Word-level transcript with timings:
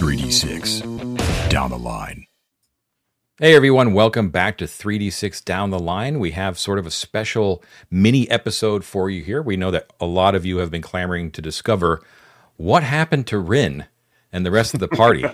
3d6 0.00 1.50
down 1.50 1.68
the 1.68 1.78
line. 1.78 2.24
Hey 3.38 3.54
everyone, 3.54 3.92
welcome 3.92 4.30
back 4.30 4.56
to 4.56 4.64
3D6 4.64 5.44
Down 5.44 5.68
the 5.68 5.78
Line. 5.78 6.18
We 6.18 6.30
have 6.30 6.58
sort 6.58 6.78
of 6.78 6.86
a 6.86 6.90
special 6.90 7.62
mini 7.90 8.26
episode 8.30 8.82
for 8.82 9.10
you 9.10 9.22
here. 9.22 9.42
We 9.42 9.58
know 9.58 9.70
that 9.70 9.92
a 10.00 10.06
lot 10.06 10.34
of 10.34 10.46
you 10.46 10.56
have 10.56 10.70
been 10.70 10.80
clamoring 10.80 11.32
to 11.32 11.42
discover 11.42 12.00
what 12.56 12.82
happened 12.82 13.26
to 13.26 13.38
Rin 13.38 13.84
and 14.32 14.46
the 14.46 14.50
rest 14.50 14.72
of 14.72 14.80
the 14.80 14.88
party 14.88 15.26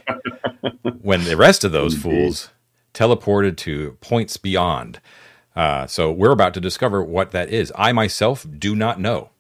when 1.01 1.23
the 1.23 1.37
rest 1.37 1.63
of 1.63 1.71
those 1.71 1.97
fools 1.97 2.51
teleported 2.93 3.57
to 3.59 3.97
points 4.01 4.37
beyond. 4.37 4.99
Uh, 5.55 5.87
so 5.87 6.11
we're 6.11 6.33
about 6.33 6.55
to 6.55 6.61
discover 6.61 7.05
what 7.05 7.31
that 7.31 7.51
is. 7.51 7.73
I 7.77 7.93
myself 7.93 8.45
do 8.59 8.75
not 8.75 8.99
know. 8.99 9.31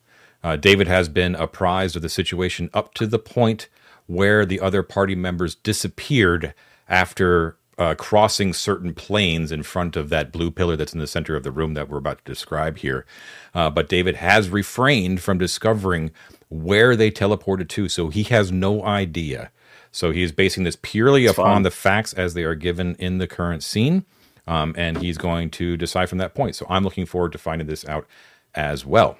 Uh, 0.44 0.54
David 0.54 0.86
has 0.86 1.08
been 1.08 1.34
apprised 1.34 1.96
of 1.96 2.02
the 2.02 2.08
situation 2.08 2.70
up 2.72 2.94
to 2.94 3.08
the 3.08 3.18
point 3.18 3.68
where 4.06 4.46
the 4.46 4.60
other 4.60 4.82
party 4.82 5.14
members 5.14 5.54
disappeared 5.54 6.54
after 6.88 7.56
uh, 7.78 7.94
crossing 7.96 8.52
certain 8.52 8.94
planes 8.94 9.52
in 9.52 9.62
front 9.62 9.96
of 9.96 10.08
that 10.10 10.32
blue 10.32 10.50
pillar 10.50 10.76
that's 10.76 10.94
in 10.94 11.00
the 11.00 11.06
center 11.06 11.36
of 11.36 11.42
the 11.44 11.52
room 11.52 11.74
that 11.74 11.88
we're 11.88 11.98
about 11.98 12.18
to 12.18 12.24
describe 12.24 12.78
here. 12.78 13.06
Uh, 13.54 13.70
but 13.70 13.88
David 13.88 14.16
has 14.16 14.50
refrained 14.50 15.20
from 15.20 15.38
discovering 15.38 16.10
where 16.48 16.96
they 16.96 17.10
teleported 17.10 17.68
to, 17.70 17.88
so 17.88 18.08
he 18.08 18.24
has 18.24 18.52
no 18.52 18.84
idea. 18.84 19.50
So 19.92 20.12
he 20.12 20.22
is 20.22 20.32
basing 20.32 20.64
this 20.64 20.78
purely 20.82 21.26
It's 21.26 21.38
upon 21.38 21.38
fine. 21.38 21.62
the 21.64 21.70
facts 21.72 22.14
as 22.14 22.34
they 22.34 22.44
are 22.44 22.54
given 22.54 22.96
in 22.96 23.18
the 23.18 23.26
current 23.26 23.62
scene, 23.64 24.04
um, 24.46 24.74
and 24.78 24.98
he's 24.98 25.18
going 25.18 25.50
to 25.52 25.76
decide 25.76 26.08
from 26.08 26.18
that 26.18 26.34
point. 26.34 26.56
So 26.56 26.66
I'm 26.68 26.84
looking 26.84 27.06
forward 27.06 27.32
to 27.32 27.38
finding 27.38 27.66
this 27.68 27.86
out 27.86 28.06
as 28.54 28.86
well. 28.86 29.18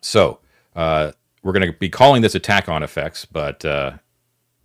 So 0.00 0.40
uh, 0.76 1.12
we're 1.42 1.52
going 1.52 1.66
to 1.66 1.72
be 1.72 1.88
calling 1.88 2.22
this 2.22 2.34
a 2.34 2.38
Tack-on 2.38 2.82
FX, 2.82 3.26
but 3.30 3.64
uh, 3.64 3.92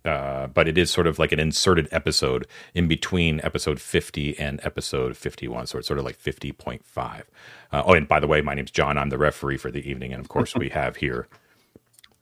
uh, 0.06 0.46
but 0.46 0.68
it 0.68 0.78
is 0.78 0.90
sort 0.90 1.06
of 1.06 1.18
like 1.18 1.32
an 1.32 1.40
inserted 1.40 1.88
episode 1.90 2.46
in 2.74 2.86
between 2.86 3.40
episode 3.42 3.80
50 3.80 4.38
and 4.38 4.60
episode 4.62 5.16
51. 5.16 5.66
So 5.66 5.78
it's 5.78 5.88
sort 5.88 5.98
of 5.98 6.04
like 6.04 6.18
50.5. 6.18 7.22
Uh, 7.72 7.82
oh, 7.84 7.94
and 7.94 8.06
by 8.06 8.20
the 8.20 8.28
way, 8.28 8.40
my 8.40 8.54
name's 8.54 8.70
Jon. 8.70 8.96
I'm 8.96 9.10
the 9.10 9.18
referee 9.18 9.56
for 9.56 9.70
the 9.70 9.88
evening, 9.88 10.12
and 10.12 10.20
of 10.20 10.28
course 10.28 10.54
we 10.54 10.68
have 10.70 10.96
here 10.96 11.26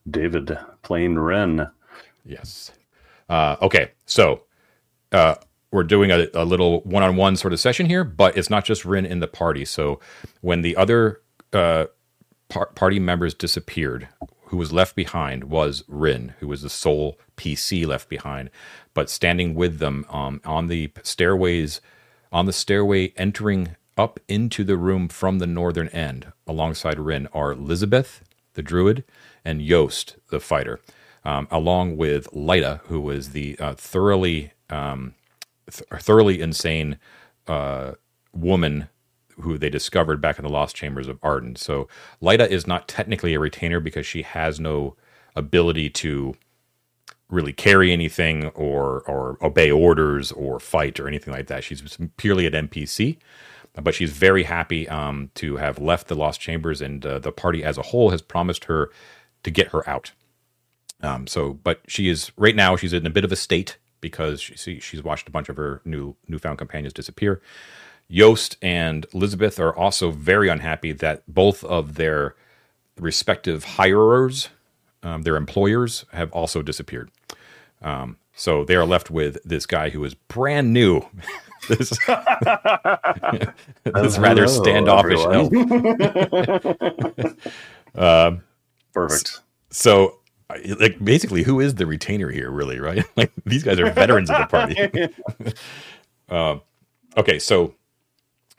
David 0.08 0.56
Plain 0.82 1.16
Rin. 1.16 1.66
Yes. 2.24 2.72
Uh, 3.28 3.56
okay, 3.60 3.90
so 4.06 4.42
uh, 5.12 5.34
we're 5.70 5.82
doing 5.82 6.10
a, 6.10 6.28
a 6.34 6.44
little 6.44 6.80
one-on-one 6.82 7.36
sort 7.36 7.52
of 7.52 7.60
session 7.60 7.86
here, 7.86 8.04
but 8.04 8.36
it's 8.36 8.48
not 8.48 8.64
just 8.64 8.84
Rin 8.84 9.04
in 9.04 9.20
the 9.20 9.28
party. 9.28 9.64
So 9.64 10.00
when 10.40 10.62
the 10.62 10.76
other 10.76 11.20
uh, 11.52 11.86
par- 12.48 12.70
party 12.74 12.98
members 12.98 13.34
disappeared, 13.34 14.08
who 14.54 14.58
was 14.58 14.72
left 14.72 14.94
behind 14.94 15.42
was 15.42 15.82
Rin, 15.88 16.32
who 16.38 16.46
was 16.46 16.62
the 16.62 16.70
sole 16.70 17.18
PC 17.36 17.84
left 17.84 18.08
behind. 18.08 18.50
But 18.94 19.10
standing 19.10 19.56
with 19.56 19.80
them 19.80 20.06
um, 20.08 20.40
on 20.44 20.68
the 20.68 20.92
stairways, 21.02 21.80
on 22.30 22.46
the 22.46 22.52
stairway 22.52 23.12
entering 23.16 23.74
up 23.98 24.20
into 24.28 24.62
the 24.62 24.76
room 24.76 25.08
from 25.08 25.40
the 25.40 25.46
northern 25.48 25.88
end, 25.88 26.32
alongside 26.46 27.00
Rin, 27.00 27.26
are 27.32 27.50
Elizabeth, 27.50 28.22
the 28.52 28.62
druid, 28.62 29.02
and 29.44 29.60
Yost, 29.60 30.18
the 30.30 30.38
fighter, 30.38 30.78
um, 31.24 31.48
along 31.50 31.96
with 31.96 32.30
Lyta, 32.30 32.78
who 32.82 33.00
was 33.00 33.30
the 33.30 33.58
uh, 33.58 33.74
thoroughly 33.74 34.52
um, 34.70 35.14
th- 35.68 35.88
thoroughly 36.00 36.40
insane 36.40 36.96
uh, 37.48 37.94
woman 38.32 38.88
who 39.40 39.58
they 39.58 39.70
discovered 39.70 40.20
back 40.20 40.38
in 40.38 40.44
the 40.44 40.50
Lost 40.50 40.76
Chambers 40.76 41.08
of 41.08 41.18
Arden. 41.22 41.56
So 41.56 41.88
Lyta 42.22 42.48
is 42.48 42.66
not 42.66 42.88
technically 42.88 43.34
a 43.34 43.40
retainer 43.40 43.80
because 43.80 44.06
she 44.06 44.22
has 44.22 44.60
no 44.60 44.96
ability 45.36 45.90
to 45.90 46.34
really 47.28 47.52
carry 47.52 47.92
anything 47.92 48.46
or 48.48 49.00
or 49.02 49.38
obey 49.42 49.70
orders 49.70 50.32
or 50.32 50.60
fight 50.60 51.00
or 51.00 51.08
anything 51.08 51.32
like 51.32 51.48
that. 51.48 51.64
She's 51.64 51.98
purely 52.16 52.46
an 52.46 52.68
NPC, 52.68 53.18
but 53.82 53.94
she's 53.94 54.12
very 54.12 54.44
happy 54.44 54.88
um, 54.88 55.30
to 55.36 55.56
have 55.56 55.78
left 55.78 56.08
the 56.08 56.14
Lost 56.14 56.40
Chambers, 56.40 56.80
and 56.80 57.04
uh, 57.04 57.18
the 57.18 57.32
party 57.32 57.64
as 57.64 57.78
a 57.78 57.82
whole 57.82 58.10
has 58.10 58.22
promised 58.22 58.64
her 58.66 58.90
to 59.42 59.50
get 59.50 59.68
her 59.68 59.88
out. 59.88 60.12
Um, 61.02 61.26
so, 61.26 61.54
but 61.54 61.80
she 61.86 62.08
is 62.08 62.32
right 62.36 62.56
now. 62.56 62.76
She's 62.76 62.92
in 62.92 63.06
a 63.06 63.10
bit 63.10 63.24
of 63.24 63.32
a 63.32 63.36
state 63.36 63.78
because 64.00 64.40
she, 64.40 64.80
she's 64.80 65.02
watched 65.02 65.28
a 65.28 65.30
bunch 65.30 65.48
of 65.48 65.56
her 65.56 65.80
new 65.84 66.16
newfound 66.28 66.58
companions 66.58 66.92
disappear. 66.92 67.40
Yost 68.08 68.56
and 68.62 69.06
Elizabeth 69.12 69.58
are 69.58 69.74
also 69.74 70.10
very 70.10 70.48
unhappy 70.48 70.92
that 70.92 71.22
both 71.26 71.64
of 71.64 71.94
their 71.94 72.34
respective 72.98 73.64
hirers, 73.64 74.48
um, 75.02 75.22
their 75.22 75.36
employers, 75.36 76.04
have 76.12 76.30
also 76.32 76.62
disappeared. 76.62 77.10
Um, 77.82 78.16
so 78.34 78.64
they 78.64 78.76
are 78.76 78.86
left 78.86 79.10
with 79.10 79.38
this 79.44 79.66
guy 79.66 79.90
who 79.90 80.04
is 80.04 80.14
brand 80.14 80.72
new. 80.72 81.02
this 81.68 81.90
this 83.84 84.18
rather 84.18 84.46
standoffish 84.48 85.20
elf. 85.20 85.52
Um, 87.96 88.42
Perfect. 88.92 89.40
so 89.70 90.18
like 90.80 90.98
basically 91.04 91.44
who 91.44 91.60
is 91.60 91.76
the 91.76 91.86
retainer 91.86 92.28
here 92.28 92.50
really 92.50 92.80
right 92.80 93.04
like 93.16 93.30
these 93.46 93.62
guys 93.62 93.78
are 93.78 93.88
veterans 93.92 94.30
of 94.30 94.38
the 94.38 94.46
party 94.46 95.54
um, 96.28 96.60
okay 97.16 97.38
so 97.38 97.72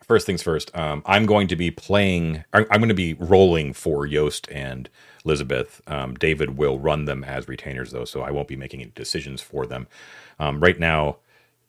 first 0.08 0.26
things 0.26 0.44
first 0.44 0.76
um, 0.78 1.04
i'm 1.06 1.26
going 1.26 1.48
to 1.48 1.56
be 1.56 1.72
playing 1.72 2.44
i'm 2.54 2.66
going 2.68 2.90
to 2.90 2.96
be 2.96 3.16
rolling 3.16 3.74
for 3.74 4.06
yost 4.06 4.50
and 4.52 4.90
elizabeth 5.26 5.82
um, 5.88 6.16
david 6.16 6.58
will 6.58 6.80
run 6.80 7.06
them 7.06 7.24
as 7.24 7.48
retainers 7.48 7.92
though 7.92 8.06
so 8.06 8.22
i 8.22 8.32
won't 8.32 8.48
be 8.50 8.58
making 8.58 8.82
any 8.82 8.92
decisions 8.96 9.42
for 9.42 9.66
them. 9.68 9.88
Um, 10.40 10.62
right 10.62 10.80
now 10.80 11.18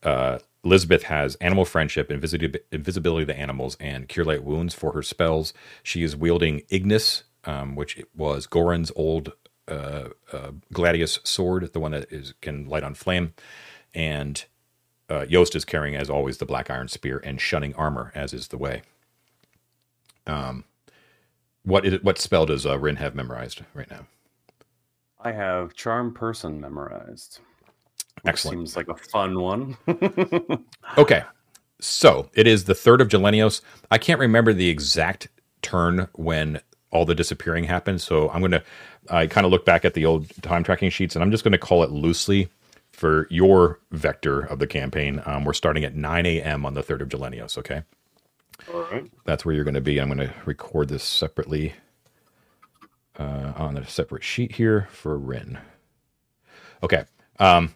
uh, 0.02 0.38
Elizabeth 0.64 1.04
has 1.04 1.36
animal 1.36 1.64
friendship, 1.64 2.10
invisibility, 2.10 2.60
invisibility 2.72 3.26
to 3.26 3.38
animals, 3.38 3.76
and 3.80 4.08
cure 4.08 4.24
light 4.26 4.44
wounds 4.44 4.74
for 4.74 4.92
her 4.92 5.02
spells. 5.02 5.54
She 5.82 6.02
is 6.02 6.16
wielding 6.16 6.62
Ignis, 6.70 7.24
um, 7.44 7.76
which 7.76 8.02
was 8.16 8.46
Goran's 8.46 8.92
old 8.96 9.32
uh, 9.68 10.10
uh, 10.32 10.52
Gladius 10.72 11.20
sword, 11.24 11.72
the 11.72 11.80
one 11.80 11.92
that 11.92 12.12
is 12.12 12.34
can 12.42 12.68
light 12.68 12.84
on 12.84 12.94
flame, 12.94 13.34
and 13.94 14.44
uh, 15.08 15.26
Yost 15.28 15.54
is 15.54 15.64
carrying, 15.64 15.94
as 15.94 16.10
always, 16.10 16.38
the 16.38 16.46
black 16.46 16.70
iron 16.70 16.88
spear 16.88 17.20
and 17.24 17.40
shunning 17.40 17.74
armor, 17.74 18.12
as 18.14 18.32
is 18.32 18.48
the 18.48 18.58
way. 18.58 18.82
Um, 20.26 20.64
what 21.64 21.84
is 21.84 22.02
what 22.02 22.18
spell 22.18 22.46
does 22.46 22.66
uh, 22.66 22.78
Rin 22.78 22.96
have 22.96 23.14
memorized 23.14 23.62
right 23.74 23.90
now? 23.90 24.06
I 25.20 25.32
have 25.32 25.74
Charm 25.74 26.14
Person 26.14 26.60
memorized. 26.60 27.40
Excellent. 28.24 28.58
Seems 28.58 28.76
like 28.76 28.88
a 28.88 28.96
fun 28.96 29.40
one. 29.40 29.76
Okay. 30.98 31.22
So 31.80 32.30
it 32.32 32.46
is 32.46 32.64
the 32.64 32.74
third 32.74 33.00
of 33.02 33.08
Gelenios. 33.08 33.60
I 33.90 33.98
can't 33.98 34.18
remember 34.18 34.54
the 34.54 34.68
exact 34.68 35.28
turn 35.60 36.08
when 36.14 36.60
all 36.90 37.04
the 37.04 37.14
disappearing 37.14 37.64
happened. 37.64 38.00
So 38.00 38.30
I'm 38.30 38.40
going 38.40 38.52
to, 38.52 38.62
I 39.10 39.26
kind 39.26 39.44
of 39.44 39.50
look 39.50 39.66
back 39.66 39.84
at 39.84 39.92
the 39.92 40.06
old 40.06 40.30
time 40.42 40.64
tracking 40.64 40.88
sheets 40.88 41.14
and 41.14 41.22
I'm 41.22 41.30
just 41.30 41.44
going 41.44 41.52
to 41.52 41.58
call 41.58 41.82
it 41.82 41.90
loosely 41.90 42.48
for 42.96 43.26
your 43.28 43.78
vector 43.92 44.40
of 44.40 44.58
the 44.58 44.66
campaign. 44.66 45.22
Um, 45.26 45.44
we're 45.44 45.52
starting 45.52 45.84
at 45.84 45.94
9 45.94 46.24
a.m. 46.24 46.64
on 46.64 46.72
the 46.72 46.82
3rd 46.82 47.02
of 47.02 47.08
Gelenios. 47.10 47.58
Okay. 47.58 47.82
All 48.72 48.84
right. 48.84 49.04
That's 49.26 49.44
where 49.44 49.54
you're 49.54 49.64
going 49.64 49.74
to 49.74 49.82
be. 49.82 50.00
I'm 50.00 50.08
going 50.08 50.26
to 50.26 50.32
record 50.46 50.88
this 50.88 51.04
separately 51.04 51.74
uh, 53.18 53.52
on 53.54 53.76
a 53.76 53.86
separate 53.86 54.24
sheet 54.24 54.52
here 54.52 54.88
for 54.90 55.18
Rin. 55.18 55.58
Okay. 56.82 57.04
Um, 57.38 57.74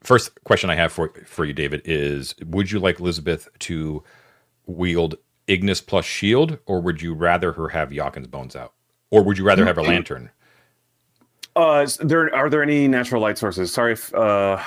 first 0.00 0.44
question 0.44 0.70
I 0.70 0.76
have 0.76 0.92
for 0.92 1.08
for 1.26 1.44
you, 1.44 1.52
David, 1.52 1.82
is: 1.84 2.36
Would 2.44 2.70
you 2.70 2.78
like 2.78 3.00
Elizabeth 3.00 3.48
to 3.60 4.04
wield 4.66 5.16
Ignis 5.48 5.80
plus 5.80 6.04
Shield, 6.04 6.58
or 6.66 6.80
would 6.80 7.02
you 7.02 7.14
rather 7.14 7.50
her 7.52 7.70
have 7.70 7.90
Jaqen's 7.90 8.28
bones 8.28 8.54
out, 8.54 8.74
or 9.10 9.24
would 9.24 9.38
you 9.38 9.44
rather 9.44 9.66
have 9.66 9.78
a 9.78 9.82
lantern? 9.82 10.30
Uh, 11.56 11.86
there 12.00 12.32
are 12.34 12.50
there 12.50 12.62
any 12.62 12.86
natural 12.86 13.22
light 13.22 13.38
sources? 13.38 13.72
Sorry 13.72 13.94
if 13.94 14.14
uh, 14.14 14.62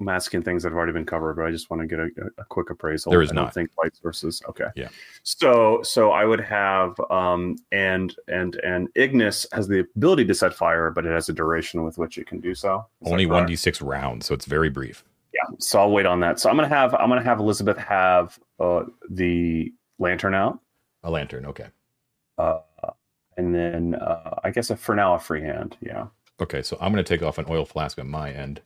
I'm 0.00 0.08
asking 0.08 0.42
things 0.42 0.62
that 0.62 0.70
have 0.70 0.76
already 0.76 0.92
been 0.92 1.04
covered, 1.06 1.34
but 1.34 1.44
I 1.44 1.50
just 1.50 1.70
want 1.70 1.82
to 1.82 1.86
get 1.86 2.00
a, 2.00 2.08
a 2.38 2.44
quick 2.44 2.70
appraisal. 2.70 3.10
There 3.10 3.22
is 3.22 3.30
I 3.30 3.34
don't 3.34 3.52
think 3.52 3.70
light 3.82 3.94
sources. 3.94 4.42
Okay. 4.48 4.68
Yeah. 4.74 4.88
So 5.22 5.80
so 5.82 6.12
I 6.12 6.24
would 6.24 6.40
have 6.40 6.94
um 7.10 7.56
and 7.70 8.14
and 8.28 8.56
and 8.56 8.88
Ignis 8.94 9.46
has 9.52 9.68
the 9.68 9.80
ability 9.80 10.24
to 10.24 10.34
set 10.34 10.54
fire, 10.54 10.90
but 10.90 11.06
it 11.06 11.12
has 11.12 11.28
a 11.28 11.32
duration 11.32 11.84
with 11.84 11.98
which 11.98 12.18
it 12.18 12.26
can 12.26 12.40
do 12.40 12.54
so. 12.54 12.86
Is 13.02 13.12
Only 13.12 13.26
one 13.26 13.46
d 13.46 13.54
six 13.54 13.80
rounds, 13.80 14.26
so 14.26 14.34
it's 14.34 14.46
very 14.46 14.70
brief. 14.70 15.04
Yeah. 15.34 15.54
So 15.58 15.80
I'll 15.80 15.90
wait 15.90 16.06
on 16.06 16.20
that. 16.20 16.40
So 16.40 16.48
I'm 16.48 16.56
gonna 16.56 16.68
have 16.68 16.94
I'm 16.94 17.08
gonna 17.08 17.22
have 17.22 17.40
Elizabeth 17.40 17.76
have 17.78 18.38
uh 18.58 18.84
the 19.10 19.72
lantern 19.98 20.34
out. 20.34 20.60
A 21.04 21.10
lantern, 21.10 21.46
okay. 21.46 21.66
Uh, 22.38 22.60
and 23.36 23.54
then 23.54 23.94
uh, 23.94 24.40
I 24.44 24.50
guess 24.50 24.70
a, 24.70 24.76
for 24.76 24.94
now 24.94 25.14
a 25.14 25.18
free 25.18 25.42
hand. 25.42 25.76
Yeah. 25.80 26.06
Okay, 26.40 26.62
so 26.62 26.76
I'm 26.80 26.92
going 26.92 27.04
to 27.04 27.08
take 27.08 27.22
off 27.22 27.38
an 27.38 27.46
oil 27.48 27.64
flask 27.64 27.98
on 27.98 28.08
my 28.08 28.30
end. 28.30 28.60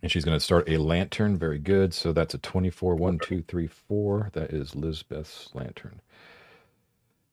And 0.00 0.12
she's 0.12 0.24
going 0.24 0.38
to 0.38 0.44
start 0.44 0.68
a 0.68 0.76
lantern. 0.76 1.36
Very 1.36 1.58
good. 1.58 1.92
So 1.92 2.12
that's 2.12 2.34
a 2.34 2.38
24, 2.38 2.94
1, 2.94 3.18
2, 3.18 3.42
3, 3.42 3.66
4. 3.66 4.30
That 4.32 4.50
is 4.50 4.76
Lisbeth's 4.76 5.50
lantern. 5.54 6.00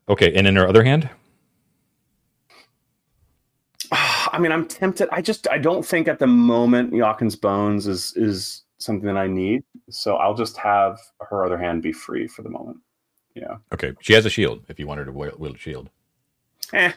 Okay, 0.10 0.34
and 0.34 0.48
in 0.48 0.56
her 0.56 0.68
other 0.68 0.84
hand? 0.84 1.10
I 3.92 4.40
mean, 4.40 4.52
I'm 4.52 4.68
tempted. 4.68 5.10
I 5.12 5.22
just 5.22 5.48
I 5.50 5.58
don't 5.58 5.86
think 5.86 6.08
at 6.08 6.20
the 6.20 6.28
moment 6.28 6.94
Jaqen's 6.94 7.36
bones 7.36 7.88
is 7.88 8.14
is 8.16 8.64
something 8.80 9.08
that 9.08 9.18
I 9.18 9.28
need. 9.28 9.64
So 9.90 10.16
I'll 10.16 10.34
just 10.34 10.58
have 10.58 11.00
her 11.22 11.46
other 11.46 11.58
hand 11.58 11.82
be 11.82 11.92
free 11.92 12.28
for 12.28 12.42
the 12.42 12.50
moment. 12.50 12.78
Yeah. 13.36 13.58
Okay. 13.74 13.94
She 14.00 14.14
has 14.14 14.26
a 14.26 14.30
shield 14.30 14.64
if 14.70 14.80
you 14.80 14.88
want 14.88 15.00
her 15.00 15.06
to 15.06 15.12
wield 15.12 15.56
a 15.56 15.58
shield. 15.58 15.90
Eh. 16.74 16.92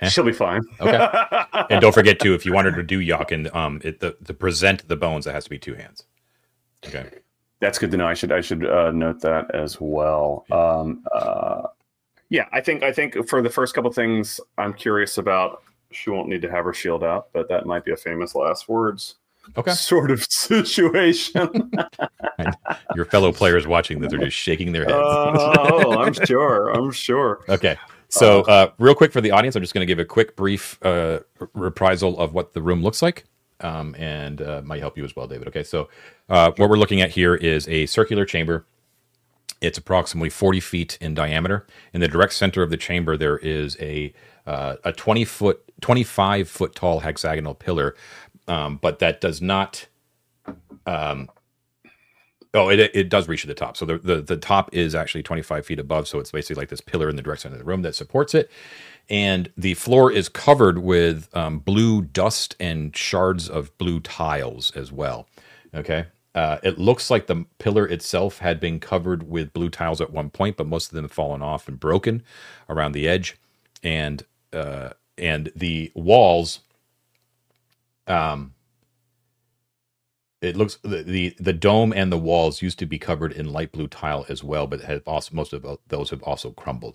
Eh? 0.00 0.08
She'll 0.08 0.24
be 0.24 0.32
fine. 0.32 0.62
Okay. 0.80 1.08
and 1.70 1.80
don't 1.80 1.92
forget 1.92 2.18
to 2.20 2.34
if 2.34 2.46
you 2.46 2.52
want 2.52 2.66
her 2.66 2.72
to 2.72 2.82
do 2.82 3.00
Jaqen, 3.00 3.54
um, 3.54 3.80
it, 3.84 4.00
the 4.00 4.16
to 4.24 4.34
present 4.34 4.88
the 4.88 4.96
bones, 4.96 5.26
it 5.26 5.32
has 5.32 5.44
to 5.44 5.50
be 5.50 5.58
two 5.58 5.74
hands. 5.74 6.04
Okay. 6.86 7.10
That's 7.60 7.78
good 7.78 7.90
to 7.90 7.96
know. 7.96 8.06
I 8.06 8.14
should 8.14 8.32
I 8.32 8.40
should 8.40 8.64
uh, 8.66 8.92
note 8.92 9.20
that 9.20 9.54
as 9.54 9.80
well. 9.80 10.46
Um, 10.50 11.04
uh, 11.12 11.62
yeah, 12.30 12.46
I 12.52 12.60
think 12.60 12.82
I 12.82 12.92
think 12.92 13.28
for 13.28 13.42
the 13.42 13.50
first 13.50 13.74
couple 13.74 13.92
things, 13.92 14.40
I'm 14.56 14.72
curious 14.72 15.18
about. 15.18 15.62
She 15.90 16.10
won't 16.10 16.28
need 16.28 16.42
to 16.42 16.50
have 16.50 16.66
her 16.66 16.74
shield 16.74 17.02
out, 17.02 17.28
but 17.32 17.48
that 17.48 17.64
might 17.64 17.82
be 17.82 17.92
a 17.92 17.96
famous 17.96 18.34
last 18.34 18.68
words 18.68 19.14
Okay. 19.56 19.72
sort 19.72 20.10
of 20.10 20.22
situation. 20.30 21.70
Your 22.94 23.04
fellow 23.04 23.32
players 23.32 23.66
watching 23.66 24.00
this 24.00 24.12
are 24.12 24.18
just 24.18 24.36
shaking 24.36 24.72
their 24.72 24.84
heads. 24.84 24.94
oh, 24.96 25.98
I'm 25.98 26.12
sure. 26.26 26.70
I'm 26.70 26.90
sure. 26.92 27.40
Okay. 27.48 27.76
So, 28.10 28.42
uh, 28.42 28.70
real 28.78 28.94
quick 28.94 29.12
for 29.12 29.20
the 29.20 29.30
audience, 29.32 29.54
I'm 29.54 29.62
just 29.62 29.74
going 29.74 29.86
to 29.86 29.90
give 29.90 29.98
a 29.98 30.04
quick, 30.04 30.34
brief 30.34 30.78
uh, 30.82 31.20
reprisal 31.52 32.18
of 32.18 32.32
what 32.32 32.54
the 32.54 32.62
room 32.62 32.82
looks 32.82 33.02
like, 33.02 33.24
um, 33.60 33.94
and 33.98 34.40
uh, 34.40 34.62
might 34.64 34.80
help 34.80 34.96
you 34.96 35.04
as 35.04 35.14
well, 35.14 35.26
David. 35.26 35.46
Okay. 35.48 35.62
So, 35.62 35.88
uh, 36.30 36.52
what 36.56 36.70
we're 36.70 36.78
looking 36.78 37.02
at 37.02 37.10
here 37.10 37.34
is 37.34 37.68
a 37.68 37.84
circular 37.86 38.24
chamber. 38.24 38.64
It's 39.60 39.76
approximately 39.76 40.30
40 40.30 40.60
feet 40.60 40.98
in 41.00 41.14
diameter. 41.14 41.66
In 41.92 42.00
the 42.00 42.08
direct 42.08 42.32
center 42.32 42.62
of 42.62 42.70
the 42.70 42.76
chamber, 42.76 43.16
there 43.16 43.38
is 43.38 43.76
a 43.80 44.14
uh, 44.46 44.76
a 44.84 44.92
20 44.92 45.26
foot, 45.26 45.62
25 45.82 46.48
foot 46.48 46.74
tall 46.74 47.00
hexagonal 47.00 47.54
pillar, 47.54 47.94
um, 48.48 48.78
but 48.82 49.00
that 49.00 49.20
does 49.22 49.42
not. 49.42 49.86
Um, 50.86 51.28
Oh, 52.54 52.68
it, 52.68 52.80
it 52.94 53.08
does 53.08 53.28
reach 53.28 53.42
to 53.42 53.46
the 53.46 53.54
top. 53.54 53.76
So 53.76 53.86
the, 53.86 53.98
the 53.98 54.20
the 54.22 54.36
top 54.36 54.70
is 54.74 54.94
actually 54.94 55.22
25 55.22 55.66
feet 55.66 55.78
above. 55.78 56.08
So 56.08 56.18
it's 56.18 56.32
basically 56.32 56.60
like 56.60 56.68
this 56.68 56.80
pillar 56.80 57.08
in 57.08 57.16
the 57.16 57.22
direct 57.22 57.42
center 57.42 57.54
of 57.54 57.60
the 57.60 57.64
room 57.64 57.82
that 57.82 57.94
supports 57.94 58.34
it. 58.34 58.50
And 59.08 59.50
the 59.56 59.74
floor 59.74 60.12
is 60.12 60.28
covered 60.28 60.78
with 60.78 61.34
um, 61.36 61.60
blue 61.60 62.02
dust 62.02 62.56
and 62.60 62.96
shards 62.96 63.48
of 63.48 63.76
blue 63.78 64.00
tiles 64.00 64.72
as 64.76 64.92
well. 64.92 65.28
Okay. 65.74 66.06
Uh, 66.34 66.58
it 66.62 66.78
looks 66.78 67.10
like 67.10 67.26
the 67.26 67.44
pillar 67.58 67.86
itself 67.86 68.38
had 68.38 68.60
been 68.60 68.80
covered 68.80 69.28
with 69.28 69.52
blue 69.52 69.68
tiles 69.70 70.00
at 70.00 70.12
one 70.12 70.30
point, 70.30 70.56
but 70.56 70.66
most 70.66 70.88
of 70.90 70.94
them 70.94 71.04
have 71.04 71.12
fallen 71.12 71.42
off 71.42 71.68
and 71.68 71.80
broken 71.80 72.22
around 72.68 72.92
the 72.92 73.08
edge. 73.08 73.36
And 73.82 74.24
uh, 74.52 74.90
and 75.18 75.52
the 75.56 75.92
walls 75.94 76.60
um, 78.08 78.54
it 80.40 80.56
looks 80.56 80.76
the, 80.82 81.02
the 81.02 81.34
the 81.40 81.52
dome 81.52 81.92
and 81.92 82.12
the 82.12 82.18
walls 82.18 82.62
used 82.62 82.78
to 82.78 82.86
be 82.86 82.98
covered 82.98 83.32
in 83.32 83.52
light 83.52 83.72
blue 83.72 83.88
tile 83.88 84.24
as 84.28 84.44
well, 84.44 84.66
but 84.66 84.80
have 84.82 85.02
also 85.06 85.34
most 85.34 85.52
of 85.52 85.66
those 85.88 86.10
have 86.10 86.22
also 86.22 86.50
crumbled. 86.52 86.94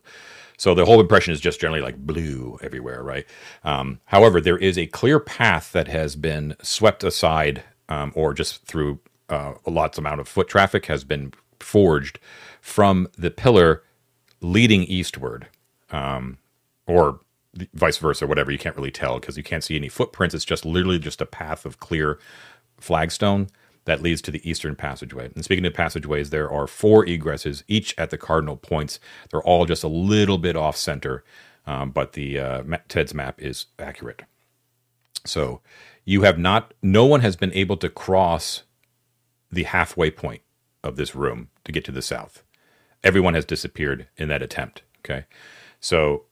So 0.57 0.73
the 0.73 0.85
whole 0.85 1.01
impression 1.01 1.33
is 1.33 1.41
just 1.41 1.59
generally 1.59 1.81
like 1.81 1.97
blue 1.97 2.57
everywhere, 2.61 3.03
right? 3.03 3.25
Um, 3.63 3.99
however, 4.05 4.39
there 4.39 4.57
is 4.57 4.77
a 4.77 4.87
clear 4.87 5.19
path 5.19 5.71
that 5.73 5.87
has 5.89 6.15
been 6.15 6.55
swept 6.61 7.03
aside, 7.03 7.63
um, 7.89 8.13
or 8.15 8.33
just 8.33 8.65
through 8.65 8.99
uh, 9.29 9.55
a 9.65 9.69
lots 9.69 9.97
amount 9.97 10.21
of 10.21 10.27
foot 10.27 10.47
traffic 10.47 10.85
has 10.85 11.03
been 11.03 11.33
forged 11.59 12.19
from 12.61 13.07
the 13.17 13.31
pillar 13.31 13.83
leading 14.39 14.83
eastward, 14.83 15.47
um, 15.91 16.37
or 16.87 17.19
vice 17.73 17.97
versa, 17.97 18.27
whatever. 18.27 18.51
You 18.51 18.57
can't 18.57 18.75
really 18.75 18.91
tell 18.91 19.19
because 19.19 19.37
you 19.37 19.43
can't 19.43 19.63
see 19.63 19.75
any 19.75 19.89
footprints. 19.89 20.35
It's 20.35 20.45
just 20.45 20.65
literally 20.65 20.99
just 20.99 21.21
a 21.21 21.25
path 21.25 21.65
of 21.65 21.79
clear 21.79 22.19
flagstone 22.79 23.47
that 23.85 24.01
leads 24.01 24.21
to 24.21 24.31
the 24.31 24.47
eastern 24.49 24.75
passageway. 24.75 25.29
And 25.35 25.43
speaking 25.43 25.65
of 25.65 25.73
passageways, 25.73 26.29
there 26.29 26.49
are 26.49 26.67
four 26.67 27.05
egresses, 27.05 27.63
each 27.67 27.93
at 27.97 28.09
the 28.09 28.17
cardinal 28.17 28.55
points. 28.55 28.99
They're 29.29 29.43
all 29.43 29.65
just 29.65 29.83
a 29.83 29.89
little 29.89 30.37
bit 30.37 30.55
off 30.55 30.77
center, 30.77 31.23
um, 31.67 31.91
but 31.91 32.13
the 32.13 32.39
uh, 32.39 32.63
Ted's 32.87 33.13
map 33.13 33.41
is 33.41 33.67
accurate. 33.77 34.23
So 35.25 35.61
you 36.05 36.23
have 36.23 36.37
not, 36.37 36.73
no 36.81 37.05
one 37.05 37.21
has 37.21 37.35
been 37.35 37.53
able 37.53 37.77
to 37.77 37.89
cross 37.89 38.63
the 39.51 39.63
halfway 39.63 40.11
point 40.11 40.41
of 40.83 40.95
this 40.95 41.15
room 41.15 41.49
to 41.65 41.71
get 41.71 41.85
to 41.85 41.91
the 41.91 42.01
south. 42.01 42.43
Everyone 43.03 43.33
has 43.33 43.45
disappeared 43.45 44.07
in 44.17 44.29
that 44.29 44.41
attempt. 44.41 44.83
Okay. 44.99 45.25
So 45.79 46.25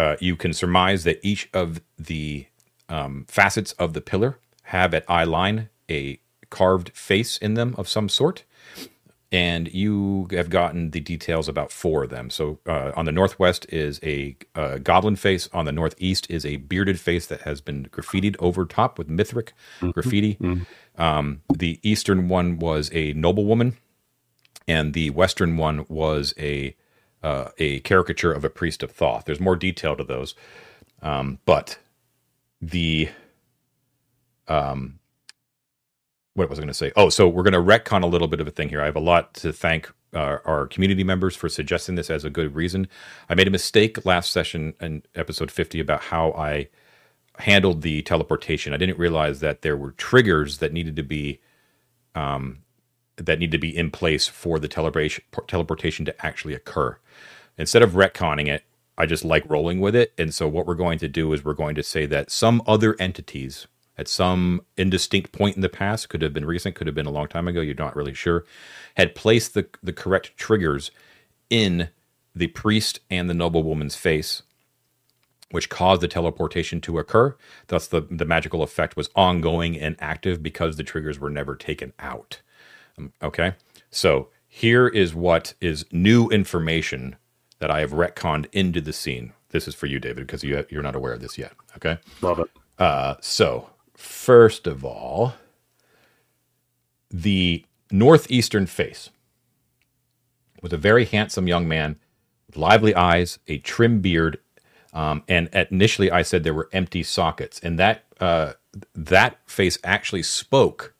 uh, 0.00 0.16
you 0.18 0.34
can 0.34 0.54
surmise 0.54 1.04
that 1.04 1.20
each 1.22 1.50
of 1.52 1.82
the 1.98 2.46
um, 2.88 3.26
facets 3.28 3.72
of 3.72 3.92
the 3.92 4.00
pillar 4.00 4.38
have 4.62 4.94
at 4.94 5.04
eye 5.10 5.24
line 5.24 5.68
a 5.90 6.18
carved 6.48 6.90
face 6.94 7.36
in 7.36 7.52
them 7.52 7.74
of 7.76 7.86
some 7.86 8.08
sort. 8.08 8.44
And 9.30 9.72
you 9.72 10.26
have 10.32 10.48
gotten 10.48 10.90
the 10.90 11.00
details 11.00 11.48
about 11.48 11.70
four 11.70 12.02
of 12.04 12.10
them. 12.10 12.30
So 12.30 12.58
uh, 12.66 12.92
on 12.96 13.04
the 13.04 13.12
northwest 13.12 13.66
is 13.68 14.00
a 14.02 14.36
uh, 14.56 14.78
goblin 14.78 15.16
face. 15.16 15.48
On 15.52 15.66
the 15.66 15.72
northeast 15.72 16.28
is 16.30 16.44
a 16.46 16.56
bearded 16.56 16.98
face 16.98 17.26
that 17.26 17.42
has 17.42 17.60
been 17.60 17.84
graffitied 17.92 18.36
over 18.38 18.64
top 18.64 18.98
with 18.98 19.08
Mithric 19.08 19.52
mm-hmm. 19.80 19.90
graffiti. 19.90 20.34
Mm-hmm. 20.36 21.00
Um, 21.00 21.42
the 21.54 21.78
eastern 21.82 22.28
one 22.28 22.58
was 22.58 22.90
a 22.92 23.12
noblewoman, 23.12 23.76
and 24.66 24.94
the 24.94 25.10
western 25.10 25.56
one 25.58 25.84
was 25.88 26.34
a 26.36 26.74
uh, 27.22 27.50
a 27.58 27.80
caricature 27.80 28.32
of 28.32 28.44
a 28.44 28.50
priest 28.50 28.82
of 28.82 28.90
Thoth. 28.92 29.24
There's 29.24 29.40
more 29.40 29.56
detail 29.56 29.96
to 29.96 30.04
those, 30.04 30.34
um, 31.02 31.38
but 31.44 31.78
the 32.60 33.08
um, 34.48 34.98
what 36.34 36.48
was 36.48 36.58
I 36.58 36.62
going 36.62 36.68
to 36.68 36.74
say? 36.74 36.92
Oh, 36.96 37.08
so 37.08 37.28
we're 37.28 37.42
going 37.42 37.52
to 37.52 37.58
retcon 37.60 38.02
a 38.02 38.06
little 38.06 38.28
bit 38.28 38.40
of 38.40 38.48
a 38.48 38.50
thing 38.50 38.68
here. 38.68 38.80
I 38.80 38.86
have 38.86 38.96
a 38.96 39.00
lot 39.00 39.34
to 39.34 39.52
thank 39.52 39.92
uh, 40.14 40.38
our 40.44 40.66
community 40.66 41.04
members 41.04 41.36
for 41.36 41.48
suggesting 41.48 41.94
this 41.94 42.10
as 42.10 42.24
a 42.24 42.30
good 42.30 42.54
reason. 42.54 42.88
I 43.28 43.34
made 43.34 43.48
a 43.48 43.50
mistake 43.50 44.04
last 44.04 44.32
session 44.32 44.74
in 44.80 45.02
episode 45.14 45.50
50 45.50 45.80
about 45.80 46.02
how 46.02 46.32
I 46.32 46.68
handled 47.38 47.82
the 47.82 48.02
teleportation. 48.02 48.72
I 48.72 48.76
didn't 48.76 48.98
realize 48.98 49.40
that 49.40 49.62
there 49.62 49.76
were 49.76 49.92
triggers 49.92 50.58
that 50.58 50.72
needed 50.72 50.96
to 50.96 51.02
be 51.02 51.40
um, 52.14 52.58
that 53.16 53.38
need 53.38 53.52
to 53.52 53.58
be 53.58 53.76
in 53.76 53.90
place 53.90 54.26
for 54.26 54.58
the 54.58 54.68
teleportation 54.68 55.24
teleportation 55.46 56.04
to 56.06 56.26
actually 56.26 56.54
occur. 56.54 56.98
Instead 57.58 57.82
of 57.82 57.92
retconning 57.92 58.48
it, 58.48 58.64
I 58.96 59.06
just 59.06 59.24
like 59.24 59.48
rolling 59.48 59.80
with 59.80 59.94
it. 59.94 60.12
And 60.18 60.34
so 60.34 60.46
what 60.48 60.66
we're 60.66 60.74
going 60.74 60.98
to 60.98 61.08
do 61.08 61.32
is 61.32 61.44
we're 61.44 61.54
going 61.54 61.74
to 61.74 61.82
say 61.82 62.06
that 62.06 62.30
some 62.30 62.62
other 62.66 62.96
entities 62.98 63.66
at 64.00 64.08
some 64.08 64.62
indistinct 64.78 65.30
point 65.30 65.56
in 65.56 65.62
the 65.62 65.68
past, 65.68 66.08
could 66.08 66.22
have 66.22 66.32
been 66.32 66.46
recent, 66.46 66.74
could 66.74 66.86
have 66.86 66.96
been 66.96 67.06
a 67.06 67.10
long 67.10 67.28
time 67.28 67.46
ago, 67.46 67.60
you're 67.60 67.74
not 67.74 67.94
really 67.94 68.14
sure, 68.14 68.46
had 68.96 69.14
placed 69.14 69.52
the, 69.52 69.68
the 69.82 69.92
correct 69.92 70.34
triggers 70.38 70.90
in 71.50 71.90
the 72.34 72.46
priest 72.46 73.00
and 73.10 73.28
the 73.28 73.34
noblewoman's 73.34 73.96
face, 73.96 74.42
which 75.50 75.68
caused 75.68 76.00
the 76.00 76.08
teleportation 76.08 76.80
to 76.80 76.98
occur. 76.98 77.36
Thus, 77.66 77.86
the, 77.86 78.00
the 78.10 78.24
magical 78.24 78.62
effect 78.62 78.96
was 78.96 79.10
ongoing 79.14 79.78
and 79.78 79.96
active 79.98 80.42
because 80.42 80.76
the 80.76 80.82
triggers 80.82 81.18
were 81.18 81.28
never 81.28 81.54
taken 81.54 81.92
out. 81.98 82.40
Um, 82.96 83.12
okay, 83.22 83.52
so 83.90 84.28
here 84.48 84.88
is 84.88 85.14
what 85.14 85.52
is 85.60 85.84
new 85.92 86.28
information 86.30 87.16
that 87.60 87.70
I 87.70 87.80
have 87.80 87.92
retconned 87.92 88.46
into 88.52 88.80
the 88.80 88.92
scene. 88.92 89.32
This 89.50 89.66
is 89.66 89.74
for 89.74 89.86
you, 89.86 89.98
David, 89.98 90.26
because 90.26 90.44
you, 90.44 90.66
you're 90.68 90.82
not 90.82 90.96
aware 90.96 91.12
of 91.12 91.20
this 91.20 91.38
yet. 91.38 91.52
Okay, 91.76 91.98
love 92.20 92.40
it. 92.40 92.48
Uh, 92.78 93.14
so 93.20 93.70
First 94.00 94.66
of 94.66 94.82
all, 94.82 95.34
the 97.10 97.66
northeastern 97.90 98.64
face 98.64 99.10
was 100.62 100.72
a 100.72 100.78
very 100.78 101.04
handsome 101.04 101.46
young 101.46 101.68
man 101.68 101.96
with 102.46 102.56
lively 102.56 102.94
eyes, 102.94 103.38
a 103.46 103.58
trim 103.58 104.00
beard, 104.00 104.38
um, 104.94 105.22
and 105.28 105.50
initially 105.70 106.10
I 106.10 106.22
said 106.22 106.44
there 106.44 106.54
were 106.54 106.70
empty 106.72 107.02
sockets, 107.02 107.60
and 107.60 107.78
that 107.78 108.04
uh, 108.20 108.54
that 108.94 109.38
face 109.44 109.76
actually 109.84 110.22
spoke 110.22 110.94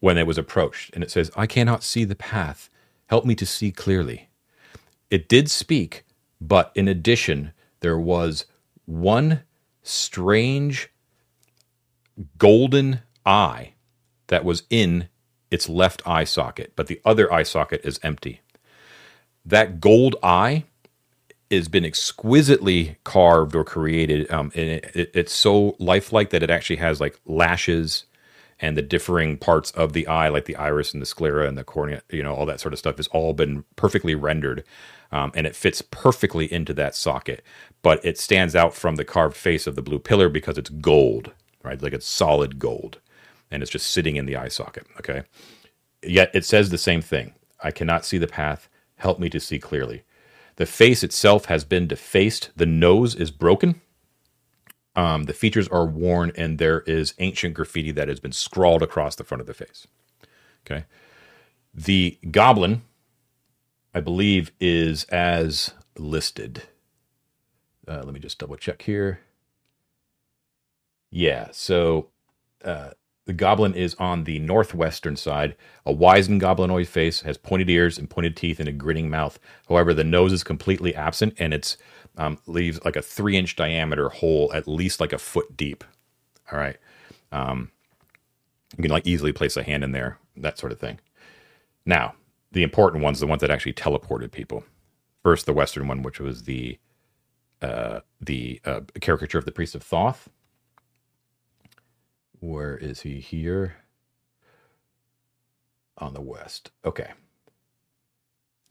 when 0.00 0.18
it 0.18 0.26
was 0.26 0.36
approached, 0.36 0.90
and 0.92 1.04
it 1.04 1.10
says, 1.12 1.30
"I 1.36 1.46
cannot 1.46 1.84
see 1.84 2.02
the 2.02 2.16
path. 2.16 2.68
Help 3.06 3.24
me 3.24 3.36
to 3.36 3.46
see 3.46 3.70
clearly." 3.70 4.28
It 5.12 5.28
did 5.28 5.50
speak, 5.50 6.06
but 6.40 6.72
in 6.74 6.88
addition, 6.88 7.52
there 7.80 7.98
was 7.98 8.46
one 8.86 9.42
strange 9.82 10.88
golden 12.38 13.00
eye 13.26 13.74
that 14.28 14.42
was 14.42 14.62
in 14.70 15.10
its 15.50 15.68
left 15.68 16.00
eye 16.06 16.24
socket, 16.24 16.72
but 16.76 16.86
the 16.86 16.98
other 17.04 17.30
eye 17.30 17.42
socket 17.42 17.82
is 17.84 18.00
empty. 18.02 18.40
That 19.44 19.80
gold 19.80 20.16
eye 20.22 20.64
has 21.50 21.68
been 21.68 21.84
exquisitely 21.84 22.96
carved 23.04 23.54
or 23.54 23.64
created, 23.64 24.32
um, 24.32 24.50
and 24.54 24.70
it, 24.70 24.90
it, 24.94 25.10
it's 25.12 25.34
so 25.34 25.76
lifelike 25.78 26.30
that 26.30 26.42
it 26.42 26.48
actually 26.48 26.76
has 26.76 27.02
like 27.02 27.20
lashes 27.26 28.06
and 28.60 28.78
the 28.78 28.82
differing 28.82 29.36
parts 29.36 29.72
of 29.72 29.92
the 29.92 30.06
eye, 30.06 30.30
like 30.30 30.46
the 30.46 30.56
iris 30.56 30.94
and 30.94 31.02
the 31.02 31.06
sclera 31.06 31.46
and 31.46 31.58
the 31.58 31.64
cornea, 31.64 32.00
you 32.10 32.22
know, 32.22 32.32
all 32.32 32.46
that 32.46 32.60
sort 32.60 32.72
of 32.72 32.78
stuff, 32.78 32.96
has 32.96 33.08
all 33.08 33.34
been 33.34 33.64
perfectly 33.76 34.14
rendered. 34.14 34.64
Um, 35.12 35.30
and 35.34 35.46
it 35.46 35.54
fits 35.54 35.82
perfectly 35.82 36.50
into 36.52 36.74
that 36.74 36.94
socket. 36.96 37.44
But 37.82 38.04
it 38.04 38.18
stands 38.18 38.56
out 38.56 38.74
from 38.74 38.96
the 38.96 39.04
carved 39.04 39.36
face 39.36 39.66
of 39.66 39.76
the 39.76 39.82
blue 39.82 39.98
pillar 39.98 40.28
because 40.28 40.58
it's 40.58 40.70
gold, 40.70 41.32
right? 41.62 41.80
Like 41.80 41.92
it's 41.92 42.06
solid 42.06 42.58
gold, 42.58 42.98
and 43.50 43.62
it's 43.62 43.70
just 43.70 43.90
sitting 43.90 44.16
in 44.16 44.26
the 44.26 44.36
eye 44.36 44.48
socket. 44.48 44.86
Okay. 44.98 45.22
Yet 46.02 46.30
it 46.34 46.44
says 46.44 46.70
the 46.70 46.78
same 46.78 47.02
thing. 47.02 47.34
I 47.62 47.70
cannot 47.70 48.04
see 48.04 48.18
the 48.18 48.26
path. 48.26 48.68
Help 48.96 49.20
me 49.20 49.28
to 49.30 49.38
see 49.38 49.58
clearly. 49.58 50.02
The 50.56 50.66
face 50.66 51.02
itself 51.02 51.46
has 51.46 51.64
been 51.64 51.86
defaced. 51.86 52.50
The 52.56 52.66
nose 52.66 53.14
is 53.14 53.30
broken. 53.30 53.80
Um, 54.94 55.24
the 55.24 55.32
features 55.32 55.68
are 55.68 55.86
worn, 55.86 56.32
and 56.36 56.58
there 56.58 56.80
is 56.80 57.14
ancient 57.18 57.54
graffiti 57.54 57.92
that 57.92 58.08
has 58.08 58.20
been 58.20 58.32
scrawled 58.32 58.82
across 58.82 59.16
the 59.16 59.24
front 59.24 59.40
of 59.40 59.46
the 59.46 59.54
face. 59.54 59.86
Okay. 60.66 60.84
The 61.72 62.18
goblin, 62.30 62.82
I 63.94 64.00
believe, 64.00 64.52
is 64.60 65.04
as 65.04 65.72
listed. 65.98 66.64
Uh, 67.86 68.02
let 68.04 68.14
me 68.14 68.20
just 68.20 68.38
double 68.38 68.56
check 68.56 68.82
here. 68.82 69.20
Yeah, 71.10 71.48
so 71.52 72.08
uh, 72.64 72.90
the 73.26 73.32
goblin 73.32 73.74
is 73.74 73.94
on 73.96 74.24
the 74.24 74.38
northwestern 74.38 75.16
side. 75.16 75.56
A 75.84 75.92
wizened 75.92 76.40
goblinoid 76.40 76.86
face 76.86 77.20
has 77.22 77.36
pointed 77.36 77.70
ears 77.70 77.98
and 77.98 78.08
pointed 78.08 78.36
teeth 78.36 78.58
and 78.60 78.68
a 78.68 78.72
grinning 78.72 79.10
mouth. 79.10 79.38
However, 79.68 79.94
the 79.94 80.04
nose 80.04 80.32
is 80.32 80.42
completely 80.42 80.94
absent 80.94 81.34
and 81.38 81.52
it 81.54 81.76
um, 82.16 82.38
leaves 82.46 82.82
like 82.84 82.96
a 82.96 83.02
three 83.02 83.36
inch 83.36 83.56
diameter 83.56 84.08
hole, 84.08 84.50
at 84.54 84.66
least 84.66 85.00
like 85.00 85.12
a 85.12 85.18
foot 85.18 85.56
deep. 85.56 85.84
All 86.50 86.58
right. 86.58 86.76
Um, 87.30 87.70
you 88.76 88.82
can 88.82 88.90
like 88.90 89.06
easily 89.06 89.32
place 89.32 89.56
a 89.56 89.62
hand 89.62 89.84
in 89.84 89.92
there, 89.92 90.18
that 90.36 90.58
sort 90.58 90.72
of 90.72 90.80
thing. 90.80 90.98
Now, 91.84 92.14
the 92.52 92.62
important 92.62 93.02
ones, 93.02 93.20
the 93.20 93.26
ones 93.26 93.40
that 93.40 93.50
actually 93.50 93.72
teleported 93.72 94.30
people. 94.30 94.64
First, 95.22 95.46
the 95.46 95.52
Western 95.52 95.88
one, 95.88 96.02
which 96.02 96.20
was 96.20 96.44
the 96.44 96.78
uh, 97.60 98.00
the 98.20 98.60
uh, 98.64 98.80
caricature 99.00 99.38
of 99.38 99.44
the 99.44 99.52
priest 99.52 99.74
of 99.74 99.82
Thoth. 99.82 100.28
Where 102.40 102.76
is 102.76 103.02
he 103.02 103.20
here? 103.20 103.76
On 105.98 106.12
the 106.12 106.20
west. 106.20 106.72
Okay. 106.84 107.12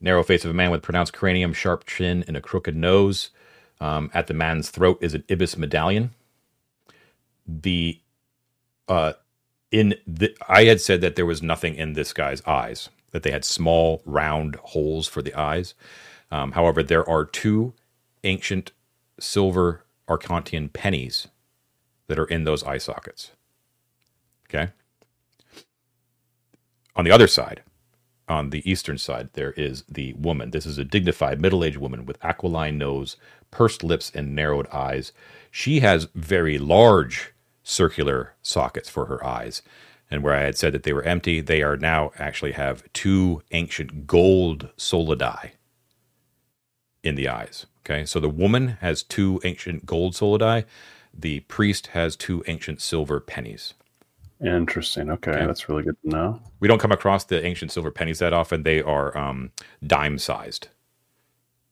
Narrow 0.01 0.23
face 0.23 0.43
of 0.43 0.51
a 0.51 0.53
man 0.53 0.71
with 0.71 0.81
pronounced 0.81 1.13
cranium, 1.13 1.53
sharp 1.53 1.85
chin, 1.85 2.25
and 2.27 2.35
a 2.35 2.41
crooked 2.41 2.75
nose. 2.75 3.29
Um, 3.79 4.11
at 4.13 4.27
the 4.27 4.33
man's 4.33 4.69
throat 4.69 4.97
is 5.01 5.13
an 5.13 5.23
ibis 5.29 5.57
medallion. 5.57 6.11
The 7.47 8.01
uh, 8.87 9.13
in 9.71 9.95
the 10.05 10.35
I 10.47 10.65
had 10.65 10.81
said 10.81 11.01
that 11.01 11.15
there 11.15 11.25
was 11.25 11.41
nothing 11.41 11.75
in 11.75 11.93
this 11.93 12.13
guy's 12.13 12.41
eyes 12.45 12.89
that 13.11 13.23
they 13.23 13.31
had 13.31 13.45
small 13.45 14.01
round 14.05 14.55
holes 14.57 15.07
for 15.07 15.21
the 15.21 15.33
eyes. 15.33 15.73
Um, 16.31 16.53
however, 16.53 16.81
there 16.81 17.07
are 17.07 17.25
two 17.25 17.73
ancient 18.23 18.71
silver 19.19 19.85
Arcantian 20.07 20.71
pennies 20.71 21.27
that 22.07 22.19
are 22.19 22.25
in 22.25 22.43
those 22.43 22.63
eye 22.63 22.77
sockets. 22.77 23.31
Okay. 24.49 24.71
On 26.95 27.05
the 27.05 27.11
other 27.11 27.27
side, 27.27 27.63
on 28.27 28.49
the 28.49 28.69
eastern 28.69 28.97
side, 28.97 29.29
there 29.33 29.51
is 29.51 29.83
the 29.89 30.13
woman. 30.13 30.51
This 30.51 30.65
is 30.65 30.77
a 30.77 30.85
dignified 30.85 31.41
middle 31.41 31.63
aged 31.63 31.77
woman 31.77 32.05
with 32.05 32.23
aquiline 32.23 32.77
nose, 32.77 33.17
pursed 33.49 33.83
lips, 33.83 34.11
and 34.13 34.35
narrowed 34.35 34.67
eyes. 34.67 35.11
She 35.49 35.79
has 35.79 36.07
very 36.15 36.57
large 36.57 37.33
circular 37.63 38.33
sockets 38.41 38.89
for 38.89 39.05
her 39.05 39.25
eyes 39.25 39.61
and 40.11 40.21
where 40.21 40.35
I 40.35 40.41
had 40.41 40.57
said 40.57 40.73
that 40.73 40.83
they 40.83 40.93
were 40.93 41.03
empty, 41.03 41.39
they 41.39 41.63
are 41.63 41.77
now 41.77 42.11
actually 42.19 42.51
have 42.51 42.83
two 42.91 43.41
ancient 43.51 44.05
gold 44.05 44.69
solidi 44.77 45.51
in 47.01 47.15
the 47.15 47.29
eyes. 47.29 47.65
Okay, 47.83 48.05
so 48.05 48.19
the 48.19 48.29
woman 48.29 48.77
has 48.81 49.01
two 49.01 49.39
ancient 49.43 49.85
gold 49.85 50.13
solidi, 50.13 50.65
the 51.13 51.39
priest 51.41 51.87
has 51.87 52.15
two 52.15 52.43
ancient 52.47 52.81
silver 52.81 53.19
pennies. 53.19 53.73
Interesting. 54.43 55.09
Okay, 55.09 55.31
okay, 55.31 55.45
that's 55.45 55.69
really 55.69 55.83
good 55.83 55.97
to 56.03 56.09
know. 56.09 56.39
We 56.59 56.67
don't 56.67 56.79
come 56.79 56.91
across 56.91 57.25
the 57.25 57.43
ancient 57.43 57.71
silver 57.71 57.91
pennies 57.91 58.19
that 58.19 58.33
often. 58.33 58.63
They 58.63 58.81
are 58.81 59.15
um, 59.17 59.51
dime 59.85 60.17
sized, 60.17 60.67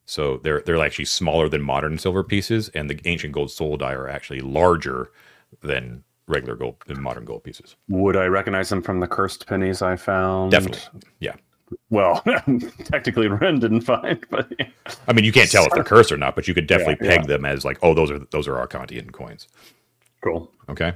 so 0.05 0.37
they're 0.37 0.61
they're 0.61 0.83
actually 0.83 1.05
smaller 1.05 1.49
than 1.49 1.61
modern 1.61 1.97
silver 1.97 2.23
pieces, 2.23 2.69
and 2.69 2.89
the 2.89 2.99
ancient 3.05 3.33
gold 3.33 3.49
solidi 3.49 3.91
are 3.91 4.07
actually 4.07 4.41
larger 4.41 5.11
than 5.61 6.03
regular 6.29 6.55
gold 6.55 6.75
and 6.87 6.99
modern 6.99 7.25
gold 7.25 7.43
pieces. 7.43 7.75
Would 7.89 8.15
I 8.15 8.25
recognize 8.25 8.69
them 8.69 8.81
from 8.81 8.99
the 8.99 9.07
cursed 9.07 9.47
pennies 9.47 9.81
I 9.81 9.95
found? 9.95 10.51
Definitely. 10.51 11.01
Yeah. 11.19 11.35
Well, 11.89 12.21
technically, 12.85 13.27
Rin 13.27 13.59
didn't 13.59 13.81
find, 13.81 14.23
but 14.29 14.51
yeah. 14.57 14.67
I 15.07 15.13
mean, 15.13 15.25
you 15.25 15.31
can't 15.31 15.51
tell 15.51 15.65
if 15.65 15.71
they're 15.73 15.83
cursed 15.83 16.11
or 16.11 16.17
not, 16.17 16.35
but 16.35 16.47
you 16.47 16.53
could 16.53 16.67
definitely 16.67 17.05
yeah, 17.05 17.17
peg 17.17 17.21
yeah. 17.21 17.27
them 17.27 17.45
as 17.45 17.65
like, 17.65 17.77
oh, 17.83 17.93
those 17.93 18.09
are 18.09 18.19
those 18.31 18.47
are 18.47 18.55
Arcantian 18.55 19.11
coins. 19.11 19.47
Cool. 20.21 20.49
Okay. 20.69 20.93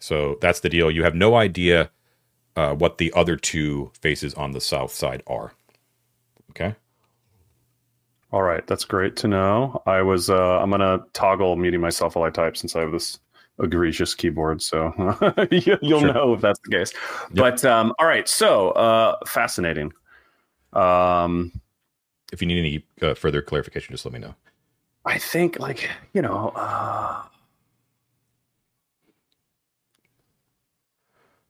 So 0.00 0.38
that's 0.40 0.60
the 0.60 0.68
deal. 0.68 0.90
You 0.90 1.04
have 1.04 1.14
no 1.14 1.36
idea 1.36 1.90
uh, 2.56 2.74
what 2.74 2.98
the 2.98 3.12
other 3.14 3.36
two 3.36 3.92
faces 4.00 4.34
on 4.34 4.52
the 4.52 4.60
south 4.60 4.92
side 4.92 5.22
are. 5.26 5.52
Okay. 6.50 6.74
All 8.32 8.42
right, 8.42 8.64
that's 8.66 8.84
great 8.84 9.16
to 9.16 9.28
know. 9.28 9.82
I 9.86 10.02
was 10.02 10.30
uh, 10.30 10.60
I'm 10.60 10.70
gonna 10.70 11.04
toggle 11.12 11.56
muting 11.56 11.80
myself 11.80 12.14
while 12.14 12.24
I 12.24 12.30
type 12.30 12.56
since 12.56 12.76
I 12.76 12.80
have 12.80 12.92
this 12.92 13.18
egregious 13.62 14.14
keyboard, 14.14 14.62
so 14.62 14.92
you'll 15.50 16.00
sure. 16.00 16.12
know 16.12 16.34
if 16.34 16.40
that's 16.40 16.60
the 16.64 16.70
case. 16.70 16.92
Yep. 17.32 17.34
But 17.34 17.64
um, 17.64 17.94
all 17.98 18.06
right, 18.06 18.28
so 18.28 18.70
uh, 18.70 19.16
fascinating. 19.26 19.92
Um, 20.72 21.52
if 22.32 22.40
you 22.40 22.48
need 22.48 22.58
any 22.58 22.84
uh, 23.02 23.14
further 23.14 23.42
clarification, 23.42 23.92
just 23.92 24.04
let 24.04 24.14
me 24.14 24.20
know. 24.20 24.34
I 25.04 25.18
think, 25.18 25.58
like 25.58 25.88
you 26.12 26.22
know, 26.22 26.52
uh, 26.54 27.22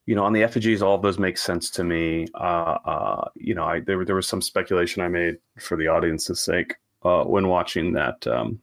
you 0.07 0.15
know, 0.15 0.25
on 0.25 0.33
the 0.33 0.43
effigies, 0.43 0.83
all 0.83 0.95
of 0.95 1.03
those 1.03 1.19
make 1.19 1.39
sense 1.39 1.71
to 1.71 1.85
me. 1.85 2.27
Uh, 2.35 2.79
uh, 2.85 3.29
you 3.35 3.55
know, 3.55 3.65
I 3.65 3.81
there 3.81 4.05
there 4.05 4.17
was 4.17 4.27
some 4.27 4.43
speculation 4.43 5.03
I 5.03 5.09
made 5.09 5.39
for 5.59 5.77
the 5.77 5.89
audience's 5.89 6.41
sake 6.41 6.75
uh, 7.05 7.25
when 7.25 7.49
watching 7.49 7.93
that. 7.93 8.27
Um, 8.27 8.61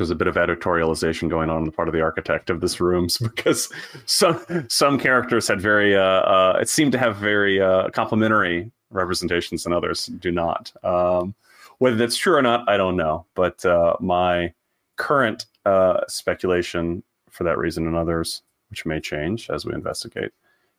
there's 0.00 0.10
a 0.10 0.14
bit 0.14 0.26
of 0.26 0.36
editorialization 0.36 1.28
going 1.28 1.50
on 1.50 1.58
on 1.58 1.64
the 1.64 1.70
part 1.70 1.88
of 1.88 1.92
the 1.92 2.00
architect 2.00 2.48
of 2.48 2.62
this 2.62 2.80
rooms 2.80 3.18
because 3.34 3.70
some 4.06 4.42
some 4.68 4.98
characters 4.98 5.46
had 5.46 5.60
very 5.60 5.94
uh, 5.94 6.00
uh, 6.00 6.58
it 6.60 6.70
seemed 6.70 6.92
to 6.92 6.98
have 6.98 7.16
very 7.16 7.60
uh, 7.60 7.90
complementary 7.90 8.72
representations 8.90 9.66
and 9.66 9.74
others 9.74 10.06
do 10.06 10.30
not. 10.30 10.72
Um, 10.82 11.34
whether 11.78 11.96
that's 11.96 12.16
true 12.16 12.34
or 12.34 12.42
not, 12.42 12.68
I 12.68 12.76
don't 12.78 12.96
know. 12.96 13.26
But 13.34 13.64
uh, 13.64 13.96
my 14.00 14.54
current 14.96 15.46
uh, 15.66 16.00
speculation 16.08 17.02
for 17.28 17.44
that 17.44 17.58
reason 17.58 17.86
and 17.86 17.96
others, 17.96 18.42
which 18.70 18.86
may 18.86 19.00
change 19.00 19.50
as 19.50 19.66
we 19.66 19.74
investigate, 19.74 20.32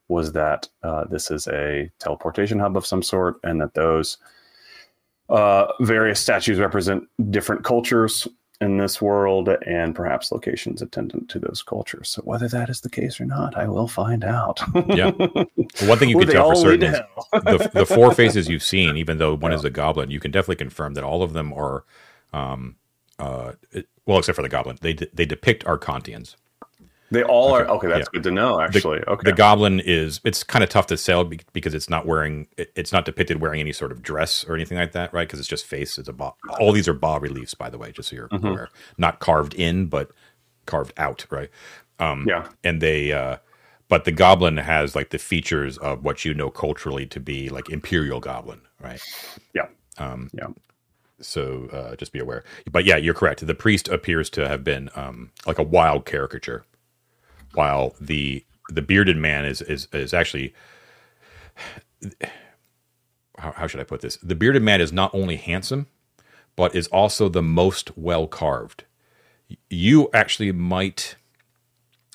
was 0.07 0.31
that 0.33 0.67
uh, 0.83 1.05
this 1.05 1.29
is 1.29 1.47
a 1.47 1.91
teleportation 1.99 2.59
hub 2.59 2.75
of 2.75 2.85
some 2.85 3.03
sort, 3.03 3.37
and 3.43 3.61
that 3.61 3.75
those 3.75 4.17
uh, 5.29 5.67
various 5.79 6.19
statues 6.19 6.59
represent 6.59 7.07
different 7.31 7.63
cultures 7.63 8.27
in 8.61 8.77
this 8.77 9.01
world 9.01 9.49
and 9.65 9.95
perhaps 9.95 10.31
locations 10.31 10.81
attendant 10.81 11.27
to 11.29 11.39
those 11.39 11.63
cultures. 11.63 12.09
So 12.09 12.21
whether 12.21 12.47
that 12.47 12.69
is 12.69 12.81
the 12.81 12.89
case 12.89 13.19
or 13.19 13.25
not, 13.25 13.57
I 13.57 13.67
will 13.67 13.87
find 13.87 14.23
out. 14.23 14.61
yeah. 14.87 15.11
Well, 15.17 15.45
one 15.87 15.97
thing 15.97 16.09
you 16.09 16.19
can 16.19 16.27
tell 16.27 16.49
for 16.51 16.55
certain 16.55 16.93
is 16.93 16.99
the, 17.31 17.71
the, 17.73 17.85
four 17.85 18.13
faces 18.15 18.47
you've 18.47 18.63
seen, 18.63 18.97
even 18.97 19.17
though 19.17 19.35
one 19.35 19.51
yeah. 19.51 19.57
is 19.57 19.65
a 19.65 19.71
goblin, 19.71 20.11
you 20.11 20.19
can 20.19 20.31
definitely 20.31 20.57
confirm 20.57 20.93
that 20.93 21.03
all 21.03 21.23
of 21.23 21.33
them 21.33 21.51
are, 21.53 21.83
um, 22.33 22.75
uh, 23.17 23.53
well, 24.05 24.19
except 24.19 24.35
for 24.35 24.43
the 24.43 24.49
goblin, 24.49 24.77
they 24.81 24.93
they 24.93 25.25
depict 25.25 25.65
Arcantians. 25.65 26.35
They 27.11 27.23
all 27.23 27.53
okay. 27.53 27.63
are 27.63 27.67
okay. 27.75 27.87
That's 27.87 28.07
yeah. 28.07 28.09
good 28.13 28.23
to 28.23 28.31
know. 28.31 28.61
Actually, 28.61 28.99
the, 28.99 29.09
okay. 29.09 29.29
The 29.29 29.35
goblin 29.35 29.81
is 29.81 30.21
it's 30.23 30.43
kind 30.43 30.63
of 30.63 30.69
tough 30.69 30.87
to 30.87 30.97
sell 30.97 31.25
because 31.25 31.73
it's 31.73 31.89
not 31.89 32.05
wearing 32.05 32.47
it's 32.57 32.93
not 32.93 33.03
depicted 33.03 33.41
wearing 33.41 33.59
any 33.59 33.73
sort 33.73 33.91
of 33.91 34.01
dress 34.01 34.45
or 34.45 34.55
anything 34.55 34.77
like 34.77 34.93
that, 34.93 35.13
right? 35.13 35.27
Because 35.27 35.39
it's 35.39 35.49
just 35.49 35.65
face. 35.65 35.97
It's 35.97 36.07
a 36.07 36.13
bas. 36.13 36.31
All 36.59 36.71
these 36.71 36.87
are 36.87 36.93
bas 36.93 37.21
reliefs, 37.21 37.53
by 37.53 37.69
the 37.69 37.77
way, 37.77 37.91
just 37.91 38.09
so 38.09 38.15
you're 38.15 38.29
mm-hmm. 38.29 38.47
aware. 38.47 38.69
Not 38.97 39.19
carved 39.19 39.53
in, 39.53 39.87
but 39.87 40.11
carved 40.65 40.93
out, 40.95 41.25
right? 41.29 41.49
Um, 41.99 42.25
yeah. 42.27 42.47
And 42.63 42.81
they, 42.81 43.11
uh, 43.11 43.37
but 43.89 44.05
the 44.05 44.11
goblin 44.13 44.55
has 44.55 44.95
like 44.95 45.09
the 45.09 45.19
features 45.19 45.77
of 45.79 46.05
what 46.05 46.23
you 46.23 46.33
know 46.33 46.49
culturally 46.49 47.05
to 47.07 47.19
be 47.19 47.49
like 47.49 47.69
imperial 47.69 48.21
goblin, 48.21 48.61
right? 48.79 49.01
Yeah. 49.53 49.67
Um, 49.97 50.29
yeah. 50.33 50.47
So 51.19 51.67
uh, 51.73 51.97
just 51.97 52.13
be 52.13 52.19
aware. 52.19 52.45
But 52.71 52.85
yeah, 52.85 52.95
you're 52.95 53.13
correct. 53.13 53.45
The 53.45 53.53
priest 53.53 53.89
appears 53.89 54.29
to 54.31 54.47
have 54.47 54.63
been 54.63 54.89
um, 54.95 55.31
like 55.45 55.59
a 55.59 55.63
wild 55.63 56.05
caricature 56.05 56.63
while 57.53 57.95
the 57.99 58.45
the 58.69 58.81
bearded 58.81 59.17
man 59.17 59.45
is 59.45 59.61
is 59.61 59.87
is 59.93 60.13
actually 60.13 60.53
how, 63.37 63.51
how 63.51 63.67
should 63.67 63.79
I 63.79 63.85
put 63.85 64.01
this? 64.01 64.17
The 64.17 64.35
bearded 64.35 64.61
man 64.63 64.81
is 64.81 64.93
not 64.93 65.13
only 65.13 65.35
handsome, 65.35 65.87
but 66.55 66.75
is 66.75 66.87
also 66.87 67.29
the 67.29 67.41
most 67.41 67.97
well 67.97 68.27
carved. 68.27 68.85
You 69.69 70.09
actually 70.13 70.51
might 70.51 71.15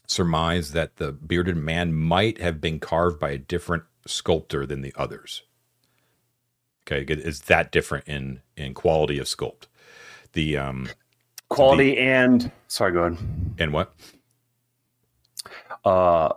surmise 0.06 0.72
that 0.72 0.96
the 0.96 1.12
bearded 1.12 1.56
man 1.56 1.92
might 1.92 2.38
have 2.40 2.60
been 2.60 2.78
carved 2.78 3.18
by 3.18 3.30
a 3.30 3.38
different 3.38 3.82
sculptor 4.06 4.64
than 4.64 4.82
the 4.82 4.94
others. 4.96 5.42
Okay, 6.86 7.04
is 7.12 7.40
that 7.42 7.72
different 7.72 8.06
in 8.06 8.40
in 8.56 8.72
quality 8.72 9.18
of 9.18 9.26
sculpt. 9.26 9.66
The 10.32 10.56
um, 10.56 10.88
quality 11.48 11.96
the, 11.96 12.00
and 12.00 12.52
sorry, 12.68 12.92
go 12.92 13.02
ahead. 13.04 13.18
And 13.58 13.72
what? 13.72 13.92
Uh, 15.86 16.34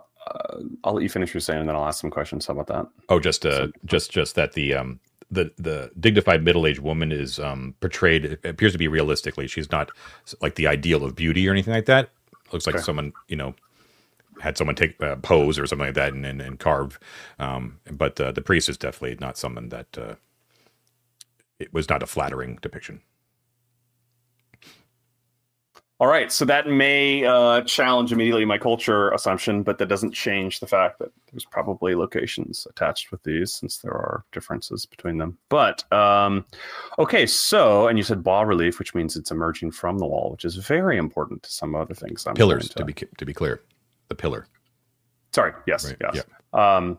I'll 0.84 0.94
let 0.94 1.02
you 1.02 1.08
finish 1.08 1.34
your 1.34 1.40
saying, 1.40 1.60
and 1.60 1.68
then 1.68 1.74
I'll 1.74 1.86
ask 1.86 2.00
some 2.00 2.10
questions. 2.10 2.46
How 2.46 2.52
about 2.54 2.68
that? 2.68 2.86
Oh, 3.08 3.18
just 3.18 3.44
uh, 3.44 3.66
so, 3.66 3.72
just 3.84 4.10
just 4.12 4.36
that 4.36 4.52
the 4.52 4.74
um, 4.74 5.00
the 5.30 5.50
the 5.56 5.90
dignified 5.98 6.44
middle 6.44 6.66
aged 6.66 6.80
woman 6.80 7.10
is 7.10 7.38
um, 7.40 7.74
portrayed 7.80 8.38
appears 8.44 8.72
to 8.72 8.78
be 8.78 8.86
realistically. 8.86 9.48
She's 9.48 9.70
not 9.72 9.90
like 10.40 10.54
the 10.54 10.68
ideal 10.68 11.04
of 11.04 11.16
beauty 11.16 11.48
or 11.48 11.52
anything 11.52 11.74
like 11.74 11.86
that. 11.86 12.10
Looks 12.52 12.66
like 12.66 12.76
okay. 12.76 12.84
someone 12.84 13.12
you 13.28 13.36
know 13.36 13.54
had 14.40 14.56
someone 14.56 14.76
take 14.76 15.00
a 15.00 15.16
pose 15.16 15.58
or 15.58 15.66
something 15.66 15.88
like 15.88 15.94
that 15.94 16.12
and 16.12 16.24
and, 16.24 16.40
and 16.40 16.58
carve. 16.60 17.00
Um, 17.40 17.80
but 17.90 18.20
uh, 18.20 18.30
the 18.30 18.42
priest 18.42 18.68
is 18.68 18.78
definitely 18.78 19.16
not 19.20 19.36
someone 19.36 19.68
that 19.70 19.98
uh, 19.98 20.14
it 21.58 21.72
was 21.72 21.88
not 21.88 22.02
a 22.04 22.06
flattering 22.06 22.58
depiction. 22.62 23.00
All 26.00 26.06
right, 26.06 26.32
so 26.32 26.46
that 26.46 26.66
may 26.66 27.26
uh, 27.26 27.60
challenge 27.60 28.10
immediately 28.10 28.46
my 28.46 28.56
culture 28.56 29.10
assumption, 29.10 29.62
but 29.62 29.76
that 29.76 29.88
doesn't 29.88 30.12
change 30.12 30.58
the 30.58 30.66
fact 30.66 30.98
that 30.98 31.10
there's 31.30 31.44
probably 31.44 31.94
locations 31.94 32.66
attached 32.70 33.12
with 33.12 33.22
these 33.22 33.52
since 33.52 33.76
there 33.76 33.92
are 33.92 34.24
differences 34.32 34.86
between 34.86 35.18
them. 35.18 35.36
But 35.50 35.84
um, 35.92 36.46
okay, 36.98 37.26
so 37.26 37.86
and 37.86 37.98
you 37.98 38.02
said 38.02 38.22
bas 38.22 38.46
relief, 38.46 38.78
which 38.78 38.94
means 38.94 39.14
it's 39.14 39.30
emerging 39.30 39.72
from 39.72 39.98
the 39.98 40.06
wall, 40.06 40.30
which 40.30 40.46
is 40.46 40.56
very 40.56 40.96
important 40.96 41.42
to 41.42 41.52
some 41.52 41.74
other 41.74 41.94
things. 41.94 42.26
I'm 42.26 42.34
Pillars, 42.34 42.70
to, 42.70 42.76
to 42.76 42.84
be 42.86 42.94
to 42.94 43.26
be 43.26 43.34
clear, 43.34 43.60
the 44.08 44.14
pillar. 44.14 44.46
Sorry, 45.34 45.52
yes, 45.66 45.84
right. 45.84 45.96
yes, 46.14 46.24
yeah. 46.54 46.76
um, 46.76 46.96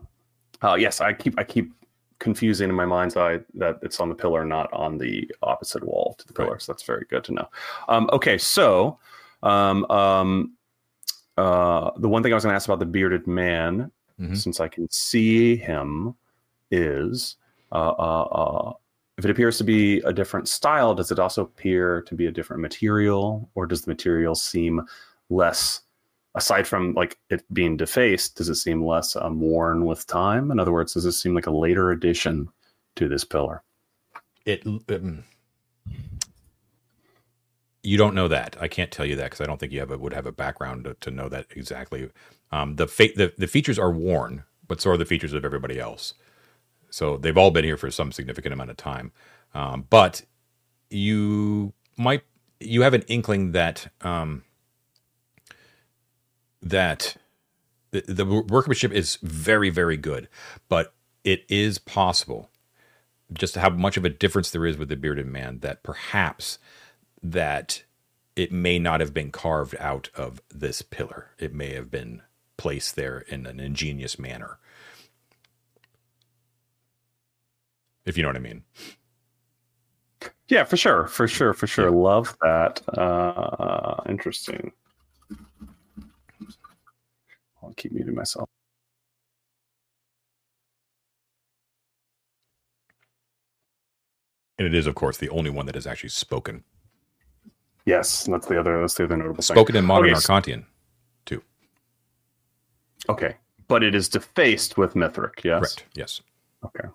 uh, 0.62 0.75
yes. 0.75 1.01
I 1.01 1.13
keep 1.13 1.39
I 1.39 1.43
keep 1.43 1.74
confusing 2.22 2.70
in 2.70 2.75
my 2.75 2.86
mind's 2.86 3.18
eye 3.18 3.40
that 3.56 3.80
it's 3.82 4.00
on 4.00 4.08
the 4.08 4.16
pillar, 4.16 4.46
not 4.46 4.72
on 4.72 4.98
the 4.98 5.30
opposite 5.42 5.84
wall 5.84 6.16
to 6.20 6.28
the 6.28 6.34
pillar. 6.34 6.51
Right. 6.51 6.62
So 6.62 6.72
that's 6.72 6.84
very 6.84 7.06
good 7.10 7.24
to 7.25 7.34
know. 7.34 7.50
Um, 7.90 8.10
okay, 8.13 8.38
so 8.38 9.00
um, 9.42 9.90
um, 9.90 10.54
uh, 11.36 11.90
the 11.98 12.08
one 12.08 12.22
thing 12.22 12.32
I 12.32 12.36
was 12.36 12.44
going 12.44 12.54
to 12.54 12.56
ask 12.56 12.68
about 12.68 12.80
the 12.80 12.86
bearded 12.86 13.25
man, 13.25 13.92
mm-hmm. 14.20 14.36
since 14.36 14.60
I 14.60 14.68
can 14.68 14.88
see 14.92 15.56
him, 15.56 16.16
is 16.70 17.38
uh, 17.72 17.94
uh, 17.98 18.24
uh, 18.24 18.74
if 19.18 19.25
it 19.25 19.32
appears 19.32 19.58
to 19.58 19.63
be 19.63 19.98
a 20.01 20.13
different 20.13 20.48
style, 20.48 20.94
does 20.94 21.12
it 21.12 21.18
also 21.18 21.42
appear 21.42 22.04
to 22.04 22.16
be 22.16 22.28
a 22.28 22.32
different 22.32 22.62
material, 22.62 23.50
or 23.56 23.66
does 23.66 23.82
the 23.82 23.90
material 23.90 24.36
seem 24.36 24.82
less? 25.30 25.82
Aside 26.36 26.68
from 26.68 26.94
like 26.94 27.18
it 27.30 27.44
being 27.54 27.78
defaced, 27.78 28.36
does 28.38 28.50
it 28.50 28.56
seem 28.56 28.86
less 28.86 29.16
um, 29.16 29.40
worn 29.40 29.86
with 29.86 30.08
time? 30.08 30.52
In 30.52 30.60
other 30.60 30.72
words, 30.72 30.94
does 30.94 31.06
it 31.06 31.12
seem 31.14 31.36
like 31.36 31.48
a 31.48 31.52
later 31.52 31.92
addition 31.92 32.50
to 32.96 33.08
this 33.08 33.24
pillar? 33.24 33.64
It. 34.46 34.66
Um, 34.66 35.24
you 37.84 37.98
don't 37.98 38.16
know 38.16 38.28
that. 38.28 38.56
I 38.60 38.68
can't 38.68 38.92
tell 38.92 39.06
you 39.06 39.16
that 39.16 39.26
because 39.26 39.42
I 39.42 39.46
don't 39.46 39.60
think 39.60 39.72
you 39.72 39.80
have 39.80 39.92
a, 39.92 39.98
would 39.98 40.14
have 40.14 40.28
a 40.28 40.32
background 40.32 40.84
to, 40.86 40.94
to 40.96 41.12
know 41.12 41.30
that 41.30 41.48
exactly. 41.52 42.10
Um, 42.52 42.76
the, 42.76 42.88
fa- 42.88 43.16
the 43.16 43.34
the 43.38 43.48
features 43.48 43.80
are 43.80 43.92
worn, 43.92 44.44
but 44.68 44.82
so 44.82 44.92
are 44.92 44.98
the 44.98 45.06
features 45.06 45.34
of 45.34 45.46
everybody 45.46 45.80
else. 45.80 46.14
So 46.90 47.18
they've 47.18 47.38
all 47.38 47.52
been 47.52 47.64
here 47.64 47.78
for 47.78 47.90
some 47.90 48.12
significant 48.12 48.54
amount 48.54 48.70
of 48.70 48.78
time. 48.78 49.12
Um, 49.54 49.88
but 49.90 50.24
you 50.90 51.74
might 51.98 52.24
you 52.60 52.82
have 52.82 52.94
an 52.94 53.04
inkling 53.04 53.54
that 53.54 53.88
um, 54.02 54.44
that 56.62 57.15
the, 57.91 58.01
the 58.08 58.25
workmanship 58.25 58.91
is 58.91 59.18
very, 59.22 59.70
very 59.70 59.98
good, 59.98 60.27
but 60.70 60.94
it 61.24 61.44
is 61.50 61.77
possible 61.77 62.50
just 63.34 63.56
how 63.56 63.70
much 63.70 63.98
of 63.98 64.06
a 64.06 64.10
difference 64.10 64.51
there 64.51 64.65
is 64.65 64.77
with 64.77 64.89
the 64.89 64.96
bearded 64.96 65.25
man 65.25 65.60
that 65.60 65.84
perhaps 65.84 66.60
that 67.24 67.84
it 68.36 68.51
may 68.51 68.80
not 68.80 69.00
have 69.00 69.13
been 69.13 69.32
carved 69.32 69.75
out 69.80 70.10
of 70.15 70.41
this 70.50 70.82
pillar. 70.82 71.32
It 71.38 71.53
may 71.53 71.74
have 71.74 71.91
been 71.91 72.22
placed 72.57 72.96
there 72.96 73.20
in 73.20 73.46
an 73.46 73.59
ingenious 73.59 74.18
manner. 74.20 74.57
If 78.05 78.18
you 78.18 78.24
know 78.24 78.29
what 78.29 78.36
I 78.36 78.40
mean. 78.40 78.64
Yeah, 80.48 80.64
for 80.64 80.77
sure. 80.77 81.07
For 81.07 81.27
sure. 81.27 81.53
For 81.53 81.68
sure. 81.68 81.90
Yeah. 81.90 81.96
Love 81.96 82.38
that. 82.42 82.81
Uh, 82.98 84.01
interesting. 84.09 84.72
I'll 87.64 87.71
keep 87.81 87.91
muting 87.91 88.15
myself. 88.15 88.50
And 94.57 94.67
it 94.67 94.75
is, 94.75 94.85
of 94.85 94.94
course, 94.94 95.17
the 95.17 95.29
only 95.29 95.50
one 95.50 95.65
that 95.65 95.75
is 95.75 95.87
actually 95.87 96.09
spoken. 96.09 96.63
Yes, 97.85 98.25
that's 98.25 98.46
the 98.46 98.59
other. 98.59 98.79
That's 98.79 98.94
the 98.94 99.05
other 99.05 99.17
notable 99.17 99.41
spoken 99.41 99.74
thing. 99.74 99.79
in 99.79 99.85
modern 99.85 100.11
okay. 100.11 100.20
Arcantian, 100.20 100.65
too. 101.25 101.41
Okay, 103.09 103.37
but 103.67 103.81
it 103.81 103.96
is 103.96 104.07
defaced 104.07 104.77
with 104.77 104.96
Mithric. 104.96 105.44
Yes. 105.44 105.59
Correct. 105.59 105.85
Yes. 105.96 106.22
Okay. 106.63 106.87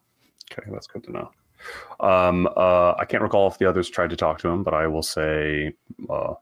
Okay, 0.52 0.70
that's 0.70 0.86
good 0.86 1.02
to 1.04 1.10
know. 1.10 1.30
Um, 1.98 2.46
uh, 2.56 2.94
I 2.96 3.04
can't 3.04 3.22
recall 3.22 3.48
if 3.48 3.58
the 3.58 3.68
others 3.68 3.90
tried 3.90 4.10
to 4.10 4.16
talk 4.16 4.38
to 4.40 4.48
him, 4.48 4.62
but 4.62 4.74
I 4.74 4.86
will 4.86 5.02
say, 5.02 5.74
uh, 6.08 6.34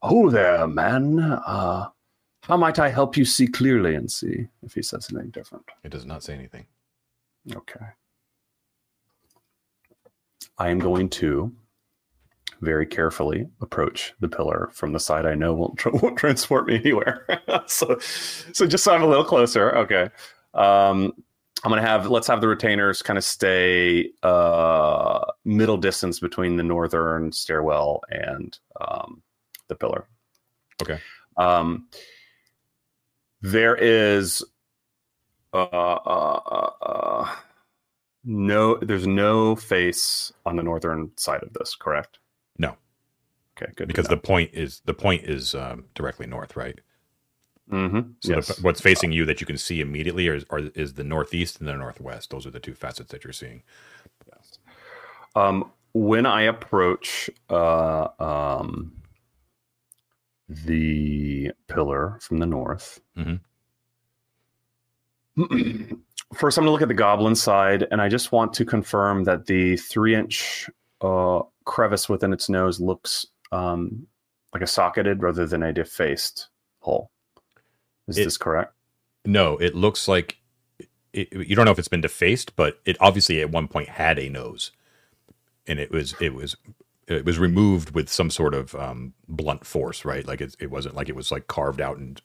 "Oh 0.00 0.30
there, 0.30 0.68
man! 0.68 1.18
Uh, 1.18 1.88
how 2.42 2.56
might 2.56 2.78
I 2.78 2.88
help 2.88 3.16
you 3.16 3.24
see 3.24 3.46
clearly 3.46 3.94
and 3.94 4.10
see 4.10 4.48
if 4.62 4.74
he 4.74 4.82
says 4.82 5.08
anything 5.10 5.30
different? 5.30 5.64
It 5.84 5.90
does 5.90 6.04
not 6.04 6.22
say 6.22 6.34
anything. 6.34 6.66
Okay. 7.54 7.86
I 10.58 10.68
am 10.68 10.78
going 10.78 11.08
to 11.10 11.52
very 12.60 12.86
carefully 12.86 13.48
approach 13.60 14.14
the 14.20 14.28
pillar 14.28 14.70
from 14.72 14.92
the 14.92 15.00
side 15.00 15.24
I 15.26 15.34
know 15.34 15.52
won't, 15.52 15.84
won't 16.02 16.16
transport 16.16 16.66
me 16.66 16.76
anywhere. 16.76 17.26
so, 17.66 17.98
so 18.00 18.66
just 18.66 18.84
so 18.84 18.94
I'm 18.94 19.02
a 19.02 19.06
little 19.06 19.24
closer. 19.24 19.76
Okay. 19.76 20.08
Um, 20.54 21.12
I'm 21.64 21.70
going 21.70 21.80
to 21.80 21.88
have, 21.88 22.10
let's 22.10 22.26
have 22.26 22.40
the 22.40 22.48
retainers 22.48 23.02
kind 23.02 23.18
of 23.18 23.24
stay 23.24 24.10
uh, 24.24 25.24
middle 25.44 25.76
distance 25.76 26.18
between 26.18 26.56
the 26.56 26.64
northern 26.64 27.30
stairwell 27.30 28.02
and 28.10 28.58
um, 28.80 29.22
the 29.68 29.76
pillar. 29.76 30.08
Okay. 30.82 30.98
Um, 31.36 31.86
there 33.42 33.76
is 33.76 34.42
uh, 35.52 35.64
uh, 35.64 36.40
uh, 36.46 36.70
uh, 36.82 37.34
no, 38.24 38.76
there's 38.76 39.06
no 39.06 39.56
face 39.56 40.32
on 40.46 40.56
the 40.56 40.62
northern 40.62 41.10
side 41.16 41.42
of 41.42 41.52
this, 41.52 41.74
correct? 41.74 42.18
No. 42.56 42.76
Okay, 43.56 43.70
good. 43.76 43.88
Because 43.88 44.06
the 44.06 44.16
point 44.16 44.50
is 44.54 44.80
the 44.84 44.94
point 44.94 45.24
is 45.24 45.54
um, 45.54 45.84
directly 45.94 46.26
north, 46.26 46.56
right? 46.56 46.80
Mm-hmm. 47.70 48.12
So 48.20 48.34
yes. 48.34 48.48
the, 48.48 48.62
what's 48.62 48.80
facing 48.80 49.12
you 49.12 49.24
that 49.26 49.40
you 49.40 49.46
can 49.46 49.58
see 49.58 49.80
immediately 49.80 50.26
is, 50.28 50.44
are, 50.50 50.60
is 50.74 50.94
the 50.94 51.04
northeast 51.04 51.58
and 51.58 51.68
the 51.68 51.76
northwest. 51.76 52.30
Those 52.30 52.46
are 52.46 52.50
the 52.50 52.60
two 52.60 52.74
facets 52.74 53.10
that 53.10 53.24
you're 53.24 53.32
seeing. 53.32 53.62
Yes. 54.32 54.58
Um, 55.34 55.70
when 55.94 56.26
I 56.26 56.42
approach 56.42 57.30
uh, 57.50 58.08
um, 58.18 58.92
the 60.66 61.52
pillar 61.68 62.18
from 62.20 62.38
the 62.38 62.46
north. 62.46 63.00
Mm-hmm. 63.16 63.36
First, 66.34 66.56
I'm 66.56 66.64
going 66.64 66.68
to 66.68 66.72
look 66.72 66.82
at 66.82 66.88
the 66.88 66.94
goblin 66.94 67.34
side, 67.34 67.86
and 67.90 68.00
I 68.00 68.08
just 68.08 68.32
want 68.32 68.54
to 68.54 68.64
confirm 68.64 69.24
that 69.24 69.46
the 69.46 69.76
three 69.76 70.14
inch 70.14 70.68
uh, 71.00 71.42
crevice 71.64 72.08
within 72.08 72.32
its 72.32 72.48
nose 72.48 72.80
looks 72.80 73.26
um, 73.50 74.06
like 74.52 74.62
a 74.62 74.66
socketed 74.66 75.22
rather 75.22 75.46
than 75.46 75.62
a 75.62 75.72
defaced 75.72 76.48
hole. 76.80 77.10
Is 78.08 78.18
it, 78.18 78.24
this 78.24 78.36
correct? 78.36 78.74
No, 79.24 79.56
it 79.58 79.74
looks 79.74 80.08
like 80.08 80.38
it, 81.12 81.32
you 81.32 81.54
don't 81.54 81.64
know 81.64 81.70
if 81.70 81.78
it's 81.78 81.88
been 81.88 82.00
defaced, 82.00 82.56
but 82.56 82.80
it 82.84 82.96
obviously 83.00 83.40
at 83.40 83.50
one 83.50 83.68
point 83.68 83.88
had 83.88 84.18
a 84.18 84.28
nose, 84.28 84.72
and 85.66 85.78
it 85.78 85.90
was 85.90 86.14
it 86.20 86.34
was 86.34 86.56
it 87.08 87.24
was 87.24 87.38
removed 87.38 87.94
with 87.94 88.08
some 88.08 88.30
sort 88.30 88.54
of 88.54 88.74
um, 88.74 89.12
blunt 89.28 89.64
force, 89.64 90.04
right? 90.04 90.26
Like 90.26 90.40
it, 90.40 90.56
it 90.60 90.70
wasn't 90.70 90.94
like 90.94 91.08
it 91.08 91.16
was 91.16 91.32
like 91.32 91.46
carved 91.46 91.80
out 91.80 91.98
and 91.98 92.20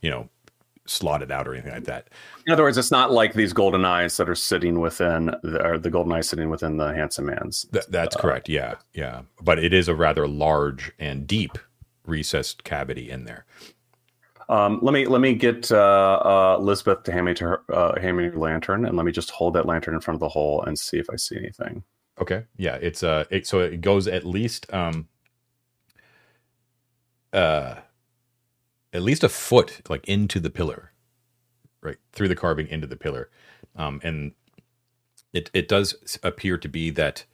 you 0.00 0.10
know 0.10 0.28
slotted 0.86 1.30
out 1.30 1.48
or 1.48 1.54
anything 1.54 1.72
like 1.72 1.84
that. 1.84 2.08
In 2.46 2.52
other 2.52 2.62
words, 2.62 2.78
it's 2.78 2.90
not 2.90 3.12
like 3.12 3.34
these 3.34 3.52
golden 3.52 3.84
eyes 3.84 4.16
that 4.16 4.28
are 4.28 4.34
sitting 4.34 4.80
within 4.80 5.26
the, 5.42 5.60
or 5.64 5.78
the 5.78 5.90
golden 5.90 6.12
eyes 6.12 6.28
sitting 6.28 6.48
within 6.48 6.76
the 6.76 6.94
handsome 6.94 7.26
man's. 7.26 7.66
Th- 7.72 7.86
that's 7.88 8.16
uh, 8.16 8.20
correct. 8.20 8.48
Yeah, 8.48 8.76
yeah. 8.94 9.22
But 9.42 9.58
it 9.58 9.74
is 9.74 9.88
a 9.88 9.94
rather 9.94 10.28
large 10.28 10.92
and 10.98 11.26
deep 11.26 11.58
recessed 12.06 12.64
cavity 12.64 13.10
in 13.10 13.24
there. 13.24 13.44
Um, 14.48 14.78
let 14.80 14.92
me 14.94 15.06
let 15.06 15.20
me 15.20 15.34
get 15.34 15.72
uh, 15.72 15.76
uh, 15.76 16.56
Elizabeth 16.60 17.02
to 17.04 17.12
hand 17.12 17.26
me 17.26 17.34
to 17.34 17.44
her 17.44 17.62
uh, 17.72 18.00
hand 18.00 18.16
me 18.16 18.28
her 18.28 18.38
lantern, 18.38 18.86
and 18.86 18.96
let 18.96 19.04
me 19.04 19.10
just 19.10 19.30
hold 19.30 19.54
that 19.54 19.66
lantern 19.66 19.94
in 19.94 20.00
front 20.00 20.14
of 20.14 20.20
the 20.20 20.28
hole 20.28 20.62
and 20.62 20.78
see 20.78 20.98
if 20.98 21.10
I 21.10 21.16
see 21.16 21.36
anything. 21.36 21.82
Okay. 22.20 22.44
Yeah. 22.56 22.76
It's 22.76 23.02
uh. 23.02 23.24
It, 23.30 23.46
so 23.46 23.60
it 23.60 23.80
goes 23.80 24.08
at 24.08 24.26
least 24.26 24.72
um. 24.74 25.08
Uh. 27.32 27.76
At 28.92 29.02
least 29.02 29.24
a 29.24 29.30
foot, 29.30 29.82
like 29.90 30.08
into 30.08 30.40
the 30.40 30.50
pillar, 30.50 30.92
right 31.82 31.98
through 32.12 32.28
the 32.28 32.36
carving 32.36 32.68
into 32.68 32.88
the 32.88 32.96
pillar, 32.96 33.30
um, 33.76 34.00
and 34.04 34.32
it 35.32 35.50
it 35.54 35.68
does 35.68 36.18
appear 36.22 36.58
to 36.58 36.68
be 36.68 36.90
that. 36.90 37.24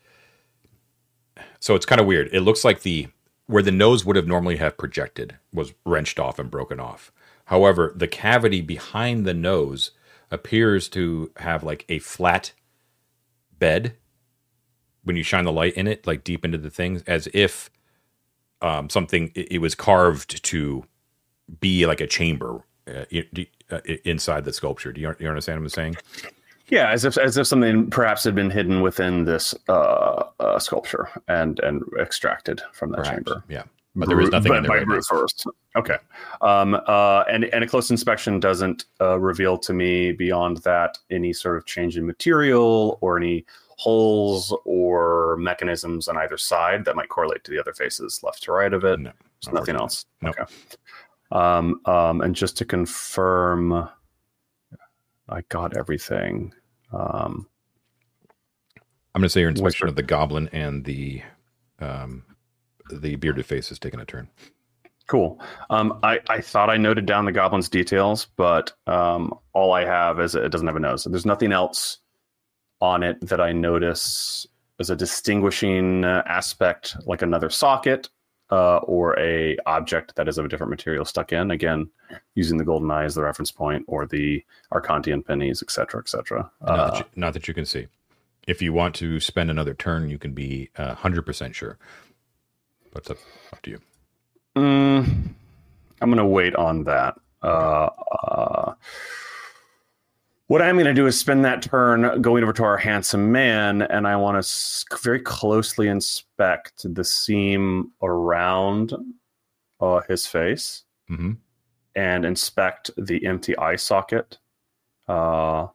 So 1.60 1.74
it's 1.74 1.86
kind 1.86 2.00
of 2.00 2.06
weird. 2.06 2.28
It 2.32 2.42
looks 2.42 2.64
like 2.64 2.82
the 2.82 3.08
where 3.46 3.62
the 3.62 3.72
nose 3.72 4.04
would 4.04 4.16
have 4.16 4.26
normally 4.26 4.56
have 4.56 4.78
projected 4.78 5.36
was 5.52 5.74
wrenched 5.86 6.20
off 6.20 6.38
and 6.38 6.50
broken 6.50 6.80
off. 6.80 7.12
However, 7.46 7.92
the 7.96 8.08
cavity 8.08 8.60
behind 8.60 9.26
the 9.26 9.34
nose 9.34 9.92
appears 10.30 10.88
to 10.90 11.32
have 11.38 11.64
like 11.64 11.84
a 11.88 12.00
flat 12.00 12.52
bed 13.58 13.96
when 15.04 15.16
you 15.16 15.22
shine 15.22 15.44
the 15.44 15.52
light 15.52 15.74
in 15.74 15.86
it, 15.86 16.06
like 16.06 16.24
deep 16.24 16.44
into 16.44 16.58
the 16.58 16.70
things, 16.70 17.02
as 17.06 17.28
if 17.34 17.70
um, 18.60 18.88
something 18.88 19.32
it, 19.34 19.52
it 19.52 19.58
was 19.58 19.74
carved 19.74 20.42
to 20.44 20.84
be 21.60 21.86
like 21.86 22.00
a 22.00 22.06
chamber 22.06 22.64
uh, 22.88 23.04
uh, 23.70 23.80
inside 24.04 24.44
the 24.44 24.52
sculpture. 24.52 24.92
Do 24.92 25.00
you, 25.00 25.14
you 25.18 25.28
understand 25.28 25.60
what 25.60 25.64
I'm 25.64 25.68
saying? 25.70 25.96
Yeah, 26.68 26.90
as 26.90 27.04
if 27.04 27.18
as 27.18 27.36
if 27.36 27.46
something 27.46 27.90
perhaps 27.90 28.24
had 28.24 28.34
been 28.34 28.48
hidden 28.50 28.80
within 28.80 29.24
this 29.24 29.54
uh, 29.68 30.24
uh, 30.40 30.58
sculpture 30.58 31.08
and 31.28 31.60
and 31.60 31.82
extracted 32.00 32.62
from 32.72 32.92
that 32.92 32.98
perhaps, 32.98 33.16
chamber. 33.16 33.44
Yeah, 33.48 33.64
but 33.94 34.08
there 34.08 34.20
is 34.20 34.30
nothing 34.30 34.54
in 34.54 34.62
there. 34.62 34.80
By 34.80 34.84
brute 34.84 35.04
first. 35.04 35.44
Okay, 35.76 35.98
um, 36.40 36.80
uh, 36.86 37.24
and 37.30 37.44
and 37.46 37.62
a 37.62 37.66
close 37.66 37.90
inspection 37.90 38.40
doesn't 38.40 38.86
uh, 39.00 39.18
reveal 39.18 39.58
to 39.58 39.74
me 39.74 40.12
beyond 40.12 40.58
that 40.58 40.98
any 41.10 41.32
sort 41.34 41.58
of 41.58 41.66
change 41.66 41.98
in 41.98 42.06
material 42.06 42.96
or 43.02 43.18
any 43.18 43.44
holes 43.78 44.56
or 44.64 45.36
mechanisms 45.38 46.08
on 46.08 46.16
either 46.16 46.36
side 46.36 46.84
that 46.84 46.96
might 46.96 47.08
correlate 47.08 47.44
to 47.44 47.50
the 47.50 47.58
other 47.58 47.72
faces 47.72 48.20
left 48.22 48.42
to 48.44 48.52
right 48.52 48.72
of 48.72 48.84
it. 48.84 49.00
No, 49.00 49.12
nothing 49.52 49.76
else. 49.76 50.06
Nope. 50.20 50.34
Okay. 50.38 50.52
Um, 51.30 51.80
um, 51.86 52.20
and 52.20 52.34
just 52.34 52.56
to 52.58 52.64
confirm, 52.64 53.88
I 55.28 55.40
got 55.48 55.76
everything. 55.76 56.52
Um, 56.92 57.46
I'm 59.14 59.20
going 59.20 59.26
to 59.26 59.28
say 59.30 59.40
your 59.40 59.50
inspection 59.50 59.88
of 59.88 59.96
the 59.96 60.02
goblin 60.02 60.48
and 60.52 60.84
the 60.84 61.22
um, 61.80 62.24
the 62.90 63.16
bearded 63.16 63.46
face 63.46 63.68
has 63.70 63.78
taken 63.78 64.00
a 64.00 64.04
turn. 64.04 64.28
Cool. 65.08 65.40
Um, 65.70 65.98
I, 66.02 66.20
I 66.28 66.40
thought 66.40 66.70
I 66.70 66.76
noted 66.76 67.06
down 67.06 67.24
the 67.24 67.32
goblin's 67.32 67.68
details, 67.68 68.28
but 68.36 68.72
um, 68.86 69.34
all 69.52 69.72
I 69.72 69.84
have 69.84 70.20
is 70.20 70.34
it 70.34 70.50
doesn't 70.50 70.66
have 70.66 70.76
a 70.76 70.80
nose. 70.80 71.02
So 71.02 71.10
there's 71.10 71.26
nothing 71.26 71.52
else 71.52 71.98
on 72.82 73.02
it 73.02 73.18
that 73.28 73.40
I 73.40 73.52
notice 73.52 74.46
as 74.80 74.90
a 74.90 74.96
distinguishing 74.96 76.04
uh, 76.04 76.22
aspect, 76.26 76.96
like 77.06 77.22
another 77.22 77.48
socket 77.48 78.10
uh, 78.50 78.78
or 78.78 79.18
a 79.18 79.56
object 79.66 80.16
that 80.16 80.28
is 80.28 80.36
of 80.36 80.44
a 80.44 80.48
different 80.48 80.70
material 80.70 81.04
stuck 81.04 81.32
in. 81.32 81.52
Again, 81.52 81.88
using 82.34 82.58
the 82.58 82.64
golden 82.64 82.90
eye 82.90 83.04
as 83.04 83.14
the 83.14 83.22
reference 83.22 83.52
point, 83.52 83.84
or 83.86 84.04
the 84.06 84.44
Arcantian 84.72 85.24
pennies, 85.24 85.62
etc., 85.62 86.00
etc. 86.00 86.50
Uh, 86.60 86.76
not, 86.76 86.92
that 86.92 86.98
you, 86.98 87.04
not 87.16 87.32
that 87.34 87.48
you 87.48 87.54
can 87.54 87.64
see. 87.64 87.86
If 88.48 88.60
you 88.60 88.72
want 88.72 88.96
to 88.96 89.20
spend 89.20 89.50
another 89.50 89.72
turn, 89.72 90.10
you 90.10 90.18
can 90.18 90.32
be 90.32 90.68
uh, 90.76 90.94
hundred 90.94 91.22
percent 91.22 91.54
sure. 91.54 91.78
But 92.92 93.02
it's 93.02 93.10
up, 93.12 93.18
up 93.52 93.62
to 93.62 93.70
you. 93.70 93.78
Mm, 94.56 95.28
I'm 96.02 96.10
going 96.10 96.18
to 96.18 96.26
wait 96.26 96.54
on 96.56 96.84
that. 96.84 97.14
Uh, 97.42 97.88
uh, 98.24 98.74
what 100.48 100.60
I'm 100.60 100.76
going 100.76 100.86
to 100.86 100.94
do 100.94 101.06
is 101.06 101.18
spend 101.18 101.44
that 101.44 101.62
turn 101.62 102.20
going 102.20 102.42
over 102.42 102.52
to 102.52 102.64
our 102.64 102.76
handsome 102.76 103.32
man, 103.32 103.82
and 103.82 104.06
I 104.06 104.16
want 104.16 104.44
to 104.44 104.98
very 105.02 105.20
closely 105.20 105.88
inspect 105.88 106.84
the 106.94 107.04
seam 107.04 107.92
around 108.02 108.92
uh, 109.80 110.00
his 110.08 110.26
face 110.26 110.84
mm-hmm. 111.10 111.32
and 111.94 112.24
inspect 112.24 112.90
the 112.96 113.24
empty 113.24 113.56
eye 113.56 113.76
socket, 113.76 114.38
uh, 115.08 115.68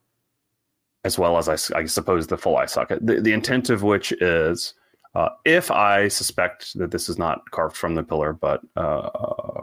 as 1.03 1.17
well 1.17 1.38
as 1.38 1.49
I, 1.49 1.77
I, 1.77 1.86
suppose 1.86 2.27
the 2.27 2.38
full 2.38 2.58
eye 2.58 2.65
socket. 2.65 3.06
The, 3.06 3.21
the 3.21 3.34
intent 3.34 3.69
of 3.69 3.84
which 3.84 4.12
is. 4.13 4.73
Uh, 5.15 5.30
if 5.45 5.71
I 5.71 6.10
suspect 6.10 6.77
that 6.77 6.91
this 6.91 7.10
is 7.10 7.17
not 7.17 7.49
carved 7.49 7.75
from 7.75 7.95
the 7.95 8.03
pillar, 8.03 8.34
but 8.34 8.62
uh, 8.75 9.57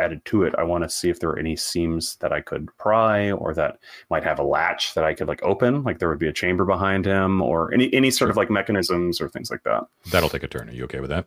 added 0.00 0.24
to 0.26 0.42
it, 0.44 0.54
I 0.56 0.62
want 0.62 0.82
to 0.84 0.88
see 0.88 1.10
if 1.10 1.20
there 1.20 1.30
are 1.30 1.38
any 1.38 1.56
seams 1.56 2.16
that 2.16 2.32
I 2.32 2.40
could 2.40 2.68
pry 2.78 3.30
or 3.30 3.54
that 3.54 3.78
might 4.10 4.24
have 4.24 4.38
a 4.38 4.42
latch 4.42 4.94
that 4.94 5.04
I 5.04 5.14
could 5.14 5.28
like 5.28 5.42
open, 5.42 5.82
like 5.84 5.98
there 5.98 6.08
would 6.08 6.18
be 6.18 6.28
a 6.28 6.32
chamber 6.32 6.64
behind 6.64 7.04
him 7.04 7.40
or 7.40 7.72
any 7.72 7.92
any 7.94 8.10
sort 8.10 8.26
sure. 8.26 8.30
of 8.30 8.36
like 8.36 8.50
mechanisms 8.50 9.20
or 9.20 9.28
things 9.28 9.50
like 9.50 9.62
that. 9.64 9.84
That'll 10.10 10.28
take 10.28 10.42
a 10.42 10.48
turn. 10.48 10.68
Are 10.68 10.72
you 10.72 10.84
okay 10.84 11.00
with 11.00 11.10
that? 11.10 11.26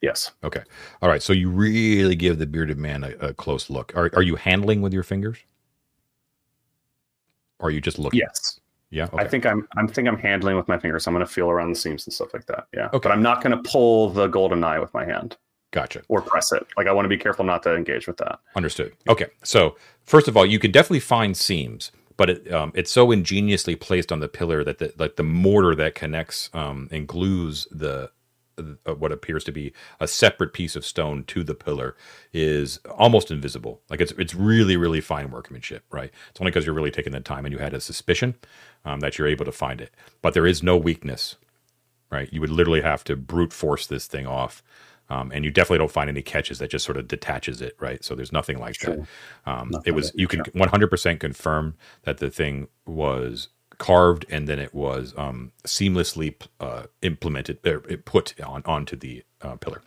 Yes. 0.00 0.32
Okay. 0.44 0.62
All 1.02 1.08
right. 1.08 1.22
So 1.22 1.32
you 1.32 1.48
really 1.50 2.14
give 2.14 2.38
the 2.38 2.46
bearded 2.46 2.78
man 2.78 3.04
a, 3.04 3.10
a 3.28 3.34
close 3.34 3.70
look. 3.70 3.92
Are 3.96 4.10
are 4.14 4.22
you 4.22 4.36
handling 4.36 4.82
with 4.82 4.92
your 4.92 5.02
fingers? 5.02 5.38
Or 7.58 7.68
are 7.68 7.70
you 7.70 7.80
just 7.80 7.98
looking? 7.98 8.20
Yes. 8.20 8.60
Yeah. 8.90 9.04
Okay. 9.04 9.24
I 9.24 9.26
think 9.26 9.46
I'm 9.46 9.66
I'm 9.76 9.88
think 9.88 10.06
I'm 10.06 10.18
handling 10.18 10.56
with 10.56 10.68
my 10.68 10.78
fingers. 10.78 11.06
I'm 11.06 11.14
gonna 11.14 11.26
feel 11.26 11.50
around 11.50 11.70
the 11.70 11.76
seams 11.76 12.06
and 12.06 12.12
stuff 12.12 12.34
like 12.34 12.46
that. 12.46 12.66
Yeah. 12.74 12.88
Okay. 12.92 12.98
But 13.02 13.12
I'm 13.12 13.22
not 13.22 13.42
gonna 13.42 13.62
pull 13.62 14.10
the 14.10 14.26
golden 14.26 14.62
eye 14.62 14.78
with 14.78 14.92
my 14.92 15.04
hand. 15.04 15.36
Gotcha. 15.74 16.02
Or 16.06 16.22
press 16.22 16.52
it. 16.52 16.64
Like 16.76 16.86
I 16.86 16.92
want 16.92 17.04
to 17.04 17.08
be 17.08 17.18
careful 17.18 17.44
not 17.44 17.64
to 17.64 17.74
engage 17.74 18.06
with 18.06 18.16
that. 18.18 18.38
Understood. 18.54 18.92
Okay. 19.08 19.26
So 19.42 19.76
first 20.04 20.28
of 20.28 20.36
all, 20.36 20.46
you 20.46 20.60
can 20.60 20.70
definitely 20.70 21.00
find 21.00 21.36
seams, 21.36 21.90
but 22.16 22.30
it, 22.30 22.52
um, 22.52 22.70
it's 22.76 22.92
so 22.92 23.10
ingeniously 23.10 23.74
placed 23.74 24.12
on 24.12 24.20
the 24.20 24.28
pillar 24.28 24.62
that 24.62 24.78
the 24.78 24.94
like 24.98 25.16
the 25.16 25.24
mortar 25.24 25.74
that 25.74 25.96
connects 25.96 26.48
um, 26.54 26.88
and 26.92 27.08
glues 27.08 27.66
the 27.72 28.12
uh, 28.56 28.94
what 28.94 29.10
appears 29.10 29.42
to 29.42 29.50
be 29.50 29.72
a 29.98 30.06
separate 30.06 30.52
piece 30.52 30.76
of 30.76 30.86
stone 30.86 31.24
to 31.24 31.42
the 31.42 31.56
pillar 31.56 31.96
is 32.32 32.78
almost 32.96 33.32
invisible. 33.32 33.80
Like 33.90 34.00
it's 34.00 34.12
it's 34.12 34.32
really 34.32 34.76
really 34.76 35.00
fine 35.00 35.32
workmanship, 35.32 35.82
right? 35.90 36.12
It's 36.30 36.40
only 36.40 36.52
because 36.52 36.66
you're 36.66 36.74
really 36.76 36.92
taking 36.92 37.12
the 37.12 37.18
time 37.18 37.44
and 37.44 37.52
you 37.52 37.58
had 37.58 37.74
a 37.74 37.80
suspicion 37.80 38.36
um, 38.84 39.00
that 39.00 39.18
you're 39.18 39.26
able 39.26 39.44
to 39.44 39.50
find 39.50 39.80
it. 39.80 39.90
But 40.22 40.34
there 40.34 40.46
is 40.46 40.62
no 40.62 40.76
weakness, 40.76 41.34
right? 42.12 42.32
You 42.32 42.40
would 42.42 42.50
literally 42.50 42.82
have 42.82 43.02
to 43.04 43.16
brute 43.16 43.52
force 43.52 43.88
this 43.88 44.06
thing 44.06 44.24
off 44.24 44.62
um, 45.10 45.30
and 45.32 45.44
you 45.44 45.50
definitely 45.50 45.78
don't 45.78 45.90
find 45.90 46.08
any 46.08 46.22
catches 46.22 46.58
that 46.58 46.70
just 46.70 46.84
sort 46.84 46.96
of 46.96 47.08
detaches 47.08 47.60
it, 47.60 47.76
right? 47.78 48.02
So 48.04 48.14
there's 48.14 48.32
nothing 48.32 48.58
like 48.58 48.80
sure. 48.80 48.96
that. 48.96 49.06
Um, 49.46 49.72
it 49.84 49.92
was 49.92 50.12
you 50.14 50.28
can 50.28 50.42
100% 50.42 51.20
confirm 51.20 51.74
that 52.02 52.18
the 52.18 52.30
thing 52.30 52.68
was 52.86 53.48
carved 53.78 54.24
and 54.30 54.48
then 54.48 54.58
it 54.58 54.74
was 54.74 55.14
um, 55.16 55.52
seamlessly 55.64 56.34
uh, 56.60 56.84
implemented, 57.02 57.58
er, 57.66 57.80
put 58.04 58.40
on 58.40 58.62
onto 58.64 58.96
the 58.96 59.22
uh, 59.42 59.56
pillar. 59.56 59.82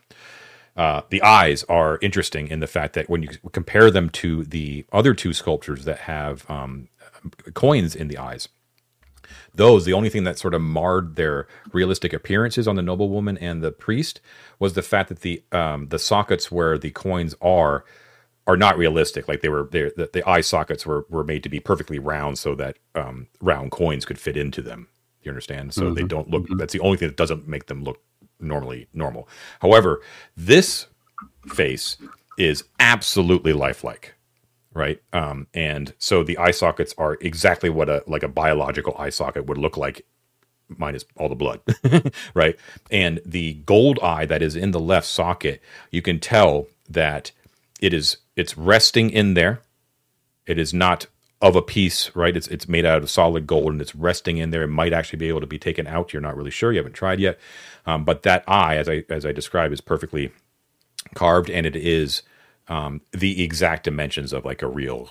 Uh, 0.76 1.02
the 1.10 1.20
eyes 1.22 1.64
are 1.64 1.98
interesting 2.02 2.46
in 2.46 2.60
the 2.60 2.66
fact 2.68 2.94
that 2.94 3.10
when 3.10 3.22
you 3.22 3.28
compare 3.50 3.90
them 3.90 4.08
to 4.08 4.44
the 4.44 4.86
other 4.92 5.12
two 5.12 5.32
sculptures 5.32 5.84
that 5.84 5.98
have 6.00 6.48
um, 6.48 6.88
coins 7.54 7.96
in 7.96 8.06
the 8.06 8.16
eyes, 8.16 8.48
those, 9.58 9.84
the 9.84 9.92
only 9.92 10.08
thing 10.08 10.24
that 10.24 10.38
sort 10.38 10.54
of 10.54 10.62
marred 10.62 11.16
their 11.16 11.46
realistic 11.72 12.12
appearances 12.12 12.66
on 12.66 12.76
the 12.76 12.82
noblewoman 12.82 13.36
and 13.38 13.62
the 13.62 13.72
priest 13.72 14.20
was 14.58 14.72
the 14.72 14.82
fact 14.82 15.08
that 15.08 15.20
the 15.20 15.42
um, 15.52 15.88
the 15.88 15.98
sockets 15.98 16.50
where 16.50 16.78
the 16.78 16.92
coins 16.92 17.34
are 17.42 17.84
are 18.46 18.56
not 18.56 18.78
realistic. 18.78 19.28
Like 19.28 19.42
they 19.42 19.48
were, 19.50 19.68
the, 19.70 20.08
the 20.12 20.26
eye 20.26 20.40
sockets 20.40 20.86
were 20.86 21.04
were 21.10 21.24
made 21.24 21.42
to 21.42 21.48
be 21.48 21.60
perfectly 21.60 21.98
round 21.98 22.38
so 22.38 22.54
that 22.54 22.78
um, 22.94 23.26
round 23.40 23.72
coins 23.72 24.04
could 24.04 24.18
fit 24.18 24.36
into 24.36 24.62
them. 24.62 24.88
You 25.22 25.30
understand? 25.30 25.74
So 25.74 25.82
mm-hmm. 25.82 25.94
they 25.94 26.04
don't 26.04 26.30
look. 26.30 26.44
Mm-hmm. 26.44 26.56
That's 26.56 26.72
the 26.72 26.80
only 26.80 26.96
thing 26.96 27.08
that 27.08 27.16
doesn't 27.16 27.46
make 27.46 27.66
them 27.66 27.82
look 27.82 28.00
normally 28.40 28.86
normal. 28.94 29.28
However, 29.60 30.00
this 30.36 30.86
face 31.48 31.96
is 32.38 32.62
absolutely 32.78 33.52
lifelike 33.52 34.14
right? 34.78 35.02
Um, 35.12 35.48
and 35.54 35.94
so 35.98 36.24
the 36.24 36.38
eye 36.38 36.52
sockets 36.52 36.94
are 36.98 37.18
exactly 37.20 37.70
what 37.70 37.90
a 37.90 38.04
like 38.06 38.22
a 38.22 38.28
biological 38.28 38.96
eye 38.98 39.10
socket 39.10 39.46
would 39.46 39.58
look 39.58 39.76
like, 39.76 40.06
minus 40.68 41.04
all 41.16 41.28
the 41.28 41.34
blood, 41.34 41.60
right? 42.34 42.58
And 42.90 43.20
the 43.26 43.54
gold 43.66 43.98
eye 44.00 44.26
that 44.26 44.42
is 44.42 44.56
in 44.56 44.72
the 44.72 44.80
left 44.80 45.06
socket, 45.06 45.62
you 45.90 46.02
can 46.02 46.20
tell 46.20 46.68
that 46.88 47.32
it 47.80 47.94
is 47.94 48.18
it's 48.36 48.58
resting 48.58 49.10
in 49.10 49.34
there. 49.34 49.62
It 50.46 50.58
is 50.58 50.74
not 50.74 51.06
of 51.42 51.56
a 51.56 51.62
piece, 51.62 52.14
right? 52.16 52.36
It's 52.36 52.48
it's 52.48 52.68
made 52.68 52.86
out 52.86 53.02
of 53.02 53.10
solid 53.10 53.46
gold 53.46 53.72
and 53.72 53.82
it's 53.82 53.94
resting 53.94 54.38
in 54.38 54.50
there. 54.50 54.62
It 54.62 54.68
might 54.68 54.92
actually 54.94 55.18
be 55.18 55.28
able 55.28 55.40
to 55.40 55.46
be 55.46 55.58
taken 55.58 55.86
out. 55.86 56.12
You're 56.12 56.22
not 56.22 56.36
really 56.36 56.50
sure. 56.50 56.72
You 56.72 56.78
haven't 56.78 56.94
tried 56.94 57.20
yet, 57.20 57.38
um, 57.86 58.04
but 58.04 58.22
that 58.24 58.44
eye, 58.48 58.76
as 58.76 58.88
I 58.88 59.04
as 59.10 59.26
I 59.26 59.32
described, 59.32 59.74
is 59.74 59.80
perfectly 59.80 60.32
carved 61.14 61.50
and 61.50 61.66
it 61.66 61.76
is 61.76 62.22
um, 62.68 63.00
the 63.12 63.42
exact 63.42 63.84
dimensions 63.84 64.32
of 64.32 64.44
like 64.44 64.62
a 64.62 64.68
real 64.68 65.10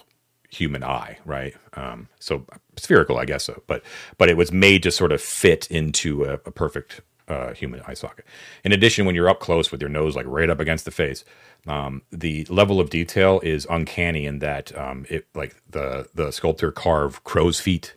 human 0.50 0.84
eye, 0.84 1.18
right? 1.26 1.56
Um, 1.74 2.08
so 2.20 2.46
spherical, 2.78 3.18
I 3.18 3.26
guess 3.26 3.44
so, 3.46 3.64
but 3.68 3.84
but 4.18 4.30
it 4.30 4.38
was 4.38 4.52
made 4.52 4.84
to 4.84 4.92
sort 4.92 5.12
of 5.12 5.22
fit 5.22 5.70
into 5.70 6.24
a, 6.24 6.34
a 6.34 6.52
perfect 6.52 7.02
uh, 7.28 7.54
human 7.54 7.82
eye 7.88 7.94
socket. 7.94 8.26
In 8.64 8.72
addition, 8.72 9.06
when 9.06 9.16
you're 9.16 9.30
up 9.30 9.40
close 9.40 9.72
with 9.72 9.82
your 9.82 9.90
nose 9.90 10.16
like 10.16 10.26
right 10.28 10.50
up 10.50 10.60
against 10.60 10.86
the 10.86 10.92
face, 10.92 11.26
um, 11.68 12.02
the 12.12 12.46
level 12.46 12.80
of 12.80 12.90
detail 12.90 13.42
is 13.44 13.68
uncanny 13.70 14.26
in 14.26 14.40
that 14.40 14.76
um, 14.78 15.06
it 15.10 15.28
like 15.36 15.56
the 15.70 16.08
the 16.14 16.32
sculptor 16.32 16.72
carved 16.72 17.24
crow's 17.24 17.60
feet, 17.60 17.96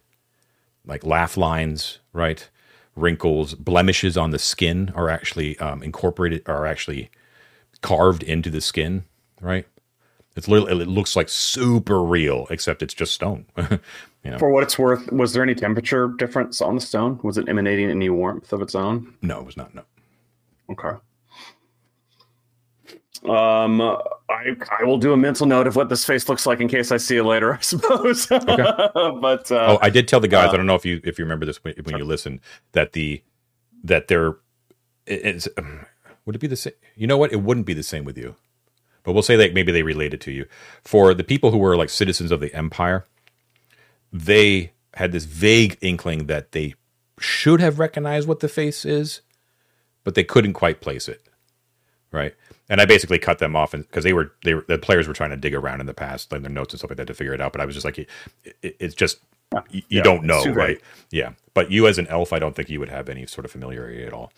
like 0.85 1.05
laugh 1.05 1.37
lines, 1.37 2.01
right? 2.13 2.49
Wrinkles, 2.97 3.55
blemishes 3.55 4.17
on 4.17 4.31
the 4.31 4.39
skin 4.39 4.93
are 4.97 5.09
actually 5.09 5.57
um, 5.61 5.83
incorporated, 5.83 6.43
are 6.49 6.67
actually 6.67 7.09
carved 7.83 8.23
into 8.25 8.51
the 8.51 8.61
skin 8.61 9.05
right? 9.41 9.67
It's 10.37 10.47
literally 10.49 10.83
it 10.83 10.89
looks 10.89 11.17
like 11.17 11.29
super 11.29 12.03
real, 12.03 12.47
except 12.51 12.83
it's 12.83 12.95
just 12.95 13.13
stone. 13.13 13.47
you 13.57 14.31
know, 14.31 14.39
For 14.39 14.51
what 14.51 14.63
it's 14.63 14.79
worth, 14.79 15.11
was 15.13 15.33
there 15.33 15.43
any 15.43 15.55
temperature 15.55 16.09
difference 16.19 16.61
on 16.61 16.77
the 16.77 16.81
stone? 16.81 17.19
Was 17.23 17.37
it 17.37 17.49
emanating 17.49 17.91
any 17.91 18.09
warmth 18.11 18.53
of 18.53 18.63
its 18.63 18.75
own? 18.75 19.15
no, 19.23 19.41
it 19.41 19.47
was 19.47 19.57
not. 19.57 19.75
No. 19.75 19.83
Okay. 20.71 20.97
Um, 23.29 23.83
I 23.83 24.57
I 24.81 24.85
will 24.85 24.97
do 24.97 25.13
a 25.13 25.17
mental 25.17 25.47
note 25.47 25.67
of 25.67 25.77
what 25.77 25.91
this 25.91 26.07
face 26.07 26.27
looks 26.29 26.47
like 26.47 26.61
in 26.61 26.69
case 26.69 26.91
I 26.91 26.97
see 26.97 27.19
it 27.19 27.25
later. 27.25 27.53
I 27.59 27.61
suppose. 27.61 28.31
Okay. 28.31 28.47
but 28.95 29.51
uh, 29.53 29.77
Oh, 29.77 29.79
I 29.83 29.91
did 29.91 30.09
tell 30.09 30.21
the 30.21 30.29
guys. 30.29 30.49
uh, 30.49 30.53
I 30.53 30.57
don't 30.57 30.67
know 30.67 30.75
if 30.75 30.87
you 30.87 31.01
if 31.05 31.19
you 31.19 31.25
remember 31.27 31.45
this 31.45 31.63
when, 31.63 31.75
when 31.83 31.99
you 31.99 32.05
listened 32.05 32.41
that 32.73 32.93
the 32.93 33.23
that 33.85 34.09
they're 34.09 34.37
it's 35.07 35.49
would 36.25 36.35
it 36.37 36.39
be 36.39 36.47
the 36.47 36.57
same? 36.57 36.73
You 36.97 37.07
know 37.09 37.19
what? 37.19 37.31
It 37.33 37.43
wouldn't 37.43 37.67
be 37.67 37.75
the 37.75 37.83
same 37.83 38.05
with 38.05 38.17
you, 38.17 38.37
but 39.03 39.13
we'll 39.13 39.23
say 39.23 39.37
that 39.37 39.55
maybe 39.55 39.73
they 39.73 39.83
related 39.83 40.21
to 40.23 40.33
you. 40.33 40.47
For 40.85 41.15
the 41.15 41.25
people 41.25 41.51
who 41.51 41.59
were 41.59 41.77
like 41.77 41.91
citizens 41.91 42.31
of 42.31 42.41
the 42.41 42.55
empire, 42.55 43.05
they 44.13 44.73
had 44.95 45.13
this 45.13 45.25
vague 45.25 45.79
inkling 45.81 46.27
that 46.27 46.53
they 46.53 46.75
should 47.19 47.61
have 47.61 47.79
recognized 47.79 48.27
what 48.29 48.41
the 48.41 48.49
face 48.49 48.85
is, 48.85 49.21
but 50.05 50.15
they 50.15 50.25
couldn't 50.25 50.55
quite 50.55 50.81
place 50.81 51.09
it. 51.09 51.23
Right. 52.13 52.35
And 52.69 52.81
I 52.81 52.87
basically 52.87 53.19
cut 53.19 53.39
them 53.39 53.55
off 53.55 53.73
because 53.73 54.05
they 54.05 54.13
were 54.13 54.33
they 54.45 54.55
were 54.55 54.65
the 54.67 54.79
players 54.79 55.07
were 55.07 55.15
trying 55.15 55.31
to 55.31 55.37
dig 55.37 55.55
around 55.55 55.81
in 55.81 55.87
the 55.87 55.95
past, 55.95 56.33
like 56.33 56.43
their 56.43 56.51
notes 56.51 56.73
and 56.73 56.81
stuff 56.81 56.91
like 56.91 56.97
that 56.97 57.07
to 57.07 57.15
figure 57.15 57.35
it 57.35 57.41
out. 57.41 57.53
But 57.53 57.61
I 57.61 57.67
was 57.67 57.75
just 57.75 57.85
like, 57.85 57.99
it, 57.99 58.09
it, 58.63 58.77
it's 58.81 58.95
just 58.95 59.21
you, 59.71 59.83
you 59.89 59.99
Yeah, 59.99 60.03
don't 60.03 60.25
know, 60.25 60.45
right? 60.47 60.81
Yeah. 61.11 61.33
But 61.55 61.71
you 61.71 61.87
as 61.87 61.99
an 61.99 62.07
elf, 62.09 62.33
I 62.33 62.39
don't 62.39 62.55
think 62.57 62.69
you 62.69 62.81
would 62.81 62.89
have 62.89 63.09
any 63.09 63.27
sort 63.27 63.45
of 63.45 63.51
familiarity 63.53 64.05
at 64.05 64.13
all. 64.13 64.33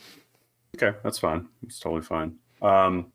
Okay, 0.77 0.96
that's 1.03 1.18
fine. 1.18 1.48
It's 1.62 1.79
totally 1.79 2.03
fine. 2.03 2.37
Um, 2.62 3.12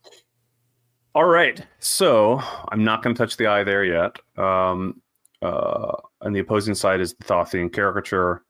all 1.18 1.26
right. 1.26 1.66
So 1.80 2.40
I'm 2.72 2.84
not 2.84 3.02
going 3.02 3.16
to 3.16 3.18
touch 3.18 3.38
the 3.38 3.48
eye 3.48 3.64
there 3.64 3.84
yet. 3.84 4.20
Um, 4.38 5.02
uh, 5.42 5.94
on 6.22 6.32
the 6.34 6.40
opposing 6.42 6.76
side 6.76 7.02
is 7.02 7.16
the 7.16 7.24
Thothian 7.26 7.72
caricature. 7.74 8.44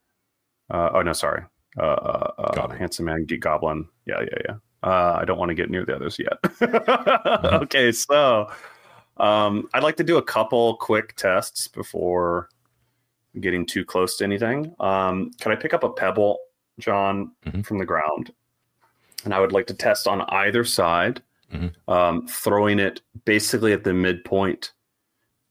Uh, 0.70 0.90
oh 0.96 1.02
no, 1.02 1.14
sorry. 1.14 1.44
Uh, 1.80 1.82
uh, 1.82 2.32
uh, 2.40 2.68
handsome 2.76 3.06
man, 3.06 3.24
geek 3.24 3.40
goblin. 3.40 3.88
Yeah, 4.06 4.20
yeah, 4.20 4.38
yeah. 4.50 4.56
Uh, 4.84 5.18
I 5.22 5.24
don't 5.24 5.38
want 5.38 5.48
to 5.48 5.56
get 5.56 5.70
near 5.70 5.86
the 5.86 5.96
others 5.96 6.20
yet. 6.20 6.38
Okay, 7.64 7.94
so 7.94 8.52
um, 9.16 9.70
I'd 9.74 9.84
like 9.84 9.96
to 9.98 10.04
do 10.04 10.18
a 10.18 10.22
couple 10.22 10.76
quick 10.76 11.16
tests 11.16 11.70
before 11.70 12.50
getting 13.40 13.66
too 13.66 13.86
close 13.86 14.18
to 14.18 14.26
anything. 14.26 14.76
Um, 14.82 15.32
can 15.40 15.54
I 15.54 15.56
pick 15.56 15.74
up 15.74 15.84
a 15.86 15.90
pebble, 15.90 16.38
Jon, 16.80 17.32
Mhm. 17.46 17.66
from 17.66 17.78
the 17.78 17.86
ground? 17.86 18.34
And 19.24 19.34
I 19.34 19.40
would 19.40 19.54
like 19.54 19.68
to 19.68 19.74
test 19.74 20.06
on 20.06 20.22
either 20.22 20.66
side, 20.66 21.22
Mhm. 21.54 21.74
um, 21.88 22.28
throwing 22.28 22.80
it 22.80 23.02
basically 23.24 23.72
at 23.72 23.84
the 23.84 23.94
midpoint 23.94 24.74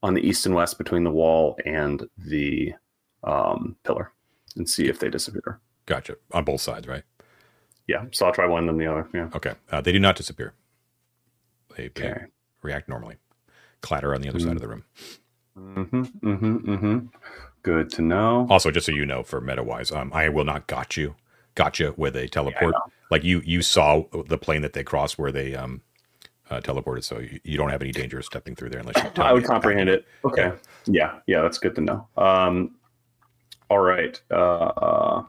on 0.03 0.15
the 0.15 0.21
east 0.21 0.45
and 0.45 0.55
west 0.55 0.77
between 0.77 1.05
the 1.05 1.11
wall 1.11 1.57
and 1.65 2.07
the 2.19 2.75
um, 3.25 3.77
pillar 3.85 4.13
and 4.57 4.69
see 4.69 4.89
if 4.89 4.99
they 4.99 5.09
disappear. 5.09 5.61
Gotcha. 5.87 6.17
On 6.33 6.45
both 6.45 6.61
sides, 6.61 6.87
right? 6.87 7.05
Yeah, 7.87 8.05
so 8.13 8.27
I'll 8.27 8.33
try 8.33 8.47
one 8.47 8.67
then 8.67 8.79
the 8.79 8.87
other. 8.87 9.09
Yeah. 9.15 9.31
Okay. 9.35 9.55
Uh, 9.71 9.81
they 9.81 9.93
do 9.93 10.01
not 10.01 10.17
disappear. 10.17 10.53
They, 11.77 11.89
they 11.89 12.15
react 12.63 12.89
normally. 12.89 13.17
Clatter 13.81 14.15
on 14.15 14.21
the 14.21 14.29
other 14.29 14.41
side 14.41 14.53
of 14.57 14.61
the 14.61 14.69
room. 14.69 14.85
Mm-hmm, 15.57 16.03
mm-hmm, 16.03 16.57
mm-hmm. 16.57 17.07
Good 17.63 17.91
to 17.91 18.03
know. 18.03 18.47
Also, 18.51 18.71
just 18.71 18.87
so 18.87 18.93
you 18.93 19.07
know, 19.07 19.23
for 19.23 19.41
meta 19.41 19.63
wise, 19.63 19.93
um, 19.93 20.13
I 20.13 20.29
will 20.29 20.45
not 20.45 20.67
got 20.67 20.97
you, 20.97 21.15
gotcha 21.57 21.89
where 21.97 22.13
they 22.13 22.29
teleport. 22.29 22.75
like 23.11 23.25
you, 23.25 23.43
you 23.45 23.63
saw 23.63 24.05
the 24.27 24.39
plane 24.39 24.63
that 24.63 24.73
they 24.73 24.85
crossed 24.85 25.19
where 25.19 25.33
they 25.33 25.57
um, 25.57 25.81
uh, 26.51 26.61
teleported, 26.61 27.03
so 27.03 27.19
you, 27.19 27.41
you 27.43 27.59
don't 27.59 27.71
have 27.71 27.83
any 27.83 27.91
danger 27.91 28.19
of 28.19 28.25
stepping 28.25 28.55
through 28.55 28.71
there 28.71 28.81
unless 28.81 28.97
you. 29.03 29.11
I 29.23 29.33
would 29.33 29.45
comprehend 29.45 29.89
it. 29.89 30.07
Okay. 30.25 30.53
Yeah, 30.87 31.19
yeah, 31.27 31.43
that's 31.43 31.59
good 31.59 31.75
to 31.75 31.81
know. 31.81 32.07
Um, 32.17 32.77
all 33.69 33.81
right. 33.81 34.21
Uh, 34.31 34.35
uh, 34.37 35.23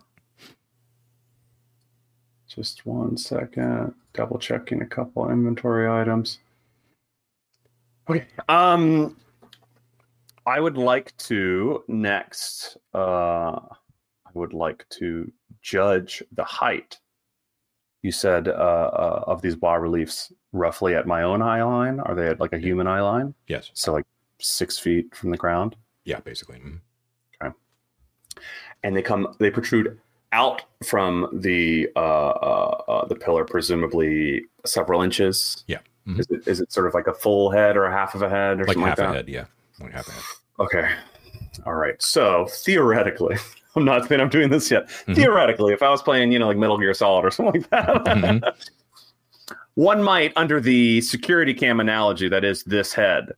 just 2.48 2.86
one 2.86 3.18
second. 3.18 3.94
Double 4.14 4.38
checking 4.38 4.82
a 4.82 4.86
couple 4.86 5.30
inventory 5.30 5.90
items. 5.90 6.40
Okay. 8.10 8.26
Um, 8.48 9.18
I 10.46 10.60
would 10.60 10.78
like 10.78 11.16
to 11.18 11.84
next. 11.88 12.78
Uh, 12.94 13.60
I 13.60 14.30
would 14.34 14.54
like 14.54 14.86
to 14.92 15.32
judge 15.62 16.24
the 16.32 16.44
height. 16.44 16.98
You 18.04 18.12
said 18.12 18.48
uh, 18.48 18.52
uh, 18.52 19.24
of 19.28 19.42
these 19.42 19.56
bas 19.56 19.80
reliefs 19.82 20.32
roughly 20.54 20.96
at 20.96 21.08
my 21.08 21.24
own 21.24 21.42
eye 21.42 21.64
line. 21.64 22.00
Are 22.00 22.16
they 22.16 22.28
at 22.28 22.40
like 22.40 22.54
a 22.54 22.58
human 22.60 22.88
eye 22.88 23.02
line? 23.02 23.34
Yes. 23.48 23.72
So 23.74 23.92
like 23.94 24.06
six 24.40 24.78
feet 24.80 25.14
from 25.16 25.32
the 25.32 25.38
ground, 25.38 25.76
Yeah. 26.06 26.20
Basically. 26.22 26.60
Mhm. 26.60 26.82
and 28.84 28.96
they 28.96 29.02
come 29.02 29.36
they 29.40 29.50
protrude 29.50 30.00
out 30.32 30.64
from 30.86 31.28
the 31.42 31.90
uh, 31.96 32.00
uh, 32.00 32.84
uh, 32.88 33.06
the 33.08 33.16
pillar, 33.16 33.44
presumably 33.46 34.44
several 34.66 35.02
inches. 35.02 35.64
Yeah. 35.68 35.80
Mhm. 36.08 36.20
Is 36.20 36.28
it 36.30 36.48
is 36.48 36.60
it 36.62 36.72
sort 36.72 36.86
of 36.88 36.94
like 36.94 37.08
a 37.08 37.14
full 37.14 37.50
head 37.50 37.76
or 37.76 37.86
a 37.86 37.92
half 37.92 38.14
of 38.14 38.22
a 38.22 38.30
head 38.30 38.60
or 38.62 38.66
Like 38.66 38.76
something 38.76 38.88
half 38.90 39.00
like 39.00 39.08
a 39.08 39.12
that? 39.12 39.16
head. 39.18 39.30
Yeah. 39.30 39.46
Like 39.80 39.92
half 39.94 40.08
a 40.08 40.12
head. 40.12 40.24
Okay. 40.60 40.90
All 41.66 41.76
right. 41.76 42.02
So 42.02 42.46
theoretically, 42.50 43.36
I'm 43.76 43.86
not 43.86 44.08
saying 44.08 44.22
I'm 44.22 44.30
doing 44.30 44.50
this 44.50 44.70
yet. 44.72 44.88
Mhm. 45.08 45.16
Theoretically, 45.16 45.74
if 45.74 45.82
I 45.84 45.90
was 45.90 46.02
playing, 46.02 46.32
you 46.32 46.40
know, 46.40 46.48
like 46.48 46.58
Metal 46.58 46.78
Gear 46.78 46.94
Solid 46.94 47.26
or 47.26 47.32
something 47.32 47.62
like 47.62 47.70
that, 47.72 48.04
Mhm. 48.06 48.54
one 49.76 50.02
might, 50.04 50.34
under 50.36 50.60
the 50.60 51.02
security 51.02 51.54
cam 51.54 51.80
analogy 51.80 52.28
that 52.30 52.44
is 52.44 52.64
this 52.64 52.94
head, 52.94 53.34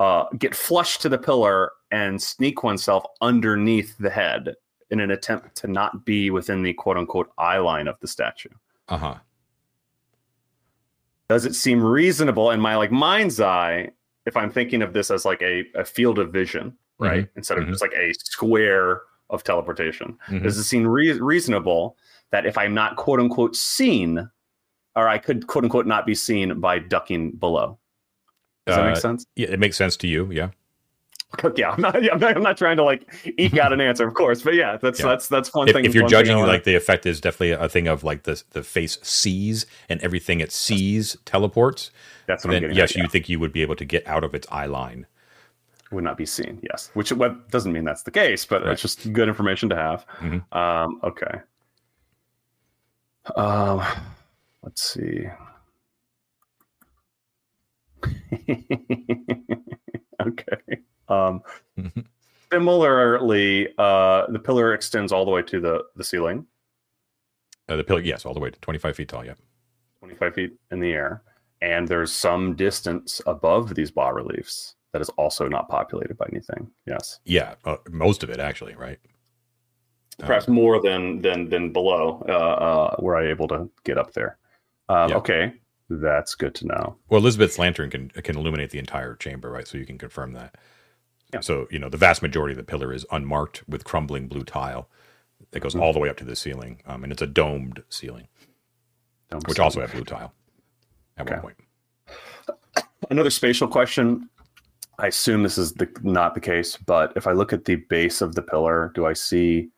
uh, 0.00 0.24
get 0.38 0.54
flush 0.54 0.98
to 0.98 1.08
the 1.08 1.18
pillar 1.18 1.72
and 1.90 2.20
sneak 2.22 2.62
oneself 2.64 3.04
underneath 3.20 3.96
the 3.98 4.10
head 4.10 4.54
in 4.90 5.00
an 5.00 5.10
attempt 5.10 5.56
to 5.56 5.66
not 5.68 6.04
be 6.04 6.30
within 6.30 6.62
the 6.62 6.72
quote 6.74 6.96
unquote 6.96 7.30
eye 7.38 7.58
line 7.58 7.88
of 7.88 7.98
the 8.00 8.06
statue. 8.06 8.48
Uh 8.88 8.96
huh. 8.98 9.14
Does 11.28 11.44
it 11.46 11.54
seem 11.54 11.82
reasonable 11.82 12.50
in 12.50 12.60
my 12.60 12.76
like 12.76 12.90
mind's 12.92 13.40
eye 13.40 13.90
if 14.26 14.36
I'm 14.36 14.50
thinking 14.50 14.82
of 14.82 14.92
this 14.92 15.10
as 15.10 15.24
like 15.24 15.40
a, 15.42 15.64
a 15.74 15.84
field 15.84 16.18
of 16.18 16.32
vision, 16.32 16.76
right? 16.98 17.28
Instead 17.36 17.58
of 17.58 17.64
mhm. 17.64 17.70
just 17.70 17.82
like 17.82 17.94
a 17.94 18.12
square 18.14 19.02
of 19.30 19.42
teleportation. 19.44 20.18
Mhm. 20.28 20.42
Does 20.42 20.58
it 20.58 20.64
seem 20.64 20.86
rea- 20.86 21.18
reasonable 21.20 21.96
that 22.30 22.46
if 22.46 22.56
I'm 22.58 22.74
not 22.74 22.96
quote 22.96 23.20
unquote 23.20 23.56
seen, 23.56 24.28
or 24.94 25.08
I 25.08 25.18
could 25.18 25.46
quote 25.46 25.64
unquote 25.64 25.86
not 25.86 26.04
be 26.06 26.14
seen 26.14 26.60
by 26.60 26.78
ducking 26.78 27.32
below? 27.32 27.78
Does 28.66 28.76
that 28.76 28.82
Uh, 28.82 28.88
make 28.88 28.96
sense? 28.98 29.26
Yeah, 29.36 29.48
it 29.48 29.58
makes 29.58 29.76
sense 29.76 29.96
to 29.98 30.06
you. 30.06 30.30
Yeah. 30.30 30.50
yeah, 31.56 31.70
I'm 31.70 31.80
not, 31.80 31.96
I'm 31.96 32.20
not. 32.20 32.36
I'm 32.36 32.42
not 32.42 32.58
trying 32.58 32.76
to 32.76 32.84
like 32.84 33.10
eke 33.38 33.56
out 33.56 33.72
an 33.72 33.80
answer, 33.88 34.06
of 34.06 34.12
course, 34.12 34.42
but 34.42 34.52
yeah, 34.52 34.76
that's 34.76 35.00
Yeah. 35.00 35.06
that's 35.06 35.28
that's 35.28 35.54
one 35.54 35.66
If, 35.66 35.74
thing. 35.74 35.86
if 35.86 35.94
you're 35.94 36.04
one 36.04 36.10
thing 36.10 36.18
I 36.18 36.22
judging, 36.24 36.46
like 36.46 36.64
the 36.64 36.74
effect 36.74 37.06
is 37.06 37.22
definitely 37.22 37.52
a 37.52 37.70
thing 37.70 37.88
of 37.88 38.04
like 38.04 38.24
the 38.24 38.42
the 38.50 38.62
face 38.62 38.98
sees 39.02 39.64
and 39.88 39.98
everything 40.02 40.40
it 40.40 40.52
sees 40.52 41.16
teleports. 41.24 41.90
that's 42.26 42.44
what 42.44 42.50
I'm 42.50 42.52
Then 42.56 42.62
getting. 42.64 42.76
yes, 42.76 42.90
at, 42.90 42.96
you 42.96 43.02
yeah. 43.04 43.08
think 43.08 43.28
you 43.30 43.40
would 43.40 43.52
be 43.52 43.62
able 43.62 43.76
to 43.76 43.84
get 43.86 44.06
out 44.06 44.24
of 44.24 44.34
its 44.34 44.46
eye 44.52 44.66
line. 44.66 45.06
Would 45.92 46.04
not 46.04 46.16
be 46.16 46.26
seen. 46.26 46.58
Yes, 46.62 46.90
which 46.94 47.12
what 47.12 47.50
doesn't 47.50 47.72
mean 47.72 47.84
that's 47.84 48.02
the 48.02 48.10
case, 48.10 48.44
but 48.44 48.62
Right. 48.62 48.72
it's 48.72 48.82
just 48.82 49.12
good 49.12 49.28
information 49.28 49.68
to 49.70 49.76
have. 49.76 50.06
Mhm. 50.18 50.52
Um, 50.56 51.00
okay. 51.04 51.40
Um, 53.36 53.82
let's 54.62 54.82
see. 54.92 55.26
okay. 60.22 60.78
Um, 61.08 61.42
Mhm. 61.78 62.06
similarly, 62.50 63.68
uh, 63.78 64.26
the 64.28 64.38
pillar 64.38 64.74
extends 64.74 65.12
all 65.12 65.24
the 65.24 65.30
way 65.30 65.42
to 65.42 65.60
the 65.60 65.84
the 65.96 66.04
ceiling, 66.04 66.46
Uh, 67.68 67.76
the 67.76 67.84
pillar, 67.84 68.00
yes, 68.00 68.26
all 68.26 68.34
the 68.34 68.40
way 68.40 68.50
to 68.50 68.58
25 68.60 68.96
feet 68.96 69.08
tall. 69.08 69.24
Yeah. 69.24 69.34
25 70.00 70.34
feet 70.34 70.52
in 70.72 70.80
the 70.80 70.92
air, 70.92 71.22
and 71.60 71.86
there's 71.86 72.12
some 72.12 72.56
distance 72.56 73.20
above 73.26 73.74
these 73.76 73.90
bas 73.92 74.12
reliefs 74.14 74.74
that 74.92 75.00
is 75.00 75.08
also 75.10 75.48
not 75.48 75.68
populated 75.68 76.16
by 76.16 76.26
anything. 76.30 76.70
Yes. 76.86 77.20
Yeah. 77.24 77.54
Uh, 77.64 77.76
most 77.90 78.22
of 78.22 78.30
it, 78.30 78.38
actually, 78.40 78.74
right? 78.74 78.98
Uh, 80.22 80.26
perhaps 80.26 80.46
more 80.48 80.80
than 80.82 81.20
than 81.22 81.48
than 81.48 81.72
below 81.72 82.24
uh, 82.28 82.32
uh, 82.32 82.96
were 82.98 83.16
I 83.16 83.28
able 83.28 83.48
to 83.48 83.68
get 83.84 83.98
up 83.98 84.12
there. 84.12 84.36
Um, 84.88 85.08
Yeah. 85.10 85.16
Okay, 85.16 85.54
that's 85.88 86.34
good 86.34 86.54
to 86.56 86.66
know. 86.66 86.96
Well, 87.08 87.20
Elizabeth's 87.20 87.58
lantern 87.58 87.90
can 87.90 88.10
can 88.10 88.36
illuminate 88.36 88.70
the 88.70 88.78
entire 88.78 89.14
chamber, 89.16 89.50
right? 89.50 89.66
So 89.66 89.78
you 89.78 89.86
can 89.86 89.96
confirm 89.98 90.32
that. 90.32 90.56
Yeah. 91.32 91.40
So 91.40 91.66
you 91.70 91.78
know 91.78 91.88
the 91.88 91.96
vast 91.96 92.20
majority 92.20 92.52
of 92.52 92.58
the 92.58 92.64
pillar 92.70 92.92
is 92.92 93.06
unmarked 93.10 93.66
with 93.66 93.84
crumbling 93.84 94.28
blue 94.28 94.44
tile 94.44 94.90
that 95.52 95.60
goes 95.60 95.74
Mhm. 95.74 95.80
all 95.80 95.92
the 95.94 95.98
way 95.98 96.10
up 96.10 96.18
to 96.18 96.24
the 96.24 96.36
ceiling, 96.36 96.82
um, 96.86 97.02
and 97.04 97.12
it's 97.12 97.22
a 97.22 97.26
domed 97.26 97.82
ceiling, 97.88 98.28
Don't 99.30 99.46
which 99.48 99.56
see. 99.56 99.62
also 99.62 99.80
had 99.80 99.90
blue 99.92 100.04
tile 100.04 100.32
at 101.16 101.28
one 101.28 101.40
point. 101.40 101.56
another 103.10 103.30
spatial 103.30 103.66
question. 103.66 104.28
I 104.98 105.06
assume 105.08 105.42
this 105.42 105.58
is 105.58 105.72
the, 105.74 105.88
not 106.02 106.34
the 106.34 106.40
case, 106.40 106.76
but 106.76 107.12
if 107.16 107.26
I 107.26 107.32
look 107.32 107.52
at 107.52 107.64
the 107.64 107.76
base 107.76 108.20
of 108.20 108.34
the 108.34 108.42
pillar, 108.42 108.92
do 108.94 109.06
I 109.06 109.14
see 109.14 109.68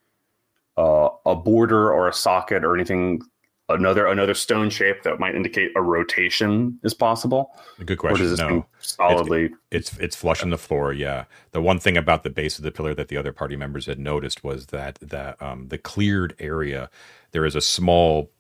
uh, 0.77 1.09
a 1.24 1.35
border 1.35 1.92
or 1.92 2.09
a 2.09 2.12
socket 2.12 2.64
or 2.64 2.74
anything 2.74 3.22
another 3.70 4.07
another 4.07 4.35
stone 4.35 4.68
shape 4.68 5.03
that 5.05 5.18
might 5.18 5.35
indicate 5.35 5.70
a 5.77 5.81
rotation 5.81 6.79
is 6.83 6.92
possible? 6.92 7.53
Good 7.85 7.98
Or 8.05 8.16
does 8.16 8.18
question. 8.18 8.29
this 8.29 8.38
No, 8.40 8.66
solidly? 8.81 9.50
it's 9.70 9.96
it's 9.98 10.16
flush 10.16 10.42
on 10.42 10.50
the 10.50 10.59
floor. 10.59 10.92
Yeah. 10.92 11.24
The 11.53 11.62
one 11.62 11.79
thing 11.79 11.96
about 11.96 12.24
the 12.24 12.31
base 12.31 12.59
of 12.59 12.64
the 12.64 12.72
pillar 12.72 12.94
that 12.94 13.09
the 13.09 13.16
other 13.16 13.33
party 13.33 13.57
members 13.57 13.87
had 13.87 13.98
noticed 13.98 14.44
was 14.44 14.66
that 14.66 14.96
that 15.00 15.40
um, 15.40 15.68
the 15.68 15.79
cleared 15.79 16.35
area, 16.38 16.90
there 17.31 17.46
is 17.46 17.55
a 17.55 17.61
small 17.61 18.31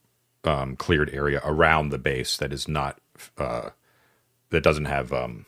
um, 0.44 0.76
cleared 0.76 1.08
area 1.14 1.40
around 1.44 1.88
the 1.88 1.98
base 1.98 2.36
that 2.36 2.52
is 2.52 2.68
not 2.68 3.00
uh, 3.38 3.70
that 4.50 4.62
doesn't 4.62 4.84
have 4.86 5.12
um, 5.12 5.46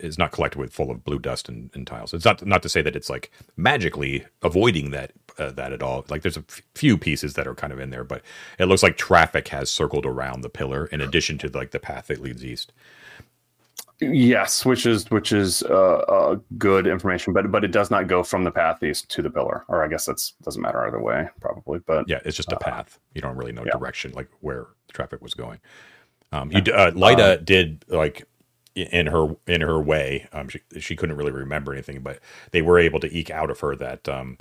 is 0.00 0.18
not 0.18 0.32
collected 0.32 0.58
with 0.58 0.72
full 0.72 0.90
of 0.90 1.04
blue 1.04 1.18
dust 1.18 1.48
and, 1.48 1.70
and 1.74 1.86
tiles. 1.86 2.14
It's 2.14 2.24
not 2.24 2.44
not 2.46 2.62
to 2.62 2.68
say 2.68 2.82
that 2.82 2.96
it's 2.96 3.10
like 3.10 3.30
magically 3.56 4.24
avoiding 4.42 4.90
that 4.92 5.12
uh, 5.38 5.50
that 5.52 5.72
at 5.72 5.82
all. 5.82 6.04
Like 6.08 6.22
there's 6.22 6.36
a 6.36 6.44
f- 6.48 6.62
few 6.74 6.96
pieces 6.98 7.34
that 7.34 7.46
are 7.46 7.54
kind 7.54 7.72
of 7.72 7.80
in 7.80 7.90
there, 7.90 8.04
but 8.04 8.22
it 8.58 8.66
looks 8.66 8.82
like 8.82 8.96
traffic 8.96 9.48
has 9.48 9.70
circled 9.70 10.06
around 10.06 10.40
the 10.42 10.48
pillar 10.48 10.86
in 10.86 11.00
addition 11.00 11.38
to 11.38 11.48
like 11.48 11.70
the 11.72 11.80
path 11.80 12.06
that 12.08 12.20
leads 12.20 12.44
east. 12.44 12.72
Yes, 14.00 14.66
which 14.66 14.86
is 14.86 15.08
which 15.10 15.32
is 15.32 15.62
uh, 15.62 15.98
uh, 15.98 16.36
good 16.58 16.86
information, 16.86 17.32
but 17.32 17.50
but 17.52 17.64
it 17.64 17.70
does 17.70 17.90
not 17.90 18.08
go 18.08 18.22
from 18.24 18.42
the 18.42 18.50
path 18.50 18.82
east 18.82 19.08
to 19.10 19.22
the 19.22 19.30
pillar, 19.30 19.64
or 19.68 19.84
I 19.84 19.88
guess 19.88 20.04
that's 20.04 20.32
doesn't 20.42 20.60
matter 20.60 20.84
either 20.86 21.00
way, 21.00 21.28
probably. 21.40 21.78
But 21.86 22.08
Yeah, 22.08 22.18
it's 22.24 22.36
just 22.36 22.52
a 22.52 22.56
path. 22.56 22.98
You 23.14 23.20
don't 23.22 23.36
really 23.36 23.52
know 23.52 23.62
Uh, 23.62 23.66
yeah. 23.66 23.72
direction, 23.72 24.12
like 24.12 24.28
where 24.40 24.66
the 24.88 24.92
traffic 24.92 25.22
was 25.22 25.32
going. 25.34 25.60
Um, 26.32 26.50
you, 26.50 26.60
uh, 26.72 26.90
Lyda 26.94 27.38
did 27.44 27.84
like 27.88 28.24
in 28.74 29.06
her 29.06 29.36
in 29.46 29.60
her 29.60 29.80
way. 29.80 30.28
Um, 30.32 30.48
she 30.48 30.60
she 30.78 30.96
couldn't 30.96 31.16
really 31.16 31.32
remember 31.32 31.72
anything, 31.72 32.00
but 32.00 32.20
they 32.50 32.62
were 32.62 32.78
able 32.78 33.00
to 33.00 33.16
eke 33.16 33.30
out 33.30 33.50
of 33.50 33.60
her 33.60 33.76
that 33.76 34.08
um, 34.08 34.38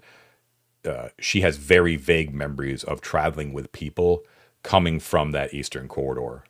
uh, 0.86 1.10
she 1.19 1.41
has 1.41 1.58
very 1.58 1.96
vague 1.96 2.34
memories 2.34 2.84
of 2.84 3.02
traveling 3.02 3.54
with 3.54 3.72
people 3.72 4.24
coming 4.63 5.00
from 5.00 5.32
that 5.32 5.54
eastern 5.54 5.88
corridor. 5.88 6.43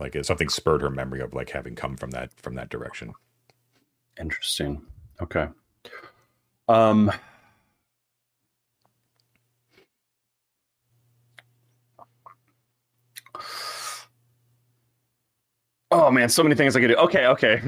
Like 0.00 0.16
something 0.24 0.48
spurred 0.48 0.82
her 0.82 0.90
memory 0.90 1.20
of 1.20 1.34
like 1.34 1.50
having 1.50 1.76
come 1.76 1.96
from 1.96 2.10
that 2.10 2.32
from 2.40 2.54
that 2.56 2.68
direction. 2.68 3.14
Interesting. 4.20 4.82
Okay. 5.20 5.48
Um. 6.68 7.12
Oh 15.94 16.10
man, 16.10 16.30
so 16.30 16.42
many 16.42 16.54
things 16.54 16.74
I 16.74 16.80
could 16.80 16.88
do. 16.88 16.96
Okay, 16.96 17.26
okay. 17.26 17.60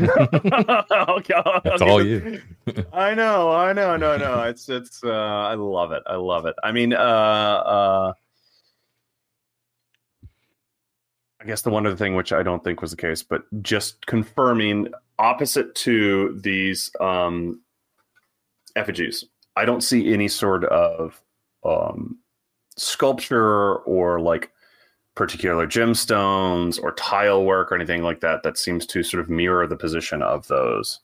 okay 0.93 1.43
That's 1.63 1.83
all 1.83 2.03
you. 2.05 2.41
I 2.93 3.15
know, 3.15 3.53
I 3.53 3.75
know, 3.75 3.99
no, 3.99 4.17
no. 4.17 4.43
It's 4.45 4.69
it's 4.71 5.05
uh 5.05 5.11
I 5.11 5.55
love 5.55 5.93
it. 5.93 6.03
I 6.07 6.17
love 6.17 6.47
it. 6.47 6.57
I 6.65 6.73
mean, 6.73 6.95
uh 6.95 6.97
uh 6.97 8.13
I 11.41 11.45
guess 11.45 11.61
the 11.61 11.69
one 11.69 11.87
other 11.87 11.97
thing 11.97 12.15
which 12.15 12.33
I 12.33 12.43
don't 12.43 12.65
think 12.65 12.81
was 12.81 12.93
the 12.93 12.97
case, 12.97 13.23
but 13.23 13.43
just 13.63 14.07
confirming 14.07 14.89
opposite 15.19 15.75
to 15.77 16.41
these 16.43 16.91
um 17.01 17.61
effigies, 18.75 19.27
I 19.55 19.67
don't 19.67 19.83
see 19.83 20.15
any 20.15 20.29
sort 20.29 20.65
of 20.65 21.21
um 21.63 22.19
sculpture 22.79 23.77
or 23.77 24.19
like 24.19 24.51
particular 25.15 25.67
gemstones 25.67 26.83
or 26.83 26.93
tile 26.93 27.45
work 27.45 27.71
or 27.71 27.75
anything 27.77 28.03
like 28.03 28.21
that 28.21 28.43
that 28.43 28.59
seems 28.59 28.85
to 28.87 29.03
sort 29.03 29.21
of 29.23 29.31
mirror 29.31 29.67
the 29.67 29.77
position 29.77 30.23
of 30.23 30.47
those 30.49 31.01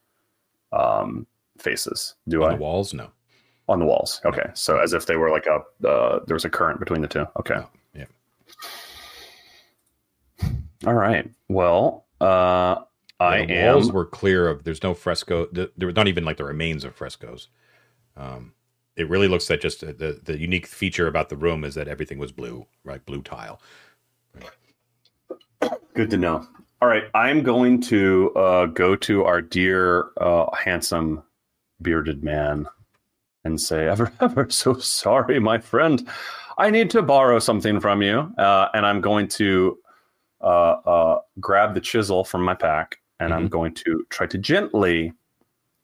um 0.73 1.27
faces. 1.59 2.15
Do 2.29 2.43
On 2.45 2.51
I? 2.53 2.55
the 2.57 2.61
walls, 2.61 2.93
no. 2.95 3.11
on 3.69 3.79
the 3.79 3.85
walls. 3.87 4.21
Okay, 4.25 4.51
so 4.55 4.79
as 4.79 4.93
if 4.95 5.07
they 5.07 5.17
were 5.17 5.31
like 5.31 5.47
a 5.47 5.61
uh, 5.89 6.21
there 6.27 6.35
was 6.35 6.45
a 6.45 6.51
current 6.51 6.81
between 6.81 7.03
the 7.03 7.09
two. 7.09 7.27
Okay. 7.39 7.61
Yeah. 7.95 8.07
All 10.87 10.95
right. 10.95 11.29
Well, 11.49 12.07
uh, 12.21 12.77
I 13.21 13.45
the 13.45 13.53
am. 13.55 13.75
walls 13.75 13.93
were 13.93 14.07
clear 14.07 14.49
of. 14.49 14.65
There's 14.65 14.83
no 14.83 14.95
fresco. 14.95 15.47
th- 15.47 15.73
There 15.77 15.89
were 15.89 15.93
not 15.93 16.09
even 16.09 16.25
like 16.25 16.39
the 16.39 16.45
remains 16.45 16.85
of 16.85 16.95
frescoes. 16.95 17.49
Um, 18.17 18.55
it 18.97 19.09
really 19.09 19.29
looks 19.29 19.49
like 19.51 19.61
just 19.61 19.85
uh, 19.85 19.89
the 19.97 20.21
the 20.25 20.39
unique 20.39 20.67
feature 20.67 21.07
about 21.07 21.29
the 21.29 21.37
room 21.37 21.65
is 21.65 21.75
that 21.75 21.89
everything 21.89 22.19
was 22.19 22.33
blue, 22.33 22.67
right? 22.85 23.05
Blue 23.05 23.23
tile. 23.23 23.61
Good 25.95 26.11
to 26.11 26.17
know. 26.17 26.47
All 26.81 26.89
right, 26.89 27.05
I'm 27.15 27.43
going 27.43 27.81
to 27.83 28.33
uh, 28.35 28.67
go 28.67 28.97
to 28.97 29.25
our 29.25 29.43
dear, 29.43 30.11
uh, 30.19 30.47
handsome, 30.55 31.23
bearded 31.83 32.23
man 32.23 32.67
and 33.45 33.61
say, 33.61 33.87
"Ever, 33.87 34.13
ever 34.21 34.49
so 34.51 34.75
sorry, 34.75 35.39
my 35.41 35.59
friend. 35.59 36.09
I 36.59 36.71
need 36.71 36.91
to 36.91 37.03
borrow 37.03 37.39
something 37.39 37.81
from 37.81 38.03
you." 38.03 38.33
Uh, 38.39 38.69
and 38.73 38.87
I'm 38.87 39.01
going 39.01 39.29
to 39.29 39.79
uh, 40.41 40.45
uh, 40.87 41.19
grab 41.41 41.75
the 41.75 41.81
chisel 41.81 42.25
from 42.25 42.45
my 42.45 42.55
pack, 42.55 42.99
and 43.19 43.35
I'm 43.35 43.49
going 43.49 43.75
to 43.75 44.07
try 44.11 44.27
to 44.29 44.39
gently, 44.39 45.13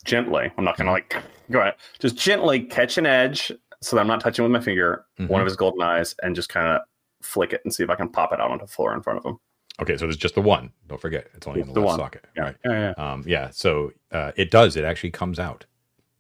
gently. 0.05 0.51
I'm 0.57 0.65
not 0.65 0.77
going 0.77 0.87
to 0.87 0.93
like 0.93 1.17
go 1.51 1.61
ahead, 1.61 1.75
just 1.99 2.17
gently 2.17 2.61
catch 2.61 2.97
an 2.97 3.07
edge 3.07 3.53
so 3.83 3.97
that 3.97 4.01
I'm 4.01 4.09
not 4.09 4.21
touching 4.21 4.45
with 4.45 4.53
my 4.53 4.61
finger 4.61 5.05
one 5.27 5.41
of 5.41 5.47
his 5.47 5.57
golden 5.57 5.83
eyes, 5.83 6.15
and 6.23 6.35
just 6.35 6.49
kind 6.49 6.69
of 6.69 6.83
flick 7.23 7.53
it 7.53 7.61
and 7.65 7.75
see 7.75 7.83
if 7.83 7.91
I 7.91 7.97
can 7.97 8.09
pop 8.09 8.33
it 8.33 8.41
out 8.41 8.51
onto 8.51 8.65
the 8.65 8.73
floor 8.73 8.95
in 8.95 9.03
front 9.03 9.19
of 9.19 9.25
him. 9.25 9.39
Okay, 9.81 9.97
so 9.97 10.07
there's 10.07 10.17
just 10.17 10.35
the 10.35 10.41
one. 10.41 10.71
Don't 10.89 11.01
forget, 11.01 11.27
it's 11.35 11.47
only 11.47 11.61
It's 11.61 11.69
in 11.69 11.75
the 11.75 11.81
the 11.81 11.87
left 11.87 11.99
one. 11.99 12.07
socket. 12.07 12.25
Yeah, 12.37 12.43
Right. 12.43 12.57
yeah, 12.65 12.95
yeah. 12.99 13.13
Um, 13.13 13.25
yeah. 13.27 13.51
So 13.51 13.93
uh, 14.11 14.33
it 14.37 14.51
does. 14.51 14.75
It 14.77 14.85
actually 14.85 15.11
comes 15.11 15.39
out, 15.39 15.67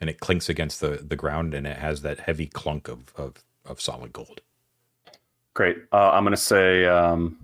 and 0.00 0.10
it 0.10 0.20
clinks 0.20 0.48
against 0.48 0.80
the 0.80 1.02
the 1.06 1.16
ground, 1.16 1.54
and 1.54 1.66
it 1.66 1.78
has 1.78 2.02
that 2.02 2.20
heavy 2.20 2.46
clunk 2.46 2.88
of 2.88 3.12
of, 3.16 3.42
of 3.64 3.80
solid 3.80 4.12
gold. 4.12 4.40
Great. 5.54 5.78
Uh, 5.90 6.10
I'm 6.10 6.22
gonna 6.24 6.36
say, 6.36 6.84
um, 6.84 7.38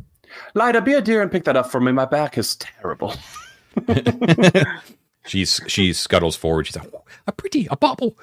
Lida, 0.55 0.83
be 0.83 0.93
a 0.93 1.01
dear 1.01 1.23
and 1.23 1.31
pick 1.33 1.45
that 1.45 1.57
up 1.57 1.71
for 1.71 1.81
me. 1.81 1.93
My 1.93 2.05
back 2.05 2.37
is 2.37 2.57
terrible. 2.57 3.15
she's 5.27 5.61
she 5.67 5.93
scuttles 5.93 6.37
forward. 6.37 6.67
She's 6.67 6.77
like, 6.77 6.91
"Oh, 6.95 7.05
a 7.27 7.33
pretty, 7.33 7.67
a 7.71 7.77
bauble, 7.77 8.19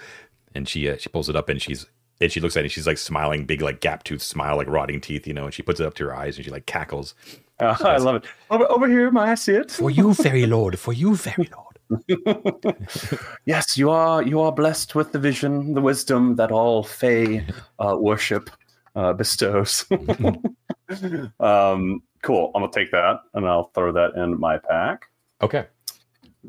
and 0.54 0.68
she 0.68 0.90
uh, 0.90 0.98
she 0.98 1.10
pulls 1.10 1.30
it 1.30 1.36
up 1.36 1.50
and 1.50 1.62
she's 1.62 1.86
and 2.22 2.32
she 2.32 2.40
looks 2.40 2.58
at 2.58 2.66
it. 2.66 2.70
She's 2.70 2.88
like 2.88 2.98
smiling, 2.98 3.46
big 3.46 3.62
like 3.62 3.80
gap 3.80 4.04
tooth 4.04 4.22
smile, 4.22 4.58
like 4.58 4.68
rotting 4.68 5.02
teeth, 5.02 5.28
you 5.28 5.34
know. 5.34 5.46
And 5.46 5.54
she 5.54 5.64
puts 5.64 5.80
it 5.80 5.86
up 5.86 5.94
to 5.96 6.06
her 6.06 6.16
eyes 6.16 6.38
and 6.38 6.46
she 6.46 6.52
like 6.52 6.66
cackles. 6.66 7.16
Uh, 7.60 7.76
I 7.82 7.98
love 7.98 8.16
it. 8.16 8.26
Over, 8.50 8.70
over 8.72 8.88
here, 8.88 9.12
may 9.12 9.22
I 9.22 9.36
see 9.36 9.54
it? 9.54 9.72
For 9.72 9.90
you, 9.90 10.14
fairy 10.14 10.46
lord. 10.46 10.80
For 10.80 10.94
you, 10.94 11.16
fairy 11.16 11.50
lord. 11.56 11.70
yes, 13.46 13.78
you 13.78 13.90
are. 13.90 14.22
You 14.22 14.42
are 14.42 14.52
blessed 14.52 14.96
with 14.96 15.12
the 15.12 15.20
vision, 15.20 15.74
the 15.74 15.82
wisdom 15.82 16.36
that 16.36 16.52
all 16.52 16.84
Fey 16.84 17.46
uh, 17.80 17.96
worship 17.98 18.50
uh, 18.96 19.14
bestows. 19.14 19.86
um, 21.40 22.04
cool. 22.22 22.52
I'm 22.54 22.62
gonna 22.62 22.72
take 22.72 22.92
that 22.92 23.22
and 23.34 23.48
I'll 23.48 23.72
throw 23.74 23.92
that 23.92 24.16
in 24.16 24.40
my 24.40 24.58
pack. 24.58 25.06
Okay. 25.42 25.66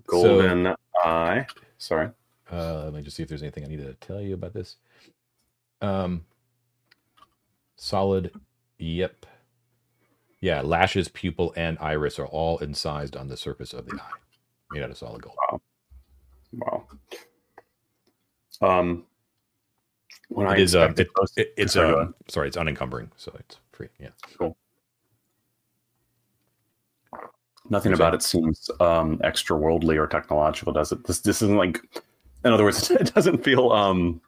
Golden 0.06 0.74
eye. 0.96 1.46
Sorry. 1.78 2.10
Uh, 2.52 2.84
let 2.84 2.94
me 2.94 3.02
just 3.02 3.16
see 3.16 3.22
if 3.22 3.28
there's 3.28 3.42
anything 3.42 3.64
I 3.64 3.68
need 3.68 3.78
to 3.78 3.94
tell 3.94 4.20
you 4.20 4.34
about 4.34 4.52
this. 4.52 4.76
Um, 5.80 6.24
solid. 7.76 8.32
Yep. 8.78 9.26
Yeah, 10.40 10.62
lashes, 10.62 11.08
pupil, 11.08 11.52
and 11.56 11.76
iris 11.80 12.18
are 12.18 12.26
all 12.26 12.58
incised 12.58 13.14
on 13.16 13.28
the 13.28 13.36
surface 13.36 13.74
of 13.74 13.86
the 13.86 13.96
eye, 13.96 14.10
made 14.70 14.82
out 14.82 14.90
of 14.90 14.96
solid 14.96 15.20
gold. 15.22 15.36
Wow. 15.50 15.60
Wow. 16.52 16.86
Um, 18.62 19.04
when 20.28 20.46
I 20.46 20.54
It 20.54 20.60
is. 20.60 20.74
Uh, 20.74 20.86
inspected 20.88 21.08
it, 21.36 21.40
it- 21.42 21.54
it's. 21.56 21.72
Sorry, 21.74 21.94
Um, 21.94 22.14
sorry, 22.28 22.48
it's 22.48 22.56
unencumbering, 22.56 23.10
so 23.16 23.34
it's 23.38 23.58
free. 23.72 23.88
Yeah. 23.98 24.10
Cool. 24.38 24.56
Nothing 27.68 27.92
about 27.92 28.14
it 28.14 28.22
seems 28.22 28.68
um, 28.80 29.20
extra 29.22 29.56
worldly 29.56 29.96
or 29.96 30.06
technological, 30.06 30.72
does 30.72 30.90
it? 30.92 31.04
This 31.06 31.20
this 31.20 31.42
isn't 31.42 31.56
like, 31.56 31.78
in 32.44 32.52
other 32.52 32.64
words, 32.64 32.90
it 32.90 33.14
doesn't 33.14 33.44
feel. 33.44 33.70
Um, 33.72 34.20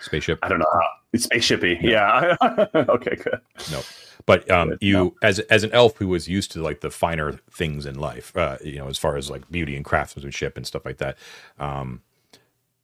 Spaceship. 0.00 0.38
I 0.42 0.48
don't 0.48 0.58
know. 0.58 0.66
How, 0.72 0.88
it's 1.12 1.26
spaceshipy. 1.26 1.80
Yeah. 1.82 2.36
okay. 2.74 3.16
Good. 3.16 3.40
No, 3.70 3.82
but 4.26 4.50
um, 4.50 4.70
Good. 4.70 4.78
you 4.82 4.92
No. 4.92 5.14
as 5.22 5.38
as 5.40 5.64
an 5.64 5.72
elf 5.72 5.96
who 5.96 6.08
was 6.08 6.28
used 6.28 6.52
to 6.52 6.62
like 6.62 6.80
the 6.80 6.90
finer 6.90 7.32
things 7.50 7.86
in 7.86 7.96
life, 7.98 8.36
uh, 8.36 8.58
you 8.62 8.76
know, 8.78 8.88
as 8.88 8.98
far 8.98 9.16
as 9.16 9.30
like 9.30 9.50
beauty 9.50 9.74
and 9.76 9.84
craftsmanship 9.84 10.56
and 10.56 10.66
stuff 10.66 10.84
like 10.84 10.98
that, 10.98 11.16
um, 11.58 12.02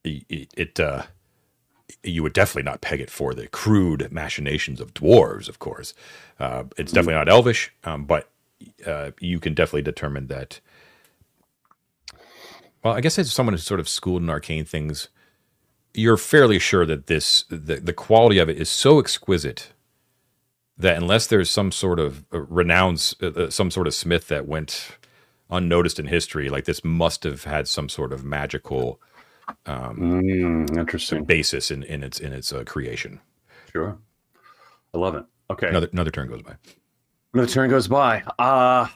it, 0.04 0.48
it 0.56 0.80
uh, 0.80 1.02
you 2.02 2.22
would 2.22 2.32
definitely 2.32 2.62
not 2.62 2.80
peg 2.80 3.00
it 3.00 3.10
for 3.10 3.34
the 3.34 3.46
crude 3.48 4.10
machinations 4.10 4.80
of 4.80 4.94
dwarves. 4.94 5.48
Of 5.48 5.58
course, 5.58 5.94
uh, 6.40 6.64
it's 6.78 6.92
definitely 6.92 7.14
not 7.14 7.28
elvish, 7.28 7.72
um, 7.84 8.04
but 8.04 8.28
uh, 8.86 9.10
you 9.20 9.38
can 9.40 9.54
definitely 9.54 9.82
determine 9.82 10.28
that. 10.28 10.60
Well, 12.82 12.94
I 12.94 13.00
guess 13.00 13.18
as 13.18 13.32
someone 13.32 13.52
who's 13.54 13.62
sort 13.62 13.80
of 13.80 13.88
schooled 13.88 14.22
in 14.22 14.30
arcane 14.30 14.64
things, 14.64 15.08
you're 15.94 16.16
fairly 16.16 16.58
sure 16.58 16.86
that 16.86 17.06
this 17.06 17.44
the, 17.48 17.76
the 17.76 17.92
quality 17.92 18.38
of 18.38 18.48
it 18.48 18.56
is 18.58 18.68
so 18.68 18.98
exquisite 18.98 19.72
that 20.78 20.96
unless 20.96 21.26
there's 21.26 21.50
some 21.50 21.70
sort 21.70 21.98
of 22.00 22.24
uh, 22.32 22.40
renowned 22.40 23.14
uh, 23.22 23.26
uh, 23.26 23.50
some 23.50 23.70
sort 23.70 23.86
of 23.86 23.94
smith 23.94 24.28
that 24.28 24.46
went 24.46 24.96
unnoticed 25.50 25.98
in 25.98 26.06
history 26.06 26.48
like 26.48 26.64
this 26.64 26.82
must 26.82 27.24
have 27.24 27.44
had 27.44 27.68
some 27.68 27.88
sort 27.88 28.12
of 28.12 28.24
magical 28.24 29.00
Mm, 29.66 30.78
interesting. 30.78 31.24
basis 31.24 31.70
in, 31.70 31.82
in 31.82 32.02
its 32.02 32.20
in 32.20 32.32
its 32.32 32.52
uh, 32.52 32.62
creation 32.64 33.20
Sure. 33.72 33.98
I 34.94 34.98
love 34.98 35.14
it. 35.14 35.24
Okay. 35.50 35.68
Another 35.68 35.88
another 35.92 36.10
turn 36.10 36.28
goes 36.28 36.42
by. 36.42 36.54
Another 37.34 37.50
turn 37.50 37.68
goes 37.70 37.88
by. 37.88 38.22
Uh 38.38 38.86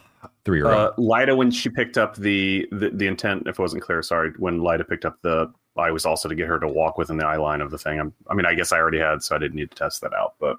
Three 0.45 0.61
or 0.61 0.69
uh, 0.73 0.91
Lida, 0.99 1.35
when 1.35 1.51
she 1.51 1.69
picked 1.69 1.99
up 1.99 2.15
the, 2.17 2.67
the 2.73 2.91
the 2.91 3.07
intent, 3.07 3.43
if 3.47 3.59
it 3.59 3.63
wasn't 3.63 3.83
clear, 3.83 4.03
sorry. 4.03 4.33
When 4.39 4.63
Lida 4.63 4.85
picked 4.85 5.05
up 5.05 5.19
the, 5.23 5.53
I 5.79 5.91
was 5.91 6.07
also 6.07 6.29
to 6.29 6.35
get 6.35 6.49
her 6.49 6.59
to 6.61 6.69
walk 6.69 6.99
within 6.99 7.17
the 7.17 7.27
eye 7.27 7.37
line 7.37 7.61
of 7.61 7.71
the 7.71 7.79
thing. 7.79 7.99
I'm, 8.01 8.13
I 8.31 8.35
mean, 8.35 8.47
I 8.47 8.55
guess 8.55 8.73
I 8.73 8.79
already 8.79 8.99
had, 8.99 9.23
so 9.23 9.37
I 9.37 9.39
didn't 9.39 9.57
need 9.57 9.71
to 9.71 9.77
test 9.77 10.01
that 10.03 10.13
out. 10.15 10.35
But 10.41 10.57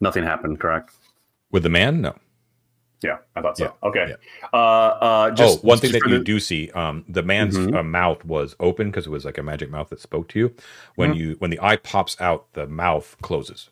nothing 0.00 0.24
happened, 0.24 0.60
correct? 0.60 0.92
with 1.50 1.62
the 1.62 1.70
man. 1.70 2.00
No. 2.02 2.14
Yeah, 3.02 3.18
I 3.36 3.40
thought 3.40 3.56
so. 3.56 3.64
Yeah, 3.64 3.88
okay. 3.88 4.14
Uh, 4.52 4.56
uh, 4.56 5.30
just 5.30 5.60
oh, 5.60 5.66
one 5.66 5.78
thing 5.78 5.92
that 5.92 6.02
you 6.04 6.18
the- 6.18 6.24
do 6.24 6.40
see, 6.40 6.70
um, 6.72 7.04
the 7.08 7.22
man's 7.22 7.56
Mhm. 7.56 7.74
uh, 7.76 7.82
mouth 7.84 8.24
was 8.24 8.56
open 8.60 8.90
because 8.90 9.06
it 9.06 9.10
was 9.10 9.24
like 9.24 9.38
a 9.38 9.42
magic 9.42 9.70
mouth 9.70 9.88
that 9.90 10.00
spoke 10.00 10.28
to 10.30 10.38
you. 10.38 10.54
When 10.96 11.10
Mm-hmm. 11.12 11.20
you 11.20 11.36
when 11.38 11.50
the 11.50 11.60
eye 11.60 11.76
pops 11.76 12.20
out, 12.20 12.52
the 12.54 12.66
mouth 12.66 13.16
closes. 13.22 13.70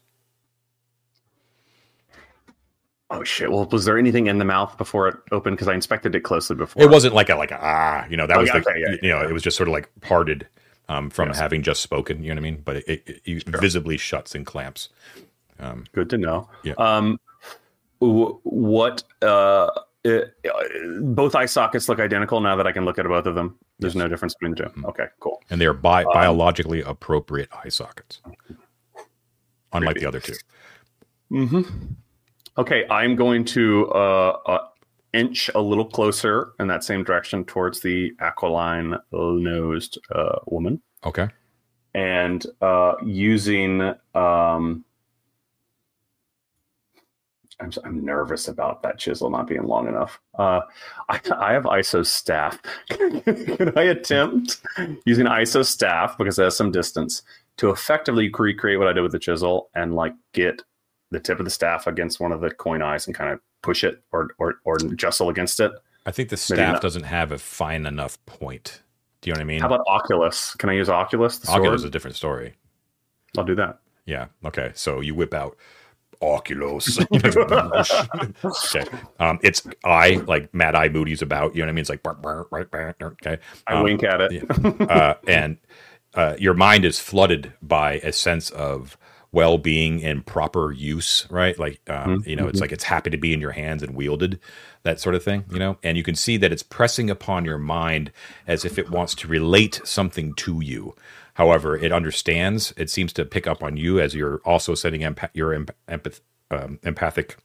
Oh 3.09 3.23
shit! 3.23 3.51
Well, 3.51 3.67
was 3.67 3.85
there 3.85 3.99
anything 3.99 4.27
in 4.27 4.39
the 4.39 4.45
mouth 4.45 4.77
before 4.79 5.09
it 5.09 5.17
opened? 5.31 5.57
Because 5.57 5.69
I 5.69 5.75
inspected 5.75 6.15
it 6.17 6.21
closely 6.21 6.57
before. 6.57 6.83
It 6.83 6.91
wasn't 6.91 7.15
like 7.15 7.29
a 7.29 7.37
like 7.37 7.53
a, 7.53 7.59
ah, 7.61 8.05
you 8.11 8.17
know, 8.17 8.27
that 8.27 8.37
was 8.39 8.49
yeah, 8.49 8.59
the 8.61 8.69
okay, 8.71 8.81
yeah, 8.81 8.97
you 9.03 9.09
know, 9.09 9.21
it 9.23 9.33
was 9.33 9.43
just 9.45 9.57
sort 9.57 9.69
of 9.69 9.73
like 9.73 9.89
parted 10.01 10.49
um, 10.89 11.11
from 11.11 11.29
Yes. 11.29 11.39
having 11.39 11.63
just 11.63 11.83
spoken. 11.83 12.23
You 12.23 12.29
know 12.31 12.41
what 12.41 12.47
I 12.47 12.51
mean? 12.51 12.63
But 12.65 12.77
it, 12.77 12.89
it, 12.89 13.23
it 13.25 13.45
visibly 13.61 13.97
shuts 13.97 14.35
and 14.35 14.45
clamps. 14.47 14.89
Um, 15.59 15.85
good 15.93 16.11
to 16.11 16.19
know. 16.19 16.49
Yeah. 16.63 16.75
Um, 16.79 17.19
wh- 18.01 18.37
what? 18.45 19.03
Uh, 19.23 19.71
it, 20.05 20.35
both 21.01 21.35
eye 21.35 21.47
sockets 21.47 21.89
look 21.89 21.99
identical 21.99 22.41
now 22.41 22.55
that 22.57 22.67
I 22.67 22.73
can 22.73 22.85
look 22.85 22.99
at 22.99 23.07
both 23.07 23.27
of 23.27 23.35
them. 23.35 23.59
There's 23.81 23.95
Yes. 23.95 23.99
no 24.03 24.09
difference 24.09 24.35
between 24.35 24.53
the 24.55 24.65
2 24.65 24.81
Mhm. 24.81 24.85
Okay, 24.91 25.07
cool. 25.21 25.43
and 25.51 25.61
they 25.61 25.67
are 25.67 25.73
bi- 25.75 26.05
Um, 26.05 26.11
biologically 26.13 26.81
appropriate 26.83 27.49
eye 27.53 27.69
sockets, 27.69 28.21
unlike 29.73 29.97
Creepy. 29.97 30.01
the 30.01 30.07
other 30.07 30.21
two. 30.21 30.35
Mm-hmm. 31.33 31.63
Okay, 32.59 32.87
I'm 32.89 33.17
going 33.17 33.45
to 33.47 33.91
uh, 33.91 34.39
uh, 34.47 34.69
inch 35.17 35.51
a 35.55 35.61
little 35.61 35.85
closer 35.85 36.53
in 36.61 36.67
that 36.69 36.85
same 36.85 37.03
direction 37.03 37.45
towards 37.45 37.81
the 37.81 38.13
aquiline 38.21 38.95
nosed 39.13 39.99
uh, 40.15 40.39
woman. 40.47 40.81
Okay. 41.05 41.29
and 41.95 42.45
uh, 42.61 42.95
using 43.05 43.81
um, 44.15 44.85
I'm, 47.59 47.71
I'm 47.85 48.05
nervous 48.05 48.49
about 48.49 48.83
that 48.83 48.99
chisel 48.99 49.31
not 49.31 49.47
being 49.47 49.65
long 49.65 49.89
enough. 49.89 50.21
Uh, 50.39 50.61
I, 51.09 51.21
I 51.35 51.53
have 51.55 51.65
ISO 51.65 52.05
staff. 52.05 52.61
Can 52.91 53.73
I 53.77 53.83
attempt 53.85 54.61
using 55.07 55.27
ISO 55.27 55.65
staff 55.65 56.19
because 56.19 56.39
it 56.39 56.45
has 56.45 56.57
some 56.57 56.71
distance 56.71 57.23
to 57.57 57.71
effectively 57.71 58.31
recreate 58.37 58.79
what 58.79 58.89
I 58.89 58.93
did 58.93 59.01
with 59.01 59.13
the 59.13 59.19
chisel 59.19 59.71
and 59.75 59.95
like 59.95 60.13
get 60.33 60.63
the 61.11 61.21
tip 61.21 61.39
of 61.39 61.47
the 61.47 61.51
staff 61.51 61.87
against 61.87 62.21
one 62.21 62.33
of 62.33 62.43
the 62.43 62.51
coin 62.51 62.83
eyes 62.83 63.07
and 63.07 63.17
kind 63.17 63.33
of 63.33 63.41
push 63.67 63.85
it 63.85 64.03
or 64.13 64.31
or, 64.39 64.55
or 64.65 64.79
jostle 64.79 65.29
against 65.29 65.61
it? 65.61 65.73
I 66.07 66.13
think 66.13 66.29
the 66.29 66.37
staff 66.37 66.81
doesn't 66.81 67.03
have 67.03 67.33
a 67.33 67.39
fine 67.39 67.85
enough 67.85 68.25
point. 68.27 68.81
Do 69.21 69.29
you 69.29 69.35
know 69.35 69.39
what 69.39 69.43
I 69.43 69.47
mean? 69.47 69.61
How 69.61 69.67
about 69.67 69.85
Oculus? 69.89 70.55
Can 70.55 70.71
I 70.71 70.75
use 70.75 70.89
Oculus? 70.89 71.39
The 71.39 71.51
Oculus 71.51 71.81
is 71.81 71.85
a 71.85 71.91
different 71.91 72.17
story. 72.17 72.55
I'll 73.37 73.45
do 73.45 73.57
that. 73.57 73.81
Yeah. 74.05 74.27
Okay. 74.45 74.71
So 74.75 75.01
you 75.01 75.15
whip 75.17 75.35
out 75.35 75.57
Oculus. 76.23 76.99
okay. 77.13 78.85
Um, 79.19 79.41
it's 79.43 79.67
I 79.85 80.23
like 80.27 80.55
Mad 80.55 80.75
Eye 80.77 80.89
Moody's 80.89 81.23
about. 81.23 81.55
You 81.57 81.63
know 81.63 81.67
what 81.67 81.71
I 81.71 81.73
mean? 81.73 81.81
It's 81.81 81.91
like 81.91 82.07
okay. 83.03 83.39
I 83.67 83.75
Um, 83.75 83.83
wink 83.83 84.05
at 84.05 84.21
it. 84.21 84.33
yeah. 84.33 84.87
uh, 84.87 85.15
and 85.27 85.59
uh, 86.15 86.37
your 86.39 86.55
mind 86.55 86.85
is 86.85 87.01
flooded 87.01 87.53
by 87.61 87.95
a 87.95 88.13
sense 88.13 88.51
of 88.51 88.97
well-being 89.33 90.03
and 90.05 90.25
proper 90.27 90.73
use, 90.73 91.27
right? 91.31 91.59
Like, 91.59 91.81
um, 91.89 92.19
Mhm, 92.19 92.25
you 92.25 92.37
know, 92.37 92.49
it's 92.49 92.61
mhm. 92.61 92.61
like 92.61 92.73
it's 92.73 92.85
happy 92.85 93.11
to 93.11 93.17
be 93.19 93.33
in 93.33 93.41
your 93.41 93.53
hands 93.53 93.83
and 93.83 93.95
wielded, 93.95 94.41
that 94.85 95.01
sort 95.01 95.15
of 95.15 95.23
thing, 95.25 95.45
you 95.51 95.59
know. 95.59 95.79
And 95.83 95.97
you 95.97 96.03
can 96.03 96.15
see 96.15 96.37
that 96.39 96.53
it's 96.53 96.63
pressing 96.63 97.11
upon 97.11 97.45
your 97.45 97.59
mind 97.59 98.13
as 98.47 98.65
if 98.65 98.79
it 98.79 98.91
wants 98.91 99.15
to 99.17 99.29
relate 99.29 99.81
something 99.85 100.35
to 100.37 100.61
you. 100.61 100.95
However, 101.35 101.77
it 101.77 101.93
understands. 101.93 102.73
It 102.77 102.91
seems 102.91 103.13
to 103.15 103.25
pick 103.25 103.47
up 103.47 103.63
on 103.63 103.77
you 103.77 104.01
as 104.01 104.15
you're 104.15 104.41
also 104.45 104.75
sending 104.75 105.03
empa- 105.03 105.31
your 105.35 105.53
emp- 105.55 105.75
empath- 105.89 106.21
um, 106.51 106.79
empathic 106.83 107.37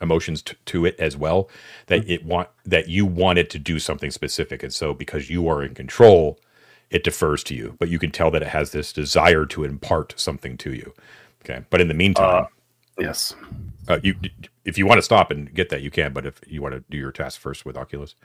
emotions 0.00 0.42
t- 0.42 0.56
to 0.66 0.84
it 0.86 0.96
as 0.98 1.16
well. 1.16 1.48
That 1.86 2.08
it 2.08 2.24
want 2.24 2.48
that 2.64 2.88
you 2.88 3.06
want 3.06 3.38
it 3.38 3.50
to 3.50 3.58
do 3.58 3.78
something 3.78 4.10
specific, 4.10 4.62
and 4.62 4.72
so 4.74 4.94
because 4.94 5.30
you 5.30 5.48
are 5.48 5.62
in 5.62 5.74
control, 5.74 6.40
it 6.90 7.04
defers 7.04 7.44
to 7.44 7.54
you. 7.54 7.76
But 7.78 7.88
you 7.88 7.98
can 7.98 8.10
tell 8.10 8.30
that 8.32 8.42
it 8.42 8.48
has 8.48 8.72
this 8.72 8.92
desire 8.92 9.46
to 9.46 9.64
impart 9.64 10.14
something 10.18 10.56
to 10.58 10.72
you. 10.72 10.94
Okay, 11.48 11.64
but 11.70 11.80
in 11.80 11.86
the 11.88 11.94
meantime, 11.94 12.46
yes. 12.98 13.34
uh, 13.88 14.00
you 14.02 14.16
if 14.64 14.76
you 14.76 14.84
want 14.86 14.98
to 14.98 15.02
stop 15.02 15.30
and 15.30 15.52
get 15.54 15.68
that, 15.68 15.80
you 15.82 15.90
can. 15.92 16.12
But 16.12 16.26
if 16.26 16.40
you 16.46 16.60
want 16.60 16.74
to 16.74 16.82
do 16.90 16.96
your 16.96 17.12
task 17.12 17.40
first 17.40 17.64
with 17.64 17.76
Oculus, 17.76 18.16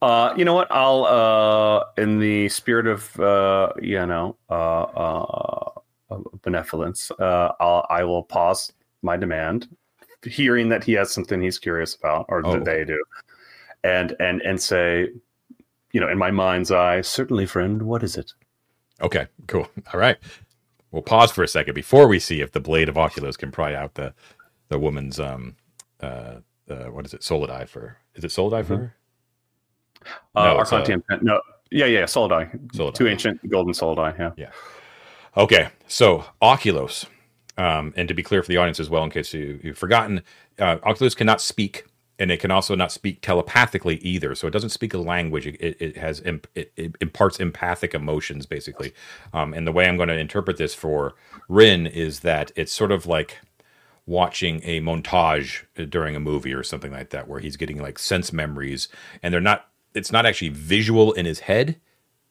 Uh, 0.00 0.34
you 0.36 0.44
know 0.44 0.54
what? 0.54 0.66
I'll, 0.72 1.04
uh, 1.04 1.84
in 2.02 2.18
the 2.18 2.48
spirit 2.48 2.88
of, 2.88 3.20
uh, 3.20 3.72
you 3.80 4.04
know, 4.06 4.36
uh, 4.50 4.82
uh, 4.82 5.70
benevolence, 6.42 7.12
uh, 7.20 7.52
I'll, 7.60 7.86
I 7.88 8.02
will 8.02 8.24
pause 8.24 8.72
my 9.02 9.16
demand, 9.16 9.68
hearing 10.24 10.68
that 10.70 10.82
he 10.82 10.94
has 10.94 11.12
something 11.12 11.40
he's 11.40 11.60
curious 11.60 11.94
about, 11.94 12.26
or 12.28 12.42
Oh. 12.44 12.52
that 12.54 12.64
they 12.64 12.84
do, 12.84 13.00
and 13.84 14.16
and 14.18 14.42
and 14.42 14.60
say, 14.60 15.10
you 15.92 16.00
know, 16.00 16.08
in 16.08 16.18
my 16.18 16.32
mind's 16.32 16.72
eye, 16.72 17.02
certainly, 17.02 17.46
friend, 17.46 17.82
what 17.82 18.02
is 18.02 18.16
it? 18.16 18.32
okay, 19.00 19.26
cool. 19.46 19.68
All 19.92 20.00
right, 20.00 20.18
we'll 20.92 21.02
pause 21.02 21.32
for 21.32 21.42
a 21.42 21.48
second 21.48 21.74
before 21.74 22.06
we 22.06 22.18
see 22.18 22.40
if 22.40 22.52
the 22.52 22.60
blade 22.60 22.88
of 22.88 22.96
Oculus 22.96 23.36
can 23.36 23.50
pry 23.50 23.74
out 23.74 23.94
the 23.94 24.14
the 24.68 24.78
woman's 24.78 25.18
um 25.18 25.56
uh, 26.00 26.36
uh 26.70 26.84
what 26.90 27.04
is 27.04 27.12
it 27.14 27.22
solid 27.22 27.50
eye 27.50 27.64
for? 27.64 27.96
Is 28.14 28.24
it 28.24 28.30
solid 28.30 28.54
eye 28.54 28.62
for 28.62 28.76
Mhm. 28.76 28.78
her? 28.78 28.96
Uh, 30.34 30.44
No, 30.44 30.60
it's, 30.60 30.70
Arcanti 30.70 30.88
Imprint- 30.90 31.22
no, 31.22 31.40
yeah, 31.70 31.86
yeah, 31.86 32.06
solid 32.06 32.32
eye, 32.32 32.50
Solid 32.74 32.94
two 32.94 33.06
eye. 33.06 33.10
ancient 33.10 33.48
golden 33.50 33.72
solidi, 33.72 34.32
yeah. 34.36 34.50
Okay, 35.36 35.68
so 35.86 36.24
Oculus, 36.42 37.06
um, 37.56 37.94
and 37.96 38.06
to 38.08 38.14
be 38.14 38.22
clear 38.22 38.42
for 38.42 38.48
the 38.48 38.56
audience 38.58 38.80
as 38.80 38.90
well, 38.90 39.04
in 39.04 39.10
case 39.10 39.32
you, 39.32 39.60
you've 39.62 39.78
forgotten, 39.78 40.22
uh, 40.58 40.76
Oculus 40.82 41.14
cannot 41.14 41.40
speak, 41.40 41.84
and 42.22 42.30
it 42.30 42.38
can 42.38 42.52
also 42.52 42.76
not 42.76 42.92
speak 42.92 43.20
telepathically 43.20 43.96
either. 43.96 44.36
So 44.36 44.46
it 44.46 44.52
doesn't 44.52 44.70
speak 44.70 44.94
a 44.94 44.98
language. 44.98 45.44
It, 45.44 45.76
it, 45.80 45.96
has 45.96 46.20
it, 46.20 46.46
it 46.54 46.94
imparts 47.00 47.40
empathic 47.40 47.94
emotions, 47.94 48.46
basically. 48.46 48.94
Um, 49.32 49.52
and 49.52 49.66
the 49.66 49.72
way 49.72 49.88
I'm 49.88 49.96
going 49.96 50.08
to 50.08 50.16
interpret 50.16 50.56
this 50.56 50.72
for 50.72 51.16
Rin 51.48 51.84
is 51.84 52.20
that 52.20 52.52
it's 52.54 52.70
sort 52.70 52.92
of 52.92 53.06
like 53.06 53.40
watching 54.06 54.60
a 54.62 54.80
montage 54.80 55.64
during 55.90 56.14
a 56.14 56.20
movie 56.20 56.54
or 56.54 56.62
something 56.62 56.92
like 56.92 57.10
that, 57.10 57.26
where 57.26 57.40
he's 57.40 57.56
getting 57.56 57.82
like 57.82 57.98
sense 57.98 58.32
memories, 58.32 58.86
and 59.20 59.34
they're 59.34 59.40
not. 59.40 59.68
It's 59.92 60.12
not 60.12 60.24
actually 60.24 60.50
visual 60.50 61.12
in 61.12 61.26
his 61.26 61.40
head 61.40 61.80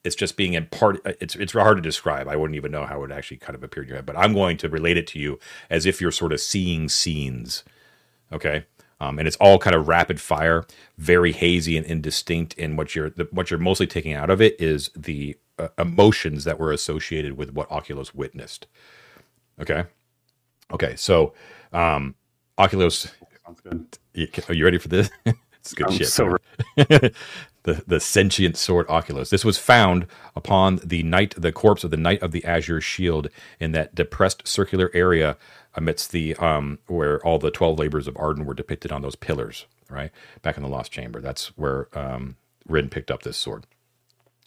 it's 0.03 0.15
just 0.15 0.35
being 0.35 0.53
in 0.53 0.65
part 0.65 0.99
it's 1.19 1.35
it's 1.35 1.53
hard 1.53 1.77
to 1.77 1.81
describe 1.81 2.27
i 2.27 2.35
wouldn't 2.35 2.55
even 2.55 2.71
know 2.71 2.87
how 2.87 3.03
it 3.03 3.11
actually 3.11 3.37
kind 3.37 3.55
of 3.55 3.63
appeared 3.63 3.85
in 3.85 3.89
your 3.89 3.97
head 3.97 4.05
but 4.07 4.17
i'm 4.17 4.33
going 4.33 4.57
to 4.57 4.67
relate 4.67 4.97
it 4.97 5.05
to 5.05 5.19
you 5.19 5.37
as 5.69 5.85
if 5.85 6.01
you're 6.01 6.11
sort 6.11 6.33
of 6.33 6.39
seeing 6.39 6.89
scenes 6.89 7.63
okay 8.33 8.65
um, 9.01 9.19
and 9.19 9.27
it's 9.27 9.37
all 9.37 9.57
kind 9.59 9.75
of 9.75 9.87
rapid 9.89 10.21
fire 10.21 10.65
very 10.97 11.33
hazy 11.33 11.75
and 11.75 11.85
indistinct. 11.87 12.55
And 12.59 12.77
what 12.77 12.95
you're 12.95 13.09
the, 13.09 13.27
what 13.31 13.51
you're 13.51 13.59
mostly 13.59 13.87
taking 13.87 14.13
out 14.13 14.29
of 14.29 14.41
it 14.41 14.61
is 14.61 14.91
the 14.95 15.37
uh, 15.59 15.69
emotions 15.79 16.45
that 16.45 16.59
were 16.59 16.71
associated 16.71 17.35
with 17.37 17.51
what 17.53 17.71
oculus 17.71 18.15
witnessed. 18.15 18.67
Okay? 19.59 19.85
Okay 20.71 20.95
so 20.95 21.33
um 21.73 22.15
oculus 22.59 23.11
you- 24.13 24.29
are 24.47 24.53
you 24.55 24.65
ready 24.65 24.77
for 24.77 24.89
this? 24.89 25.09
It's 25.61 25.75
good 25.75 25.89
I'm 25.89 25.93
shit 25.93 26.07
so 26.07 26.37
the 27.63 27.83
the 27.87 27.99
sentient 27.99 28.57
sword 28.57 28.87
Oculus. 28.89 29.29
This 29.29 29.45
was 29.45 29.57
found 29.57 30.07
upon 30.35 30.77
the 30.83 31.03
knight, 31.03 31.35
the 31.37 31.51
corpse 31.51 31.83
of 31.83 31.91
the 31.91 31.97
knight 31.97 32.21
of 32.23 32.31
the 32.31 32.43
azure 32.45 32.81
shield, 32.81 33.27
in 33.59 33.71
that 33.73 33.93
depressed 33.95 34.47
circular 34.47 34.89
area 34.93 35.37
amidst 35.75 36.11
the 36.11 36.35
um 36.37 36.79
where 36.87 37.25
all 37.25 37.39
the 37.39 37.51
twelve 37.51 37.79
labors 37.79 38.07
of 38.07 38.17
Arden 38.17 38.45
were 38.45 38.53
depicted 38.53 38.91
on 38.91 39.01
those 39.01 39.15
pillars. 39.15 39.65
Right 39.89 40.11
back 40.41 40.57
in 40.57 40.63
the 40.63 40.69
lost 40.69 40.91
chamber. 40.91 41.21
That's 41.21 41.47
where 41.57 41.87
um 41.97 42.37
Rin 42.67 42.89
picked 42.89 43.11
up 43.11 43.23
this 43.23 43.37
sword. 43.37 43.65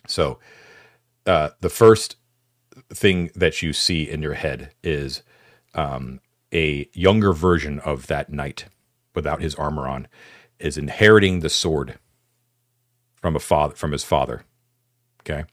So 0.08 0.38
uh, 1.26 1.50
the 1.60 1.70
first 1.70 2.16
thing 2.90 3.30
that 3.34 3.62
you 3.62 3.72
see 3.72 4.08
in 4.08 4.22
your 4.22 4.34
head 4.34 4.72
is 4.82 5.22
um, 5.74 6.20
a 6.52 6.88
younger 6.92 7.32
version 7.32 7.80
of 7.80 8.06
that 8.08 8.30
knight 8.32 8.66
without 9.14 9.42
his 9.42 9.54
armor 9.56 9.88
on 9.88 10.08
is 10.58 10.78
inheriting 10.78 11.40
the 11.40 11.50
sword 11.50 11.98
from 13.16 13.36
a 13.36 13.40
father 13.40 13.74
from 13.74 13.92
his 13.92 14.04
father 14.04 14.44
okay 15.20 15.44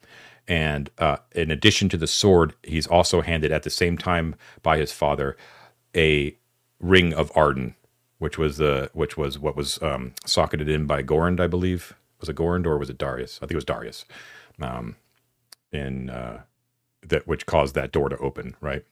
and 0.47 0.89
uh, 0.97 1.17
in 1.33 1.51
addition 1.51 1.89
to 1.89 1.97
the 1.97 2.07
sword 2.07 2.53
he's 2.63 2.87
also 2.87 3.21
handed 3.21 3.51
at 3.51 3.63
the 3.63 3.69
same 3.69 3.97
time 3.97 4.35
by 4.63 4.77
his 4.77 4.91
father 4.91 5.37
a 5.95 6.35
ring 6.79 7.13
of 7.13 7.31
arden 7.35 7.75
which 8.19 8.37
was 8.37 8.57
the 8.57 8.89
which 8.93 9.17
was 9.17 9.39
what 9.39 9.55
was 9.55 9.81
um, 9.81 10.13
socketed 10.25 10.69
in 10.69 10.85
by 10.85 11.03
gorand 11.03 11.39
i 11.39 11.47
believe 11.47 11.95
was 12.19 12.29
it 12.29 12.35
gorand 12.35 12.65
or 12.65 12.77
was 12.77 12.89
it 12.89 12.97
darius 12.97 13.37
i 13.37 13.41
think 13.41 13.51
it 13.51 13.55
was 13.55 13.65
darius 13.65 14.05
um, 14.61 14.95
in 15.71 16.09
uh, 16.09 16.41
that 17.07 17.27
which 17.27 17.45
caused 17.45 17.75
that 17.75 17.91
door 17.91 18.09
to 18.09 18.17
open 18.17 18.55
right 18.61 18.85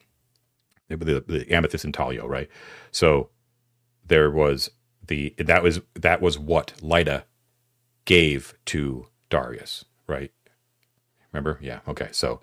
the, 0.98 1.24
the 1.26 1.50
amethyst 1.52 1.84
intaglio, 1.84 2.26
right? 2.26 2.48
So 2.90 3.30
there 4.06 4.30
was 4.30 4.70
the 5.06 5.34
that 5.38 5.62
was 5.62 5.80
that 5.94 6.20
was 6.20 6.38
what 6.38 6.74
Lyda 6.82 7.24
gave 8.04 8.54
to 8.66 9.06
Darius, 9.28 9.84
right? 10.06 10.32
Remember? 11.32 11.58
Yeah. 11.62 11.80
Okay. 11.88 12.08
So 12.12 12.40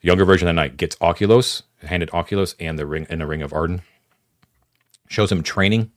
younger 0.00 0.24
version 0.24 0.48
of 0.48 0.54
the 0.54 0.60
knight 0.60 0.76
gets 0.76 0.96
Oculus, 1.00 1.64
handed 1.82 2.10
Oculus 2.12 2.54
and 2.58 2.78
the 2.78 2.86
ring 2.86 3.06
in 3.10 3.18
the 3.18 3.26
ring 3.26 3.42
of 3.42 3.52
Arden. 3.52 3.82
Shows 5.08 5.30
him 5.30 5.42
training 5.42 5.92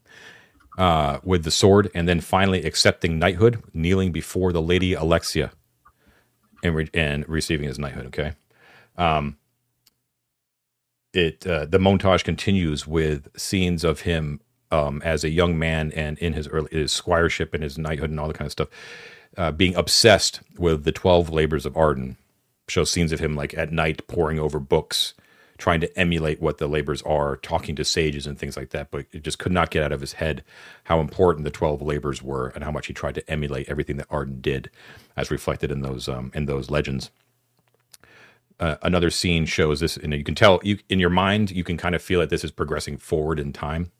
uh, 0.78 1.20
with 1.24 1.44
the 1.44 1.52
sword, 1.52 1.90
and 1.96 2.08
then 2.08 2.20
finally 2.20 2.64
accepting 2.64 3.18
knighthood, 3.18 3.64
kneeling 3.74 4.12
before 4.12 4.52
the 4.52 4.62
lady 4.62 4.94
Alexia, 4.94 5.52
and, 6.64 6.76
re- 6.76 6.90
and 6.94 7.28
receiving 7.30 7.68
his 7.68 7.80
knighthood. 7.80 8.08
Okay. 8.08 8.34
Um, 8.98 9.38
it 11.14 11.48
uh, 11.48 11.66
the 11.66 11.78
montage 11.78 12.24
continues 12.24 12.86
with 12.86 13.30
scenes 13.40 13.84
of 13.84 14.02
him 14.02 14.42
um, 14.72 15.02
as 15.06 15.24
a 15.24 15.30
young 15.30 15.58
man 15.58 15.92
and 15.94 16.18
in 16.20 16.34
his 16.34 16.48
early 16.48 16.70
his 16.72 16.92
squireship 16.92 17.54
and 17.54 17.64
his 17.64 17.78
knighthood 17.78 18.10
and 18.10 18.20
all 18.20 18.28
that 18.28 18.38
kind 18.38 18.48
of 18.48 18.52
stuff, 18.52 18.68
uh, 19.38 19.52
being 19.52 19.76
obsessed 19.76 20.42
with 20.58 20.84
the 20.84 20.92
twelve 20.92 21.30
labors 21.30 21.66
of 21.66 21.78
Arden. 21.78 22.18
Shows 22.68 22.90
scenes 22.90 23.12
of 23.12 23.20
him 23.20 23.36
like 23.36 23.54
at 23.54 23.72
night 23.72 24.08
poring 24.08 24.40
over 24.40 24.60
books, 24.60 25.14
trying 25.58 25.82
to 25.82 26.00
emulate 26.00 26.42
what 26.42 26.58
the 26.58 26.68
labors 26.68 27.02
are, 27.04 27.38
talking 27.38 27.76
to 27.76 27.86
sages 27.86 28.28
and 28.28 28.38
things 28.38 28.58
like 28.58 28.72
that. 28.72 28.92
But 28.92 29.06
it 29.12 29.24
just 29.24 29.40
could 29.40 29.52
not 29.52 29.72
get 29.72 29.84
out 29.84 29.92
of 29.92 30.02
his 30.02 30.14
head 30.14 30.44
how 30.86 31.00
important 31.00 31.46
the 31.46 31.52
twelve 31.52 31.82
labors 31.82 32.22
were 32.22 32.50
and 32.50 32.64
how 32.64 32.72
much 32.72 32.88
he 32.88 32.94
tried 32.94 33.16
to 33.16 33.30
emulate 33.30 33.70
everything 33.70 33.98
that 33.98 34.08
Arden 34.10 34.42
did, 34.42 34.70
as 35.16 35.32
reflected 35.32 35.72
in 35.72 35.82
those 35.82 36.08
um, 36.08 36.32
in 36.34 36.46
those 36.46 36.70
legends. 36.70 37.12
Uh, 38.60 38.76
another 38.84 39.10
scene 39.10 39.46
shows 39.46 39.82
this, 39.82 39.98
and 39.98 40.14
you 40.14 40.24
can 40.24 40.36
tell 40.36 40.60
you 40.64 40.80
in 40.90 41.00
your 41.00 41.10
mind 41.10 41.52
you 41.52 41.64
can 41.64 41.78
kind 41.78 41.96
of 41.96 42.02
feel 42.02 42.22
that 42.22 42.30
this 42.30 42.44
is 42.44 42.52
progressing 42.52 42.98
forward 42.98 43.40
in 43.40 43.52
time 43.52 43.92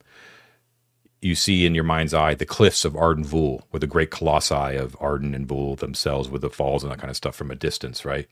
you 1.26 1.34
see 1.34 1.66
in 1.66 1.74
your 1.74 1.84
mind's 1.84 2.14
eye 2.14 2.36
the 2.36 2.46
cliffs 2.46 2.86
of 2.86 2.96
Arden 2.96 3.24
Vul 3.24 3.66
with 3.72 3.82
the 3.82 3.88
great 3.88 4.12
colossi 4.12 4.76
of 4.76 4.96
Arden 5.00 5.34
and 5.34 5.48
Vul 5.48 5.76
themselves 5.76 6.30
with 6.30 6.42
the 6.42 6.52
falls 6.52 6.84
and 6.84 6.92
that 6.92 7.00
kind 7.00 7.10
of 7.10 7.18
stuff 7.18 7.36
from 7.36 7.50
a 7.50 7.56
distance, 7.56 8.06
right? 8.06 8.28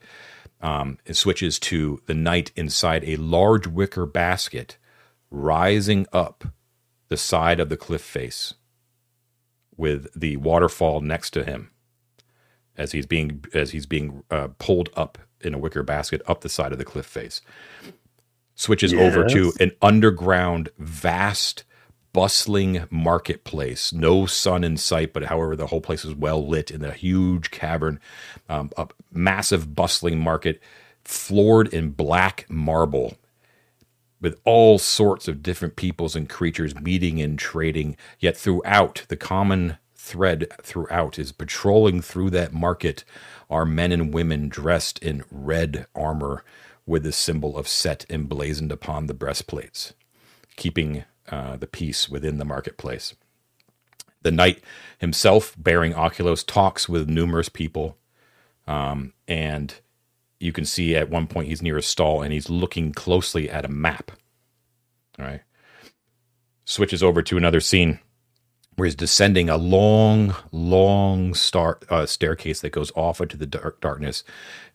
Um, 0.64 0.96
it 1.04 1.12
switches 1.12 1.58
to 1.58 2.00
the 2.06 2.14
knight 2.14 2.50
inside 2.56 3.04
a 3.04 3.16
large 3.16 3.66
wicker 3.66 4.06
basket 4.06 4.78
rising 5.30 6.06
up 6.10 6.46
the 7.08 7.18
side 7.18 7.60
of 7.60 7.68
the 7.68 7.76
cliff 7.76 8.00
face 8.00 8.54
with 9.76 10.08
the 10.18 10.38
waterfall 10.38 11.02
next 11.02 11.32
to 11.32 11.44
him 11.44 11.70
as 12.78 12.92
he's 12.92 13.04
being 13.04 13.44
as 13.52 13.72
he's 13.72 13.84
being 13.84 14.22
uh, 14.30 14.48
pulled 14.58 14.88
up 14.96 15.18
in 15.42 15.52
a 15.52 15.58
wicker 15.58 15.82
basket 15.82 16.22
up 16.26 16.40
the 16.40 16.48
side 16.48 16.72
of 16.72 16.78
the 16.78 16.84
cliff 16.84 17.04
face 17.04 17.42
switches 18.54 18.90
yes. 18.90 19.02
over 19.02 19.28
to 19.28 19.52
an 19.60 19.70
underground 19.82 20.70
vast 20.78 21.64
bustling 22.14 22.86
marketplace. 22.90 23.92
No 23.92 24.24
sun 24.24 24.64
in 24.64 24.78
sight, 24.78 25.12
but 25.12 25.24
however, 25.24 25.54
the 25.54 25.66
whole 25.66 25.82
place 25.82 26.04
is 26.06 26.14
well 26.14 26.46
lit 26.46 26.70
in 26.70 26.82
a 26.82 26.92
huge 26.92 27.50
cavern, 27.50 28.00
um, 28.48 28.70
a 28.78 28.88
massive 29.12 29.74
bustling 29.74 30.18
market, 30.18 30.62
floored 31.02 31.68
in 31.74 31.90
black 31.90 32.46
marble, 32.48 33.18
with 34.20 34.40
all 34.44 34.78
sorts 34.78 35.28
of 35.28 35.42
different 35.42 35.76
peoples 35.76 36.16
and 36.16 36.30
creatures 36.30 36.74
meeting 36.80 37.20
and 37.20 37.38
trading. 37.38 37.96
Yet 38.20 38.36
throughout, 38.36 39.04
the 39.08 39.16
common 39.16 39.76
thread 39.94 40.46
throughout 40.62 41.18
is 41.18 41.32
patrolling 41.32 42.00
through 42.00 42.30
that 42.30 42.54
market 42.54 43.04
are 43.50 43.66
men 43.66 43.90
and 43.90 44.14
women 44.14 44.48
dressed 44.48 44.98
in 45.00 45.24
red 45.30 45.86
armor 45.96 46.44
with 46.86 47.02
the 47.02 47.12
symbol 47.12 47.58
of 47.58 47.66
Set 47.66 48.06
emblazoned 48.08 48.70
upon 48.70 49.06
the 49.06 49.14
breastplates, 49.14 49.94
keeping 50.56 51.04
uh, 51.30 51.56
the 51.56 51.66
peace 51.66 52.08
within 52.08 52.38
the 52.38 52.44
marketplace. 52.44 53.14
The 54.22 54.30
knight 54.30 54.62
himself, 54.98 55.54
bearing 55.58 55.94
Oculus, 55.94 56.42
talks 56.42 56.88
with 56.88 57.08
numerous 57.08 57.48
people, 57.48 57.98
um, 58.66 59.12
and 59.28 59.74
you 60.40 60.52
can 60.52 60.64
see 60.64 60.96
at 60.96 61.10
one 61.10 61.26
point 61.26 61.48
he's 61.48 61.62
near 61.62 61.76
a 61.76 61.82
stall 61.82 62.22
and 62.22 62.32
he's 62.32 62.50
looking 62.50 62.92
closely 62.92 63.48
at 63.48 63.64
a 63.64 63.68
map. 63.68 64.10
All 65.18 65.24
right. 65.24 65.42
Switches 66.64 67.02
over 67.02 67.22
to 67.22 67.36
another 67.36 67.60
scene 67.60 68.00
where 68.76 68.86
he's 68.86 68.94
descending 68.94 69.48
a 69.48 69.56
long, 69.56 70.34
long 70.50 71.34
star, 71.34 71.78
uh, 71.88 72.06
staircase 72.06 72.60
that 72.60 72.70
goes 72.70 72.90
off 72.96 73.20
into 73.20 73.36
the 73.36 73.46
dark, 73.46 73.80
darkness 73.80 74.24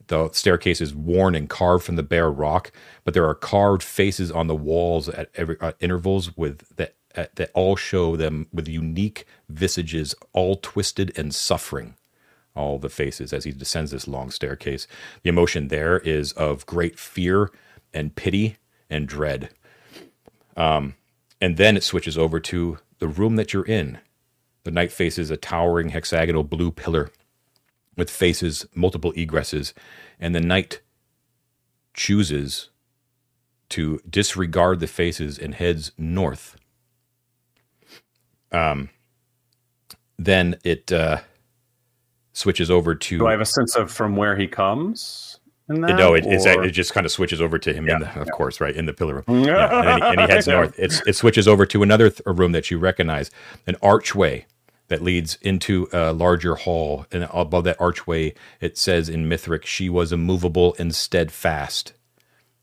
the 0.10 0.30
staircase 0.34 0.82
is 0.82 0.94
worn 0.94 1.34
and 1.36 1.50
carved 1.50 1.86
from 1.86 1.96
the 1.96 2.04
bare 2.04 2.30
rock, 2.30 2.72
but 3.06 3.14
there 3.14 3.26
are 3.26 3.36
carved 3.36 3.82
faces 3.82 4.32
on 4.32 4.48
the 4.48 4.56
walls 4.56 5.08
at 5.10 5.30
every 5.36 5.56
uh, 5.62 5.72
intervals 5.80 6.36
with 6.36 6.76
that 6.76 6.96
uh, 7.16 7.26
that 7.36 7.52
all 7.54 7.76
show 7.76 8.16
them 8.16 8.48
with 8.54 8.68
unique 8.68 9.26
visages, 9.48 10.14
all 10.34 10.56
twisted 10.58 11.18
and 11.18 11.34
suffering. 11.34 11.96
All 12.56 12.78
the 12.78 12.90
faces 12.90 13.32
as 13.32 13.46
he 13.46 13.52
descends 13.52 13.92
this 13.92 14.08
long 14.08 14.32
staircase. 14.32 14.86
The 15.24 15.30
emotion 15.30 15.70
there 15.70 16.00
is 16.00 16.34
of 16.34 16.66
great 16.66 17.00
fear 17.00 17.52
and 17.94 18.16
pity 18.16 18.58
and 18.90 19.08
dread. 19.08 19.50
Um, 20.58 20.96
and 21.40 21.56
then 21.56 21.78
it 21.78 21.84
switches 21.84 22.18
over 22.18 22.40
to 22.42 22.80
the 22.98 23.08
room 23.08 23.38
that 23.38 23.54
you're 23.54 23.66
in. 23.66 24.00
The 24.66 24.72
knight 24.72 24.92
faces 24.92 25.32
a 25.32 25.38
towering 25.38 25.90
hexagonal 25.90 26.44
blue 26.44 26.72
pillar 26.72 27.12
with 28.00 28.10
faces, 28.10 28.66
multiple 28.74 29.14
egresses, 29.14 29.74
and 30.20 30.34
the 30.34 30.40
knight 30.40 30.82
chooses 31.94 32.70
to 33.70 34.00
disregard 34.10 34.80
the 34.80 34.88
faces 34.88 35.38
and 35.38 35.54
heads 35.54 35.92
north. 35.98 36.56
Um, 38.52 38.90
then 40.18 40.58
it 40.64 40.92
uh, 40.92 41.20
switches 42.34 42.72
over 42.72 42.96
to. 42.96 43.18
Do 43.20 43.28
I 43.28 43.32
have 43.32 43.42
a 43.42 43.46
sense 43.46 43.76
of 43.76 43.92
from 43.92 44.16
where 44.16 44.36
he 44.36 44.48
comes? 44.48 45.40
That, 45.68 45.98
no, 45.98 46.16
it, 46.16 46.26
it 46.26 46.72
just 46.72 46.94
kind 46.94 47.06
of 47.06 47.12
switches 47.12 47.40
over 47.40 47.60
to 47.60 47.72
him, 47.72 47.88
yeah, 47.88 48.00
the, 48.00 48.10
of 48.20 48.26
yeah. 48.26 48.32
course, 48.32 48.60
right 48.60 48.76
in 48.76 48.88
the 48.88 48.94
pillar 48.94 49.24
room, 49.28 49.44
yeah, 49.46 49.94
and, 49.94 50.04
he, 50.04 50.10
and, 50.10 50.22
he, 50.22 50.28
heads 50.28 50.48
north. 50.48 50.74
It's, 50.80 51.06
it 51.06 51.16
switches 51.16 51.48
over 51.48 51.64
to 51.68 51.84
another 51.84 52.10
th- 52.10 52.22
room 52.26 52.54
that 52.54 52.72
you 52.72 52.80
recognize, 52.80 53.30
an 53.68 53.76
archway 53.84 54.48
that 54.90 55.02
leads 55.02 55.38
into 55.42 55.88
a 55.94 56.12
larger 56.14 56.56
hall. 56.56 57.06
And 57.12 57.28
above 57.32 57.64
that 57.64 57.80
archway, 57.80 58.34
it 58.60 58.78
says 58.78 59.10
in 59.10 59.30
Mithric, 59.30 59.66
she 59.66 59.90
was 59.90 60.12
immovable 60.12 60.76
and 60.78 60.94
steadfast. 60.94 61.94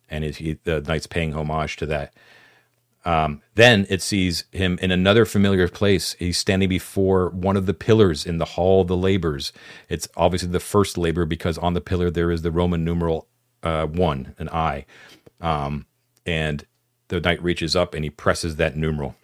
And 0.08 0.22
he, 0.24 0.58
the 0.64 0.82
knight's 0.82 1.06
paying 1.06 1.32
homage 1.32 1.76
to 1.76 1.86
that. 1.86 2.12
Um, 3.04 3.40
then 3.54 3.86
it 3.88 4.02
sees 4.02 4.44
him 4.50 4.78
in 4.82 4.90
another 4.90 5.24
familiar 5.24 5.68
place. 5.68 6.14
He's 6.18 6.38
standing 6.38 6.68
before 6.68 7.30
one 7.30 7.56
of 7.56 7.66
the 7.66 7.74
pillars 7.74 8.26
in 8.26 8.38
the 8.38 8.44
Hall 8.44 8.82
of 8.82 8.88
the 8.88 8.96
Labors. 8.96 9.52
It's 9.88 10.08
obviously 10.16 10.48
the 10.48 10.58
first 10.60 10.98
labor 10.98 11.24
because 11.24 11.56
on 11.58 11.74
the 11.74 11.80
pillar 11.80 12.10
there 12.10 12.32
is 12.32 12.42
the 12.42 12.50
Roman 12.50 12.84
numeral 12.84 13.28
uh, 13.62 13.86
one, 13.86 14.34
an 14.38 14.48
I. 14.48 14.86
Um, 15.40 15.86
and 16.26 16.66
the 17.08 17.20
knight 17.20 17.40
reaches 17.42 17.76
up 17.76 17.94
and 17.94 18.02
he 18.02 18.10
presses 18.10 18.56
that 18.56 18.76
numeral. 18.76 19.14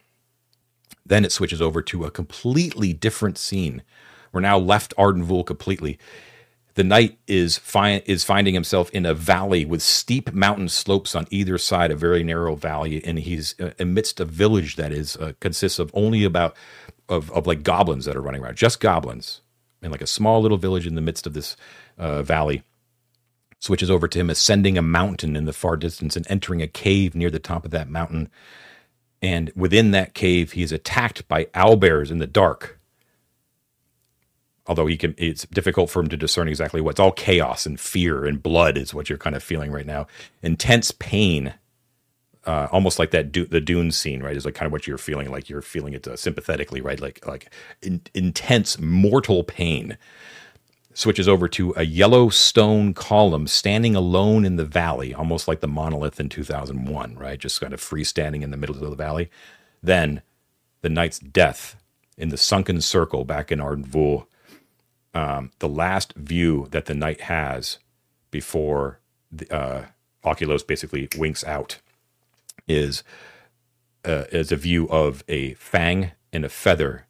Then 1.05 1.25
it 1.25 1.33
switches 1.33 1.61
over 1.61 1.83
to 1.83 2.05
a 2.05 2.11
completely 2.11 2.93
different 2.93 3.39
scene. 3.39 3.83
We're 4.33 4.41
now 4.41 4.59
left 4.59 4.95
Arden 4.97 5.25
Vul 5.25 5.45
completely. 5.45 5.99
The 6.75 6.85
knight 6.85 7.19
is 7.27 7.59
fi- 7.59 8.03
is 8.07 8.25
finding 8.25 8.55
himself 8.55 8.91
in 8.91 9.05
a 9.05 9.13
valley 9.13 9.65
with 9.67 9.83
steep 9.83 10.33
mountain 10.33 10.69
slopes 10.69 11.15
on 11.15 11.27
either 11.31 11.59
side, 11.59 11.91
a 11.91 11.97
very 11.97 12.23
narrow 12.25 12.55
valley, 12.55 13.05
and 13.05 13.19
he's 13.19 13.55
uh, 13.61 13.73
amidst 13.79 14.21
a 14.21 14.25
village 14.25 14.77
that 14.77 14.91
is 14.91 15.17
uh, 15.17 15.33
consists 15.41 15.79
of 15.79 15.91
only 15.93 16.25
about 16.25 16.57
of, 17.11 17.31
of 17.33 17.47
like 17.47 17.63
goblins 17.63 18.07
that 18.07 18.17
are 18.17 18.23
running 18.23 18.43
around, 18.43 18.57
just 18.57 18.81
goblins, 18.81 19.43
and 19.83 19.93
like 19.93 20.01
a 20.01 20.07
small 20.07 20.41
little 20.41 20.57
village 20.57 20.87
in 20.87 20.95
the 20.95 21.03
midst 21.03 21.27
of 21.27 21.35
this 21.35 21.57
uh, 21.99 22.23
valley. 22.23 22.63
Switches 23.59 23.91
over 23.91 24.09
to 24.09 24.19
him 24.19 24.31
ascending 24.31 24.79
a 24.79 24.83
mountain 24.83 25.37
in 25.37 25.45
the 25.45 25.53
far 25.53 25.77
distance 25.77 26.17
and 26.17 26.27
entering 26.31 26.63
a 26.63 26.67
cave 26.67 27.15
near 27.15 27.31
the 27.31 27.39
top 27.39 27.65
of 27.67 27.71
that 27.71 27.89
mountain 27.89 28.31
and 29.23 29.53
within 29.55 29.93
that 29.93 30.15
cave, 30.15 30.53
he 30.53 30.63
is 30.63 30.73
attacked 30.73 31.27
by 31.29 31.45
owlbears 31.55 32.11
in 32.11 32.19
the 32.19 32.27
dark. 32.27 32.81
Although 34.67 34.87
he 34.87 34.97
can, 34.97 35.15
it's 35.17 35.47
difficult 35.47 35.91
for 35.91 36.01
him 36.01 36.09
to 36.09 36.17
discern 36.17 36.49
exactly 36.49 36.81
what's 36.81 37.01
all 37.01 37.13
chaos 37.13 37.67
and 37.67 37.79
fear 37.79 38.25
and 38.25 38.43
blood 38.43 38.77
is 38.77 38.93
what 38.95 39.09
you're 39.09 39.19
kind 39.19 39.37
of 39.37 39.43
feeling 39.43 39.73
right 39.73 39.87
now. 39.87 40.07
Intense 40.43 40.91
pain, 40.93 41.55
uh, 42.47 42.69
almost 42.71 42.99
like 42.99 43.11
that 43.13 43.33
the 43.33 43.61
Dune 43.61 43.91
scene, 43.93 44.23
right? 44.23 44.37
Is 44.37 44.45
like 44.45 44.55
kind 44.55 44.67
of 44.67 44.73
what 44.73 44.87
you're 44.87 44.99
feeling, 44.99 45.31
like 45.31 45.49
you're 45.49 45.63
feeling 45.63 45.95
it 45.95 46.07
uh, 46.07 46.17
sympathetically, 46.17 46.81
right? 46.81 47.01
Like 47.01 47.27
like 47.27 47.53
in, 47.81 48.03
intense 48.15 48.79
mortal 48.81 49.45
pain 49.45 49.99
switches 50.95 51.29
over 51.29 51.49
to 51.49 51.75
a 51.77 51.85
yellow 51.85 52.29
stone 52.29 52.95
column 52.95 53.47
standing 53.47 53.97
alone 53.97 54.45
in 54.45 54.57
the 54.57 54.65
valley, 54.65 55.15
almost 55.15 55.49
like 55.49 55.61
the 55.61 55.69
monolith 55.69 56.21
in 56.21 56.29
2001, 56.29 57.17
right? 57.17 57.39
Just 57.39 57.61
kind 57.61 57.75
of 57.75 57.81
freestanding 57.81 58.43
in 58.43 58.51
the 58.51 58.57
middle 58.57 58.77
of 58.77 58.91
the 58.91 58.97
valley. 58.97 59.31
Then 59.83 60.23
the 60.83 60.91
knight's 60.91 61.19
death 61.19 61.77
in 62.19 62.31
the 62.31 62.37
sunken 62.37 62.81
circle 62.81 63.25
back 63.25 63.53
in 63.53 63.61
Arden 63.61 63.85
Um, 65.15 65.51
the 65.61 65.69
last 65.69 66.15
view 66.15 66.69
that 66.71 66.87
the 66.87 66.95
knight 66.95 67.23
has 67.23 67.79
before 68.31 69.01
the, 69.31 69.53
uh, 69.55 69.87
Oculus 70.25 70.63
basically 70.63 71.09
winks 71.19 71.45
out. 71.45 71.79
is 72.69 73.03
uh, 74.05 74.25
is 74.33 74.53
a 74.53 74.57
view 74.57 74.89
of 74.89 75.25
a 75.29 75.55
fang 75.55 76.13
and 76.33 76.45
a 76.45 76.49
feather 76.49 77.07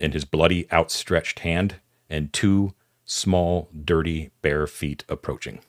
in 0.00 0.12
his 0.12 0.24
bloody 0.24 0.70
outstretched 0.72 1.40
hand 1.40 1.76
and 2.08 2.32
two 2.32 2.74
small 3.10 3.70
dirty 3.86 4.30
bare 4.42 4.66
feet 4.66 5.02
approaching 5.08 5.60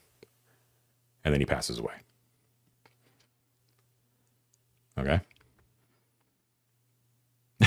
and 1.23 1.33
then 1.33 1.39
he 1.39 1.45
passes 1.45 1.79
away 1.79 1.93
okay 4.99 5.21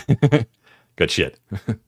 good 0.96 1.10
shit 1.10 1.38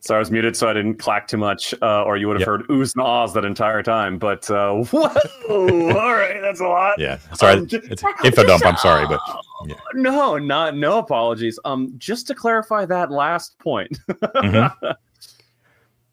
So 0.00 0.14
I 0.14 0.18
was 0.18 0.30
muted, 0.30 0.54
so 0.54 0.68
I 0.68 0.74
didn't 0.74 0.96
clack 0.98 1.28
too 1.28 1.38
much, 1.38 1.72
uh, 1.80 2.02
or 2.02 2.18
you 2.18 2.26
would 2.28 2.34
have 2.34 2.40
Yep. 2.40 2.46
heard 2.48 2.68
oohs 2.68 2.94
and 2.94 3.02
ahs 3.02 3.32
that 3.34 3.44
entire 3.46 3.82
time. 3.82 4.18
But 4.18 4.50
uh, 4.50 4.72
whoa, 4.90 5.08
all 5.48 6.12
right, 6.14 6.40
that's 6.42 6.60
a 6.60 6.66
lot. 6.66 6.98
yeah 6.98 7.16
sorry 7.32 7.54
Um, 7.60 7.68
it's 7.70 8.02
info 8.24 8.44
dump 8.44 8.66
i'm 8.66 8.76
sorry 8.76 9.06
but 9.06 9.20
yeah. 9.66 9.76
no, 9.94 10.36
not 10.36 10.76
no 10.76 10.98
apologies. 10.98 11.58
Um, 11.64 11.94
just 11.96 12.26
to 12.26 12.34
clarify 12.34 12.84
that 12.84 13.10
last 13.12 13.58
point, 13.60 13.98
Mhm. 14.10 14.96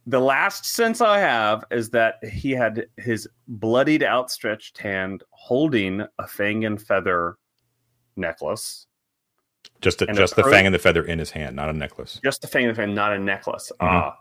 The 0.08 0.20
last 0.20 0.66
sense 0.66 1.02
I 1.02 1.20
have 1.20 1.64
is 1.72 1.90
that 1.92 2.24
he 2.26 2.52
had 2.52 2.88
his 2.98 3.28
bloodied, 3.48 4.04
outstretched 4.04 4.78
hand 4.78 5.24
holding 5.32 6.04
a 6.18 6.28
fang 6.28 6.66
and 6.66 6.82
feather 6.82 7.38
necklace. 8.16 8.88
just 9.80 10.00
the, 10.00 10.08
just 10.08 10.36
the 10.36 10.44
fang 10.44 10.66
and 10.66 10.76
the 10.76 10.80
feather 10.80 11.04
in 11.04 11.18
his 11.20 11.32
hand 11.32 11.56
not 11.56 11.70
a 11.70 11.74
necklace 11.74 12.20
Just 12.24 12.42
the 12.42 12.48
fang 12.48 12.66
and 12.66 12.72
the 12.72 12.76
feather, 12.76 12.92
not 12.92 13.14
a 13.14 13.20
necklace. 13.20 13.72
Mhm. 13.80 13.88
Ah, 13.88 14.18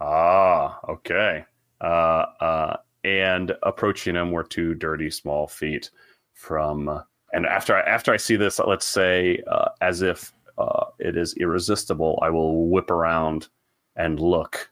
ah, 0.00 0.80
okay. 0.88 1.44
Uh, 1.80 2.24
uh, 2.40 2.76
and 3.04 3.56
approaching 3.62 4.14
him 4.14 4.30
were 4.30 4.44
two 4.44 4.74
dirty 4.74 5.10
small 5.10 5.46
feet 5.46 5.90
from. 6.34 7.02
And 7.32 7.46
after 7.46 7.76
I, 7.76 7.80
after 7.82 8.12
I 8.12 8.16
see 8.16 8.36
this, 8.36 8.58
let's 8.58 8.86
say 8.86 9.42
uh, 9.46 9.70
as 9.80 10.02
if 10.02 10.32
uh, 10.58 10.86
it 10.98 11.16
is 11.16 11.34
irresistible, 11.34 12.18
I 12.22 12.30
will 12.30 12.68
whip 12.68 12.90
around 12.90 13.48
and 13.96 14.18
look 14.20 14.70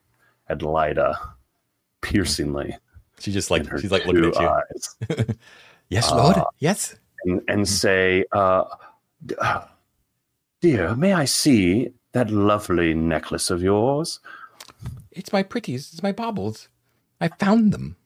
at 0.48 0.62
Lyda 0.62 1.16
piercingly. 2.02 2.76
she 3.18 3.32
just 3.32 3.50
like 3.50 3.64
she's 3.80 3.90
like 3.90 4.06
looking 4.06 4.24
at 4.26 4.40
you 4.40 4.48
eyes 4.48 5.26
yes 5.88 6.10
Uh, 6.12 6.16
lord 6.16 6.36
yes 6.58 6.94
and, 7.24 7.42
and 7.48 7.66
say, 7.68 8.24
uh, 8.32 8.62
uh, 9.40 9.64
"Dear, 10.60 10.94
may 10.94 11.12
I 11.12 11.24
see 11.24 11.90
that 12.12 12.30
lovely 12.30 12.94
necklace 12.94 13.50
of 13.50 13.60
yours?" 13.60 14.20
It's 15.10 15.32
my 15.32 15.42
pretties. 15.42 15.90
It's 15.92 16.02
my 16.02 16.12
baubles. 16.12 16.68
I 17.20 17.26
found 17.26 17.72
them. 17.72 17.96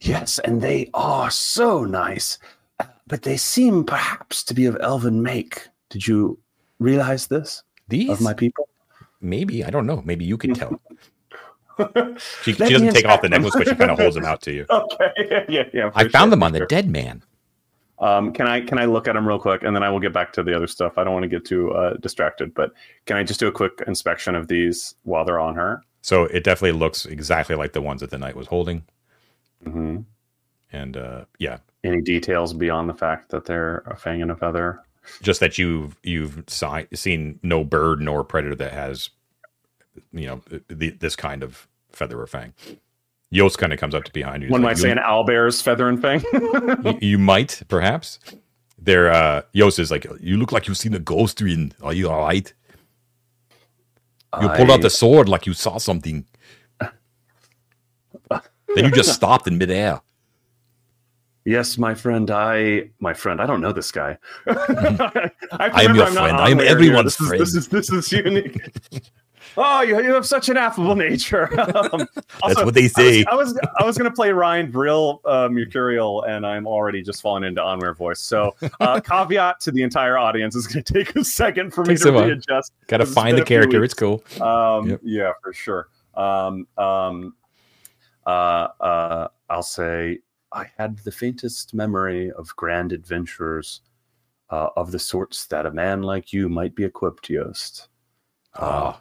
Yes, 0.00 0.40
and 0.40 0.60
they 0.60 0.90
are 0.92 1.30
so 1.30 1.84
nice, 1.84 2.38
uh, 2.80 2.86
but 3.06 3.22
they 3.22 3.36
seem 3.36 3.84
perhaps 3.84 4.42
to 4.44 4.54
be 4.54 4.66
of 4.66 4.76
elven 4.80 5.22
make. 5.22 5.68
Did 5.90 6.04
you 6.08 6.36
realize 6.80 7.28
this 7.28 7.62
These? 7.86 8.10
of 8.10 8.20
my 8.20 8.34
people? 8.34 8.68
Maybe. 9.20 9.62
I 9.64 9.70
don't 9.70 9.86
know. 9.86 10.02
Maybe 10.04 10.24
you 10.24 10.36
can 10.36 10.52
tell. 10.60 10.80
She, 12.42 12.52
she 12.52 12.58
doesn't 12.58 12.92
take 12.92 13.04
off 13.06 13.22
the 13.22 13.28
necklace, 13.28 13.54
but 13.56 13.68
she 13.68 13.74
kind 13.74 13.90
of 13.90 13.98
holds 13.98 14.14
them 14.14 14.24
out 14.24 14.42
to 14.42 14.52
you. 14.52 14.66
okay, 14.70 15.44
yeah, 15.48 15.64
yeah. 15.72 15.90
I 15.94 16.08
found 16.08 16.28
sure, 16.28 16.30
them 16.30 16.42
on 16.42 16.52
the 16.52 16.58
sure. 16.58 16.66
dead 16.66 16.88
man. 16.88 17.22
Um, 17.98 18.32
can 18.32 18.46
I 18.46 18.60
can 18.60 18.78
I 18.78 18.84
look 18.86 19.08
at 19.08 19.14
them 19.14 19.26
real 19.26 19.38
quick, 19.38 19.62
and 19.62 19.74
then 19.74 19.82
I 19.82 19.90
will 19.90 20.00
get 20.00 20.12
back 20.12 20.32
to 20.34 20.42
the 20.42 20.54
other 20.54 20.66
stuff. 20.66 20.98
I 20.98 21.04
don't 21.04 21.12
want 21.12 21.22
to 21.24 21.28
get 21.28 21.44
too 21.44 21.72
uh, 21.72 21.94
distracted, 21.94 22.54
but 22.54 22.72
can 23.06 23.16
I 23.16 23.22
just 23.22 23.40
do 23.40 23.46
a 23.46 23.52
quick 23.52 23.82
inspection 23.86 24.34
of 24.34 24.48
these 24.48 24.94
while 25.04 25.24
they're 25.24 25.40
on 25.40 25.54
her? 25.54 25.82
So 26.02 26.24
it 26.24 26.44
definitely 26.44 26.78
looks 26.78 27.06
exactly 27.06 27.56
like 27.56 27.72
the 27.72 27.80
ones 27.80 28.00
that 28.00 28.10
the 28.10 28.18
knight 28.18 28.36
was 28.36 28.46
holding. 28.48 28.84
hmm 29.62 29.98
And 30.72 30.96
uh, 30.96 31.24
yeah, 31.38 31.58
Any 31.82 32.02
details 32.02 32.52
beyond 32.52 32.88
the 32.90 32.94
fact 32.94 33.30
that 33.30 33.46
they're 33.46 33.78
a 33.86 33.96
fang 33.96 34.22
and 34.22 34.30
a 34.30 34.36
feather? 34.36 34.80
just 35.22 35.40
that 35.40 35.58
you've 35.58 35.96
you've 36.02 36.44
si- 36.48 36.86
seen 36.94 37.38
no 37.42 37.62
bird 37.62 38.00
nor 38.00 38.24
predator 38.24 38.54
that 38.56 38.72
has, 38.72 39.10
you 40.12 40.26
know, 40.26 40.40
the, 40.68 40.90
this 40.90 41.16
kind 41.16 41.42
of 41.42 41.68
feather 41.90 42.20
or 42.20 42.26
fang. 42.26 42.54
Yost 43.30 43.58
kind 43.58 43.72
of 43.72 43.78
comes 43.78 43.94
up 43.94 44.04
to 44.04 44.12
behind 44.12 44.42
you. 44.42 44.48
One 44.48 44.62
like, 44.62 44.70
might 44.70 44.76
"You- 44.78 44.82
say 44.82 44.90
an 44.92 44.98
owlbear's 44.98 45.60
feather 45.60 45.88
and 45.88 46.00
fang. 46.00 46.22
you, 46.32 46.98
you 47.00 47.18
might 47.18 47.62
perhaps. 47.68 48.18
There, 48.78 49.10
uh, 49.10 49.42
Yost 49.52 49.78
is 49.78 49.90
like, 49.90 50.06
you 50.20 50.36
look 50.36 50.52
like 50.52 50.68
you've 50.68 50.76
seen 50.76 50.94
a 50.94 50.98
ghost. 50.98 51.40
In 51.40 51.72
are 51.82 51.92
you 51.92 52.10
all 52.10 52.20
right? 52.26 52.52
You 54.40 54.48
pulled 54.50 54.70
out 54.70 54.82
the 54.82 54.90
sword 54.90 55.28
like 55.28 55.46
you 55.46 55.54
saw 55.54 55.78
something. 55.78 56.26
then 58.30 58.40
you 58.76 58.90
just 58.90 59.14
stopped 59.14 59.46
in 59.46 59.58
midair. 59.58 60.00
Yes, 61.44 61.76
my 61.76 61.94
friend. 61.94 62.30
I, 62.30 62.90
my 63.00 63.12
friend. 63.14 63.40
I 63.40 63.46
don't 63.46 63.60
know 63.60 63.72
this 63.72 63.92
guy. 63.92 64.16
I, 64.46 65.30
I 65.52 65.82
am 65.82 65.94
your 65.94 66.06
friend. 66.06 66.36
I 66.36 66.50
am 66.50 66.60
everyone's 66.60 67.16
this 67.16 67.32
Is, 67.32 67.52
this 67.52 67.54
is 67.54 67.68
this 67.68 67.90
is 67.92 68.12
unique. 68.12 68.58
Oh, 69.56 69.82
you, 69.82 70.02
you 70.02 70.12
have 70.14 70.26
such 70.26 70.48
an 70.48 70.56
affable 70.56 70.96
nature. 70.96 71.48
Um, 71.74 72.06
That's 72.46 72.64
what 72.64 72.74
they 72.74 72.88
say. 72.88 73.24
I 73.24 73.34
was 73.34 73.50
I 73.50 73.52
was, 73.52 73.58
I 73.80 73.84
was 73.84 73.98
going 73.98 74.10
to 74.10 74.14
play 74.14 74.30
Ryan 74.32 74.70
Brill 74.70 75.20
uh, 75.24 75.48
mercurial, 75.50 76.22
and 76.22 76.46
I'm 76.46 76.66
already 76.66 77.02
just 77.02 77.20
falling 77.20 77.44
into 77.44 77.60
Onwear 77.60 77.96
voice. 77.96 78.20
So, 78.20 78.54
uh, 78.80 79.00
caveat 79.04 79.60
to 79.60 79.70
the 79.70 79.82
entire 79.82 80.16
audience 80.16 80.54
is 80.54 80.66
going 80.66 80.82
to 80.84 80.92
take 80.92 81.14
a 81.16 81.24
second 81.24 81.72
for 81.72 81.84
me 81.84 81.96
to 81.96 82.12
readjust. 82.12 82.72
Got 82.86 82.98
to 82.98 83.06
find 83.06 83.36
the 83.36 83.44
character. 83.44 83.82
It's 83.84 83.94
cool. 83.94 84.22
Um, 84.40 84.90
Yep. 84.90 85.00
Yeah, 85.02 85.32
for 85.42 85.52
sure. 85.52 85.88
Um, 86.14 86.66
um, 86.78 87.34
uh, 88.26 88.68
uh, 88.80 89.28
I'll 89.50 89.62
say 89.62 90.18
I 90.52 90.66
had 90.78 90.98
the 90.98 91.12
faintest 91.12 91.74
memory 91.74 92.30
of 92.32 92.54
grand 92.56 92.92
adventures 92.92 93.80
uh, 94.50 94.68
of 94.76 94.92
the 94.92 94.98
sorts 94.98 95.46
that 95.46 95.66
a 95.66 95.70
man 95.70 96.02
like 96.02 96.32
you 96.32 96.48
might 96.48 96.74
be 96.74 96.84
equipped, 96.84 97.28
Yost. 97.28 97.88
Uh, 98.54 98.92
Ah. 98.94 99.00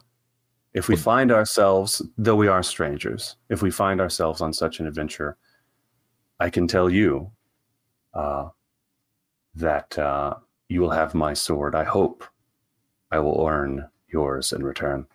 If 0.73 0.87
we 0.87 0.95
find 0.95 1.31
ourselves, 1.31 2.01
though 2.17 2.35
we 2.35 2.47
are 2.47 2.63
strangers, 2.63 3.35
if 3.49 3.61
we 3.61 3.69
find 3.71 4.01
ourselves 4.01 4.41
on 4.41 4.53
such 4.53 4.79
an 4.79 4.87
adventure, 4.87 5.37
I 6.39 6.49
can 6.49 6.67
tell 6.67 6.89
you 6.89 7.31
uh, 8.13 8.49
that 9.55 9.97
uh, 9.99 10.35
you 10.69 10.81
will 10.81 10.89
have 10.89 11.13
my 11.13 11.33
sword. 11.33 11.75
I 11.75 11.83
hope 11.83 12.23
I 13.11 13.19
will 13.19 13.45
earn 13.47 13.87
yours 14.07 14.51
in 14.51 14.63
return. 14.63 15.05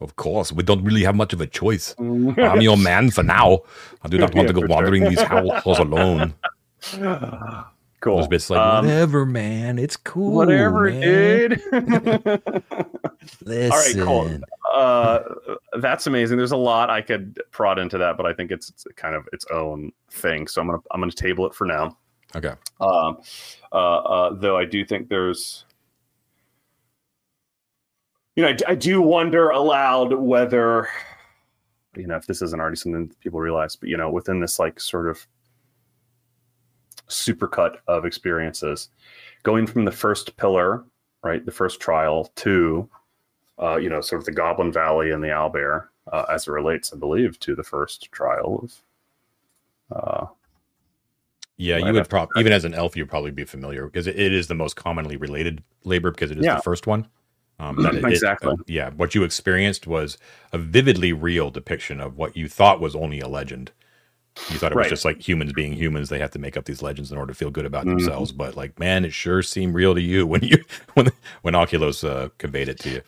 Of 0.00 0.16
course, 0.16 0.50
we 0.52 0.62
don't 0.62 0.82
really 0.82 1.04
have 1.04 1.14
much 1.14 1.32
of 1.32 1.40
a 1.40 1.46
choice. 1.46 1.94
I'm 1.98 2.60
your 2.60 2.76
man 2.76 3.10
for 3.10 3.22
now. 3.22 3.60
I 4.02 4.08
do 4.08 4.18
not 4.18 4.34
want 4.34 4.48
Yeah, 4.48 4.52
to 4.54 4.60
go 4.60 4.66
wandering 4.66 5.02
sure. 5.02 5.10
these 5.10 5.22
halls 5.22 5.78
alone. 5.78 6.34
cool. 8.04 8.18
Elizabeth's 8.18 8.50
like, 8.50 8.60
Um, 8.60 8.84
whatever, 8.86 9.24
man. 9.26 9.78
It's 9.78 9.96
cool. 9.96 10.32
whatever, 10.34 10.90
man. 10.90 11.00
dude. 11.00 11.62
Listen. 13.42 13.72
All 13.72 13.78
right, 13.78 13.94
cool. 13.96 14.40
uh, 14.74 15.20
that's 15.80 16.06
amazing. 16.06 16.36
There's 16.36 16.52
a 16.52 16.56
lot 16.56 16.90
I 16.90 17.00
could 17.00 17.40
prod 17.50 17.78
into 17.78 17.96
that, 17.98 18.16
but 18.16 18.26
I 18.26 18.34
think 18.34 18.50
it's, 18.50 18.68
it's 18.68 18.86
kind 18.96 19.14
of 19.14 19.26
its 19.32 19.46
own 19.52 19.90
thing. 20.10 20.46
So 20.46 20.60
I'm 20.60 20.68
gonna 20.68 20.82
I'm 20.90 21.00
gonna 21.00 21.12
table 21.12 21.46
it 21.46 21.54
for 21.54 21.64
now. 21.64 21.96
Okay. 22.36 22.52
Um, 22.80 23.18
uh, 23.72 23.96
uh, 23.96 24.34
though 24.34 24.58
I 24.58 24.64
do 24.64 24.84
think 24.84 25.08
there's, 25.08 25.64
you 28.36 28.42
know, 28.42 28.48
I, 28.50 28.72
I 28.72 28.74
do 28.74 29.00
wonder 29.00 29.50
aloud 29.50 30.12
whether, 30.12 30.88
you 31.96 32.08
know, 32.08 32.16
if 32.16 32.26
this 32.26 32.42
isn't 32.42 32.60
already 32.60 32.76
something 32.76 33.06
that 33.08 33.20
people 33.20 33.38
realize, 33.40 33.76
but 33.76 33.88
you 33.88 33.96
know, 33.96 34.10
within 34.10 34.40
this 34.40 34.58
like 34.58 34.80
sort 34.80 35.08
of 35.08 35.24
supercut 37.08 37.76
of 37.88 38.04
experiences, 38.04 38.88
going 39.42 39.66
from 39.66 39.84
the 39.84 39.92
first 39.92 40.36
pillar, 40.36 40.84
right, 41.22 41.44
the 41.44 41.52
first 41.52 41.80
trial 41.80 42.30
to, 42.36 42.88
uh, 43.60 43.76
you 43.76 43.88
know, 43.88 44.00
sort 44.00 44.20
of 44.22 44.26
the 44.26 44.32
Goblin 44.32 44.72
Valley 44.72 45.10
and 45.12 45.22
the 45.22 45.28
Owlbear, 45.28 45.86
uh, 46.12 46.24
as 46.30 46.48
it 46.48 46.50
relates, 46.50 46.92
I 46.92 46.96
believe, 46.96 47.38
to 47.40 47.54
the 47.54 47.62
first 47.64 48.10
trial 48.12 48.60
of. 48.62 49.96
Uh, 49.96 50.26
Yeah, 51.56 51.76
you 51.78 51.92
would 51.92 52.08
probably 52.08 52.40
even 52.40 52.52
as 52.52 52.64
an 52.64 52.74
elf, 52.74 52.96
you'd 52.96 53.08
probably 53.08 53.30
be 53.30 53.44
familiar 53.44 53.84
because 53.86 54.06
it, 54.08 54.18
it 54.18 54.32
is 54.32 54.48
the 54.48 54.54
most 54.56 54.74
commonly 54.74 55.16
related 55.16 55.62
labor 55.84 56.10
because 56.10 56.30
it 56.32 56.38
is 56.38 56.44
Yeah. 56.44 56.56
the 56.56 56.62
first 56.62 56.86
one. 56.86 57.06
Um, 57.60 57.76
that 57.82 57.94
it- 57.94 58.04
it- 58.04 58.10
Exactly. 58.10 58.50
uh, 58.52 58.56
yeah, 58.66 58.90
what 58.90 59.14
you 59.14 59.22
experienced 59.22 59.86
was 59.86 60.18
a 60.52 60.58
vividly 60.58 61.12
real 61.12 61.50
depiction 61.50 62.00
of 62.00 62.16
what 62.16 62.36
you 62.36 62.48
thought 62.48 62.80
was 62.80 62.96
only 62.96 63.20
a 63.20 63.28
legend. 63.28 63.70
You 64.50 64.58
thought 64.58 64.72
it 64.72 64.74
was 64.76 64.84
Right. 64.84 64.90
just 64.90 65.04
like 65.04 65.26
humans 65.26 65.52
being 65.52 65.72
humans; 65.72 66.08
they 66.08 66.18
have 66.18 66.30
to 66.32 66.38
make 66.38 66.56
up 66.56 66.64
these 66.64 66.82
legends 66.82 67.12
in 67.12 67.18
order 67.18 67.32
to 67.32 67.36
feel 67.38 67.50
good 67.50 67.64
about 67.66 67.84
Mhm. 67.86 67.90
themselves. 67.90 68.32
But 68.32 68.56
like, 68.56 68.78
man, 68.78 69.04
it 69.04 69.12
sure 69.12 69.42
seemed 69.42 69.74
real 69.74 69.94
to 69.94 70.00
you 70.02 70.26
when 70.26 70.42
you 70.42 70.58
when 70.94 71.10
when 71.42 71.54
Oculus 71.54 72.02
uh, 72.04 72.28
conveyed 72.38 72.68
it 72.68 72.78
to 72.80 72.90
you. 72.90 73.02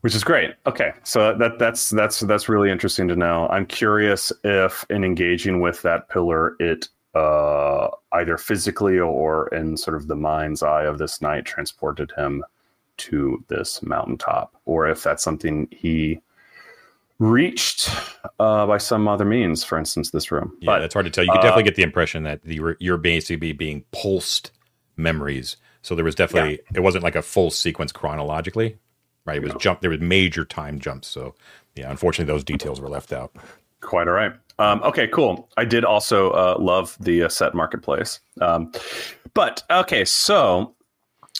which 0.00 0.14
is 0.14 0.24
great. 0.24 0.54
Okay, 0.66 0.92
so 1.02 1.34
that 1.38 1.58
that's 1.58 1.90
that's 1.90 2.20
that's 2.20 2.48
really 2.48 2.70
interesting 2.70 3.06
to 3.08 3.16
know. 3.16 3.48
I'm 3.48 3.66
curious 3.66 4.32
if 4.44 4.84
in 4.90 5.04
engaging 5.04 5.60
with 5.60 5.80
that 5.82 6.08
pillar, 6.08 6.56
it 6.58 6.88
uh, 7.14 7.88
either 8.12 8.36
physically 8.36 8.98
or 8.98 9.48
in 9.48 9.76
sort 9.76 9.96
of 9.96 10.08
the 10.08 10.16
mind's 10.16 10.62
eye 10.62 10.84
of 10.84 10.98
this 10.98 11.22
knight 11.22 11.44
transported 11.44 12.10
him 12.16 12.44
to 12.96 13.42
this 13.48 13.82
mountaintop, 13.82 14.54
or 14.64 14.88
if 14.88 15.02
that's 15.02 15.22
something 15.22 15.68
he 15.70 16.20
reached 17.18 17.90
uh, 18.40 18.66
by 18.66 18.78
some 18.78 19.08
other 19.08 19.24
means. 19.24 19.64
For 19.64 19.78
instance, 19.78 20.10
this 20.10 20.30
room. 20.30 20.56
Yeah, 20.60 20.72
but 20.72 20.80
that's 20.80 20.94
hard 20.94 21.06
to 21.06 21.10
tell. 21.10 21.24
You 21.24 21.30
could 21.30 21.38
uh, 21.38 21.42
definitely 21.42 21.64
get 21.64 21.76
the 21.76 21.82
impression 21.82 22.22
that 22.24 22.42
the, 22.42 22.76
you're 22.78 22.98
basically 22.98 23.52
being 23.52 23.84
pulsed 23.92 24.50
memories. 24.96 25.56
So 25.82 25.94
there 25.94 26.04
was 26.04 26.14
definitely 26.14 26.60
it 26.74 26.80
wasn't 26.80 27.04
like 27.04 27.16
a 27.16 27.22
full 27.22 27.50
sequence 27.50 27.92
chronologically, 27.92 28.78
right? 29.26 29.36
It 29.36 29.42
was 29.42 29.52
No. 29.52 29.58
jump. 29.58 29.80
There 29.80 29.90
was 29.90 30.00
major 30.00 30.44
time 30.44 30.78
jumps. 30.78 31.08
So 31.08 31.34
yeah, 31.74 31.90
unfortunately, 31.90 32.32
those 32.32 32.44
details 32.44 32.80
were 32.80 32.88
left 32.88 33.12
out. 33.12 33.36
Quite 33.80 34.08
all 34.08 34.14
right. 34.14 34.32
Um, 34.58 34.82
okay, 34.82 35.08
cool. 35.08 35.50
I 35.56 35.64
did 35.64 35.84
also 35.84 36.30
uh, 36.30 36.56
love 36.58 36.96
the 37.00 37.24
uh, 37.24 37.28
set 37.28 37.54
marketplace. 37.54 38.20
Um, 38.40 38.72
but 39.34 39.62
okay, 39.70 40.04
so 40.04 40.74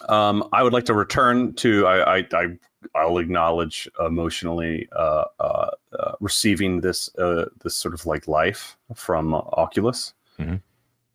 um, 0.09 0.47
I 0.53 0.63
would 0.63 0.73
like 0.73 0.85
to 0.87 0.95
return 0.95 1.55
to 1.55 1.87
I, 1.87 2.19
I, 2.19 2.27
I 2.33 2.47
I'll 2.95 3.19
acknowledge 3.19 3.89
emotionally 4.05 4.89
uh, 4.97 5.25
uh, 5.41 5.71
uh, 5.99 6.13
receiving 6.21 6.81
this 6.81 7.15
uh, 7.17 7.47
this 7.63 7.77
sort 7.77 7.95
of 7.95 8.07
like 8.07 8.29
life 8.29 8.77
from 8.95 9.35
Oculus, 9.35 10.15
Mhm. 10.39 10.61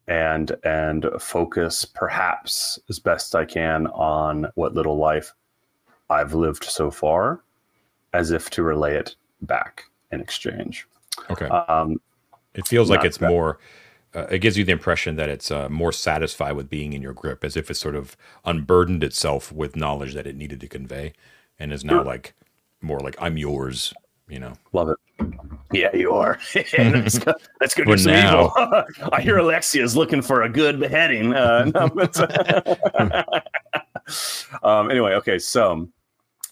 and 0.07 0.55
and 0.63 1.05
focus 1.19 1.85
perhaps 1.85 2.79
as 2.89 2.99
best 2.99 3.35
I 3.35 3.45
can 3.45 3.87
on 3.87 4.51
what 4.55 4.73
little 4.73 4.97
life 4.97 5.33
I've 6.09 6.33
lived 6.33 6.63
so 6.63 6.89
far, 6.91 7.41
as 8.13 8.31
if 8.31 8.49
to 8.51 8.63
relay 8.63 8.95
it 8.95 9.15
back 9.41 9.83
in 10.11 10.21
exchange. 10.21 10.87
Okay, 11.29 11.47
Um, 11.47 12.01
it 12.55 12.67
feels 12.67 12.89
like 12.89 13.03
it's 13.05 13.17
bad. 13.19 13.29
more. 13.29 13.59
Uh, 14.15 14.25
it 14.31 14.39
gives 14.39 14.57
you 14.57 14.63
the 14.63 14.71
impression 14.71 15.17
that 15.17 15.29
it's 15.29 15.51
uh, 15.51 15.69
more 15.69 15.91
satisfied 15.91 16.53
with 16.53 16.67
being 16.67 16.93
in 16.93 17.01
your 17.03 17.13
grip, 17.13 17.43
as 17.43 17.55
if 17.55 17.69
it's 17.69 17.79
sort 17.79 17.95
of 17.95 18.17
unburdened 18.43 19.03
itself 19.03 19.51
with 19.51 19.75
knowledge 19.75 20.15
that 20.15 20.25
it 20.25 20.35
needed 20.35 20.59
to 20.59 20.67
convey, 20.67 21.13
and 21.59 21.71
is 21.73 21.83
now 21.85 22.03
like 22.03 22.33
more 22.81 22.99
like 22.99 23.15
I'm 23.19 23.37
yours. 23.37 23.93
You 24.27 24.39
know. 24.39 24.53
Love 24.73 24.89
it. 24.89 24.97
Yeah, 25.71 25.95
you 25.95 26.11
are. 26.13 26.39
let's 26.55 27.17
go, 27.19 27.33
let's 27.59 27.73
go 27.75 27.83
For 27.83 27.97
some 27.97 28.11
now. 28.13 28.51
evil. 28.57 28.83
I 29.11 29.21
hear 29.21 29.37
Alexia's 29.39 29.95
looking 29.95 30.21
for 30.21 30.43
a 30.43 30.49
good 30.49 30.79
beheading. 30.79 31.33
Uh, 31.33 31.65
no, 31.75 33.23
um, 34.63 34.89
anyway, 34.89 35.13
okay, 35.13 35.37
so 35.39 35.87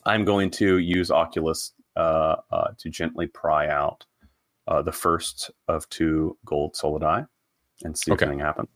I'm 0.05 0.25
going 0.25 0.49
to 0.51 0.77
use 0.79 1.11
Oculus 1.11 1.73
uh, 1.95 2.35
uh, 2.51 2.67
to 2.77 2.89
gently 2.89 3.27
pry 3.27 3.67
out 3.69 4.05
uh, 4.67 4.81
the 4.81 4.91
first 4.91 5.51
of 5.67 5.87
two 5.89 6.37
gold 6.45 6.73
solidi 6.75 7.27
and 7.83 7.97
see 7.97 8.11
Okay. 8.11 8.25
if 8.25 8.29
anything 8.29 8.43
happens. 8.45 8.69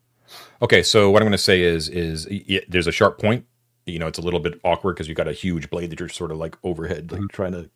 Okay, 0.61 0.81
so 0.83 1.09
what 1.11 1.21
I'm 1.21 1.25
going 1.25 1.31
to 1.33 1.37
say 1.37 1.61
is 1.61 1.89
is 1.89 2.27
y- 2.29 2.43
y- 2.49 2.61
there's 2.69 2.87
a 2.87 2.91
sharp 2.91 3.19
point. 3.19 3.45
You 3.85 3.99
know, 3.99 4.07
it's 4.07 4.19
a 4.19 4.21
little 4.21 4.39
bit 4.39 4.59
awkward 4.63 4.93
because 4.95 5.07
you've 5.07 5.17
got 5.17 5.27
a 5.27 5.33
huge 5.33 5.69
blade 5.69 5.89
that 5.89 5.99
you're 5.99 6.09
sort 6.09 6.31
of 6.31 6.37
like 6.37 6.55
overhead, 6.63 7.11
like 7.11 7.21
trying 7.31 7.51
to 7.53 7.69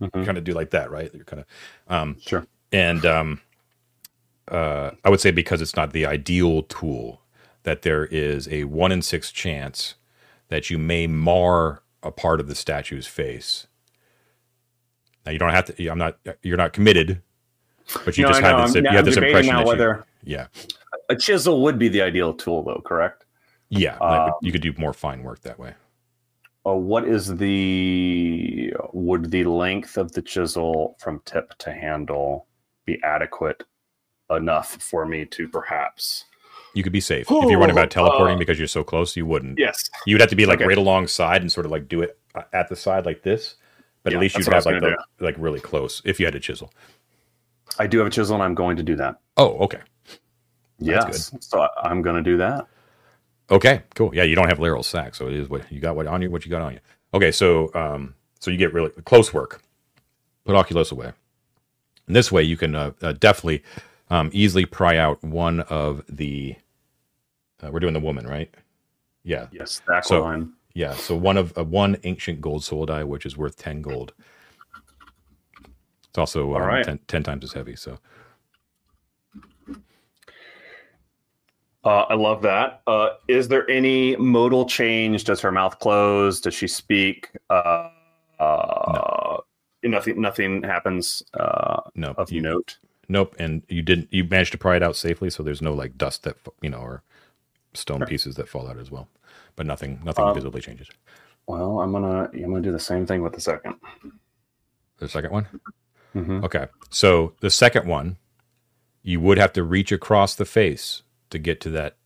Mhm. 0.00 0.24
kind 0.24 0.38
of 0.38 0.44
do 0.44 0.52
like 0.52 0.70
that, 0.70 0.90
right? 0.90 1.10
You're 1.14 1.24
kind 1.24 1.40
of, 1.42 1.92
um, 1.92 2.16
Sure. 2.20 2.46
and 2.72 3.04
um, 3.06 3.40
uh, 4.48 4.92
I 5.04 5.10
would 5.10 5.20
say 5.20 5.30
because 5.30 5.60
it's 5.60 5.74
not 5.76 5.92
the 5.92 6.06
ideal 6.06 6.62
tool, 6.62 7.22
that 7.64 7.82
there 7.82 8.06
is 8.06 8.48
a 8.48 8.64
one 8.64 8.92
in 8.92 9.02
six 9.02 9.30
chance 9.32 9.94
that 10.48 10.70
you 10.70 10.78
may 10.78 11.06
mar 11.06 11.82
a 12.02 12.10
part 12.12 12.40
of 12.40 12.46
the 12.48 12.54
statue's 12.54 13.06
face. 13.06 13.66
Now 15.26 15.32
you 15.32 15.38
don't 15.38 15.50
have 15.50 15.66
to. 15.76 15.88
I'm 15.88 15.98
not. 15.98 16.16
You're 16.42 16.56
not 16.56 16.72
committed, 16.72 17.20
but 18.04 18.16
you 18.16 18.22
No, 18.22 18.28
just 18.30 18.42
I 18.42 18.46
have 18.48 18.66
this. 18.66 18.76
I'm- 18.76 18.84
you 18.84 18.88
I'm 18.90 18.96
have 18.96 19.04
this 19.04 19.16
impression 19.16 19.52
now 19.52 19.58
that 19.58 19.62
you, 19.64 19.68
whether 19.68 20.04
yeah, 20.24 20.46
a 21.10 21.16
chisel 21.16 21.60
would 21.62 21.78
be 21.78 21.88
the 21.88 22.00
ideal 22.02 22.32
tool, 22.32 22.62
though. 22.62 22.80
Correct. 22.84 23.24
Yeah. 23.70 23.96
Um, 23.98 24.32
you 24.42 24.52
could 24.52 24.62
do 24.62 24.72
more 24.78 24.92
fine 24.92 25.22
work 25.22 25.40
that 25.42 25.58
way. 25.58 25.74
Uh, 26.66 26.74
what 26.74 27.06
is 27.06 27.36
the 27.36 28.72
would 28.92 29.30
the 29.30 29.44
length 29.44 29.96
of 29.96 30.12
the 30.12 30.22
chisel 30.22 30.96
from 30.98 31.20
tip 31.24 31.56
to 31.58 31.72
handle 31.72 32.46
be 32.84 33.00
adequate 33.02 33.62
enough 34.30 34.82
for 34.82 35.06
me 35.06 35.24
to 35.26 35.48
perhaps? 35.48 36.24
You 36.74 36.82
could 36.82 36.92
be 36.92 37.00
safe 37.00 37.26
if 37.30 37.50
you're 37.50 37.58
running 37.58 37.76
about 37.76 37.86
Oh, 37.96 38.04
teleporting 38.04 38.36
uh, 38.36 38.38
because 38.38 38.58
you're 38.58 38.68
so 38.68 38.84
close. 38.84 39.16
You 39.16 39.26
wouldn't. 39.26 39.58
Yes. 39.58 39.88
You 40.06 40.14
would 40.14 40.20
have 40.20 40.30
to 40.30 40.36
be 40.36 40.46
like 40.46 40.58
Okay. 40.58 40.66
right 40.66 40.78
alongside 40.78 41.40
and 41.40 41.50
sort 41.50 41.64
of 41.66 41.72
like 41.72 41.88
do 41.88 42.02
it 42.02 42.18
uh, 42.34 42.42
at 42.52 42.68
the 42.68 42.76
side 42.76 43.06
like 43.06 43.22
this. 43.22 43.56
But 44.02 44.12
Yeah, 44.12 44.18
at 44.18 44.20
least 44.22 44.36
you'd 44.36 44.46
have 44.48 44.66
like 44.66 44.80
the, 44.80 44.96
like 45.20 45.34
really 45.38 45.60
close 45.60 46.02
if 46.04 46.20
you 46.20 46.26
had 46.26 46.34
a 46.34 46.40
chisel. 46.40 46.72
I 47.78 47.86
do 47.86 47.98
have 47.98 48.06
a 48.06 48.10
chisel, 48.10 48.34
and 48.34 48.42
I'm 48.42 48.54
going 48.54 48.76
to 48.76 48.82
do 48.82 48.96
that. 48.96 49.16
Oh, 49.36 49.58
okay, 49.58 49.80
yes. 50.78 51.32
So 51.40 51.66
I'm 51.82 52.02
going 52.02 52.16
to 52.16 52.22
do 52.22 52.36
that. 52.38 52.66
Okay, 53.50 53.82
cool. 53.94 54.14
Yeah, 54.14 54.24
you 54.24 54.34
don't 54.34 54.48
have 54.48 54.58
Laryl's 54.58 54.86
sack, 54.86 55.14
so 55.14 55.26
it 55.28 55.34
is 55.34 55.48
what 55.48 55.70
you 55.70 55.80
got. 55.80 55.96
What 55.96 56.06
on 56.06 56.22
you? 56.22 56.30
What 56.30 56.44
you 56.44 56.50
got 56.50 56.62
on 56.62 56.74
you? 56.74 56.80
Okay, 57.14 57.30
so 57.32 57.72
um, 57.74 58.14
so 58.40 58.50
you 58.50 58.56
get 58.56 58.72
really 58.72 58.90
close 59.04 59.32
work. 59.32 59.62
Put 60.44 60.54
Oculus 60.54 60.90
away. 60.92 61.12
And 62.06 62.16
this 62.16 62.32
way, 62.32 62.42
you 62.42 62.56
can 62.56 62.74
uh, 62.74 62.92
uh, 63.02 63.12
definitely 63.12 63.62
um, 64.10 64.30
easily 64.32 64.64
pry 64.64 64.96
out 64.96 65.22
one 65.22 65.60
of 65.60 66.02
the. 66.08 66.54
Uh, 67.62 67.70
we're 67.70 67.80
doing 67.80 67.92
the 67.94 68.00
woman, 68.00 68.26
right? 68.26 68.52
Yeah, 69.24 69.48
Yes, 69.52 69.80
So- 69.86 69.92
Aquiline. 70.18 70.52
Yeah, 70.74 70.92
so 70.94 71.16
one 71.16 71.36
of 71.36 71.56
uh, 71.58 71.64
one 71.64 71.96
ancient 72.04 72.40
gold 72.40 72.62
soul 72.62 72.86
die, 72.86 73.02
which 73.02 73.26
is 73.26 73.36
worth 73.36 73.56
ten 73.56 73.82
gold. 73.82 74.12
It's 76.08 76.18
also 76.18 76.52
All 76.54 76.62
um, 76.62 76.68
right. 76.68 76.84
10, 76.84 77.00
10 77.08 77.22
times 77.24 77.44
as 77.44 77.52
heavy. 77.52 77.74
So 77.76 77.98
Uh, 81.84 82.04
I 82.08 82.14
love 82.14 82.42
that. 82.42 82.82
Uh, 82.86 83.10
is 83.28 83.48
there 83.48 83.68
any 83.70 84.16
modal 84.16 84.66
change? 84.66 85.24
Does 85.24 85.40
her 85.40 85.52
mouth 85.52 85.78
close? 85.78 86.40
Does 86.40 86.54
she 86.54 86.66
speak? 86.68 87.30
Uh, 87.48 87.88
uh, 88.38 89.38
Nothing. 89.84 90.20
Nothing 90.20 90.62
happens 90.64 91.22
uh, 91.34 91.80
no, 91.94 92.08
of 92.18 92.32
you, 92.32 92.40
note. 92.42 92.78
nope. 93.08 93.36
And 93.38 93.62
you 93.68 93.80
didn't. 93.80 94.08
You 94.10 94.24
managed 94.24 94.50
to 94.52 94.58
pry 94.58 94.74
it 94.76 94.82
out 94.82 94.96
safely, 94.96 95.30
so 95.30 95.42
there's 95.44 95.62
no 95.62 95.72
like 95.72 95.96
dust 95.96 96.24
that 96.24 96.36
you 96.60 96.68
know 96.68 96.78
or 96.78 97.02
stone 97.74 98.04
pieces 98.04 98.34
that 98.34 98.48
fall 98.48 98.68
out 98.68 98.76
as 98.76 98.90
well. 98.90 99.08
But 99.54 99.66
nothing, 99.66 100.00
nothing 100.04 100.24
Um, 100.24 100.34
visibly 100.34 100.60
changes. 100.60 100.88
Well, 101.46 101.80
I'm 101.80 101.92
gonna 101.92 102.28
I'm 102.34 102.50
gonna 102.50 102.60
do 102.60 102.72
the 102.72 102.78
same 102.80 103.06
thing 103.06 103.22
with 103.22 103.32
the 103.34 103.40
second. 103.40 103.76
The 104.98 105.08
second 105.08 105.30
one. 105.30 105.46
Mhm. 106.14 106.44
Okay, 106.44 106.66
so 106.90 107.34
the 107.40 107.48
second 107.50 107.86
one, 107.86 108.16
you 109.04 109.20
would 109.20 109.38
have 109.38 109.52
to 109.52 109.62
reach 109.62 109.92
across 109.92 110.34
the 110.34 110.44
face 110.44 111.02
to 111.30 111.38
get 111.38 111.60
to 111.62 111.70
that 111.70 111.96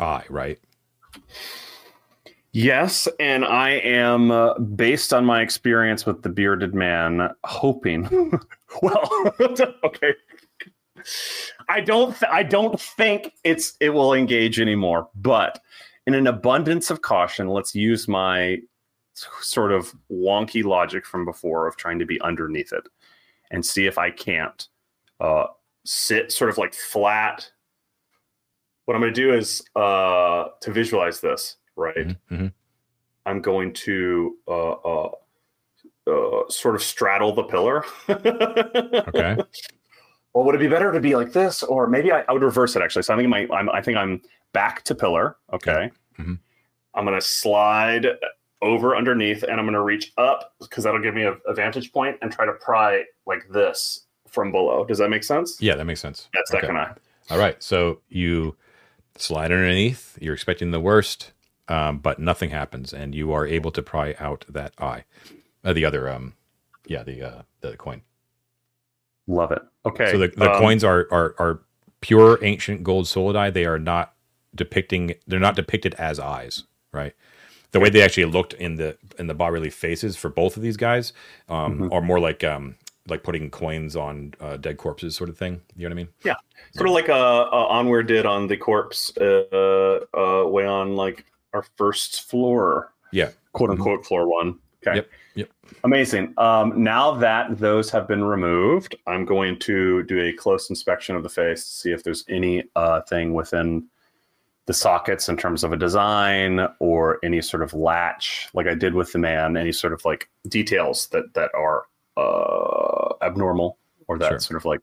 eye, 0.00 0.24
right? 0.28 0.58
Yes, 2.52 3.06
and 3.20 3.44
I 3.44 3.72
am 3.72 4.30
uh, 4.30 4.58
based 4.58 5.12
on 5.12 5.26
my 5.26 5.42
experience 5.42 6.06
with 6.06 6.22
the 6.22 6.30
bearded 6.30 6.74
man, 6.74 7.28
hoping. 7.44 8.32
well, 8.82 9.10
okay. 9.84 10.14
I 11.68 11.82
don't. 11.82 12.18
Th- 12.18 12.32
I 12.32 12.42
don't 12.42 12.80
think 12.80 13.34
it's 13.44 13.76
it 13.80 13.90
will 13.90 14.14
engage 14.14 14.58
anymore. 14.58 15.10
But 15.14 15.60
in 16.06 16.14
an 16.14 16.26
abundance 16.26 16.90
of 16.90 17.02
caution, 17.02 17.48
let's 17.48 17.74
use 17.74 18.08
my 18.08 18.60
sort 19.12 19.72
of 19.72 19.94
wonky 20.10 20.64
logic 20.64 21.04
from 21.04 21.26
before 21.26 21.66
of 21.66 21.76
trying 21.76 21.98
to 21.98 22.06
be 22.06 22.18
underneath 22.22 22.72
it, 22.72 22.88
and 23.50 23.66
see 23.66 23.86
if 23.86 23.98
I 23.98 24.10
can't 24.10 24.66
uh, 25.20 25.48
sit 25.84 26.32
sort 26.32 26.48
of 26.48 26.56
like 26.56 26.72
flat. 26.72 27.50
What 28.86 28.94
I'm 28.94 29.00
going 29.02 29.12
to 29.12 29.20
do 29.20 29.34
is 29.34 29.62
uh, 29.76 30.46
to 30.60 30.72
visualize 30.72 31.20
this, 31.20 31.56
right? 31.74 31.94
Mhm, 31.96 32.16
mhm. 32.30 32.52
I'm 33.26 33.40
going 33.42 33.72
to 33.72 34.36
uh, 34.46 34.70
uh, 34.70 35.10
uh, 36.06 36.48
sort 36.48 36.76
of 36.76 36.82
straddle 36.82 37.34
the 37.34 37.42
pillar. 37.44 37.84
Okay. 38.08 39.36
Well, 40.34 40.44
would 40.44 40.54
it 40.54 40.58
be 40.58 40.68
better 40.68 40.92
to 40.92 41.00
be 41.00 41.16
like 41.16 41.32
this, 41.32 41.62
or 41.62 41.86
maybe 41.86 42.12
I, 42.12 42.20
I 42.28 42.32
would 42.32 42.42
reverse 42.42 42.76
it 42.76 42.82
actually? 42.82 43.02
So 43.04 43.14
I 43.14 43.16
think 43.16 43.30
my, 43.30 43.48
I'm, 43.50 43.70
I 43.70 43.80
think 43.80 43.96
I'm 43.96 44.20
back 44.52 44.82
to 44.84 44.94
pillar. 44.94 45.36
Okay. 45.52 45.90
Mhm. 46.18 46.38
I'm 46.94 47.04
going 47.06 47.18
to 47.18 47.26
slide 47.26 48.06
over 48.60 48.94
underneath, 48.96 49.42
and 49.44 49.52
I'm 49.52 49.64
going 49.64 49.72
to 49.74 49.80
reach 49.82 50.12
up 50.18 50.52
because 50.60 50.84
that'll 50.84 51.00
give 51.00 51.14
me 51.14 51.22
a, 51.22 51.32
a 51.46 51.54
vantage 51.54 51.90
point 51.92 52.18
and 52.20 52.30
try 52.30 52.44
to 52.44 52.52
pry 52.52 53.04
like 53.26 53.48
this 53.50 54.04
from 54.28 54.52
below. 54.52 54.84
Does 54.84 54.98
that 54.98 55.08
make 55.08 55.24
sense? 55.24 55.56
Yeah, 55.60 55.74
that 55.74 55.84
makes 55.86 56.00
sense. 56.00 56.28
That's 56.34 56.50
Okay. 56.52 56.60
second 56.60 56.76
eye. 56.76 56.92
All 57.30 57.38
right. 57.38 57.60
So 57.62 58.00
you 58.10 58.56
slide 59.18 59.52
underneath. 59.52 60.18
You're 60.20 60.34
expecting 60.34 60.70
the 60.70 60.80
worst, 60.80 61.32
um, 61.68 61.98
but 61.98 62.18
nothing 62.18 62.50
happens, 62.50 62.92
and 62.92 63.14
you 63.14 63.32
are 63.32 63.46
able 63.46 63.70
to 63.72 63.82
pry 63.82 64.14
out 64.18 64.44
that 64.48 64.72
eye. 64.78 65.04
Uh, 65.64 65.72
the 65.72 65.84
other, 65.84 66.08
um, 66.08 66.34
yeah, 66.86 67.02
the 67.02 67.22
uh, 67.22 67.42
the 67.60 67.76
coin. 67.76 68.02
Love 69.26 69.52
it. 69.52 69.62
Okay. 69.84 70.12
So 70.12 70.18
the, 70.18 70.28
the 70.28 70.52
um, 70.52 70.58
coins 70.60 70.84
are, 70.84 71.08
are 71.10 71.34
are 71.38 71.60
pure 72.00 72.38
ancient 72.42 72.84
gold 72.84 73.06
solidi. 73.06 73.52
They 73.52 73.64
are 73.66 73.78
not 73.78 74.14
depicting. 74.54 75.14
They're 75.26 75.40
not 75.40 75.56
depicted 75.56 75.94
as 75.94 76.20
eyes, 76.20 76.64
right? 76.92 77.14
The 77.72 77.80
way 77.80 77.90
they 77.90 78.02
actually 78.02 78.26
looked 78.26 78.52
in 78.54 78.76
the 78.76 78.96
in 79.18 79.26
the 79.26 79.34
bas 79.34 79.50
relief 79.50 79.74
faces 79.74 80.16
for 80.16 80.28
both 80.30 80.56
of 80.56 80.62
these 80.62 80.76
guys 80.76 81.12
um, 81.48 81.80
Mhm. 81.80 81.92
are 81.92 82.00
more 82.00 82.20
like 82.20 82.44
um, 82.44 82.76
like 83.08 83.22
putting 83.22 83.50
coins 83.50 83.96
on 83.96 84.34
uh, 84.40 84.56
dead 84.56 84.76
corpses, 84.78 85.16
sort 85.16 85.30
of 85.30 85.38
thing. 85.38 85.60
You 85.76 85.88
know 85.88 85.94
what 85.94 86.00
I 86.00 86.02
mean? 86.02 86.08
Yeah, 86.24 86.34
sort 86.74 86.88
of 86.88 86.94
like 86.94 87.08
uh, 87.08 87.12
uh 87.12 87.66
onward 87.68 88.06
did 88.06 88.26
on 88.26 88.46
the 88.46 88.56
corpse 88.56 89.12
uh 89.18 90.00
uh 90.14 90.46
way 90.46 90.66
on 90.66 90.96
like 90.96 91.24
our 91.52 91.64
first 91.76 92.28
floor 92.28 92.92
Yeah. 93.12 93.30
quote 93.52 93.70
unquote 93.70 94.04
floor 94.04 94.28
one 94.28 94.58
okay 94.86 94.96
Yep. 94.96 95.10
Yep. 95.36 95.50
Amazing. 95.84 96.32
Um, 96.38 96.82
now 96.82 97.12
that 97.12 97.58
those 97.58 97.90
have 97.90 98.08
been 98.08 98.24
removed, 98.24 98.96
I'm 99.06 99.26
going 99.26 99.58
to 99.60 100.02
do 100.04 100.18
a 100.20 100.32
close 100.32 100.70
inspection 100.70 101.14
of 101.14 101.22
the 101.22 101.28
face 101.28 101.64
to 101.64 101.70
see 101.70 101.92
if 101.92 102.02
there's 102.02 102.24
any 102.28 102.64
uh, 102.74 103.02
thing 103.02 103.34
within 103.34 103.86
the 104.64 104.72
sockets 104.72 105.28
in 105.28 105.36
terms 105.36 105.62
of 105.62 105.72
a 105.72 105.76
design 105.76 106.66
or 106.78 107.18
any 107.22 107.42
sort 107.42 107.62
of 107.62 107.74
latch, 107.74 108.48
like 108.54 108.66
I 108.66 108.74
did 108.74 108.94
with 108.94 109.12
the 109.12 109.18
man, 109.18 109.58
any 109.58 109.72
sort 109.72 109.92
of 109.92 110.04
like 110.06 110.30
details 110.48 111.08
that 111.08 111.34
that 111.34 111.50
are 111.54 111.84
uh, 112.16 113.14
abnormal 113.22 113.78
or 114.08 114.18
that 114.18 114.28
Sure. 114.28 114.38
sort 114.40 114.56
of 114.56 114.64
like 114.64 114.80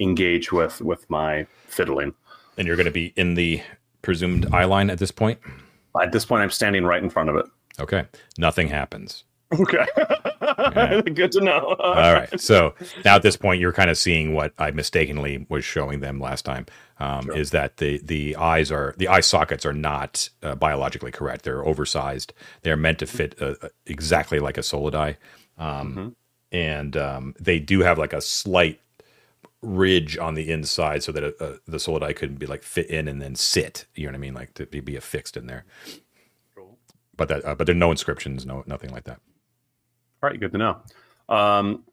engage 0.00 0.52
with 0.52 0.80
with 0.80 1.08
my 1.10 1.46
fiddling. 1.68 2.14
And 2.58 2.66
you're 2.66 2.76
going 2.76 2.86
to 2.86 2.90
be 2.92 3.12
in 3.16 3.34
the 3.34 3.62
presumed 4.02 4.52
eye 4.52 4.64
line 4.64 4.90
at 4.90 4.98
this 4.98 5.10
point. 5.10 5.38
At 6.00 6.12
this 6.12 6.24
point, 6.24 6.42
I'm 6.42 6.50
standing 6.50 6.84
right 6.84 7.02
in 7.02 7.10
front 7.10 7.28
of 7.30 7.36
it. 7.36 7.46
Okay. 7.80 8.04
Nothing 8.38 8.68
happens. 8.68 9.24
Okay, 9.60 9.84
Yeah. 10.40 11.02
good 11.14 11.30
to 11.32 11.42
know. 11.42 11.76
All 11.78 12.14
right. 12.14 12.40
So 12.40 12.74
now 13.04 13.16
at 13.16 13.22
this 13.22 13.36
point, 13.36 13.60
you're 13.60 13.72
kind 13.74 13.90
of 13.90 13.98
seeing 13.98 14.32
what 14.32 14.54
I 14.58 14.70
mistakenly 14.70 15.46
was 15.50 15.62
showing 15.62 16.00
them 16.00 16.18
last 16.20 16.46
time. 16.46 16.64
Um, 16.98 17.24
Sure. 17.26 17.36
Is 17.36 17.50
that 17.50 17.76
the 17.76 18.00
the 18.02 18.34
eyes 18.36 18.72
are 18.72 18.94
the 18.96 19.08
eye 19.08 19.20
sockets 19.20 19.66
are 19.66 19.74
not 19.74 20.30
uh, 20.42 20.54
biologically 20.54 21.10
correct. 21.12 21.44
They're 21.44 21.66
oversized. 21.66 22.32
They're 22.62 22.78
meant 22.78 22.98
to 23.00 23.06
fit 23.06 23.34
uh, 23.42 23.54
exactly 23.86 24.38
like 24.38 24.56
a 24.56 24.62
solidi, 24.62 25.16
um, 25.58 25.94
Mhm. 25.94 26.14
And 26.52 26.96
um, 26.96 27.34
they 27.40 27.58
do 27.58 27.80
have 27.80 27.98
like 27.98 28.12
a 28.12 28.20
slight 28.20 28.80
ridge 29.62 30.18
on 30.18 30.34
the 30.34 30.50
inside 30.50 31.02
so 31.02 31.12
that 31.12 31.24
uh, 31.24 31.32
uh, 31.42 31.56
the 31.66 31.78
solidi 31.78 32.14
could 32.14 32.38
be 32.38 32.46
like 32.46 32.62
fit 32.62 32.90
in 32.90 33.08
and 33.08 33.22
then 33.22 33.34
sit. 33.34 33.86
You 33.94 34.04
know 34.04 34.10
what 34.10 34.16
I 34.16 34.18
mean? 34.18 34.34
Like 34.34 34.54
to 34.54 34.66
be, 34.66 34.80
be 34.80 34.96
affixed 34.96 35.36
in 35.36 35.46
there. 35.46 35.64
Cool. 36.54 36.78
But 37.16 37.28
that 37.28 37.44
uh, 37.44 37.54
but 37.54 37.66
there 37.66 37.74
are 37.74 37.78
no 37.78 37.90
inscriptions, 37.90 38.44
no 38.44 38.64
nothing 38.66 38.90
like 38.90 39.04
that. 39.04 39.20
All 40.22 40.28
right, 40.30 40.38
good 40.38 40.52
to 40.52 40.58
know. 40.58 40.76
Um, 41.28 41.84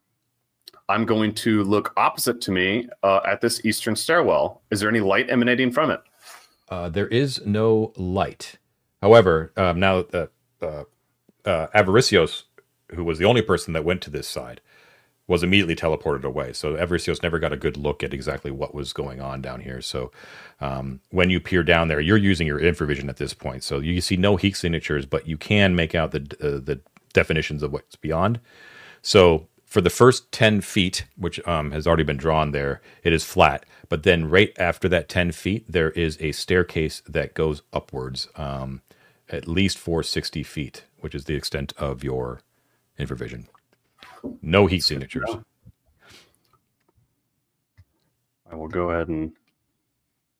I'm 0.88 1.04
going 1.04 1.34
to 1.36 1.62
look 1.62 1.92
opposite 1.96 2.40
to 2.42 2.50
me 2.50 2.88
uh, 3.02 3.20
at 3.24 3.40
this 3.40 3.64
eastern 3.64 3.94
stairwell. 3.94 4.62
Is 4.70 4.80
there 4.80 4.88
any 4.88 5.00
light 5.00 5.30
emanating 5.30 5.70
from 5.70 5.90
it? 5.90 6.00
Uh, 6.68 6.88
there 6.88 7.08
is 7.08 7.44
no 7.46 7.92
light. 7.96 8.56
However, 9.00 9.52
um, 9.56 9.80
now 9.80 10.02
that 10.02 10.30
uh, 10.60 10.84
uh, 11.44 11.66
Avaricios, 11.74 12.44
who 12.94 13.04
was 13.04 13.18
the 13.18 13.24
only 13.24 13.42
person 13.42 13.72
that 13.72 13.84
went 13.84 14.02
to 14.02 14.10
this 14.10 14.28
side, 14.28 14.60
was 15.26 15.44
immediately 15.44 15.76
teleported 15.76 16.24
away. 16.24 16.52
So 16.52 16.74
Avaricios 16.74 17.22
never 17.22 17.38
got 17.38 17.52
a 17.52 17.56
good 17.56 17.76
look 17.76 18.02
at 18.02 18.12
exactly 18.12 18.50
what 18.50 18.74
was 18.74 18.92
going 18.92 19.20
on 19.20 19.40
down 19.40 19.60
here. 19.60 19.80
So 19.80 20.10
um, 20.60 21.00
when 21.10 21.30
you 21.30 21.38
peer 21.38 21.62
down 21.62 21.86
there, 21.86 22.00
you're 22.00 22.16
using 22.16 22.48
your 22.48 22.58
infravision 22.58 23.08
at 23.08 23.18
this 23.18 23.32
point. 23.32 23.62
So 23.62 23.78
you 23.78 24.00
see 24.00 24.16
no 24.16 24.34
heat 24.34 24.56
signatures, 24.56 25.06
but 25.06 25.28
you 25.28 25.36
can 25.36 25.76
make 25.76 25.94
out 25.94 26.10
the 26.10 26.20
uh, 26.40 26.58
the 26.64 26.80
definitions 27.12 27.62
of 27.62 27.72
what's 27.72 27.96
beyond. 27.96 28.40
So 29.02 29.46
for 29.64 29.80
the 29.80 29.90
first 29.90 30.32
10 30.32 30.62
feet, 30.62 31.04
which 31.16 31.46
um, 31.46 31.70
has 31.70 31.86
already 31.86 32.02
been 32.02 32.16
drawn 32.16 32.50
there, 32.50 32.80
it 33.04 33.12
is 33.12 33.24
flat. 33.24 33.64
But 33.88 34.02
then 34.02 34.28
right 34.28 34.52
after 34.58 34.88
that 34.88 35.08
10 35.08 35.30
feet, 35.30 35.64
there 35.70 35.90
is 35.92 36.18
a 36.20 36.32
staircase 36.32 37.02
that 37.08 37.34
goes 37.34 37.62
upwards 37.72 38.26
um, 38.34 38.82
at 39.28 39.46
least 39.46 39.78
for 39.78 40.02
60 40.02 40.42
feet, 40.42 40.84
which 40.98 41.14
is 41.14 41.26
the 41.26 41.36
extent 41.36 41.72
of 41.78 42.02
your 42.02 42.40
infravision. 43.00 43.46
No 44.42 44.66
heat 44.66 44.80
signatures. 44.84 45.28
I 48.50 48.54
will 48.54 48.68
go 48.68 48.90
ahead 48.90 49.08
and. 49.08 49.32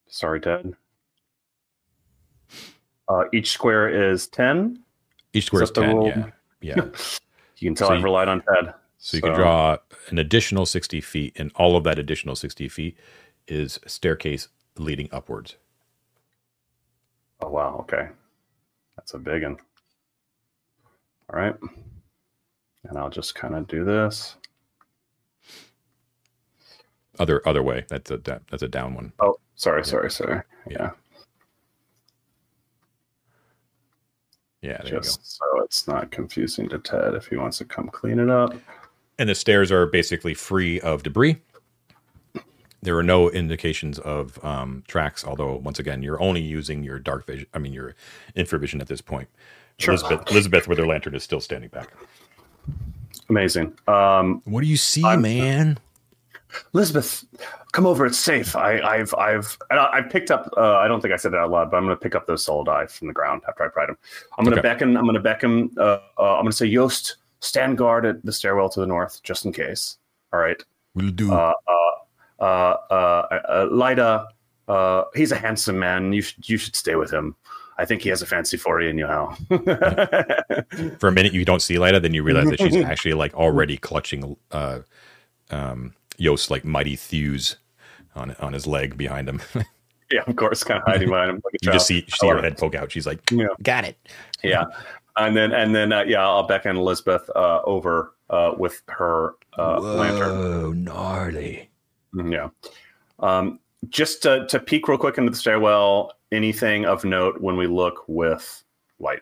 Sorry, 0.08 0.40
Ted. 0.40 0.72
Uh, 3.08 3.24
each 3.32 3.50
square 3.52 4.10
is 4.10 4.26
10. 4.28 4.80
Each 5.32 5.46
square 5.46 5.62
is 5.62 5.70
that 5.72 5.80
10. 5.82 5.96
rule? 5.96 6.06
Yeah. 6.08 6.30
Yeah. 6.60 6.84
You 7.56 7.68
can 7.68 7.74
tell 7.74 7.88
So 7.88 7.92
I've 7.94 7.98
you- 8.00 8.04
relied 8.04 8.28
on 8.28 8.40
Ted. 8.40 8.72
So 8.96 9.18
you 9.18 9.22
can 9.22 9.34
draw 9.34 9.76
an 10.08 10.16
additional 10.18 10.64
60 10.64 11.00
feet, 11.02 11.34
and 11.38 11.52
all 11.56 11.76
of 11.76 11.84
that 11.84 11.98
additional 11.98 12.34
60 12.34 12.68
feet 12.68 12.96
is 13.48 13.78
staircase 13.86 14.48
leading 14.78 15.08
upwards. 15.12 15.56
Oh, 17.42 17.50
wow. 17.50 17.76
Okay. 17.80 18.08
That's 18.96 19.12
a 19.12 19.18
big 19.18 19.42
one. 19.42 19.58
All 21.32 21.38
right. 21.38 21.54
And 22.84 22.98
I'll 22.98 23.10
just 23.10 23.34
kind 23.34 23.54
of 23.54 23.66
do 23.66 23.84
this. 23.84 24.36
Other 27.18 27.46
other 27.46 27.62
way. 27.62 27.84
That's 27.88 28.10
a 28.10 28.16
that, 28.18 28.42
that's 28.50 28.62
a 28.62 28.68
down 28.68 28.94
one. 28.94 29.12
Oh, 29.20 29.38
sorry, 29.54 29.84
sorry, 29.84 30.10
sorry. 30.10 30.42
Yeah. 30.68 30.90
Yeah, 34.62 34.78
there 34.78 34.86
you 34.86 34.92
go. 34.92 34.98
just 34.98 35.38
so 35.38 35.44
it's 35.64 35.88
not 35.88 36.10
confusing 36.10 36.68
to 36.68 36.78
Ted 36.78 37.14
if 37.14 37.26
he 37.26 37.36
wants 37.36 37.58
to 37.58 37.64
come 37.64 37.88
clean 37.88 38.18
it 38.18 38.28
up. 38.28 38.54
And 39.18 39.28
the 39.28 39.34
stairs 39.34 39.70
are 39.72 39.86
basically 39.86 40.34
free 40.34 40.80
of 40.80 41.02
debris. 41.02 41.36
There 42.82 42.96
are 42.96 43.02
no 43.02 43.30
indications 43.30 43.98
of 43.98 44.42
um, 44.42 44.82
tracks, 44.88 45.24
although 45.24 45.56
once 45.56 45.78
again, 45.78 46.02
you're 46.02 46.20
only 46.20 46.40
using 46.40 46.82
your 46.82 46.98
dark 46.98 47.26
vision. 47.26 47.46
I 47.52 47.58
mean, 47.58 47.74
your 47.74 47.94
infravision 48.34 48.80
at 48.80 48.88
this 48.88 49.02
point. 49.02 49.28
Sure. 49.78 49.92
Elizabeth, 49.94 50.30
Elizabeth, 50.30 50.68
with 50.68 50.78
her 50.78 50.86
lantern, 50.86 51.14
is 51.14 51.22
still 51.22 51.40
standing 51.40 51.68
back. 51.68 51.90
Amazing. 53.30 53.72
Um, 53.88 54.42
What 54.44 54.60
do 54.60 54.66
you 54.66 54.76
see, 54.76 55.02
I'm- 55.04 55.22
man? 55.22 55.78
Elizabeth, 56.74 57.24
come 57.70 57.86
over. 57.86 58.04
It's 58.04 58.18
safe. 58.18 58.56
I, 58.56 58.80
I've, 58.80 59.14
I've, 59.14 59.56
and 59.70 59.78
I, 59.78 59.98
I 59.98 60.02
picked 60.02 60.32
up. 60.32 60.50
Uh, 60.56 60.78
I 60.78 60.88
don't 60.88 61.00
think 61.00 61.14
I 61.14 61.16
said 61.16 61.30
that 61.32 61.38
out 61.38 61.50
loud, 61.52 61.70
but 61.70 61.76
I'm 61.76 61.84
going 61.84 61.96
to 61.96 62.00
pick 62.02 62.16
up 62.16 62.26
those 62.26 62.44
solidi 62.44 62.90
from 62.90 63.06
the 63.06 63.12
ground 63.14 63.42
after 63.48 63.62
I 63.64 63.68
pried 63.68 63.88
them. 63.88 63.96
I'm 64.36 64.44
going 64.44 64.56
to 64.56 64.60
Okay. 64.60 64.68
beckon. 64.68 64.96
I'm 64.96 65.04
going 65.04 65.14
to 65.14 65.20
beckon. 65.20 65.70
Uh, 65.78 65.98
uh, 66.18 66.34
I'm 66.34 66.42
going 66.42 66.50
to 66.50 66.56
say, 66.56 66.66
Yost, 66.66 67.18
stand 67.38 67.78
guard 67.78 68.04
at 68.04 68.24
the 68.24 68.32
stairwell 68.32 68.68
to 68.70 68.80
the 68.80 68.86
north, 68.86 69.22
just 69.22 69.44
in 69.44 69.52
case. 69.52 69.98
All 70.32 70.40
right. 70.40 70.60
We'll 70.96 71.12
do. 71.12 71.32
Uh, 71.32 71.52
uh, 71.68 72.42
uh, 72.42 72.76
uh, 72.90 72.94
uh, 73.48 73.68
Lida, 73.70 74.26
uh, 74.66 75.04
he's 75.14 75.30
a 75.30 75.36
handsome 75.36 75.78
man. 75.78 76.12
You 76.12 76.22
should, 76.22 76.48
you 76.48 76.56
should 76.58 76.74
stay 76.74 76.96
with 76.96 77.12
him. 77.12 77.36
I 77.80 77.84
think 77.86 78.02
he 78.02 78.10
has 78.10 78.20
a 78.20 78.26
fancy 78.26 78.56
for 78.56 78.80
you, 78.80 78.90
and 78.90 78.98
you 78.98 79.06
how. 79.06 79.36
For 80.98 81.08
a 81.08 81.12
minute, 81.12 81.32
you 81.32 81.44
don't 81.44 81.62
see 81.62 81.78
Lida, 81.78 81.98
then 82.00 82.12
you 82.12 82.22
realize 82.22 82.50
that 82.50 82.60
she's 82.60 82.76
actually 82.84 83.14
like 83.14 83.34
already 83.34 83.76
clutching 83.78 84.36
uh, 84.50 84.80
um, 85.50 85.94
Yost 86.18 86.50
like 86.50 86.64
mighty 86.64 86.96
thews 86.96 87.56
on 88.14 88.36
on 88.40 88.52
his 88.52 88.66
leg 88.66 88.96
behind 88.98 89.28
him. 89.28 89.40
yeah, 90.12 90.22
of 90.26 90.36
course, 90.36 90.62
kind 90.62 90.82
of 90.82 90.86
hiding 90.86 91.08
behind 91.08 91.30
him. 91.30 91.40
Like 91.44 91.54
you 91.62 91.72
just 91.72 91.86
see 91.86 92.04
see 92.08 92.28
her 92.28 92.42
head 92.42 92.58
poke 92.58 92.74
out. 92.74 92.92
She's 92.92 93.06
like, 93.06 93.20
Yeah. 93.30 93.46
"Got 93.62 93.84
it." 93.84 93.96
yeah 94.42 94.64
and 95.16 95.36
then 95.36 95.52
and 95.52 95.74
then 95.74 95.92
uh, 95.92 96.02
yeah 96.02 96.26
i'll 96.26 96.46
beckon 96.46 96.76
elizabeth 96.76 97.28
uh, 97.36 97.60
over 97.64 98.14
uh, 98.30 98.52
with 98.56 98.82
her 98.88 99.34
uh, 99.58 99.78
lantern 99.80 100.38
Whoa, 100.38 100.72
gnarly. 100.72 101.68
Mhm, 102.14 102.32
yeah 102.32 102.48
um, 103.18 103.60
just 103.88 104.22
to, 104.22 104.46
to 104.46 104.58
peek 104.60 104.88
real 104.88 104.98
quick 104.98 105.18
into 105.18 105.30
the 105.30 105.36
stairwell 105.36 106.12
anything 106.32 106.84
of 106.86 107.04
note 107.04 107.40
when 107.40 107.56
we 107.56 107.66
look 107.66 108.04
with 108.08 108.62
light 108.98 109.20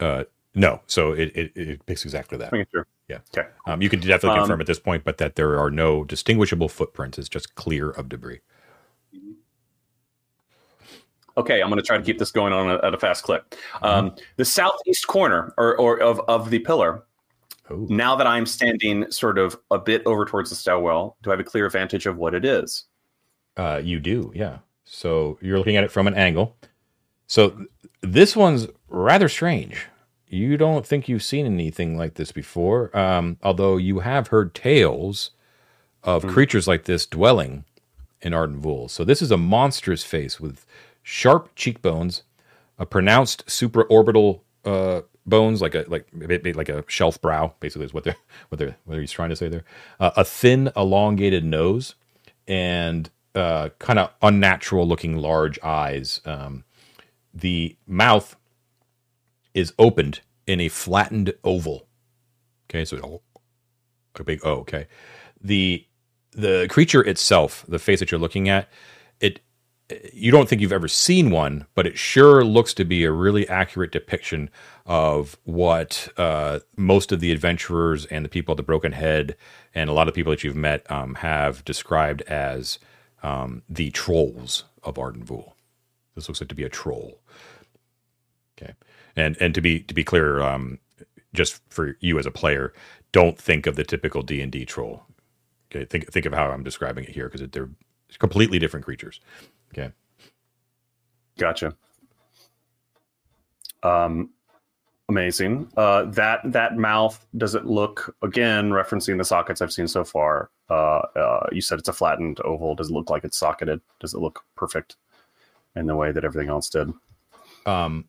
Uh, 0.00 0.24
no, 0.54 0.80
so 0.86 1.12
it, 1.12 1.30
it 1.36 1.52
it 1.56 1.86
picks 1.86 2.04
exactly 2.04 2.36
that. 2.36 2.50
sure 2.72 2.86
Yeah. 3.08 3.18
okay 3.36 3.48
Um, 3.66 3.80
you 3.80 3.88
can 3.88 4.00
definitely 4.00 4.30
Um, 4.30 4.38
confirm 4.40 4.60
at 4.60 4.66
this 4.66 4.80
point, 4.80 5.04
but 5.04 5.16
that 5.18 5.36
there 5.36 5.58
are 5.58 5.70
no 5.70 6.04
distinguishable 6.04 6.68
footprints. 6.68 7.18
It's 7.18 7.28
just 7.28 7.54
clear 7.54 7.90
of 7.90 8.08
debris. 8.08 8.40
okay 11.38 11.62
i'm 11.62 11.68
going 11.70 11.78
to 11.80 11.86
try 11.86 11.96
to 11.96 12.02
keep 12.02 12.18
this 12.18 12.30
going 12.30 12.52
on 12.52 12.70
at 12.84 12.92
a 12.94 12.98
fast 12.98 13.24
clip 13.24 13.54
um, 13.82 14.14
the 14.36 14.44
southeast 14.44 15.06
corner 15.06 15.54
or, 15.56 15.74
or 15.78 15.98
of, 16.00 16.20
of 16.28 16.50
the 16.50 16.58
pillar 16.58 17.04
Oh, 17.70 17.86
now 17.88 18.14
that 18.16 18.26
i'm 18.26 18.44
standing 18.44 19.10
sort 19.10 19.38
of 19.38 19.56
a 19.70 19.78
bit 19.78 20.02
over 20.04 20.26
towards 20.26 20.50
the 20.50 20.56
stairwell 20.56 21.16
do 21.22 21.30
i 21.30 21.32
have 21.32 21.40
a 21.40 21.44
clear 21.44 21.70
vantage 21.70 22.04
of 22.06 22.16
what 22.18 22.34
it 22.34 22.44
is 22.44 22.84
uh, 23.56 23.80
you 23.84 24.00
do, 24.00 24.32
yeah. 24.34 24.58
So 24.84 25.38
you're 25.40 25.58
looking 25.58 25.76
at 25.76 25.84
it 25.84 25.90
from 25.90 26.06
an 26.06 26.14
angle. 26.14 26.56
So 27.26 27.66
this 28.02 28.36
one's 28.36 28.66
rather 28.88 29.28
strange. 29.28 29.86
You 30.26 30.56
don't 30.56 30.86
think 30.86 31.08
you've 31.08 31.22
seen 31.22 31.46
anything 31.46 31.96
like 31.96 32.14
this 32.14 32.32
before, 32.32 32.94
um, 32.96 33.36
although 33.42 33.76
you 33.76 34.00
have 34.00 34.28
heard 34.28 34.54
tales 34.54 35.30
of 36.02 36.24
Mhm. 36.24 36.30
creatures 36.30 36.66
like 36.66 36.84
this 36.84 37.06
dwelling 37.06 37.64
in 38.22 38.32
Arden 38.34 38.60
Vul. 38.60 38.88
So 38.88 39.04
this 39.04 39.20
is 39.22 39.30
a 39.30 39.36
monstrous 39.36 40.04
face 40.04 40.40
with 40.40 40.64
sharp 41.02 41.50
cheekbones, 41.54 42.22
a 42.78 42.86
pronounced 42.86 43.46
supraorbital 43.46 44.40
uh, 44.64 45.02
bones, 45.26 45.60
like 45.60 45.74
a 45.74 45.84
like 45.88 46.06
like 46.12 46.68
a 46.68 46.84
shelf 46.86 47.20
brow, 47.20 47.52
basically 47.60 47.84
is 47.84 47.92
what 47.94 48.04
they're 48.04 48.16
what 48.48 48.58
they're 48.58 48.76
what 48.84 48.98
he's 48.98 49.10
trying 49.12 49.28
to 49.30 49.36
say 49.36 49.48
there. 49.48 49.64
Uh, 50.00 50.12
a 50.16 50.24
thin, 50.24 50.70
elongated 50.76 51.44
nose, 51.44 51.94
and 52.46 53.10
uh, 53.34 53.70
kind 53.78 53.98
of 53.98 54.10
unnatural 54.22 54.86
looking 54.86 55.16
large 55.16 55.58
eyes. 55.62 56.20
Um, 56.24 56.64
the 57.34 57.76
mouth 57.86 58.36
is 59.54 59.72
opened 59.78 60.20
in 60.46 60.60
a 60.60 60.68
flattened 60.68 61.34
oval. 61.44 61.86
Okay, 62.68 62.84
so 62.84 63.20
a 64.18 64.24
big 64.24 64.40
O. 64.44 64.56
Okay, 64.60 64.86
the 65.40 65.86
the 66.32 66.66
creature 66.70 67.02
itself, 67.02 67.64
the 67.68 67.78
face 67.78 68.00
that 68.00 68.10
you're 68.10 68.20
looking 68.20 68.48
at, 68.48 68.68
it 69.20 69.40
you 70.12 70.30
don't 70.30 70.48
think 70.48 70.62
you've 70.62 70.72
ever 70.72 70.88
seen 70.88 71.30
one, 71.30 71.66
but 71.74 71.86
it 71.86 71.98
sure 71.98 72.44
looks 72.44 72.72
to 72.74 72.84
be 72.84 73.04
a 73.04 73.12
really 73.12 73.46
accurate 73.48 73.92
depiction 73.92 74.48
of 74.86 75.36
what 75.44 76.08
uh, 76.16 76.60
most 76.76 77.12
of 77.12 77.20
the 77.20 77.32
adventurers 77.32 78.06
and 78.06 78.24
the 78.24 78.28
people 78.28 78.52
at 78.52 78.56
the 78.56 78.62
Broken 78.62 78.92
Head 78.92 79.36
and 79.74 79.90
a 79.90 79.92
lot 79.92 80.08
of 80.08 80.14
the 80.14 80.18
people 80.18 80.30
that 80.30 80.44
you've 80.44 80.56
met 80.56 80.90
um, 80.90 81.16
have 81.16 81.64
described 81.64 82.22
as 82.22 82.78
um, 83.22 83.62
the 83.68 83.90
trolls 83.90 84.64
of 84.82 84.98
Arden 84.98 85.24
Vul. 85.24 85.56
This 86.14 86.28
looks 86.28 86.40
like 86.40 86.48
to 86.48 86.54
be 86.54 86.64
a 86.64 86.68
troll. 86.68 87.20
Okay, 88.58 88.74
and 89.16 89.36
and 89.40 89.54
to 89.54 89.60
be 89.60 89.80
to 89.80 89.94
be 89.94 90.04
clear, 90.04 90.42
um, 90.42 90.78
just 91.32 91.60
for 91.70 91.96
you 92.00 92.18
as 92.18 92.26
a 92.26 92.30
player, 92.30 92.72
don't 93.12 93.38
think 93.38 93.66
of 93.66 93.76
the 93.76 93.84
typical 93.84 94.22
D 94.22 94.40
and 94.40 94.52
D 94.52 94.64
troll. 94.64 95.04
Okay, 95.70 95.84
think 95.84 96.12
think 96.12 96.26
of 96.26 96.34
how 96.34 96.50
I'm 96.50 96.62
describing 96.62 97.04
it 97.04 97.10
here 97.10 97.28
because 97.28 97.48
they're 97.50 97.70
completely 98.18 98.58
different 98.58 98.84
creatures. 98.84 99.20
Okay. 99.72 99.90
Gotcha. 101.38 101.74
Um, 103.82 104.30
amazing. 105.12 105.68
Uh, 105.76 106.04
that 106.06 106.40
that 106.44 106.76
mouth 106.76 107.24
does 107.36 107.54
it 107.54 107.66
look 107.66 108.16
again 108.22 108.70
referencing 108.70 109.18
the 109.18 109.24
sockets 109.24 109.60
I've 109.60 109.72
seen 109.72 109.86
so 109.86 110.04
far. 110.04 110.50
Uh, 110.70 111.02
uh, 111.16 111.46
you 111.52 111.60
said 111.60 111.78
it's 111.78 111.88
a 111.88 111.92
flattened 111.92 112.40
oval. 112.44 112.74
Does 112.74 112.88
it 112.88 112.94
look 112.94 113.10
like 113.10 113.24
it's 113.24 113.36
socketed? 113.36 113.80
Does 114.00 114.14
it 114.14 114.20
look 114.20 114.42
perfect 114.56 114.96
in 115.76 115.86
the 115.86 115.94
way 115.94 116.12
that 116.12 116.24
everything 116.24 116.48
else 116.48 116.70
did? 116.70 116.92
Um, 117.66 118.06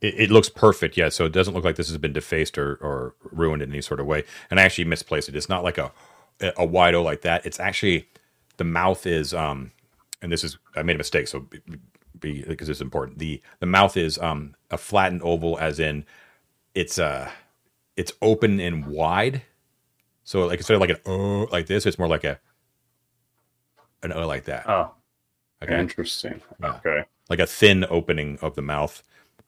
it, 0.00 0.14
it 0.18 0.30
looks 0.30 0.48
perfect, 0.48 0.96
yeah. 0.96 1.10
So 1.10 1.26
it 1.26 1.32
doesn't 1.32 1.52
look 1.52 1.64
like 1.64 1.76
this 1.76 1.88
has 1.88 1.98
been 1.98 2.14
defaced 2.14 2.56
or, 2.56 2.76
or 2.76 3.14
ruined 3.30 3.62
in 3.62 3.70
any 3.70 3.82
sort 3.82 4.00
of 4.00 4.06
way. 4.06 4.24
And 4.50 4.58
I 4.58 4.62
actually 4.62 4.84
misplaced 4.84 5.28
it. 5.28 5.36
It's 5.36 5.48
not 5.48 5.62
like 5.62 5.78
a 5.78 5.92
a 6.56 6.64
wide 6.64 6.94
O 6.94 7.02
like 7.02 7.20
that. 7.22 7.44
It's 7.44 7.60
actually 7.60 8.08
the 8.56 8.64
mouth 8.64 9.06
is 9.06 9.34
um 9.34 9.72
and 10.22 10.32
this 10.32 10.42
is 10.42 10.56
I 10.74 10.82
made 10.82 10.96
a 10.96 10.98
mistake, 10.98 11.28
so 11.28 11.46
be, 12.20 12.42
be 12.42 12.42
because 12.42 12.68
it's 12.68 12.80
important. 12.80 13.18
The 13.18 13.40
the 13.60 13.66
mouth 13.66 13.96
is 13.96 14.18
um 14.18 14.54
a 14.70 14.78
flattened 14.78 15.22
oval, 15.22 15.58
as 15.58 15.78
in 15.80 16.04
it's 16.74 16.98
uh 16.98 17.30
it's 17.96 18.12
open 18.22 18.60
and 18.60 18.86
wide. 18.86 19.42
So 20.24 20.46
like 20.46 20.58
instead 20.58 20.74
of 20.74 20.80
like 20.80 20.90
an 20.90 21.00
O 21.06 21.48
like 21.52 21.66
this, 21.66 21.86
it's 21.86 21.98
more 21.98 22.08
like 22.08 22.24
a 22.24 22.38
an 24.02 24.12
O 24.12 24.26
like 24.26 24.44
that. 24.44 24.68
Oh, 24.68 24.92
okay, 25.62 25.78
interesting. 25.78 26.42
Yeah. 26.60 26.74
Okay, 26.76 27.04
like 27.28 27.38
a 27.38 27.46
thin 27.46 27.84
opening 27.88 28.38
of 28.42 28.54
the 28.54 28.62
mouth, 28.62 29.02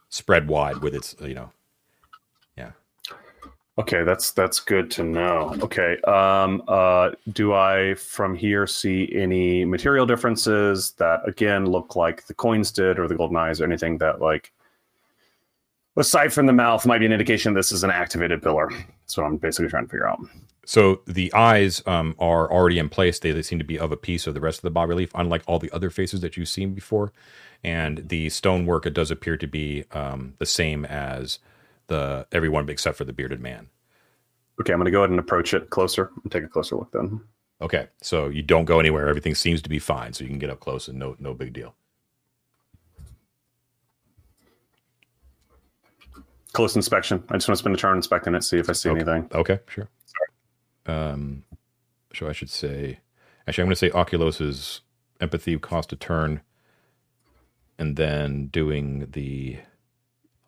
spread 0.08 0.48
wide 0.48 0.78
with 0.78 0.94
its 0.94 1.14
you 1.20 1.34
know 1.34 1.52
Okay, 3.78 4.02
that's 4.02 4.32
that's 4.32 4.58
good 4.58 4.90
to 4.92 5.04
know. 5.04 5.54
Okay, 5.62 5.98
um, 6.00 6.62
uh, 6.66 7.10
do 7.32 7.54
I 7.54 7.94
from 7.94 8.34
here 8.34 8.66
see 8.66 9.08
any 9.14 9.64
material 9.64 10.04
differences 10.04 10.92
that 10.98 11.20
again 11.28 11.64
look 11.64 11.94
like 11.94 12.26
the 12.26 12.34
coins 12.34 12.72
did, 12.72 12.98
or 12.98 13.06
the 13.06 13.14
golden 13.14 13.36
eyes, 13.36 13.60
or 13.60 13.64
anything 13.64 13.98
that 13.98 14.20
like, 14.20 14.52
aside 15.96 16.32
from 16.32 16.46
the 16.46 16.52
mouth, 16.52 16.86
might 16.86 16.98
be 16.98 17.06
an 17.06 17.12
indication 17.12 17.54
this 17.54 17.70
is 17.70 17.84
an 17.84 17.90
activated 17.90 18.42
pillar? 18.42 18.68
That's 18.70 19.16
what 19.16 19.26
I'm 19.26 19.36
basically 19.36 19.68
trying 19.68 19.84
to 19.84 19.90
figure 19.90 20.08
out. 20.08 20.18
So 20.66 21.00
the 21.06 21.32
eyes 21.32 21.80
um, 21.86 22.16
are 22.18 22.50
already 22.52 22.80
in 22.80 22.88
place. 22.88 23.20
They, 23.20 23.30
they 23.30 23.42
seem 23.42 23.58
to 23.60 23.64
be 23.64 23.78
of 23.78 23.92
a 23.92 23.96
piece 23.96 24.26
of 24.26 24.34
the 24.34 24.40
rest 24.40 24.58
of 24.58 24.62
the 24.62 24.70
bas 24.70 24.88
relief, 24.88 25.10
unlike 25.14 25.42
all 25.46 25.60
the 25.60 25.70
other 25.70 25.88
faces 25.88 26.20
that 26.20 26.36
you've 26.36 26.48
seen 26.48 26.74
before. 26.74 27.12
And 27.64 28.08
the 28.08 28.28
stonework 28.28 28.86
it 28.86 28.92
does 28.92 29.10
appear 29.10 29.36
to 29.36 29.46
be 29.46 29.84
um, 29.92 30.34
the 30.38 30.46
same 30.46 30.84
as 30.84 31.38
the 31.88 32.26
everyone 32.32 32.68
except 32.68 32.96
for 32.96 33.04
the 33.04 33.12
bearded 33.12 33.40
man. 33.40 33.68
Okay, 34.60 34.72
I'm 34.72 34.78
going 34.78 34.86
to 34.86 34.90
go 34.90 35.00
ahead 35.00 35.10
and 35.10 35.20
approach 35.20 35.54
it 35.54 35.70
closer 35.70 36.10
and 36.22 36.32
take 36.32 36.44
a 36.44 36.48
closer 36.48 36.76
look 36.76 36.92
then. 36.92 37.20
Okay, 37.60 37.88
so 38.00 38.28
you 38.28 38.42
don't 38.42 38.64
go 38.64 38.78
anywhere. 38.78 39.08
Everything 39.08 39.34
seems 39.34 39.60
to 39.62 39.68
be 39.68 39.78
fine, 39.78 40.12
so 40.12 40.22
you 40.22 40.30
can 40.30 40.38
get 40.38 40.50
up 40.50 40.60
close 40.60 40.88
and 40.88 40.98
no 40.98 41.16
no 41.18 41.34
big 41.34 41.52
deal. 41.52 41.74
Close 46.52 46.76
inspection. 46.76 47.22
I 47.28 47.34
just 47.34 47.48
want 47.48 47.56
to 47.56 47.62
spend 47.62 47.74
a 47.74 47.78
turn 47.78 47.96
inspecting 47.96 48.34
it, 48.34 48.42
see 48.42 48.58
if 48.58 48.70
I 48.70 48.72
see 48.72 48.88
okay. 48.90 49.00
anything. 49.00 49.28
Okay, 49.34 49.60
sure. 49.68 49.88
Sorry. 50.06 50.96
Um, 50.96 51.44
so 52.14 52.28
I 52.28 52.32
should 52.32 52.50
say, 52.50 53.00
actually, 53.46 53.62
I'm 53.62 53.66
going 53.66 53.76
to 53.76 53.76
say 53.76 53.90
Oculus's 53.90 54.80
empathy 55.20 55.58
cost 55.58 55.92
a 55.92 55.96
turn, 55.96 56.40
and 57.78 57.96
then 57.96 58.46
doing 58.46 59.08
the 59.10 59.58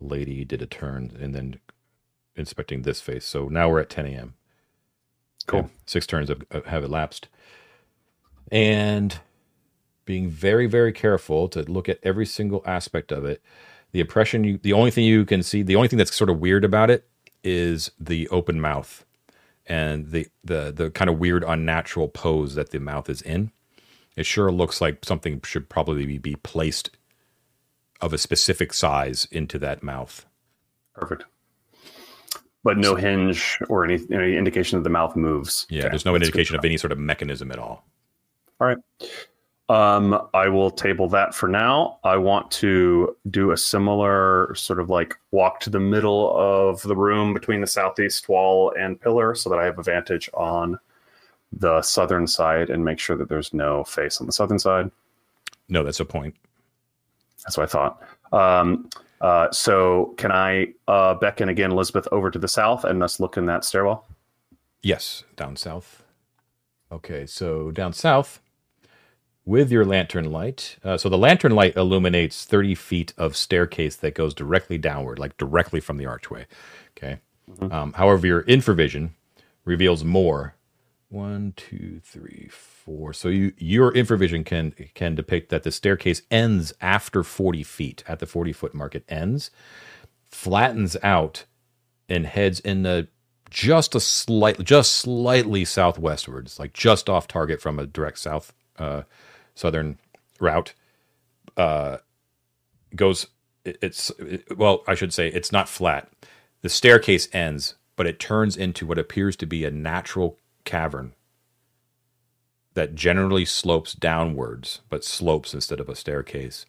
lady 0.01 0.44
did 0.44 0.62
a 0.62 0.66
turn, 0.66 1.16
and 1.20 1.34
then 1.34 1.61
inspecting 2.36 2.82
this 2.82 3.01
face. 3.01 3.24
So 3.24 3.48
now 3.48 3.68
we're 3.68 3.80
at 3.80 3.90
10 3.90 4.07
a.m. 4.07 4.34
Cool. 5.46 5.61
Okay. 5.61 5.68
Six 5.86 6.07
turns 6.07 6.28
have, 6.28 6.42
uh, 6.51 6.62
have 6.66 6.84
elapsed. 6.84 7.28
And 8.51 9.18
being 10.05 10.28
very, 10.28 10.66
very 10.66 10.92
careful 10.92 11.48
to 11.48 11.62
look 11.62 11.88
at 11.88 12.01
every 12.03 12.26
single 12.26 12.62
aspect 12.66 13.12
of 13.12 13.24
it. 13.24 13.42
The 13.92 14.01
impression 14.01 14.44
you, 14.44 14.59
the 14.59 14.72
only 14.72 14.90
thing 14.90 15.05
you 15.05 15.24
can 15.24 15.42
see, 15.42 15.62
the 15.62 15.76
only 15.76 15.88
thing 15.88 15.98
that's 15.98 16.14
sort 16.14 16.30
of 16.30 16.40
weird 16.40 16.64
about 16.64 16.90
it 16.90 17.09
is 17.42 17.90
the 17.98 18.28
open 18.28 18.61
mouth 18.61 19.05
and 19.66 20.11
the, 20.11 20.26
the, 20.44 20.72
the 20.74 20.90
kind 20.90 21.09
of 21.09 21.18
weird, 21.18 21.44
unnatural 21.46 22.09
pose 22.09 22.55
that 22.55 22.70
the 22.70 22.80
mouth 22.80 23.09
is 23.09 23.22
in. 23.22 23.53
It 24.16 24.26
sure 24.26 24.51
looks 24.51 24.80
like 24.80 25.05
something 25.05 25.40
should 25.44 25.68
probably 25.68 26.18
be 26.18 26.36
placed 26.36 26.90
of 28.01 28.12
a 28.12 28.18
specific 28.18 28.72
size 28.72 29.26
into 29.30 29.59
that 29.59 29.82
mouth. 29.82 30.26
Perfect 30.94 31.24
but 32.62 32.76
no 32.76 32.94
hinge 32.94 33.59
or 33.68 33.84
any, 33.84 33.98
any 34.12 34.36
indication 34.36 34.78
that 34.78 34.84
the 34.84 34.90
mouth 34.90 35.16
moves. 35.16 35.66
Yeah, 35.70 35.80
okay. 35.80 35.88
there's 35.90 36.05
no 36.05 36.12
That's 36.12 36.26
indication 36.26 36.57
of 36.57 36.64
any 36.64 36.76
sort 36.76 36.92
of 36.92 36.98
mechanism 36.98 37.51
at 37.51 37.59
all. 37.59 37.84
All 38.61 38.66
right. 38.66 38.78
Um, 39.70 40.28
I 40.34 40.48
will 40.48 40.70
table 40.70 41.09
that 41.11 41.34
for 41.34 41.48
now. 41.48 42.01
I 42.03 42.16
want 42.16 42.51
to 42.53 43.16
do 43.30 43.53
a 43.53 43.57
similar 43.57 44.53
sort 44.57 44.80
of 44.80 44.90
like 44.90 45.14
walk 45.30 45.61
to 45.61 45.70
the 45.70 45.80
middle 45.80 46.36
of 46.36 46.82
the 46.82 46.96
room 46.96 47.32
between 47.32 47.61
the 47.61 47.66
southeast 47.66 48.28
wall 48.28 48.74
and 48.78 49.01
pillar 49.01 49.34
so 49.34 49.48
that 49.48 49.61
I 49.61 49.64
have 49.64 49.78
a 49.78 49.82
vantage 49.82 50.28
on 50.34 50.78
the 51.53 51.82
southern 51.82 52.26
side 52.26 52.68
and 52.68 52.84
make 52.84 52.98
sure 52.98 53.16
that 53.16 53.28
there's 53.28 53.55
no 53.55 53.84
face 53.84 54.20
on 54.20 54.26
the 54.26 54.32
southern 54.32 54.59
side. 54.59 54.90
No, 55.68 55.84
that's 55.84 56.01
a 56.01 56.05
point. 56.05 56.34
That's 57.45 57.57
what 57.57 57.64
I 57.64 57.66
thought. 57.66 58.03
Um, 58.32 58.91
uh, 59.20 59.51
so 59.51 60.14
can 60.16 60.32
I 60.32 60.68
uh, 60.88 61.14
beckon 61.14 61.49
again 61.49 61.72
Elizabeth 61.72 62.09
over 62.12 62.30
to 62.30 62.38
the 62.38 62.49
south 62.49 62.84
and 62.84 63.03
us 63.03 63.20
look 63.20 63.36
in 63.36 63.47
that 63.47 63.64
stairwell? 63.64 64.07
Yes, 64.82 65.24
down 65.36 65.57
south. 65.57 66.03
Okay, 66.91 67.26
so 67.26 67.70
down 67.70 67.93
south 67.93 68.41
with 69.45 69.70
your 69.70 69.84
lantern 69.84 70.30
light. 70.30 70.76
Uh, 70.84 70.97
so 70.97 71.09
the 71.09 71.18
lantern 71.18 71.53
light 71.53 71.76
illuminates 71.76 72.45
30 72.45 72.74
feet 72.74 73.12
of 73.18 73.36
staircase 73.36 73.97
that 73.97 74.14
goes 74.14 74.34
directly 74.34 74.78
downward, 74.78 75.18
like 75.18 75.36
directly 75.36 75.80
from 75.80 75.97
the 75.97 76.07
archway. 76.07 76.47
Okay. 76.97 77.18
Mm-hmm. 77.51 77.72
Um, 77.72 77.93
however, 77.95 78.26
your 78.26 78.43
infravision 78.45 79.11
reveals 79.64 80.05
more. 80.05 80.55
One, 81.09 81.53
two, 81.57 82.01
three, 82.05 82.49
four 82.51 82.69
four. 82.85 83.12
So 83.12 83.28
you 83.28 83.53
your 83.59 83.93
infravision 83.93 84.45
can 84.45 84.74
can 84.95 85.14
depict 85.14 85.51
that 85.51 85.62
the 85.62 85.72
staircase 85.72 86.22
ends 86.31 86.72
after 86.81 87.22
40 87.22 87.62
feet. 87.62 88.05
At 88.07 88.18
the 88.18 88.26
40 88.26 88.53
foot 88.53 88.74
mark, 88.74 88.95
it 88.95 89.05
ends, 89.09 89.51
flattens 90.31 90.97
out, 91.03 91.45
and 92.09 92.26
heads 92.26 92.61
in 92.61 92.83
the 92.83 93.09
just 93.51 93.95
a 93.95 94.01
slight, 94.01 94.62
just 94.64 94.93
slightly 94.93 95.64
southwestwards, 95.64 96.59
like 96.59 96.72
just 96.72 97.11
off 97.11 97.28
target 97.28 97.61
from 97.61 97.78
a 97.78 97.87
direct 97.87 98.18
south 98.18 98.53
uh, 98.78 99.03
southern 99.55 99.99
route. 100.39 100.74
Uh, 101.57 101.99
goes. 102.97 103.26
It, 103.64 103.78
it's 103.83 104.11
it, 104.18 104.57
well, 104.57 104.83
I 104.89 104.95
should 104.95 105.12
say 105.12 105.28
it's 105.28 105.53
not 105.53 105.68
flat. 105.68 106.11
The 106.62 106.68
staircase 106.68 107.28
ends, 107.33 107.74
but 107.97 108.07
it 108.07 108.18
turns 108.18 108.57
into 108.57 108.87
what 108.87 108.99
appears 108.99 109.37
to 109.37 109.47
be 109.47 109.64
a 109.64 109.70
natural 109.70 110.39
cavern 110.64 111.14
that 112.74 112.94
generally 112.94 113.44
slopes 113.44 113.92
downwards, 113.92 114.80
but 114.88 115.04
slopes 115.04 115.54
instead 115.54 115.80
of 115.80 115.88
a 115.88 115.96
staircase, 115.96 116.66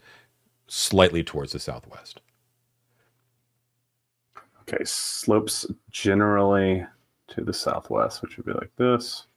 slightly 0.67 1.23
towards 1.23 1.51
the 1.51 1.59
southwest. 1.59 2.21
Okay, 4.61 4.83
slopes 4.83 5.65
generally 5.89 6.85
to 7.27 7.43
the 7.43 7.53
southwest, 7.53 8.21
which 8.21 8.37
would 8.37 8.45
be 8.45 8.53
like 8.53 8.71
this. 8.77 9.27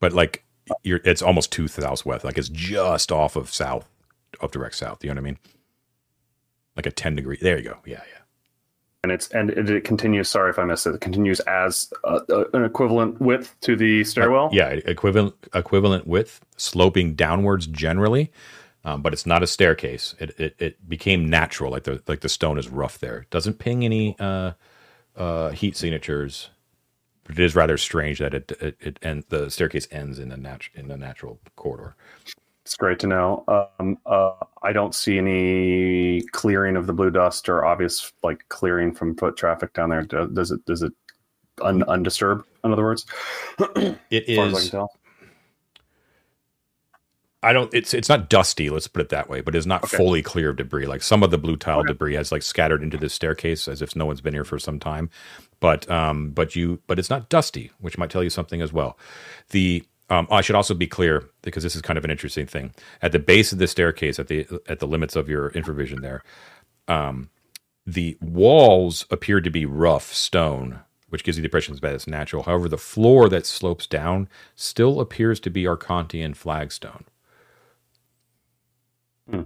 But 0.00 0.12
like 0.12 0.44
you're 0.82 1.00
it's 1.04 1.22
almost 1.22 1.52
to 1.52 1.68
southwest, 1.68 2.24
like 2.24 2.38
it's 2.38 2.48
just 2.48 3.12
off 3.12 3.36
of 3.36 3.52
south 3.52 3.88
of 4.40 4.50
direct 4.50 4.74
south. 4.74 5.02
You 5.02 5.10
know 5.10 5.14
what 5.14 5.20
I 5.20 5.30
mean? 5.32 5.38
Like 6.76 6.86
a 6.86 6.90
10 6.90 7.16
degree. 7.16 7.38
There 7.40 7.58
you 7.58 7.64
go. 7.64 7.78
Yeah, 7.84 8.02
yeah 8.12 8.19
and 9.02 9.12
it's 9.12 9.28
and 9.28 9.50
it, 9.50 9.84
continues. 9.84 10.28
Sorry 10.28 10.50
if 10.50 10.58
I 10.58 10.64
missed 10.64 10.86
it. 10.86 10.94
It 10.94 11.00
continues 11.00 11.40
as 11.40 11.92
uh, 12.04 12.20
uh, 12.28 12.44
an 12.52 12.64
equivalent 12.64 13.20
width 13.20 13.56
to 13.62 13.76
the 13.76 14.04
stairwell. 14.04 14.46
Uh, 14.46 14.50
yeah, 14.52 14.68
equivalent 14.68 15.34
equivalent 15.54 16.06
width, 16.06 16.40
sloping 16.56 17.14
downwards 17.14 17.66
generally, 17.66 18.30
um, 18.84 19.00
but 19.02 19.12
it's 19.12 19.26
not 19.26 19.42
a 19.42 19.46
staircase. 19.46 20.14
It, 20.18 20.38
it, 20.38 20.54
it 20.58 20.88
became 20.88 21.28
natural, 21.30 21.70
like 21.70 21.84
the 21.84 22.02
like 22.06 22.20
the 22.20 22.28
stone 22.28 22.58
is 22.58 22.68
rough 22.68 22.98
there. 22.98 23.20
It 23.20 23.30
doesn't 23.30 23.58
ping 23.58 23.84
any 23.84 24.16
uh, 24.18 24.52
uh, 25.16 25.50
heat 25.50 25.76
signatures. 25.76 26.50
But 27.24 27.38
it 27.38 27.44
is 27.44 27.54
rather 27.54 27.78
strange 27.78 28.18
that 28.18 28.34
it 28.34 28.52
it, 28.60 28.76
it 28.80 28.98
and 29.02 29.24
the 29.28 29.50
staircase 29.50 29.86
ends 29.90 30.18
in 30.18 30.32
a 30.32 30.36
nat- 30.36 30.68
in 30.74 30.90
a 30.90 30.96
natural 30.96 31.40
corridor. 31.56 31.94
It's 32.70 32.76
great 32.76 33.00
to 33.00 33.08
know. 33.08 33.42
Um, 33.80 33.98
uh, 34.06 34.30
I 34.62 34.72
don't 34.72 34.94
see 34.94 35.18
any 35.18 36.22
clearing 36.30 36.76
of 36.76 36.86
the 36.86 36.92
blue 36.92 37.10
dust 37.10 37.48
or 37.48 37.64
obvious 37.64 38.12
like 38.22 38.48
clearing 38.48 38.94
from 38.94 39.16
foot 39.16 39.36
traffic 39.36 39.72
down 39.72 39.90
there. 39.90 40.02
Does 40.02 40.52
it? 40.52 40.64
Does 40.66 40.82
it 40.84 40.92
un, 41.62 41.82
undisturbed? 41.82 42.46
In 42.62 42.70
other 42.72 42.84
words, 42.84 43.06
it 43.58 44.28
is. 44.28 44.72
I 47.42 47.52
don't. 47.52 47.74
It's 47.74 47.92
it's 47.92 48.08
not 48.08 48.30
dusty. 48.30 48.70
Let's 48.70 48.86
put 48.86 49.02
it 49.02 49.08
that 49.08 49.28
way. 49.28 49.40
But 49.40 49.56
it's 49.56 49.66
not 49.66 49.82
okay. 49.82 49.96
fully 49.96 50.22
clear 50.22 50.50
of 50.50 50.56
debris. 50.58 50.86
Like 50.86 51.02
some 51.02 51.24
of 51.24 51.32
the 51.32 51.38
blue 51.38 51.56
tile 51.56 51.80
okay. 51.80 51.88
debris 51.88 52.14
has 52.14 52.30
like 52.30 52.42
scattered 52.42 52.84
into 52.84 52.96
this 52.96 53.12
staircase 53.12 53.66
as 53.66 53.82
if 53.82 53.96
no 53.96 54.06
one's 54.06 54.20
been 54.20 54.34
here 54.34 54.44
for 54.44 54.60
some 54.60 54.78
time. 54.78 55.10
But 55.58 55.90
um, 55.90 56.30
but 56.30 56.54
you 56.54 56.80
but 56.86 57.00
it's 57.00 57.10
not 57.10 57.30
dusty, 57.30 57.72
which 57.80 57.98
might 57.98 58.10
tell 58.10 58.22
you 58.22 58.30
something 58.30 58.62
as 58.62 58.72
well. 58.72 58.96
The 59.48 59.84
um, 60.10 60.26
I 60.30 60.40
should 60.40 60.56
also 60.56 60.74
be 60.74 60.88
clear 60.88 61.30
because 61.42 61.62
this 61.62 61.76
is 61.76 61.82
kind 61.82 61.96
of 61.96 62.04
an 62.04 62.10
interesting 62.10 62.46
thing. 62.46 62.74
At 63.00 63.12
the 63.12 63.18
base 63.20 63.52
of 63.52 63.58
the 63.58 63.68
staircase, 63.68 64.18
at 64.18 64.28
the 64.28 64.46
at 64.68 64.80
the 64.80 64.86
limits 64.86 65.16
of 65.16 65.28
your 65.28 65.50
infravision, 65.52 66.02
there, 66.02 66.22
um, 66.88 67.30
the 67.86 68.18
walls 68.20 69.06
appear 69.10 69.40
to 69.40 69.50
be 69.50 69.64
rough 69.66 70.12
stone, 70.12 70.80
which 71.08 71.24
gives 71.24 71.38
you 71.38 71.42
the 71.42 71.46
impression 71.46 71.76
that 71.80 71.94
it's 71.94 72.08
natural. 72.08 72.42
However, 72.42 72.68
the 72.68 72.76
floor 72.76 73.28
that 73.28 73.46
slopes 73.46 73.86
down 73.86 74.28
still 74.56 75.00
appears 75.00 75.40
to 75.40 75.50
be 75.50 75.64
Arcantian 75.64 76.36
flagstone. 76.36 77.04
Hmm. 79.30 79.42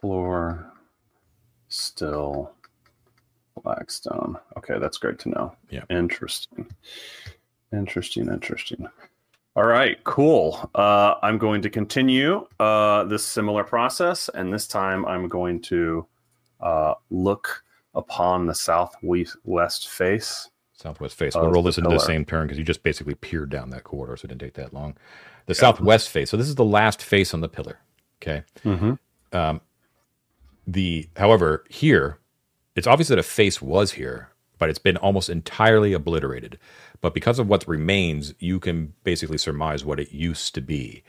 Floor 0.00 0.72
still 1.68 2.55
Blackstone. 3.66 4.36
Okay, 4.56 4.78
that's 4.78 4.96
great 4.96 5.18
to 5.20 5.28
know. 5.28 5.56
Yeah. 5.70 5.82
Interesting. 5.90 6.70
Interesting, 7.72 8.28
interesting. 8.28 8.86
All 9.56 9.66
right, 9.66 10.02
cool. 10.04 10.70
Uh, 10.74 11.14
I'm 11.22 11.36
going 11.36 11.62
to 11.62 11.70
continue 11.70 12.46
uh, 12.60 13.04
this 13.04 13.24
similar 13.24 13.64
process, 13.64 14.28
and 14.34 14.52
this 14.52 14.68
time 14.68 15.04
I'm 15.04 15.28
going 15.28 15.60
to 15.62 16.06
uh, 16.60 16.94
look 17.10 17.64
upon 17.94 18.46
the 18.46 18.54
southwest 18.54 19.88
face 19.88 20.48
Southwest 20.76 21.16
face. 21.16 21.34
We'll 21.34 21.50
roll 21.50 21.62
this 21.62 21.78
into 21.78 21.88
the 21.88 21.98
same 21.98 22.24
turn 22.24 22.46
because 22.46 22.58
you 22.58 22.64
just 22.64 22.82
basically 22.82 23.14
peered 23.14 23.48
down 23.48 23.70
that 23.70 23.84
corridor, 23.84 24.16
so 24.16 24.26
it 24.26 24.28
didn't 24.28 24.42
take 24.42 24.54
that 24.54 24.74
long. 24.74 24.94
The 25.46 25.54
yeah. 25.54 25.60
southwest 25.60 26.10
face. 26.10 26.30
So 26.30 26.36
this 26.36 26.48
is 26.48 26.54
the 26.54 26.64
last 26.64 27.02
face 27.02 27.32
on 27.32 27.40
the 27.40 27.48
pillar. 27.48 27.78
Okay. 28.22 28.42
Mm-hmm. 28.62 28.92
Um, 29.32 29.60
the 30.66 31.08
however 31.16 31.64
here, 31.70 32.18
it's 32.76 32.86
obvious 32.86 33.08
that 33.08 33.18
a 33.18 33.24
face 33.24 33.60
was 33.62 33.92
here, 33.92 34.30
but 34.58 34.68
it's 34.68 34.78
been 34.78 34.98
almost 34.98 35.30
entirely 35.30 35.92
obliterated. 35.94 36.58
But 37.00 37.14
because 37.14 37.38
of 37.38 37.48
what 37.48 37.66
remains, 37.66 38.34
you 38.38 38.60
can 38.60 38.94
basically 39.04 39.38
surmise 39.38 39.84
what 39.84 40.00
it 40.00 40.12
used 40.12 40.54
to 40.54 40.60
be. 40.60 41.02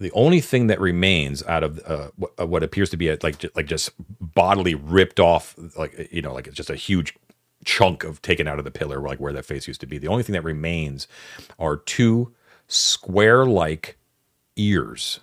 The 0.00 0.12
only 0.12 0.40
thing 0.40 0.66
that 0.66 0.80
remains 0.80 1.42
out 1.44 1.62
of 1.62 1.80
uh, 1.86 2.08
what 2.44 2.62
appears 2.62 2.90
to 2.90 2.96
be 2.96 3.08
a, 3.08 3.18
like 3.22 3.44
like 3.54 3.66
just 3.66 3.90
bodily 4.20 4.74
ripped 4.74 5.20
off, 5.20 5.54
like 5.78 6.08
you 6.10 6.22
know, 6.22 6.34
like 6.34 6.48
it's 6.48 6.56
just 6.56 6.70
a 6.70 6.76
huge 6.76 7.14
chunk 7.64 8.04
of 8.04 8.20
taken 8.20 8.48
out 8.48 8.58
of 8.58 8.64
the 8.64 8.70
pillar, 8.70 9.00
like 9.00 9.20
where 9.20 9.32
that 9.32 9.46
face 9.46 9.68
used 9.68 9.80
to 9.80 9.86
be. 9.86 9.98
The 9.98 10.08
only 10.08 10.22
thing 10.22 10.34
that 10.34 10.44
remains 10.44 11.06
are 11.58 11.76
two 11.76 12.34
square 12.66 13.46
like 13.46 13.96
ears 14.56 15.20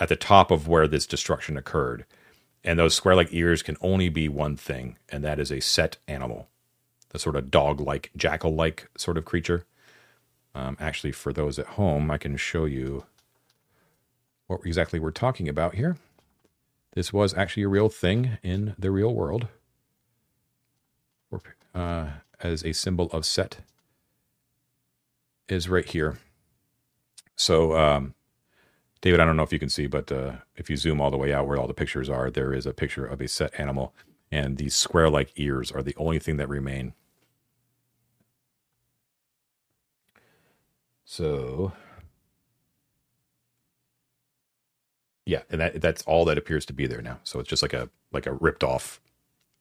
at 0.00 0.08
the 0.08 0.16
top 0.16 0.50
of 0.50 0.68
where 0.68 0.88
this 0.88 1.06
destruction 1.06 1.56
occurred. 1.56 2.06
And 2.62 2.78
those 2.78 2.94
square 2.94 3.14
like 3.14 3.32
ears 3.32 3.62
can 3.62 3.76
only 3.80 4.08
be 4.08 4.28
one 4.28 4.56
thing, 4.56 4.96
and 5.08 5.24
that 5.24 5.38
is 5.38 5.50
a 5.50 5.60
set 5.60 5.96
animal, 6.06 6.48
the 7.10 7.18
sort 7.18 7.36
of 7.36 7.50
dog 7.50 7.80
like, 7.80 8.10
jackal 8.16 8.54
like 8.54 8.88
sort 8.96 9.16
of 9.16 9.24
creature. 9.24 9.64
Um, 10.54 10.76
actually, 10.78 11.12
for 11.12 11.32
those 11.32 11.58
at 11.58 11.66
home, 11.66 12.10
I 12.10 12.18
can 12.18 12.36
show 12.36 12.66
you 12.66 13.04
what 14.46 14.60
exactly 14.64 14.98
we're 14.98 15.10
talking 15.10 15.48
about 15.48 15.76
here. 15.76 15.96
This 16.92 17.12
was 17.12 17.32
actually 17.34 17.62
a 17.62 17.68
real 17.68 17.88
thing 17.88 18.38
in 18.42 18.74
the 18.78 18.90
real 18.90 19.14
world 19.14 19.48
uh, 21.74 22.08
as 22.40 22.64
a 22.64 22.72
symbol 22.72 23.06
of 23.12 23.24
Set 23.24 23.58
is 25.48 25.68
right 25.68 25.84
here. 25.84 26.18
So, 27.36 27.76
um, 27.76 28.14
David, 29.02 29.20
I 29.20 29.24
don't 29.24 29.36
know 29.36 29.42
if 29.44 29.52
you 29.52 29.58
can 29.58 29.70
see, 29.70 29.86
but 29.86 30.12
uh, 30.12 30.32
if 30.56 30.68
you 30.70 30.76
zoom 30.76 31.00
all 31.00 31.10
the 31.10 31.16
way 31.16 31.32
out 31.32 31.46
where 31.46 31.58
all 31.58 31.66
the 31.68 31.74
pictures 31.74 32.08
are, 32.10 32.30
there 32.30 32.52
is 32.52 32.66
a 32.66 32.74
picture 32.74 33.06
of 33.06 33.20
a 33.20 33.28
Set 33.28 33.58
animal, 33.58 33.94
and 34.32 34.58
these 34.58 34.74
square-like 34.74 35.32
ears 35.36 35.72
are 35.72 35.82
the 35.82 35.94
only 35.96 36.18
thing 36.18 36.36
that 36.38 36.48
remain. 36.48 36.94
So, 41.04 41.72
yeah, 45.26 45.42
and 45.50 45.60
that 45.60 45.80
that's 45.80 46.02
all 46.04 46.24
that 46.26 46.38
appears 46.38 46.66
to 46.66 46.72
be 46.72 46.86
there 46.86 47.02
now. 47.02 47.20
So 47.24 47.40
it's 47.40 47.48
just 47.50 47.62
like 47.62 47.74
a 47.74 47.90
like 48.12 48.26
a 48.26 48.34
ripped 48.34 48.64
off 48.64 49.00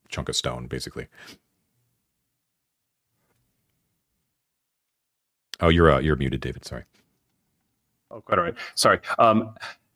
chunk 0.09 0.29
of 0.29 0.35
stone, 0.35 0.67
basically. 0.67 1.07
Oh, 5.61 5.69
you're 5.69 5.91
uh, 5.91 5.99
you're 5.99 6.15
muted, 6.17 6.41
David. 6.41 6.65
Sorry. 6.65 6.83
Oh, 8.11 8.21
quite 8.21 8.39
all 8.39 8.45
right. 8.45 8.55
Sorry. 8.75 8.99
Um, 9.17 9.55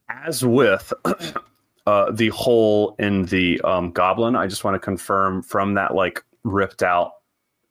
as 0.09 0.45
with 0.45 0.93
uh, 1.87 2.11
the 2.11 2.29
hole 2.29 2.95
in 2.99 3.25
the 3.25 3.59
um, 3.61 3.91
goblin, 3.91 4.35
I 4.35 4.47
just 4.47 4.63
want 4.63 4.75
to 4.75 4.79
confirm 4.79 5.41
from 5.41 5.73
that 5.75 5.95
like 5.95 6.23
ripped 6.43 6.83
out 6.83 7.13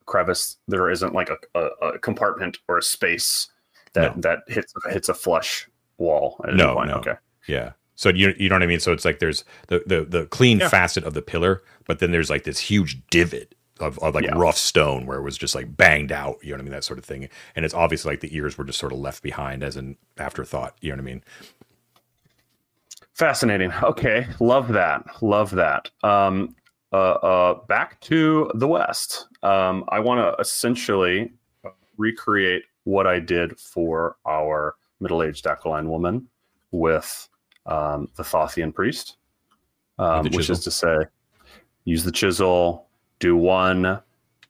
crevice, 0.05 0.57
there 0.67 0.89
isn't 0.89 1.13
like 1.13 1.29
a, 1.29 1.59
a, 1.59 1.87
a 1.87 1.99
compartment 1.99 2.57
or 2.67 2.77
a 2.77 2.83
space 2.83 3.49
that 3.93 4.15
no. 4.15 4.21
that 4.21 4.39
hits 4.47 4.73
hits 4.89 5.09
a 5.09 5.13
flush 5.13 5.67
wall. 5.97 6.39
no, 6.53 6.81
no. 6.83 6.95
Okay. 6.95 7.15
Yeah. 7.47 7.71
So 7.95 8.09
you 8.09 8.33
you 8.37 8.49
know 8.49 8.55
what 8.55 8.63
I 8.63 8.67
mean? 8.67 8.79
So 8.79 8.91
it's 8.91 9.05
like 9.05 9.19
there's 9.19 9.43
the 9.67 9.83
the 9.85 10.03
the 10.03 10.25
clean 10.27 10.59
yeah. 10.59 10.69
facet 10.69 11.03
of 11.03 11.13
the 11.13 11.21
pillar, 11.21 11.61
but 11.85 11.99
then 11.99 12.11
there's 12.11 12.29
like 12.29 12.43
this 12.43 12.59
huge 12.59 13.01
divot 13.09 13.55
of, 13.83 13.99
of 13.99 14.15
like 14.15 14.25
yeah. 14.25 14.35
rough 14.35 14.57
stone 14.57 15.05
where 15.05 15.17
it 15.17 15.23
was 15.23 15.37
just 15.37 15.55
like 15.55 15.75
banged 15.75 16.11
out, 16.11 16.37
you 16.41 16.49
know 16.49 16.55
what 16.55 16.61
I 16.61 16.63
mean? 16.63 16.71
That 16.71 16.83
sort 16.83 16.99
of 16.99 17.05
thing. 17.05 17.29
And 17.55 17.65
it's 17.65 17.73
obviously 17.73 18.11
like 18.11 18.21
the 18.21 18.35
ears 18.35 18.57
were 18.57 18.63
just 18.63 18.79
sort 18.79 18.91
of 18.91 18.99
left 18.99 19.21
behind 19.21 19.63
as 19.63 19.75
an 19.75 19.97
afterthought, 20.17 20.75
you 20.81 20.89
know 20.89 20.95
what 20.95 21.01
I 21.01 21.05
mean? 21.05 21.23
Fascinating. 23.13 23.71
Okay. 23.83 24.27
Love 24.39 24.69
that. 24.69 25.03
Love 25.21 25.51
that. 25.51 25.89
Um, 26.03 26.55
uh, 26.91 26.95
uh, 26.95 27.53
back 27.67 27.99
to 28.01 28.51
the 28.55 28.67
West. 28.67 29.27
Um, 29.43 29.83
I 29.89 29.99
want 29.99 30.19
to 30.19 30.39
essentially 30.41 31.31
recreate 31.97 32.63
what 32.83 33.07
I 33.07 33.19
did 33.19 33.59
for 33.59 34.17
our 34.25 34.75
middle 34.99 35.23
aged 35.23 35.47
Aquiline 35.47 35.89
woman 35.89 36.27
with 36.71 37.27
um, 37.65 38.09
the 38.15 38.23
Thothian 38.23 38.73
priest, 38.73 39.17
um, 39.99 40.25
which 40.25 40.49
is 40.49 40.59
to 40.61 40.71
say, 40.71 41.05
use 41.85 42.03
the 42.03 42.11
chisel, 42.11 42.87
do 43.23 43.37
one, 43.37 43.99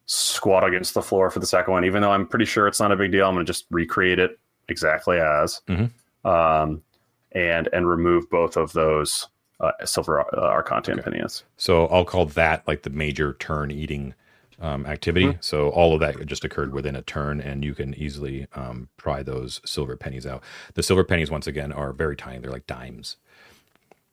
squat 0.05 0.63
against 0.63 0.93
the 0.93 1.01
floor 1.01 1.29
for 1.29 1.39
the 1.39 1.45
second 1.45 1.71
one, 1.71 1.85
even 1.85 2.01
though 2.01 2.11
I'm 2.11 2.27
pretty 2.27 2.45
sure 2.45 2.67
it's 2.67 2.79
not 2.79 2.91
a 2.91 2.95
big 2.95 3.11
deal. 3.11 3.27
I'm 3.27 3.35
going 3.35 3.45
to 3.45 3.49
just 3.49 3.65
recreate 3.69 4.19
it 4.19 4.39
exactly 4.67 5.17
as, 5.19 5.61
mm-hmm. 5.67 6.27
um, 6.27 6.81
and 7.31 7.69
and 7.71 7.87
remove 7.87 8.29
both 8.29 8.57
of 8.57 8.73
those 8.73 9.27
uh, 9.59 9.71
silver 9.85 10.21
uh, 10.21 10.61
Arcantian 10.61 10.99
okay. 10.99 11.03
pennies. 11.03 11.43
So 11.57 11.87
I'll 11.87 12.05
call 12.05 12.25
that 12.25 12.67
like 12.67 12.81
the 12.81 12.89
major 12.89 13.33
turn 13.33 13.71
eating 13.71 14.13
um, 14.59 14.85
activity. 14.85 15.27
Mm-hmm. 15.27 15.41
So 15.41 15.69
all 15.69 15.93
of 15.93 15.99
that 16.01 16.25
just 16.25 16.43
occurred 16.43 16.73
within 16.73 16.95
a 16.95 17.01
turn, 17.01 17.39
and 17.39 17.63
you 17.63 17.75
can 17.75 17.93
easily 17.95 18.47
um, 18.55 18.89
pry 18.97 19.23
those 19.23 19.61
silver 19.65 19.95
pennies 19.95 20.25
out. 20.25 20.43
The 20.73 20.83
silver 20.83 21.03
pennies, 21.03 21.31
once 21.31 21.47
again, 21.47 21.71
are 21.71 21.93
very 21.93 22.15
tiny. 22.15 22.39
They're 22.39 22.51
like 22.51 22.67
dimes. 22.67 23.17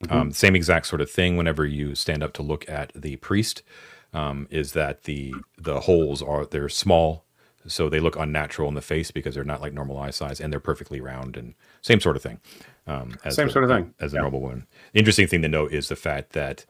Mm-hmm. 0.05 0.17
Um, 0.17 0.33
same 0.33 0.57
exact 0.57 0.87
sort 0.87 1.03
of 1.03 1.11
thing. 1.11 1.37
Whenever 1.37 1.67
you 1.67 1.95
stand 1.95 2.23
up 2.23 2.33
to 2.35 2.43
look 2.43 2.69
at 2.69 2.93
the 2.95 3.17
priest, 3.17 3.63
um, 4.13 4.47
is 4.51 4.73
that 4.73 5.05
the 5.05 5.35
the 5.59 5.81
holes 5.81 6.23
are 6.23 6.47
they're 6.47 6.69
small, 6.69 7.25
so 7.67 7.89
they 7.89 8.01
look 8.01 8.17
unnatural 8.17 8.69
in 8.69 8.75
the 8.75 8.83
face 8.83 9.11
because 9.11 9.35
they're 9.35 9.45
not 9.45 9.61
like 9.61 9.73
normal 9.73 9.99
eye 9.99 10.11
size, 10.11 10.41
and 10.41 10.53
they're 10.53 10.61
perfectly 10.61 11.01
round 11.01 11.37
and 11.37 11.55
same 11.81 12.01
sort 12.01 12.17
of 12.17 12.23
thing. 12.23 12.41
Um, 12.87 13.17
same 13.29 13.47
the, 13.47 13.53
sort 13.53 13.65
of 13.65 13.71
thing 13.71 13.95
as 14.01 14.13
a 14.13 14.17
yeah. 14.17 14.23
normal 14.23 14.41
woman. 14.41 14.67
The 14.93 14.99
interesting 14.99 15.29
thing 15.29 15.43
to 15.43 15.49
note 15.49 15.73
is 15.73 15.89
the 15.89 15.97
fact 15.97 16.33
that 16.33 16.65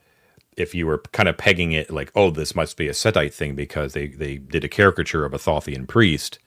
if 0.57 0.75
you 0.75 0.87
were 0.87 0.99
kind 1.13 1.29
of 1.29 1.39
pegging 1.39 1.73
it 1.73 1.91
like, 1.91 2.13
oh, 2.15 2.31
this 2.31 2.55
must 2.55 2.77
be 2.77 2.89
a 2.89 2.93
Setite 2.93 3.33
thing 3.33 3.55
because 3.55 3.93
they 3.93 4.09
they 4.09 4.37
did 4.37 4.65
a 4.65 4.69
caricature 4.69 5.25
of 5.25 5.33
a 5.33 5.39
Thothian 5.39 5.87
priest. 5.87 6.39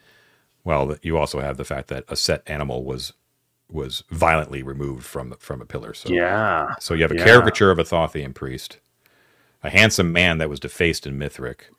Well, 0.63 0.95
you 1.01 1.17
also 1.17 1.39
have 1.39 1.57
the 1.57 1.65
fact 1.65 1.89
that 1.89 2.05
a 2.07 2.15
set 2.15 2.43
animal 2.47 2.83
was 2.83 3.13
was 3.69 4.03
violently 4.11 4.61
removed 4.61 5.05
from 5.05 5.33
from 5.39 5.61
a 5.61 5.65
pillar. 5.65 5.93
So 5.93 6.09
yeah, 6.09 6.75
so 6.79 6.93
you 6.93 7.01
have 7.01 7.11
a 7.11 7.17
yeah. 7.17 7.25
caricature 7.25 7.71
of 7.71 7.79
a 7.79 7.83
Thothian 7.83 8.33
priest, 8.33 8.77
a 9.63 9.69
handsome 9.69 10.11
man 10.11 10.37
that 10.39 10.49
was 10.49 10.59
defaced 10.59 11.07
in 11.07 11.17
Mithric, 11.17 11.69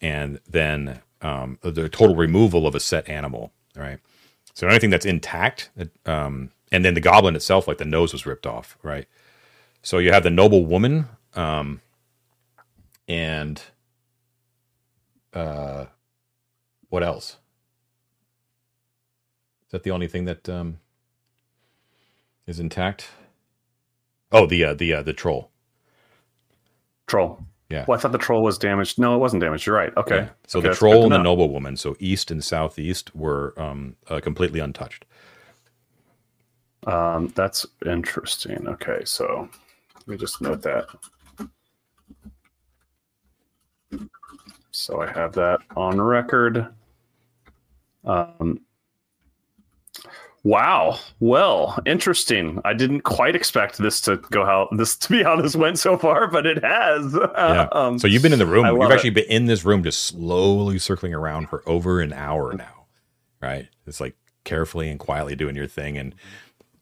and 0.00 0.40
then 0.48 1.00
um, 1.22 1.58
the 1.62 1.88
total 1.88 2.16
removal 2.16 2.66
of 2.66 2.74
a 2.74 2.80
set 2.80 3.08
animal. 3.08 3.52
Right. 3.76 4.00
So 4.54 4.66
anything 4.66 4.90
that's 4.90 5.06
intact, 5.06 5.70
um, 6.04 6.50
and 6.72 6.84
then 6.84 6.94
the 6.94 7.00
goblin 7.00 7.36
itself, 7.36 7.68
like 7.68 7.78
the 7.78 7.84
nose 7.84 8.12
was 8.12 8.26
ripped 8.26 8.46
off. 8.46 8.76
Right. 8.82 9.06
So 9.82 9.98
you 9.98 10.12
have 10.12 10.24
the 10.24 10.30
noble 10.30 10.66
woman, 10.66 11.06
um, 11.34 11.80
and 13.06 13.62
uh, 15.32 15.86
what 16.88 17.02
else? 17.02 17.36
Is 19.66 19.72
that 19.72 19.82
the 19.82 19.90
only 19.90 20.08
thing 20.08 20.24
that 20.24 20.48
um, 20.48 20.80
is 22.46 22.58
intact? 22.58 23.08
Oh, 24.32 24.46
the 24.46 24.64
uh, 24.64 24.74
the 24.74 24.94
uh, 24.94 25.02
the 25.02 25.12
troll. 25.12 25.50
Troll. 27.08 27.42
Yeah. 27.68 27.84
Well, 27.86 27.98
I 27.98 28.00
thought 28.00 28.12
the 28.12 28.18
troll 28.18 28.42
was 28.42 28.56
damaged. 28.56 28.98
No, 28.98 29.14
it 29.14 29.18
wasn't 29.18 29.42
damaged. 29.42 29.66
You're 29.66 29.76
right. 29.76 29.94
Okay. 29.96 30.16
Yeah. 30.16 30.28
So 30.46 30.58
Okay, 30.60 30.68
the 30.68 30.74
troll 30.74 31.02
and 31.02 31.12
the 31.12 31.18
noblewoman, 31.18 31.76
so 31.76 31.96
east 31.98 32.30
and 32.30 32.42
southeast, 32.42 33.14
were 33.14 33.52
um, 33.58 33.96
uh, 34.08 34.20
completely 34.20 34.60
untouched. 34.60 35.04
Um, 36.86 37.32
that's 37.34 37.66
interesting. 37.84 38.66
Okay, 38.68 39.00
so 39.04 39.48
let 39.94 40.08
me 40.08 40.16
just 40.16 40.40
note 40.40 40.62
that. 40.62 40.86
So 44.70 45.02
I 45.02 45.10
have 45.12 45.32
that 45.34 45.58
on 45.76 46.00
record. 46.00 46.68
Um, 48.04 48.60
wow. 50.48 50.98
Well, 51.20 51.78
interesting. 51.86 52.60
I 52.64 52.72
didn't 52.72 53.02
quite 53.02 53.36
expect 53.36 53.78
this 53.78 54.00
to 54.02 54.16
go 54.16 54.44
how 54.44 54.68
this 54.72 54.96
to 54.96 55.08
be 55.10 55.22
how 55.22 55.40
this 55.40 55.54
went 55.54 55.78
so 55.78 55.96
far, 55.98 56.26
but 56.26 56.46
it 56.46 56.62
has. 56.64 57.14
Yeah. 57.14 57.68
Um, 57.72 57.98
so 57.98 58.06
you've 58.08 58.22
been 58.22 58.32
in 58.32 58.38
the 58.38 58.46
room. 58.46 58.64
I 58.64 58.70
You've 58.70 58.90
actually 58.90 59.10
been 59.10 59.24
in 59.30 59.46
this 59.46 59.64
room, 59.64 59.82
just 59.82 60.00
slowly 60.06 60.78
circling 60.78 61.14
around 61.14 61.48
for 61.48 61.62
over 61.68 62.00
an 62.00 62.12
hour 62.12 62.54
now, 62.54 62.86
right? 63.40 63.68
It's 63.86 64.00
like 64.00 64.16
carefully 64.44 64.88
and 64.88 64.98
quietly 64.98 65.36
doing 65.36 65.54
your 65.54 65.66
thing. 65.68 65.98
And 65.98 66.14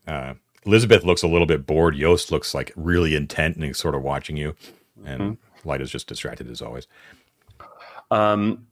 uh, 0.06 0.34
Elizabeth 0.64 1.04
looks 1.04 1.22
a 1.22 1.28
little 1.28 1.46
bit 1.46 1.66
bored. 1.66 1.96
Yost 1.96 2.30
looks 2.30 2.54
like 2.54 2.72
really 2.76 3.14
intent 3.16 3.56
and 3.56 3.64
he's 3.64 3.78
sort 3.78 3.94
of 3.94 4.02
watching 4.02 4.36
you. 4.36 4.54
And 5.04 5.20
Mm-hmm. 5.20 5.68
Light 5.68 5.80
is 5.80 5.90
just 5.90 6.06
distracted 6.06 6.48
as 6.48 6.62
always. 6.62 6.86
um, 8.12 8.66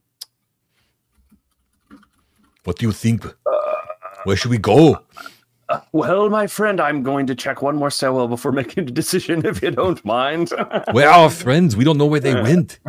What 2.63 2.77
do 2.79 2.85
you 2.85 2.91
think? 2.93 3.25
Where 4.25 4.35
should 4.35 4.51
we 4.51 4.57
go? 4.57 4.99
well, 5.91 6.29
my 6.29 6.47
friend, 6.47 6.79
I'm 6.79 7.01
going 7.03 7.25
to 7.27 7.35
check 7.35 7.61
one 7.61 7.75
more 7.75 7.89
stairwell 7.89 8.27
before 8.27 8.51
making 8.61 8.87
a 8.87 8.91
decision, 8.91 9.45
if 9.45 9.61
you 9.61 9.71
don't 9.71 10.03
mind. 10.03 10.51
Where 10.91 11.09
are 11.09 11.23
our 11.23 11.29
friends? 11.29 11.75
We 11.75 11.83
don't 11.83 11.97
know 11.97 12.05
where 12.05 12.19
they 12.19 12.35
went. 12.35 12.79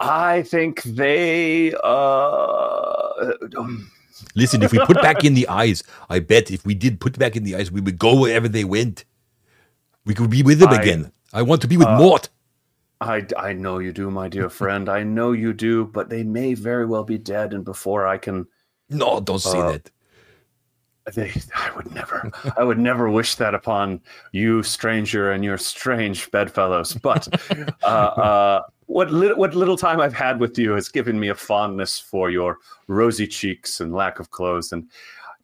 I 0.00 0.42
think 0.42 0.82
they 0.82 1.74
uh 1.84 3.32
um, 3.58 3.90
Listen, 4.34 4.62
if 4.62 4.72
we 4.72 4.78
put 4.80 5.00
back 5.02 5.24
in 5.24 5.34
the 5.34 5.46
eyes, 5.62 5.82
I 6.08 6.20
bet 6.20 6.50
if 6.50 6.64
we 6.64 6.74
did 6.74 7.00
put 7.00 7.18
back 7.18 7.36
in 7.36 7.44
the 7.44 7.54
eyes, 7.56 7.70
we 7.70 7.80
would 7.82 7.98
go 7.98 8.18
wherever 8.18 8.48
they 8.48 8.64
went. 8.64 9.04
We 10.06 10.14
could 10.14 10.30
be 10.30 10.42
with 10.42 10.58
them 10.58 10.70
I- 10.70 10.76
uh, 10.76 10.80
again. 10.80 11.12
I 11.32 11.42
want 11.42 11.60
to 11.62 11.68
be 11.68 11.76
with 11.76 11.88
Mort. 11.88 12.28
I 13.00 13.26
I 13.38 13.52
know 13.52 13.78
you 13.78 13.92
do, 13.92 14.10
my 14.10 14.28
dear 14.28 14.50
friend. 14.50 14.88
I 14.88 15.04
know 15.04 15.32
you 15.32 15.52
do, 15.52 15.84
but 15.84 16.08
they 16.10 16.22
may 16.22 16.54
very 16.54 16.86
well 16.86 17.04
be 17.04 17.18
dead 17.18 17.54
and 17.54 17.64
before 17.64 18.06
I 18.06 18.18
can 18.18 18.46
No, 18.88 19.20
don't 19.20 19.38
say 19.38 19.58
uh, 19.58 19.72
that. 19.72 19.90
They 21.14 21.32
I 21.54 21.70
would 21.76 21.92
never 21.94 22.30
I 22.56 22.64
would 22.64 22.78
never 22.78 23.10
wish 23.10 23.36
that 23.36 23.54
upon 23.54 24.00
you 24.32 24.62
stranger 24.62 25.32
and 25.32 25.44
your 25.44 25.58
strange 25.58 26.30
bedfellows. 26.30 26.94
But 26.94 27.28
uh 27.82 27.86
uh 27.86 28.62
what 28.86 29.12
little, 29.12 29.36
what 29.36 29.54
little 29.54 29.76
time 29.76 30.00
I've 30.00 30.12
had 30.12 30.40
with 30.40 30.58
you 30.58 30.72
has 30.72 30.88
given 30.88 31.20
me 31.20 31.28
a 31.28 31.34
fondness 31.34 32.00
for 32.00 32.28
your 32.28 32.58
rosy 32.88 33.26
cheeks 33.26 33.80
and 33.80 33.94
lack 33.94 34.18
of 34.18 34.30
clothes. 34.30 34.72
And 34.72 34.88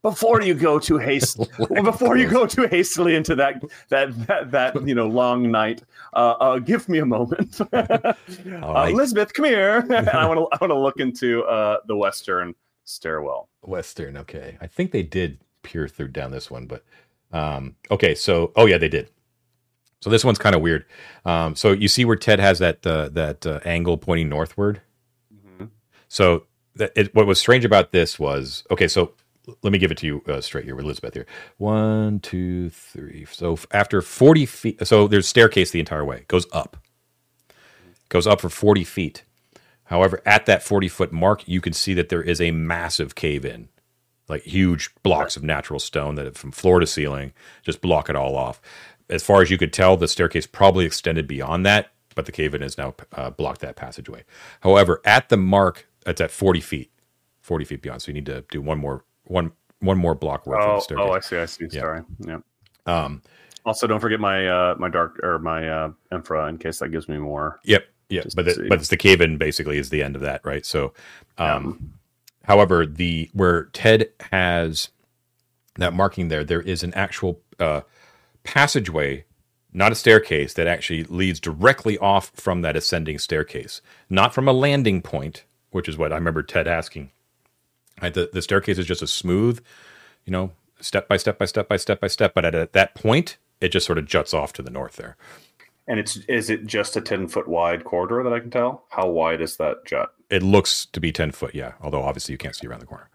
before 0.03 0.43
you 0.43 0.53
go 0.53 0.81
too 0.81 0.99
haste, 0.99 1.39
before 1.85 2.17
you 2.17 2.29
go 2.29 2.47
too 2.47 2.67
hastily 2.67 3.15
into 3.15 3.35
that 3.37 3.63
that 3.89 4.27
that, 4.27 4.51
that 4.51 4.87
you 4.87 4.95
know 4.95 5.07
long 5.07 5.51
night, 5.51 5.83
uh, 6.15 6.35
uh, 6.41 6.59
give 6.59 6.89
me 6.89 6.99
a 6.99 7.07
moment. 7.07 7.61
right. 7.73 8.15
Elizabeth, 8.93 9.33
come 9.33 9.47
here. 9.47 9.79
and 9.79 10.09
I 10.09 10.27
want 10.27 10.39
to 10.39 10.47
I 10.53 10.59
want 10.61 10.71
to 10.71 10.79
look 10.79 10.99
into 10.99 11.45
uh, 11.45 11.79
the 11.87 11.97
western 11.97 12.55
stairwell. 12.85 13.49
Western, 13.63 14.17
okay. 14.17 14.57
I 14.61 14.67
think 14.67 14.93
they 14.93 15.03
did 15.03 15.39
peer 15.67 15.89
through 15.89 16.09
down 16.09 16.31
this 16.31 16.51
one, 16.51 16.67
but 16.67 16.83
um 17.33 17.77
okay, 17.91 18.15
so 18.15 18.53
oh 18.57 18.67
yeah, 18.67 18.79
they 18.79 18.89
did. 18.89 19.11
So 20.01 20.11
this 20.11 20.25
one's 20.25 20.39
kind 20.39 20.57
of 20.57 20.63
weird. 20.63 20.87
Um 21.25 21.55
so 21.55 21.73
you 21.73 21.89
see 21.89 22.05
where 22.07 22.17
Ted 22.17 22.41
has 22.41 22.59
that 22.61 22.87
uh, 22.87 23.11
that 23.11 23.47
uh, 23.47 23.61
angle 23.65 23.99
pointing 23.99 24.31
northward. 24.31 24.81
So 26.09 26.47
that 26.77 26.93
it, 26.95 27.15
what 27.15 27.27
was 27.27 27.39
strange 27.39 27.65
about 27.65 27.93
this 27.93 28.19
was 28.19 28.65
okay. 28.71 28.89
So 28.89 29.13
let 29.63 29.73
me 29.73 29.79
give 29.79 29.91
it 29.91 29.99
to 29.99 30.07
you 30.07 30.23
uh, 30.29 30.41
straight 30.41 30.65
here 30.65 30.77
with 30.77 30.85
Elizabeth 30.85 31.15
here. 31.15 31.27
One, 31.59 32.21
two, 32.21 32.71
three. 32.71 33.27
So 33.31 33.59
after 33.73 34.01
forty 34.03 34.47
feet, 34.47 34.87
so 34.87 35.09
there's 35.09 35.29
staircase 35.29 35.73
the 35.73 35.81
entire 35.81 36.05
way. 36.05 36.25
Goes 36.29 36.47
up. 36.53 36.77
Goes 38.09 38.27
up 38.27 38.41
for 38.41 38.49
forty 38.49 38.85
feet. 38.85 39.25
However, 39.85 40.23
at 40.25 40.47
that 40.47 40.63
forty 40.63 40.89
foot 40.89 41.13
mark, 41.13 41.47
you 41.49 41.61
can 41.61 41.73
see 41.73 41.95
that 41.95 42.09
there 42.09 42.23
is 42.23 42.41
a 42.41 42.51
massive 42.53 43.15
cave 43.15 43.45
in, 43.45 43.69
like 44.29 44.43
huge 44.43 44.95
blocks 45.03 45.37
of 45.37 45.43
natural 45.43 45.79
stone 45.81 46.15
that 46.17 46.37
from 46.37 46.51
floor 46.53 46.81
to 46.81 46.87
ceiling 46.87 47.33
just 47.63 47.81
block 47.81 48.09
it 48.11 48.17
all 48.17 48.37
off. 48.37 48.61
As 49.09 49.23
far 49.23 49.41
as 49.43 49.51
you 49.51 49.59
could 49.59 49.73
tell, 49.73 49.97
the 49.97 50.09
staircase 50.09 50.47
probably 50.47 50.85
extended 50.85 51.29
beyond 51.29 51.65
that, 51.65 51.93
but 52.17 52.27
the 52.27 52.33
cave 52.33 52.55
in 52.55 52.63
has 52.63 52.77
now 52.77 52.95
uh, 53.13 53.31
blocked 53.31 53.61
that 53.61 53.77
passageway. 53.77 54.25
However, 54.61 55.01
at 55.05 55.29
the 55.29 55.37
mark, 55.37 55.87
it's 56.07 56.21
at 56.21 56.31
40 56.33 56.61
feet, 56.61 56.91
40 57.43 57.65
feet 57.65 57.83
beyond. 57.83 58.03
So 58.03 58.09
you 58.09 58.15
need 58.15 58.27
to 58.27 58.45
do 58.51 58.61
one 58.61 58.79
more 58.79 59.05
one 59.25 59.53
one 59.81 59.99
more 59.99 60.15
block 60.15 60.47
worth 60.47 60.61
Oh, 60.65 60.77
the 60.77 60.81
staircase. 60.81 61.07
oh, 61.09 61.13
I 61.13 61.21
see, 61.21 61.37
I 61.37 61.45
see. 61.47 61.67
Yeah. 61.71 61.81
Sorry. 61.81 62.03
Yeah. 62.27 62.39
um, 62.87 63.23
Also, 63.65 63.87
don't 63.87 64.01
forget 64.01 64.19
my 64.19 64.49
uh, 64.49 64.75
my 64.79 64.89
dark 64.89 65.21
or 65.23 65.39
my 65.39 65.69
uh, 65.69 65.91
infra 66.11 66.49
in 66.49 66.59
case 66.59 66.79
that 66.81 66.89
gives 66.89 67.09
me 67.09 67.19
more. 67.19 67.61
Yep. 67.65 67.85
Yeah. 68.09 68.23
Just 68.23 68.35
But 68.37 68.47
the, 68.47 68.67
but 68.69 68.79
it's 68.79 68.89
the 68.89 68.97
cave 68.97 69.21
in 69.21 69.37
basically 69.39 69.79
is 69.79 69.91
the 69.91 70.03
end 70.03 70.17
of 70.17 70.23
that, 70.23 70.41
right? 70.45 70.65
So, 70.67 70.95
um, 71.39 71.93
however, 72.47 72.87
the 72.87 73.31
where 73.33 73.65
Ted 73.67 74.09
has 74.33 74.89
that 75.75 75.93
marking 75.93 76.29
there, 76.29 76.45
there 76.45 76.63
is 76.63 76.83
an 76.83 76.95
actual 76.95 77.41
uh, 77.61 77.83
passageway, 78.45 79.25
not 79.73 79.93
a 79.93 79.95
staircase, 79.95 80.55
that 80.55 80.67
actually 80.67 81.05
leads 81.05 81.39
directly 81.39 81.99
off 81.99 82.31
from 82.35 82.63
that 82.63 82.77
ascending 82.77 83.19
staircase, 83.19 83.83
not 84.09 84.35
from 84.35 84.49
a 84.49 84.53
landing 84.53 85.03
point, 85.03 85.45
which 85.71 85.89
is 85.89 85.99
what 85.99 86.13
I 86.13 86.17
remember 86.17 86.43
Ted 86.43 86.67
asking. 86.67 87.11
Right, 88.01 88.13
the 88.13 88.31
the 88.33 88.43
staircase 88.43 88.79
is 88.79 88.87
just 88.87 89.03
a 89.03 89.07
smooth, 89.07 89.63
you 90.25 90.31
know, 90.31 90.53
step 90.81 91.09
by 91.09 91.17
step 91.17 91.39
by 91.39 91.47
step 91.47 91.69
by 91.69 91.77
step 91.77 92.01
by 92.01 92.09
step, 92.09 92.35
but 92.35 92.45
at, 92.45 92.55
at 92.55 92.73
that 92.73 92.95
point, 92.95 93.39
it 93.61 93.69
just 93.69 93.87
sort 93.87 93.99
of 93.99 94.07
juts 94.07 94.35
off 94.35 94.53
to 94.55 94.63
the 94.63 94.71
north 94.71 94.97
there. 94.97 95.17
And 95.89 96.01
it's 96.01 96.17
is 96.29 96.51
it 96.51 96.67
just 96.67 96.97
a 96.97 97.01
ten 97.01 97.29
foot 97.29 97.47
wide 97.47 97.85
corridor 97.85 98.23
that 98.25 98.33
I 98.33 98.41
can 98.41 98.51
tell? 98.51 98.85
How 98.91 99.09
wide 99.09 99.41
is 99.41 99.57
that 99.59 99.85
jut? 99.87 100.13
It 100.31 100.43
looks 100.43 100.87
to 100.87 101.01
be 101.01 101.13
ten 101.13 101.31
foot, 101.31 101.55
yeah. 101.55 101.73
Although 101.81 102.03
obviously 102.03 102.33
you 102.33 102.39
can't 102.39 102.57
see 102.57 102.67
around 102.67 102.81
the 102.81 102.87
corner. 102.87 103.09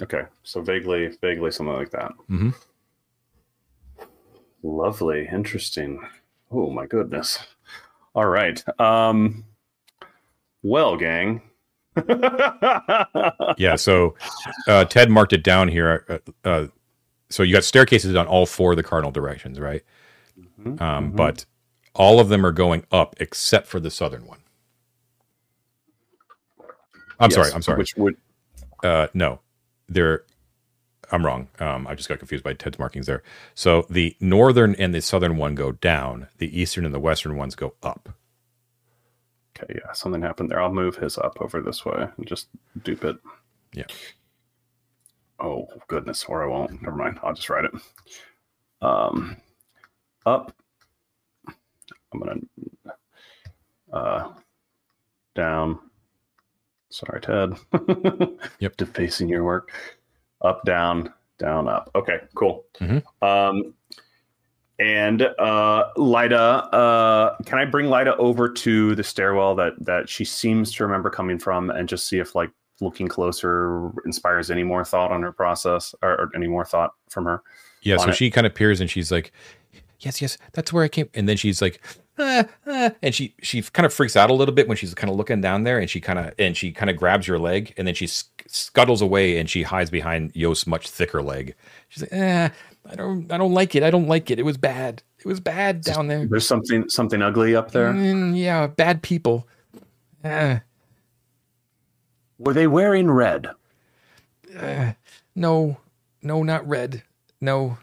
Okay, 0.00 0.22
so 0.42 0.62
vaguely, 0.62 1.08
vaguely 1.20 1.50
something 1.50 1.74
like 1.74 1.90
that. 1.90 2.12
Mm-hmm. 2.30 2.50
Lovely, 4.62 5.28
interesting. 5.30 6.00
Oh 6.50 6.70
my 6.70 6.86
goodness. 6.86 7.38
All 8.14 8.26
right. 8.26 8.62
Um. 8.80 9.44
Well, 10.62 10.96
gang. 10.96 11.42
Yeah, 13.58 13.76
so 13.76 14.14
uh, 14.66 14.84
Ted 14.86 15.10
marked 15.10 15.32
it 15.34 15.42
down 15.42 15.68
here. 15.68 16.04
Uh, 16.08 16.48
uh, 16.48 16.66
so 17.28 17.42
you 17.42 17.52
got 17.52 17.64
staircases 17.64 18.14
on 18.16 18.26
all 18.26 18.46
four 18.46 18.72
of 18.72 18.76
the 18.76 18.82
cardinal 18.82 19.10
directions, 19.10 19.60
right? 19.60 19.82
Mhm, 20.38 20.80
Um, 20.80 21.12
mhm. 21.12 21.16
But 21.16 21.46
all 21.94 22.20
of 22.20 22.28
them 22.28 22.44
are 22.46 22.52
going 22.52 22.84
up 22.90 23.14
except 23.20 23.66
for 23.66 23.80
the 23.80 23.90
southern 23.90 24.26
one. 24.26 24.40
I'm 27.20 27.30
Yes, 27.30 27.34
sorry. 27.34 27.52
I'm 27.52 27.62
sorry. 27.62 27.78
Which 27.78 27.96
would 27.96 28.16
Uh, 28.82 29.06
no, 29.14 29.40
they're. 29.88 30.24
I'm 31.12 31.24
wrong. 31.26 31.48
Um, 31.60 31.86
I 31.86 31.94
just 31.94 32.08
got 32.08 32.18
confused 32.18 32.42
by 32.42 32.54
Ted's 32.54 32.78
markings 32.78 33.06
there. 33.06 33.22
So 33.54 33.86
the 33.90 34.16
northern 34.18 34.74
and 34.76 34.94
the 34.94 35.02
southern 35.02 35.36
one 35.36 35.54
go 35.54 35.72
down. 35.72 36.28
The 36.38 36.58
eastern 36.58 36.84
and 36.86 36.94
the 36.94 36.98
western 36.98 37.36
ones 37.36 37.54
go 37.54 37.74
up. 37.82 38.08
okay? 39.56 39.74
Yeah, 39.84 39.92
something 39.92 40.22
happened 40.22 40.50
there. 40.50 40.60
I'll 40.60 40.72
move 40.72 40.96
his 40.96 41.18
up 41.18 41.36
over 41.40 41.60
this 41.60 41.84
way 41.84 42.08
and 42.16 42.26
just 42.26 42.48
dupe 42.82 43.04
it. 43.04 43.18
Yeah. 43.74 43.84
Oh 45.38 45.68
goodness, 45.86 46.24
or 46.24 46.42
I 46.42 46.46
won't. 46.46 46.80
Never 46.82 46.96
mind. 46.96 47.20
I'll 47.22 47.34
just 47.34 47.50
write 47.50 47.66
it. 47.66 47.72
Um, 48.80 49.36
up. 50.26 50.54
I'm 51.48 52.20
gonna. 52.20 52.40
Uh, 53.92 54.32
down. 55.34 55.78
Sorry, 56.90 57.20
Ted. 57.20 57.54
Yep. 58.58 58.76
Defacing 58.76 59.28
your 59.28 59.44
work. 59.44 59.72
Up, 60.42 60.62
down, 60.64 61.12
down, 61.38 61.68
up. 61.68 61.90
Okay, 61.94 62.20
cool. 62.34 62.64
Mhm. 62.80 63.02
Um, 63.22 63.74
and 64.78 65.22
uh, 65.22 65.88
Lida, 65.96 66.36
uh, 66.36 67.36
can 67.44 67.58
I 67.58 67.64
bring 67.64 67.88
Lida 67.88 68.16
over 68.16 68.48
to 68.48 68.94
the 68.94 69.04
stairwell 69.04 69.54
that 69.56 69.74
that 69.84 70.08
she 70.08 70.24
seems 70.24 70.72
to 70.72 70.84
remember 70.84 71.10
coming 71.10 71.38
from, 71.38 71.70
and 71.70 71.88
just 71.88 72.08
see 72.08 72.18
if 72.18 72.34
like 72.34 72.50
looking 72.80 73.06
closer 73.06 73.92
inspires 74.04 74.50
any 74.50 74.64
more 74.64 74.84
thought 74.84 75.12
on 75.12 75.22
her 75.22 75.32
process, 75.32 75.94
or, 76.02 76.10
or 76.12 76.30
any 76.34 76.48
more 76.48 76.64
thought 76.64 76.94
from 77.08 77.24
her? 77.24 77.42
Yeah, 77.82 77.96
so 77.98 78.10
it. 78.10 78.16
she 78.16 78.30
kind 78.30 78.46
of 78.46 78.54
peers 78.54 78.80
and 78.80 78.90
she's 78.90 79.12
like, 79.12 79.32
"Yes, 80.04 80.20
yes, 80.22 80.38
that's 80.52 80.72
where 80.72 80.84
I 80.84 80.88
came." 80.88 81.08
And 81.14 81.28
then 81.28 81.36
she's 81.36 81.60
like, 81.62 81.80
"Ah, 82.18 82.44
ah," 82.66 82.90
and 83.02 83.14
she 83.14 83.34
she 83.42 83.62
kind 83.62 83.86
of 83.86 83.92
freaks 83.92 84.16
out 84.16 84.30
a 84.30 84.34
little 84.34 84.54
bit 84.54 84.68
when 84.68 84.76
she's 84.76 84.94
kind 84.94 85.10
of 85.10 85.16
looking 85.16 85.40
down 85.40 85.64
there, 85.64 85.78
and 85.78 85.88
she 85.88 86.00
kind 86.00 86.18
of 86.18 86.32
and 86.38 86.56
she 86.56 86.72
kind 86.72 86.90
of 86.90 86.96
grabs 86.96 87.26
your 87.26 87.38
leg, 87.38 87.72
and 87.76 87.86
then 87.86 87.94
she 87.94 88.06
sc- 88.06 88.44
scuttles 88.46 89.00
away, 89.02 89.38
and 89.38 89.48
she 89.48 89.62
hides 89.62 89.90
behind 89.90 90.32
Yost's 90.34 90.66
much 90.66 90.88
thicker 90.88 91.22
leg. 91.22 91.54
She's 91.88 92.02
like, 92.02 92.12
eh, 92.12 92.48
I 92.90 92.94
don't 92.94 93.30
I 93.32 93.38
don't 93.38 93.54
like 93.54 93.74
it. 93.74 93.82
I 93.82 93.90
don't 93.90 94.08
like 94.08 94.30
it. 94.30 94.38
It 94.38 94.44
was 94.44 94.56
bad. 94.58 95.02
It 95.18 95.26
was 95.26 95.40
bad 95.40 95.82
down 95.82 96.08
there. 96.08 96.26
There's 96.26 96.46
something 96.46 96.88
something 96.88 97.22
ugly 97.22 97.54
up 97.54 97.70
there. 97.70 97.92
Mm, 97.92 98.36
yeah, 98.36 98.66
bad 98.66 99.02
people. 99.02 99.46
Uh, 100.24 100.58
Were 102.38 102.52
they 102.54 102.66
wearing 102.66 103.10
red? 103.10 103.48
uh, 104.58 104.92
no, 105.34 105.78
no, 106.22 106.42
not 106.42 106.66
red. 106.68 107.02
No, 107.40 107.78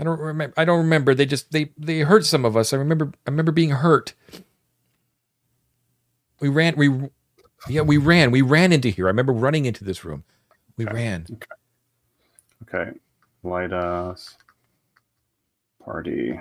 I 0.00 0.04
don't 0.04 0.20
remember. 0.20 0.54
I 0.56 0.64
don't 0.64 0.78
remember. 0.78 1.14
They 1.14 1.26
just 1.26 1.52
they 1.52 1.72
they 1.76 2.00
hurt 2.00 2.24
some 2.24 2.44
of 2.44 2.56
us. 2.56 2.72
I 2.72 2.76
remember. 2.76 3.12
I 3.26 3.30
remember 3.30 3.52
being 3.52 3.70
hurt. 3.70 4.14
We 6.40 6.48
ran. 6.48 6.74
We 6.76 6.88
yeah. 7.68 7.82
We 7.82 7.98
ran. 7.98 8.30
We 8.30 8.42
ran 8.42 8.72
into 8.72 8.88
here. 8.88 9.06
I 9.06 9.10
remember 9.10 9.32
running 9.32 9.66
into 9.66 9.84
this 9.84 10.04
room. 10.04 10.24
We 10.76 10.86
ran. 10.86 11.26
Okay. 12.62 12.92
Light 13.42 13.72
us. 13.72 14.36
Party. 15.84 16.40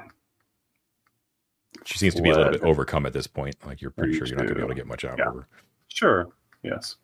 She 1.85 1.97
seems 1.97 2.15
to 2.15 2.21
be 2.21 2.29
a 2.29 2.35
little 2.35 2.51
bit 2.51 2.63
overcome 2.63 3.05
at 3.05 3.13
this 3.13 3.27
point. 3.27 3.55
Like 3.65 3.81
you're 3.81 3.91
pretty 3.91 4.13
Me 4.13 4.17
sure 4.17 4.27
you're 4.27 4.37
not 4.37 4.43
going 4.43 4.49
to 4.49 4.55
be 4.55 4.61
able 4.61 4.69
to 4.69 4.75
get 4.75 4.87
much 4.87 5.05
out 5.05 5.17
Yeah. 5.17 5.29
of 5.29 5.35
her. 5.35 5.47
Sure. 5.87 6.27
Yes. 6.63 6.95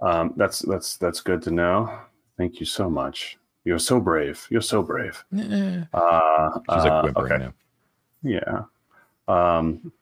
Um, 0.00 0.32
that's 0.36 0.60
that's 0.60 0.96
that's 0.96 1.20
good 1.20 1.42
to 1.42 1.50
know. 1.50 1.98
Thank 2.36 2.60
you 2.60 2.66
so 2.66 2.90
much. 2.90 3.38
You're 3.64 3.78
so 3.78 4.00
brave. 4.00 4.46
You're 4.50 4.60
so 4.60 4.82
brave. 4.82 5.24
Eh. 5.36 5.82
Uh, 5.92 6.50
She's 6.54 6.84
like 6.84 6.92
uh, 6.92 7.02
whimpering 7.02 7.32
okay. 7.32 7.44
now. 7.44 7.52
Yeah. 8.22 8.62
Um, 9.28 9.92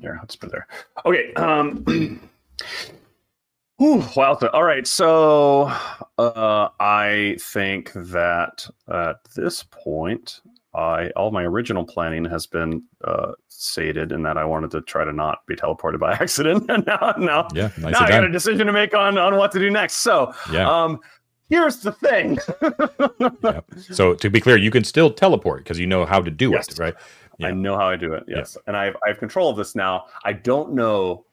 here, 0.00 0.18
let's 0.20 0.36
put 0.36 0.50
it 0.50 0.52
there. 0.52 0.66
Okay. 1.06 1.32
Um, 1.34 2.20
whew, 3.78 4.04
wow. 4.14 4.38
All 4.52 4.62
right. 4.62 4.86
So 4.86 5.72
uh, 6.18 6.68
I 6.80 7.36
think 7.40 7.92
that 7.94 8.68
at 8.92 9.16
this 9.34 9.62
point, 9.62 10.40
I 10.74 11.08
all 11.16 11.30
my 11.30 11.42
original 11.44 11.84
planning 11.84 12.26
has 12.26 12.46
been 12.46 12.82
uh, 13.02 13.32
sated 13.48 14.12
in 14.12 14.22
that 14.24 14.36
I 14.36 14.44
wanted 14.44 14.70
to 14.72 14.82
try 14.82 15.04
to 15.04 15.12
not 15.12 15.38
be 15.46 15.56
teleported 15.56 15.98
by 15.98 16.12
accident, 16.20 16.66
and 16.68 16.84
now 16.86 17.14
now 17.16 17.48
Yeah, 17.54 17.68
nicely 17.78 17.92
now 17.92 18.00
I 18.00 18.08
got 18.10 18.24
a 18.24 18.30
decision 18.30 18.66
to 18.66 18.72
make 18.72 18.94
on 18.94 19.16
on 19.16 19.36
what 19.36 19.52
to 19.52 19.58
do 19.58 19.70
next. 19.70 19.96
So 19.96 20.34
Yeah. 20.52 20.68
um, 20.70 21.00
here's 21.48 21.78
the 21.78 21.92
thing. 21.92 22.38
Yep. 23.42 23.64
So 23.92 24.14
to 24.14 24.28
be 24.30 24.40
clear, 24.40 24.56
you 24.56 24.70
can 24.70 24.84
still 24.84 25.10
teleport 25.10 25.62
because 25.64 25.78
you 25.78 25.86
know 25.86 26.04
how 26.04 26.20
to 26.20 26.30
do 26.30 26.50
Yes. 26.50 26.68
it, 26.68 26.78
right? 26.78 26.94
Yeah. 27.38 27.48
I 27.48 27.50
know 27.52 27.76
how 27.76 27.88
I 27.88 27.96
do 27.96 28.12
it. 28.14 28.24
Yes, 28.26 28.56
and 28.66 28.76
I 28.76 28.86
have 28.86 28.96
I 29.04 29.08
have 29.08 29.18
control 29.18 29.50
of 29.50 29.56
this 29.56 29.74
now. 29.74 30.06
I 30.24 30.32
don't 30.32 30.72
know 30.74 31.24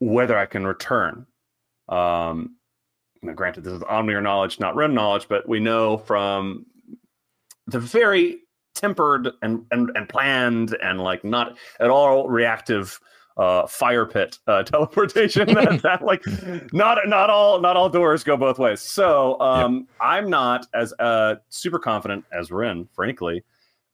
whether 0.00 0.36
I 0.36 0.46
can 0.46 0.66
return. 0.66 1.26
Um, 1.88 2.56
now, 3.22 3.32
granted, 3.32 3.64
this 3.64 3.72
is 3.72 3.80
Omnier 3.82 4.22
knowledge, 4.22 4.60
not 4.60 4.74
Rin 4.76 4.94
knowledge, 4.94 5.26
but 5.28 5.48
we 5.48 5.60
know 5.60 5.96
from 5.98 6.66
the 7.66 7.78
very 7.80 8.40
tempered 8.74 9.30
and 9.42 9.64
and, 9.70 9.90
and 9.94 10.08
planned 10.08 10.76
and 10.82 11.00
like 11.00 11.24
not 11.24 11.56
at 11.80 11.88
all 11.90 12.28
reactive 12.28 12.98
uh 13.36 13.66
fire 13.66 14.06
pit 14.06 14.38
uh 14.46 14.62
teleportation. 14.64 15.48
That, 15.54 15.82
that 15.82 16.02
like 16.02 16.24
not 16.72 16.98
not 17.06 17.30
all 17.30 17.60
not 17.60 17.76
all 17.76 17.88
doors 17.88 18.24
go 18.24 18.36
both 18.36 18.58
ways. 18.58 18.80
So 18.80 19.40
um 19.40 19.88
i'm 20.00 20.28
not 20.30 20.66
as 20.74 20.92
uh 20.98 21.36
super 21.48 21.78
confident 21.78 22.24
as 22.32 22.50
Rin 22.50 22.88
frankly 22.94 23.42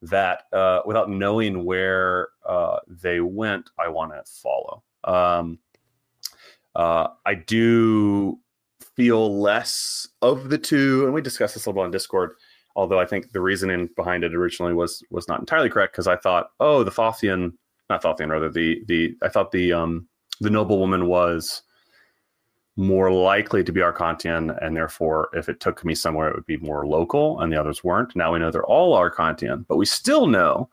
that 0.03 0.43
uh 0.53 0.81
without 0.85 1.09
knowing 1.09 1.65
where 1.65 2.29
uh 2.45 2.79
they 2.87 3.19
went 3.19 3.69
i 3.79 3.87
want 3.87 4.11
to 4.11 4.23
follow. 4.31 4.83
Um 5.03 5.59
uh 6.75 7.07
i 7.25 7.33
do 7.33 8.39
feel 8.95 9.39
less 9.39 10.07
of 10.21 10.49
the 10.49 10.57
two 10.57 11.05
and 11.05 11.13
we 11.13 11.21
discussed 11.21 11.53
this 11.53 11.65
a 11.65 11.69
little 11.69 11.81
bit 11.81 11.85
on 11.85 11.91
discord 11.91 12.33
although 12.75 12.99
i 12.99 13.05
think 13.05 13.31
the 13.31 13.41
reasoning 13.41 13.89
behind 13.95 14.23
it 14.23 14.33
originally 14.33 14.73
was 14.73 15.03
was 15.09 15.27
not 15.27 15.39
entirely 15.39 15.69
correct 15.69 15.93
because 15.93 16.07
i 16.07 16.15
thought 16.15 16.51
oh 16.59 16.83
the 16.83 16.91
Thothian 16.91 17.53
not 17.91 18.01
Thothian 18.03 18.29
rather 18.31 18.49
the 18.49 18.81
the 18.87 19.15
i 19.21 19.29
thought 19.29 19.51
the 19.51 19.71
um 19.73 20.07
the 20.39 20.49
noblewoman 20.49 21.05
was 21.07 21.61
more 22.77 23.11
likely 23.11 23.63
to 23.65 23.71
be 23.73 23.81
Arcantian, 23.81 24.57
and 24.65 24.75
therefore, 24.75 25.29
if 25.33 25.49
it 25.49 25.59
took 25.59 25.83
me 25.83 25.93
somewhere, 25.93 26.29
it 26.29 26.35
would 26.35 26.45
be 26.45 26.57
more 26.57 26.87
local, 26.87 27.39
and 27.41 27.51
the 27.51 27.59
others 27.59 27.83
weren't. 27.83 28.15
Now 28.15 28.31
we 28.33 28.39
know 28.39 28.49
they're 28.49 28.63
all 28.65 28.95
Arcantian, 28.97 29.65
but 29.67 29.75
we 29.77 29.85
still 29.85 30.25
know 30.25 30.69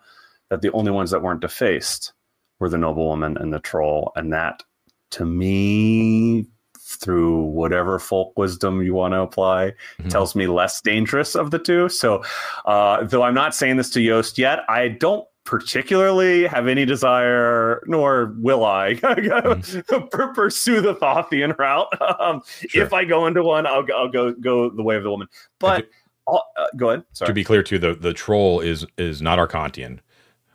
that 0.49 0.63
the 0.63 0.71
only 0.73 0.93
ones 0.93 1.11
that 1.11 1.23
weren't 1.23 1.41
defaced 1.41 2.13
were 2.61 2.69
the 2.69 2.79
noblewoman 2.79 3.37
and 3.37 3.53
the 3.53 3.59
troll, 3.59 4.13
and 4.17 4.33
that, 4.33 4.63
to 5.11 5.25
me, 5.25 6.47
through 6.79 7.43
whatever 7.43 7.99
folk 7.99 8.33
wisdom 8.39 8.81
you 8.81 8.95
want 8.95 9.13
to 9.13 9.21
apply, 9.21 9.73
Mhm. 10.01 10.09
tells 10.11 10.35
me 10.37 10.47
less 10.47 10.81
dangerous 10.81 11.35
of 11.35 11.51
the 11.51 11.59
two. 11.59 11.89
So, 11.89 12.23
uh, 12.65 13.05
though 13.05 13.23
I'm 13.25 13.35
not 13.35 13.55
saying 13.57 13.77
this 13.77 13.91
to 13.91 14.01
Yost 14.01 14.39
yet, 14.39 14.61
I 14.69 14.89
don't 14.89 15.27
particularly 15.49 16.47
have 16.47 16.69
any 16.69 16.85
desire, 16.85 17.83
nor 17.87 18.35
will 18.39 18.65
I 18.65 18.95
per- 20.11 20.33
pursue 20.35 20.81
the 20.81 20.95
Thothian 20.95 21.55
route. 21.59 21.89
Um, 22.21 22.43
Sure. 22.69 22.85
If 22.85 22.93
I 22.93 23.05
go 23.05 23.27
into 23.27 23.43
one, 23.43 23.67
I'll, 23.67 23.83
go- 23.83 23.97
I'll 23.97 24.09
go 24.09 24.33
go 24.33 24.69
the 24.71 24.83
way 24.83 24.97
of 24.97 25.03
the 25.03 25.11
woman. 25.11 25.29
But 25.59 25.89
I'll, 26.27 26.43
uh, 26.57 26.67
go 26.77 26.91
ahead. 26.91 27.05
Sorry. 27.13 27.29
To 27.29 27.33
be 27.33 27.45
clear, 27.45 27.63
too, 27.63 27.79
the 27.79 27.95
the 27.95 28.13
troll 28.13 28.61
is 28.61 28.85
is 28.99 29.23
not 29.23 29.39
Arcantian. 29.39 30.01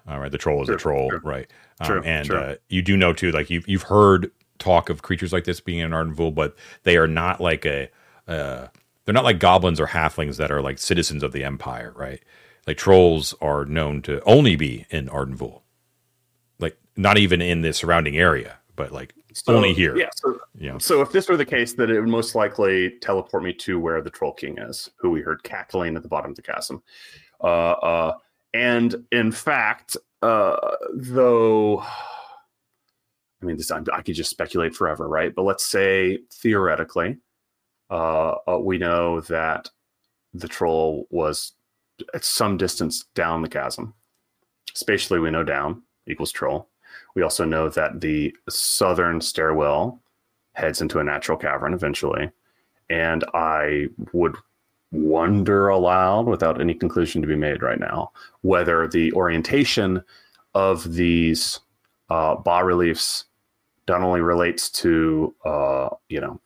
All 0.08 0.20
right, 0.20 0.32
the 0.32 0.38
troll 0.38 0.62
is 0.62 0.68
True, 0.68 0.76
a 0.76 0.80
troll, 0.80 1.10
true. 1.10 1.20
right? 1.24 1.48
Um, 1.80 1.88
True, 1.88 2.02
and 2.04 2.28
true. 2.28 2.38
Uh, 2.38 2.56
you 2.70 2.82
do 2.82 2.96
know 2.98 3.14
too, 3.14 3.32
like 3.32 3.50
you've 3.50 3.68
you've 3.68 3.84
heard 3.84 4.30
talk 4.60 4.90
of 4.90 5.02
creatures 5.02 5.34
like 5.34 5.46
this 5.46 5.60
being 5.60 5.80
in 5.80 5.94
Arden 5.94 6.14
Vul, 6.14 6.32
but 6.32 6.56
they 6.84 6.98
are 6.98 7.08
not 7.08 7.40
like 7.42 7.66
a 7.66 7.90
uh, 8.28 8.68
they're 9.06 9.14
not 9.14 9.24
like 9.24 9.40
goblins 9.40 9.80
or 9.80 9.88
halflings 9.88 10.38
that 10.38 10.52
are 10.52 10.62
like 10.62 10.78
citizens 10.78 11.24
of 11.24 11.32
the 11.32 11.44
empire, 11.44 11.94
right? 11.96 12.22
Like 12.66 12.78
trolls 12.78 13.34
are 13.42 13.66
known 13.66 14.02
to 14.04 14.22
only 14.24 14.56
be 14.56 14.86
in 14.90 15.10
Arden 15.10 15.36
Vul, 15.36 15.64
like 16.60 16.78
not 16.96 17.18
even 17.18 17.42
in 17.42 17.62
the 17.62 17.74
surrounding 17.74 18.18
area, 18.18 18.58
but 18.76 18.92
like 18.92 19.14
So, 19.34 19.56
only 19.56 19.74
here. 19.74 19.98
Yeah. 19.98 20.10
So, 20.16 20.40
so 20.80 21.02
if 21.02 21.12
this 21.12 21.28
were 21.28 21.38
the 21.38 21.46
case, 21.46 21.74
that 21.74 21.90
it 21.90 22.00
would 22.00 22.10
most 22.10 22.36
likely 22.36 22.98
teleport 23.02 23.44
me 23.44 23.54
to 23.54 23.80
where 23.80 24.02
the 24.02 24.10
Troll 24.10 24.34
King 24.34 24.58
is, 24.60 24.90
who 24.98 25.10
we 25.12 25.22
heard 25.22 25.44
cackling 25.44 25.96
at 25.96 26.04
the 26.04 26.08
bottom 26.10 26.32
of 26.32 26.36
the 26.36 26.42
chasm. 26.42 26.82
Uh, 27.42 27.72
uh, 27.72 28.14
and 28.54 28.96
in 29.12 29.32
fact, 29.32 29.98
uh, 30.22 30.76
though, 30.94 31.80
I 33.42 33.46
mean, 33.46 33.58
this 33.58 33.72
I, 33.72 33.82
I 33.92 34.02
could 34.02 34.16
just 34.16 34.30
speculate 34.30 34.74
forever, 34.74 35.10
right? 35.10 35.36
But 35.36 35.44
let's 35.44 35.66
say 35.66 36.20
theoretically, 36.32 37.18
uh, 37.90 38.36
uh, 38.48 38.60
we 38.60 38.78
know 38.78 39.20
that 39.22 39.70
the 40.34 40.48
troll 40.48 41.08
was 41.10 41.52
at 42.14 42.24
some 42.24 42.58
distance 42.58 43.06
down 43.16 43.42
the 43.42 43.50
chasm. 43.50 43.94
Spatially, 44.74 45.20
we 45.20 45.32
know 45.32 45.44
down 45.44 45.84
equals 46.08 46.32
troll. 46.32 46.70
We 47.16 47.22
also 47.22 47.46
know 47.46 47.70
that 47.70 48.02
the 48.02 48.36
southern 48.50 49.22
stairwell 49.22 50.00
heads 50.54 50.82
into 50.82 51.00
a 51.00 51.04
natural 51.04 51.38
cavern 51.38 51.74
eventually. 51.74 52.32
And 52.90 53.24
I 53.34 53.88
would 54.12 54.36
wonder 54.92 55.70
aloud, 55.70 56.28
without 56.28 56.62
any 56.62 56.74
conclusion 56.74 57.22
to 57.22 57.28
be 57.28 57.36
made 57.36 57.64
right 57.64 57.80
now, 57.80 58.12
whether 58.42 58.88
the 58.88 59.12
orientation 59.14 60.04
of 60.54 60.94
these 60.94 61.60
uh, 62.10 62.36
bas 62.36 62.64
reliefs 62.64 63.26
not 63.88 64.02
only 64.02 64.22
relates 64.22 64.70
to, 64.70 65.34
uh, 65.46 65.90
you 66.10 66.22
know, 66.22 66.40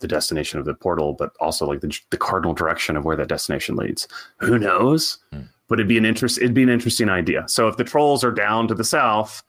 the 0.00 0.08
destination 0.08 0.58
of 0.58 0.64
the 0.66 0.74
portal, 0.74 1.14
but 1.14 1.32
also 1.40 1.66
like 1.66 1.80
the, 1.80 1.98
the 2.10 2.16
cardinal 2.18 2.54
direction 2.54 2.96
of 2.96 3.04
where 3.04 3.16
that 3.16 3.28
destination 3.28 3.76
leads. 3.76 4.06
Who 4.40 4.58
knows? 4.58 5.18
Hmm. 5.32 5.42
But 5.68 5.80
it'd 5.80 5.88
be 5.88 5.98
an 5.98 6.04
interest. 6.04 6.38
It'd 6.38 6.54
be 6.54 6.62
an 6.62 6.68
interesting 6.68 7.08
idea. 7.08 7.44
So 7.48 7.66
if 7.68 7.76
the 7.76 7.84
trolls 7.84 8.22
are 8.22 8.30
down 8.30 8.68
to 8.68 8.74
the 8.74 8.84
south, 8.84 9.42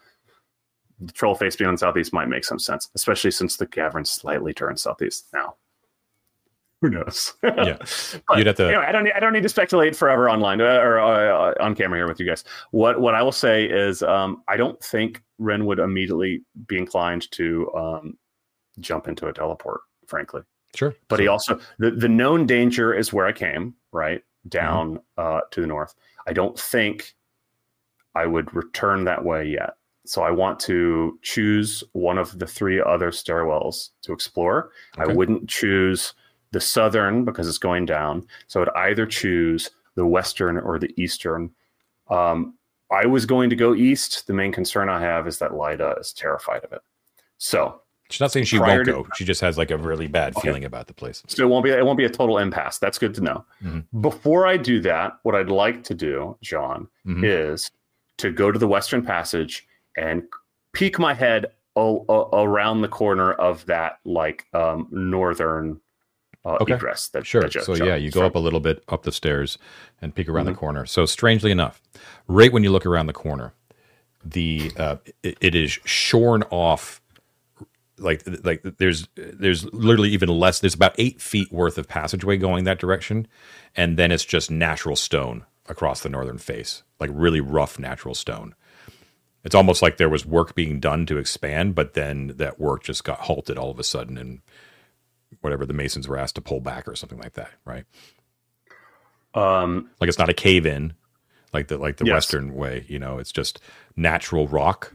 the 1.00 1.14
troll 1.14 1.36
face 1.36 1.56
being 1.56 1.68
on 1.68 1.76
the 1.76 1.80
southeast 1.80 2.12
might 2.14 2.28
make 2.28 2.44
some 2.44 2.58
sense, 2.60 2.90
especially 2.96 3.30
since 3.32 3.58
the 3.58 3.68
cavern 3.68 4.04
slightly 4.04 4.54
turns 4.54 4.82
southeast 4.82 5.28
now. 5.34 5.56
Who 6.82 6.90
knows? 6.90 7.34
Yeah. 7.44 7.78
But 8.28 8.38
You'd 8.38 8.48
have 8.48 8.56
to- 8.58 8.68
anyway, 8.68 8.86
I 8.88 8.92
don't. 8.92 9.04
Need, 9.04 9.14
I 9.14 9.20
don't 9.20 9.34
need 9.34 9.44
to 9.44 9.50
speculate 9.50 9.96
forever 9.96 10.30
online 10.30 10.62
uh, 10.62 10.80
or 10.80 11.00
uh, 11.00 11.54
on 11.60 11.76
camera 11.76 12.00
here 12.00 12.08
with 12.08 12.20
you 12.20 12.26
guys. 12.28 12.44
What 12.72 13.00
What 13.02 13.16
I 13.16 13.22
will 13.24 13.32
say 13.32 13.66
is, 13.66 14.04
um, 14.04 14.44
I 14.48 14.58
don't 14.58 14.80
think 14.84 15.22
Rin 15.40 15.66
would 15.66 15.80
immediately 15.80 16.44
be 16.68 16.78
inclined 16.78 17.30
to 17.32 17.72
um, 17.76 18.18
jump 18.80 19.08
into 19.08 19.28
a 19.28 19.34
teleport. 19.34 19.82
Frankly, 20.08 20.42
Sure, 20.76 20.96
but 21.08 21.20
he 21.20 21.28
also 21.28 21.60
the, 21.80 21.92
the 21.92 22.10
known 22.10 22.46
danger 22.46 22.94
is 22.94 23.14
where 23.14 23.26
I 23.26 23.32
came, 23.32 23.76
right 23.92 24.24
down 24.50 25.00
uh, 25.18 25.42
to 25.52 25.62
the 25.62 25.68
north. 25.68 25.94
I 26.28 26.34
don't 26.34 26.58
think 26.60 27.16
I 28.16 28.26
would 28.26 28.54
return 28.54 29.04
that 29.06 29.24
way 29.24 29.46
yet. 29.46 29.76
So 30.06 30.24
I 30.24 30.32
want 30.32 30.60
to 30.62 31.20
choose 31.22 31.84
one 31.92 32.18
of 32.18 32.40
the 32.40 32.48
three 32.48 32.82
other 32.82 33.12
stairwells 33.12 33.90
to 34.04 34.14
explore. 34.14 34.72
I 34.98 35.06
wouldn't 35.06 35.50
choose 35.50 36.14
the 36.52 36.62
southern 36.62 37.26
because 37.26 37.48
it's 37.48 37.58
going 37.58 37.86
down. 37.86 38.26
So 38.48 38.62
I'd 38.62 38.90
either 38.90 39.06
choose 39.06 39.70
the 39.96 40.06
western 40.06 40.58
or 40.58 40.80
the 40.80 40.94
eastern. 41.02 41.52
Um, 42.10 42.54
I 42.90 43.06
was 43.06 43.26
going 43.26 43.50
to 43.50 43.56
go 43.56 43.76
east. 43.76 44.28
The 44.28 44.34
main 44.34 44.54
concern 44.54 44.88
I 44.88 45.02
have 45.02 45.28
is 45.28 45.40
that 45.40 45.56
Lida 45.56 45.96
is 46.00 46.14
terrified 46.14 46.64
of 46.64 46.72
it. 46.72 46.82
So 47.38 47.82
She's 48.10 48.22
not 48.22 48.32
saying 48.32 48.46
she 48.46 48.58
won't 48.60 48.86
to- 48.86 48.92
go. 48.92 49.08
She 49.16 49.26
just 49.26 49.42
has 49.42 49.58
like 49.58 49.70
a 49.72 49.78
really 49.78 50.08
bad 50.08 50.36
Okay. 50.38 50.48
feeling 50.48 50.64
about 50.66 50.88
the 50.88 50.94
place. 50.94 51.24
So 51.28 51.44
it 51.44 51.48
won't 51.50 51.64
be 51.66 51.72
it 51.72 51.86
won't 51.86 51.98
be 51.98 52.06
a 52.06 52.10
total 52.10 52.38
impasse. 52.38 52.78
That's 52.80 52.98
good 52.98 53.14
to 53.16 53.22
know. 53.22 53.46
Mhm. 53.64 53.84
Before 54.02 54.48
I 54.48 54.58
do 54.58 54.80
that, 54.82 55.18
what 55.24 55.36
I'd 55.36 55.50
like 55.50 55.84
to 55.86 55.94
do, 55.94 56.38
Jon, 56.42 56.88
Mhm. 57.06 57.24
is 57.24 57.70
to 58.18 58.32
go 58.32 58.52
to 58.52 58.58
the 58.58 58.68
Western 58.68 59.04
Passage 59.04 59.68
and 59.98 60.24
peek 60.74 60.98
my 61.00 61.14
head 61.14 61.48
o- 61.76 62.06
o- 62.10 62.44
around 62.44 62.82
the 62.82 62.88
corner 62.88 63.34
of 63.34 63.66
that 63.68 64.00
like 64.06 64.46
um, 64.54 64.88
northern 64.92 65.80
uh, 66.46 66.58
Okay. 66.62 66.76
egress. 66.76 67.10
That, 67.10 67.28
Sure. 67.28 67.42
that 67.42 67.52
Joe 67.52 67.60
So 67.62 67.74
yeah, 67.74 67.96
you 67.98 68.10
go 68.10 68.22
from- 68.22 68.28
up 68.28 68.36
a 68.36 68.40
little 68.40 68.62
bit 68.62 68.82
up 68.88 69.04
the 69.04 69.12
stairs 69.12 69.58
and 70.02 70.16
peek 70.16 70.30
around 70.30 70.46
Mhm. 70.46 70.54
the 70.54 70.56
corner. 70.56 70.86
So 70.86 71.06
strangely 71.06 71.52
enough, 71.52 71.82
right 72.30 72.54
when 72.54 72.64
you 72.64 72.72
look 72.72 72.86
around 72.86 73.08
the 73.08 73.14
corner, 73.14 73.54
the 74.24 74.72
uh, 74.78 74.96
it, 75.24 75.38
it 75.42 75.56
is 75.56 75.72
shorn 75.84 76.44
off. 76.50 77.02
Like 78.00 78.24
like 78.44 78.62
there's 78.78 79.08
there's 79.16 79.66
literally 79.74 80.10
even 80.10 80.30
less. 80.30 80.60
There's 80.60 80.76
about 80.76 80.96
eight 80.98 81.22
feet 81.22 81.52
worth 81.52 81.78
of 81.78 81.88
passageway 81.88 82.38
going 82.38 82.64
that 82.66 82.80
direction, 82.80 83.28
and 83.76 83.98
then 83.98 84.12
it's 84.12 84.26
just 84.26 84.52
natural 84.52 84.96
stone 84.96 85.46
across 85.68 86.02
the 86.02 86.10
northern 86.10 86.38
face, 86.38 86.84
like 87.00 87.10
really 87.14 87.42
rough 87.42 87.80
natural 87.80 88.16
stone. 88.16 88.54
It's 89.44 89.56
almost 89.56 89.82
like 89.82 89.98
there 89.98 90.10
was 90.10 90.26
work 90.26 90.56
being 90.56 90.80
done 90.80 91.06
to 91.08 91.18
expand, 91.18 91.74
but 91.74 91.94
then 91.94 92.34
that 92.38 92.60
work 92.60 92.84
just 92.84 93.04
got 93.04 93.20
halted 93.22 93.58
all 93.58 93.72
of 93.72 93.80
a 93.80 93.84
sudden, 93.84 94.18
and 94.18 94.42
whatever 95.42 95.66
the 95.66 95.74
masons 95.74 96.08
were 96.08 96.18
asked 96.18 96.36
to 96.36 96.42
pull 96.42 96.60
back 96.60 96.88
or 96.88 96.96
something 96.96 97.20
like 97.20 97.34
that, 97.34 97.52
right? 97.66 97.86
Um, 99.34 99.90
Like 100.00 100.08
it's 100.08 100.18
not 100.20 100.30
a 100.30 100.34
cave 100.34 100.66
in, 100.66 100.94
like 101.54 101.68
the 101.68 101.78
like 101.78 101.98
the 101.98 102.06
Yes. 102.06 102.14
Western 102.14 102.56
way. 102.56 102.86
You 102.88 103.00
know, 103.00 103.20
it's 103.20 103.32
just 103.32 103.60
natural 103.96 104.48
rock 104.48 104.94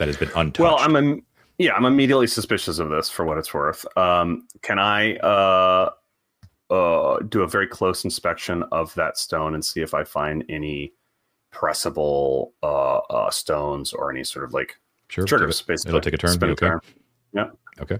that 0.00 0.08
has 0.08 0.16
been 0.16 0.30
untouched. 0.34 0.60
well, 0.60 0.78
I'm 0.78 0.96
im- 0.96 1.22
yeah, 1.58 1.74
I'm 1.74 1.84
immediately 1.84 2.26
suspicious 2.26 2.78
of 2.78 2.88
this 2.88 3.10
for 3.10 3.26
what 3.26 3.36
it's 3.36 3.52
worth. 3.52 3.84
Um, 3.98 4.48
can 4.62 4.78
I 4.78 5.16
uh, 5.16 5.90
uh, 6.70 7.18
do 7.28 7.42
a 7.42 7.46
very 7.46 7.66
close 7.66 8.02
inspection 8.02 8.64
of 8.72 8.94
that 8.94 9.18
stone 9.18 9.52
and 9.52 9.62
see 9.62 9.82
if 9.82 9.92
I 9.92 10.02
find 10.02 10.42
any 10.48 10.94
pressable 11.52 12.52
uh, 12.62 12.96
uh, 13.10 13.30
stones 13.30 13.92
or 13.92 14.10
any 14.10 14.24
sort 14.24 14.46
of 14.46 14.54
like 14.54 14.78
sure. 15.08 15.26
triggers? 15.26 15.60
It'll, 15.60 15.66
basically, 15.66 15.90
it'll 15.90 16.00
take 16.00 16.14
a 16.14 16.18
turn. 16.18 16.32
Spin 16.32 16.50
okay. 16.50 16.66
turn. 16.66 16.80
Okay. 17.78 17.98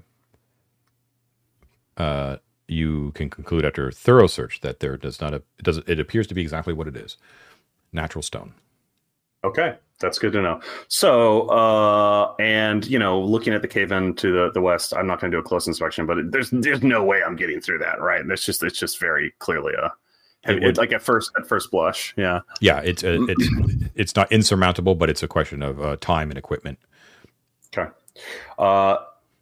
Uh, 1.98 2.36
you 2.66 3.12
can 3.12 3.28
conclude 3.28 3.66
after 3.66 3.93
thorough 3.93 4.27
search 4.27 4.62
that 4.62 4.81
there 4.81 4.97
does 4.97 5.20
not 5.20 5.35
a, 5.35 5.43
it 5.59 5.64
does 5.64 5.77
it 5.77 6.01
appears 6.01 6.27
to 6.28 6.35
be 6.35 6.40
exactly 6.40 6.72
what 6.72 6.89
it 6.89 6.97
is, 6.97 7.18
natural 7.93 8.22
stone. 8.22 8.55
Okay, 9.44 9.77
that's 10.01 10.18
good 10.18 10.32
to 10.32 10.43
know. 10.43 10.60
So, 10.89 11.48
uh, 11.48 12.35
and 12.39 12.86
you 12.86 12.98
know, 12.98 13.20
looking 13.20 13.52
at 13.52 13.62
the 13.62 13.68
cave 13.68 13.93
in 13.93 14.14
to 14.16 14.32
the, 14.32 14.51
the 14.52 14.60
west, 14.60 14.94
I'm 14.94 15.06
not 15.06 15.20
going 15.20 15.31
to 15.31 15.36
do 15.36 15.40
a 15.40 15.44
close 15.44 15.66
inspection, 15.66 16.06
but 16.06 16.18
it, 16.18 16.32
there's 16.32 16.51
there's 16.51 16.82
no 16.82 17.05
way 17.05 17.22
I'm 17.22 17.36
getting 17.36 17.60
through 17.60 17.78
that, 17.78 18.01
right? 18.01 18.27
That's 18.27 18.44
just 18.44 18.62
it's 18.62 18.78
just 18.78 18.98
very 18.98 19.32
clearly 19.39 19.74
a 19.74 19.93
It 20.51 20.62
it, 20.64 20.77
like 20.78 20.93
at 20.93 21.02
first 21.02 21.31
at 21.39 21.47
first 21.47 21.70
blush, 21.70 22.14
yeah. 22.16 22.40
Yeah, 22.60 22.81
it's 22.81 23.05
uh, 23.05 23.18
it's 23.28 23.48
it's 23.94 24.16
not 24.16 24.32
insurmountable, 24.32 24.94
but 24.94 25.10
it's 25.10 25.22
a 25.22 25.28
question 25.28 25.62
of 25.62 25.81
uh, 25.81 25.97
time 26.01 26.31
and 26.31 26.39
equipment. 26.39 26.78
Okay, 27.77 27.90
uh, 28.59 28.97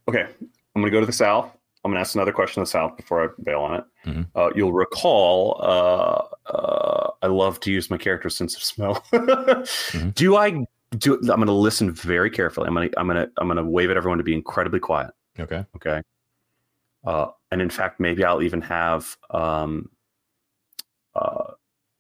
okay. 0.09 0.27
I'm 0.75 0.83
going 0.83 0.93
to 0.93 0.97
go 0.97 1.01
to 1.01 1.07
the 1.07 1.13
south. 1.13 1.51
I'm 1.85 1.91
going 1.91 1.97
to 1.97 2.01
ask 2.01 2.15
another 2.15 2.33
question 2.33 2.55
to 2.55 2.61
the 2.61 2.71
south 2.71 2.97
before 2.97 3.25
I 3.25 3.29
bail 3.43 3.61
on 3.61 3.75
it. 3.77 3.85
Mhm. 4.07 4.27
Uh, 4.35 4.51
you'll 4.55 4.73
recall, 4.73 5.61
uh, 5.63 6.53
uh, 6.53 7.08
I 7.23 7.27
love 7.27 7.61
to 7.61 7.73
use 7.73 7.91
my 7.91 7.99
character's 7.99 8.37
sense 8.37 8.57
of 8.57 8.63
smell. 8.63 9.05
Do 10.15 10.37
I 10.37 10.67
do? 10.97 11.15
I'm 11.15 11.27
going 11.27 11.47
to 11.47 11.53
listen 11.53 11.93
very 11.93 12.31
carefully. 12.31 12.69
I'm 12.69 12.75
going 12.75 12.91
to 12.91 13.01
I'm 13.01 13.07
going 13.07 13.27
to 13.27 13.31
I'm 13.39 13.49
going 13.49 13.57
to 13.57 13.65
wave 13.65 13.91
at 13.91 13.97
everyone 13.97 14.19
to 14.19 14.25
be 14.25 14.35
incredibly 14.35 14.81
quiet. 14.81 15.11
Okay. 15.39 15.65
Okay. 15.77 16.03
Uh, 17.05 17.29
and 17.51 17.63
in 17.63 17.71
fact, 17.71 18.01
maybe 18.01 18.25
I'll 18.25 18.43
even 18.43 18.61
have 18.63 19.17
um, 19.31 19.89
uh, 21.15 21.53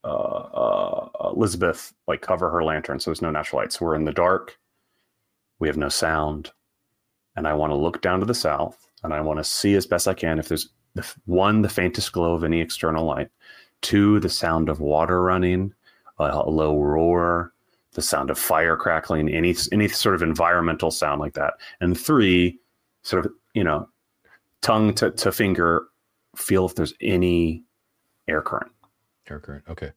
uh, 0.04 0.08
uh, 0.08 1.30
Elizabeth 1.34 1.92
like 2.06 2.20
cover 2.20 2.50
her 2.50 2.64
lantern 2.64 3.00
so 3.00 3.10
there's 3.10 3.22
no 3.22 3.30
natural 3.30 3.62
light. 3.62 3.72
So 3.72 3.84
we're 3.84 3.94
in 3.94 4.04
the 4.04 4.12
dark. 4.12 4.58
We 5.60 5.68
have 5.68 5.76
no 5.76 5.88
sound, 5.88 6.52
and 7.34 7.48
I 7.48 7.54
want 7.54 7.72
to 7.72 7.76
look 7.76 8.00
down 8.00 8.20
to 8.20 8.26
the 8.26 8.34
south, 8.34 8.86
and 9.02 9.12
I 9.12 9.20
want 9.20 9.40
to 9.40 9.44
see 9.44 9.74
as 9.74 9.86
best 9.86 10.06
I 10.06 10.14
can 10.14 10.38
if 10.38 10.48
there's 10.48 10.68
the, 10.94 11.04
one 11.26 11.62
the 11.62 11.68
faintest 11.68 12.12
glow 12.12 12.34
of 12.34 12.44
any 12.44 12.60
external 12.60 13.04
light, 13.04 13.28
two 13.82 14.20
the 14.20 14.28
sound 14.28 14.68
of 14.68 14.80
water 14.80 15.22
running, 15.22 15.72
a, 16.18 16.24
a 16.24 16.50
low 16.50 16.78
roar, 16.78 17.52
the 17.92 18.02
sound 18.02 18.30
of 18.30 18.38
fire 18.38 18.76
crackling, 18.76 19.28
any 19.28 19.54
any 19.72 19.88
sort 19.88 20.14
of 20.14 20.22
environmental 20.22 20.90
sound 20.90 21.20
like 21.20 21.34
that, 21.34 21.54
and 21.80 21.98
three 21.98 22.58
sort 23.02 23.26
of 23.26 23.32
you 23.54 23.64
know 23.64 23.88
tongue 24.62 24.94
to, 24.94 25.10
to 25.12 25.32
finger 25.32 25.86
feel 26.36 26.66
if 26.66 26.74
there's 26.74 26.94
any 27.00 27.64
air 28.28 28.42
current 28.42 28.72
Air 29.30 29.40
current. 29.40 29.64
Okay. 29.68 29.92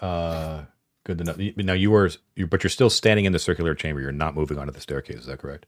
Uh, 0.00 0.64
good 1.04 1.18
to 1.18 1.24
know. 1.24 1.36
Now 1.56 1.72
you 1.72 1.94
are, 1.94 2.10
you, 2.34 2.46
but 2.46 2.64
you're 2.64 2.70
still 2.70 2.90
standing 2.90 3.24
in 3.26 3.32
the 3.32 3.38
circular 3.38 3.74
chamber. 3.74 4.00
You're 4.00 4.12
not 4.12 4.34
moving 4.34 4.58
onto 4.58 4.72
the 4.72 4.80
staircase. 4.80 5.20
Is 5.20 5.26
that 5.26 5.38
correct? 5.38 5.66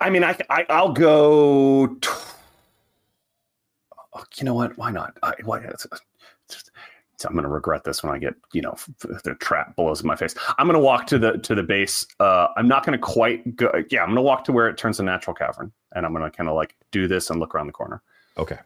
i 0.00 0.10
mean 0.10 0.24
i, 0.24 0.36
I 0.50 0.66
i'll 0.70 0.92
go 0.92 1.86
t- 1.86 2.10
oh, 4.14 4.24
you 4.36 4.44
know 4.44 4.54
what 4.54 4.76
why 4.78 4.90
not 4.90 5.16
I, 5.22 5.34
why, 5.44 5.58
it's, 5.60 5.84
it's- 5.86 6.00
I'm 7.24 7.32
going 7.32 7.44
to 7.44 7.48
regret 7.48 7.84
this 7.84 8.02
when 8.02 8.12
I 8.12 8.18
get, 8.18 8.34
you 8.52 8.60
know, 8.60 8.74
the 9.00 9.34
trap 9.40 9.76
blows 9.76 10.00
in 10.02 10.06
my 10.06 10.16
face. 10.16 10.34
I'm 10.58 10.66
going 10.66 10.74
to 10.78 10.84
walk 10.84 11.06
to 11.06 11.18
the 11.18 11.38
to 11.38 11.54
the 11.54 11.62
base. 11.62 12.04
Uh, 12.20 12.48
I'm 12.56 12.66
not 12.68 12.84
going 12.84 12.98
to 12.98 13.02
quite 13.02 13.54
go. 13.56 13.70
Yeah, 13.88 14.00
I'm 14.02 14.08
going 14.08 14.16
to 14.16 14.22
walk 14.22 14.44
to 14.44 14.52
where 14.52 14.68
it 14.68 14.76
turns 14.76 14.98
a 15.00 15.04
natural 15.04 15.32
cavern, 15.32 15.72
and 15.92 16.04
I'm 16.04 16.12
going 16.12 16.24
to 16.24 16.36
kind 16.36 16.50
of 16.50 16.56
like 16.56 16.74
do 16.90 17.06
this 17.08 17.30
and 17.30 17.38
look 17.40 17.54
around 17.54 17.68
the 17.68 17.72
corner. 17.72 18.02
Okay. 18.36 18.58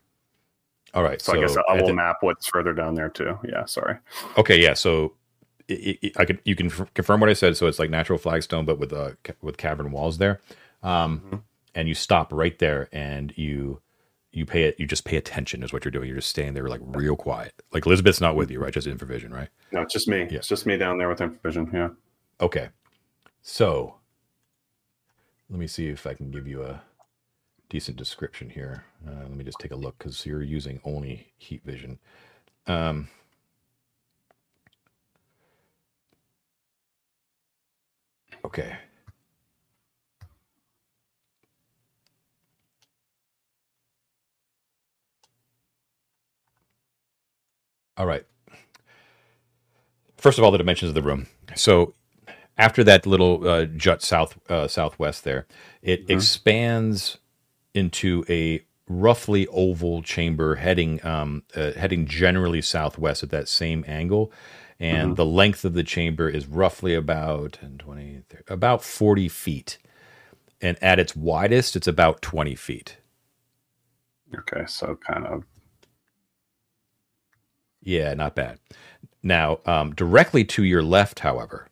All 0.95 1.03
right. 1.05 1.21
So, 1.21 1.35
I 1.35 1.41
guess 1.41 1.57
I 1.69 1.75
will 1.79 1.89
the- 1.89 1.93
map 1.95 2.17
what's 2.23 2.47
further 2.49 2.73
down 2.73 2.95
there 2.95 3.11
too. 3.11 3.39
Yeah, 3.45 3.67
sorry. 3.67 3.97
Okay, 4.39 4.61
yeah. 4.61 4.73
So 4.75 5.13
i 5.71 6.25
could 6.25 6.41
you 6.47 6.57
can 6.57 6.67
f- 6.69 6.93
confirm 6.95 7.21
what 7.21 7.29
I 7.29 7.35
said. 7.35 7.57
So 7.57 7.67
it's 7.67 7.79
like 7.79 7.91
natural 7.91 8.19
flagstone, 8.19 8.65
but 8.65 8.79
with 8.79 8.93
uh 8.95 9.11
ca- 9.25 9.35
with 9.43 9.59
cavern 9.59 9.93
walls 9.93 10.17
there. 10.19 10.41
Um, 10.83 11.21
Mhm. 11.31 11.43
and 11.75 11.87
you 11.87 11.95
stop 11.95 12.33
right 12.33 12.59
there, 12.59 12.89
and 12.93 13.33
you 13.37 13.83
you 14.33 14.45
pay 14.47 14.65
it. 14.65 14.79
You 14.79 14.87
just 14.87 15.05
pay 15.05 15.17
attention 15.17 15.63
is 15.63 15.73
what 15.73 15.85
you're 15.85 15.93
doing. 15.93 16.07
You're 16.07 16.17
just 16.17 16.29
staying 16.29 16.55
there 16.55 16.69
like 16.69 16.81
real 16.83 17.17
quiet. 17.17 17.55
Like 17.73 17.87
Elizabeth's 17.87 18.21
not 18.21 18.37
with 18.37 18.51
you, 18.51 18.61
right? 18.61 18.73
Just 18.73 18.87
infravision, 18.87 19.33
right? 19.33 19.49
No, 19.73 19.83
it's 19.83 19.93
just 19.93 20.09
me. 20.09 20.29
Yeah. 20.31 20.39
It's 20.39 20.49
just 20.49 20.67
me 20.67 20.77
down 20.77 20.99
there 20.99 21.09
with 21.09 21.21
vision. 21.43 21.71
Yeah. 21.73 21.89
Okay. 22.41 22.69
So 23.43 23.97
let 25.51 25.59
me 25.59 25.67
see 25.67 25.89
if 25.89 26.07
I 26.07 26.15
can 26.15 26.31
give 26.31 26.47
you 26.47 26.63
a 26.63 26.83
decent 27.69 27.97
description 27.97 28.51
here. 28.51 28.85
Uh, 29.07 29.23
let 29.23 29.37
me 29.37 29.45
just 29.45 29.59
take 29.59 29.73
a 29.73 29.77
look 29.77 29.99
because 29.99 30.27
you're 30.27 30.43
using 30.43 30.81
only 30.85 31.33
heat 31.37 31.63
vision. 31.65 31.99
Um, 32.67 33.09
okay. 38.45 38.77
All 47.99 48.07
right. 48.07 48.27
First 50.19 50.39
of 50.39 50.45
all, 50.45 50.51
the 50.53 50.59
dimensions 50.59 50.91
of 50.91 50.97
the 50.97 51.03
room. 51.03 51.29
So 51.57 51.95
after 52.59 52.85
that 52.85 53.07
little 53.07 53.49
uh, 53.49 53.67
jut 53.67 54.03
south 54.03 54.39
uh, 54.51 54.69
southwest 54.69 55.25
there, 55.25 55.47
it 55.83 56.05
Mhm. 56.05 56.09
expands 56.09 57.19
into 57.75 58.25
a 58.29 58.65
roughly 58.89 59.47
oval 59.49 60.03
chamber 60.03 60.57
heading 60.57 61.05
um, 61.07 61.45
uh, 61.57 61.73
heading 61.73 62.07
generally 62.07 62.63
southwest 62.63 63.23
at 63.23 63.31
that 63.31 63.49
same 63.49 63.85
angle. 63.89 64.33
And 64.81 65.15
Mhm. 65.15 65.17
the 65.17 65.27
length 65.27 65.65
of 65.65 65.75
the 65.75 65.85
chamber 65.85 66.29
is 66.29 66.47
roughly 66.47 66.95
about 66.95 67.55
10, 67.55 67.79
20, 67.79 68.23
30, 68.29 68.45
about 68.49 68.85
40 68.85 69.29
feet. 69.29 69.79
And 70.63 70.83
at 70.83 70.99
its 71.01 71.17
widest, 71.17 71.77
it's 71.77 71.89
about 71.89 72.23
20 72.23 72.55
feet. 72.57 72.99
Okay, 74.39 74.65
so 74.67 74.97
kind 74.97 75.27
of. 75.27 75.45
Yeah, 77.89 78.13
not 78.13 78.35
bad. 78.35 78.59
Now, 79.23 79.61
um, 79.65 79.95
directly 79.95 80.45
to 80.45 80.63
your 80.63 80.83
left, 80.83 81.21
however, 81.21 81.69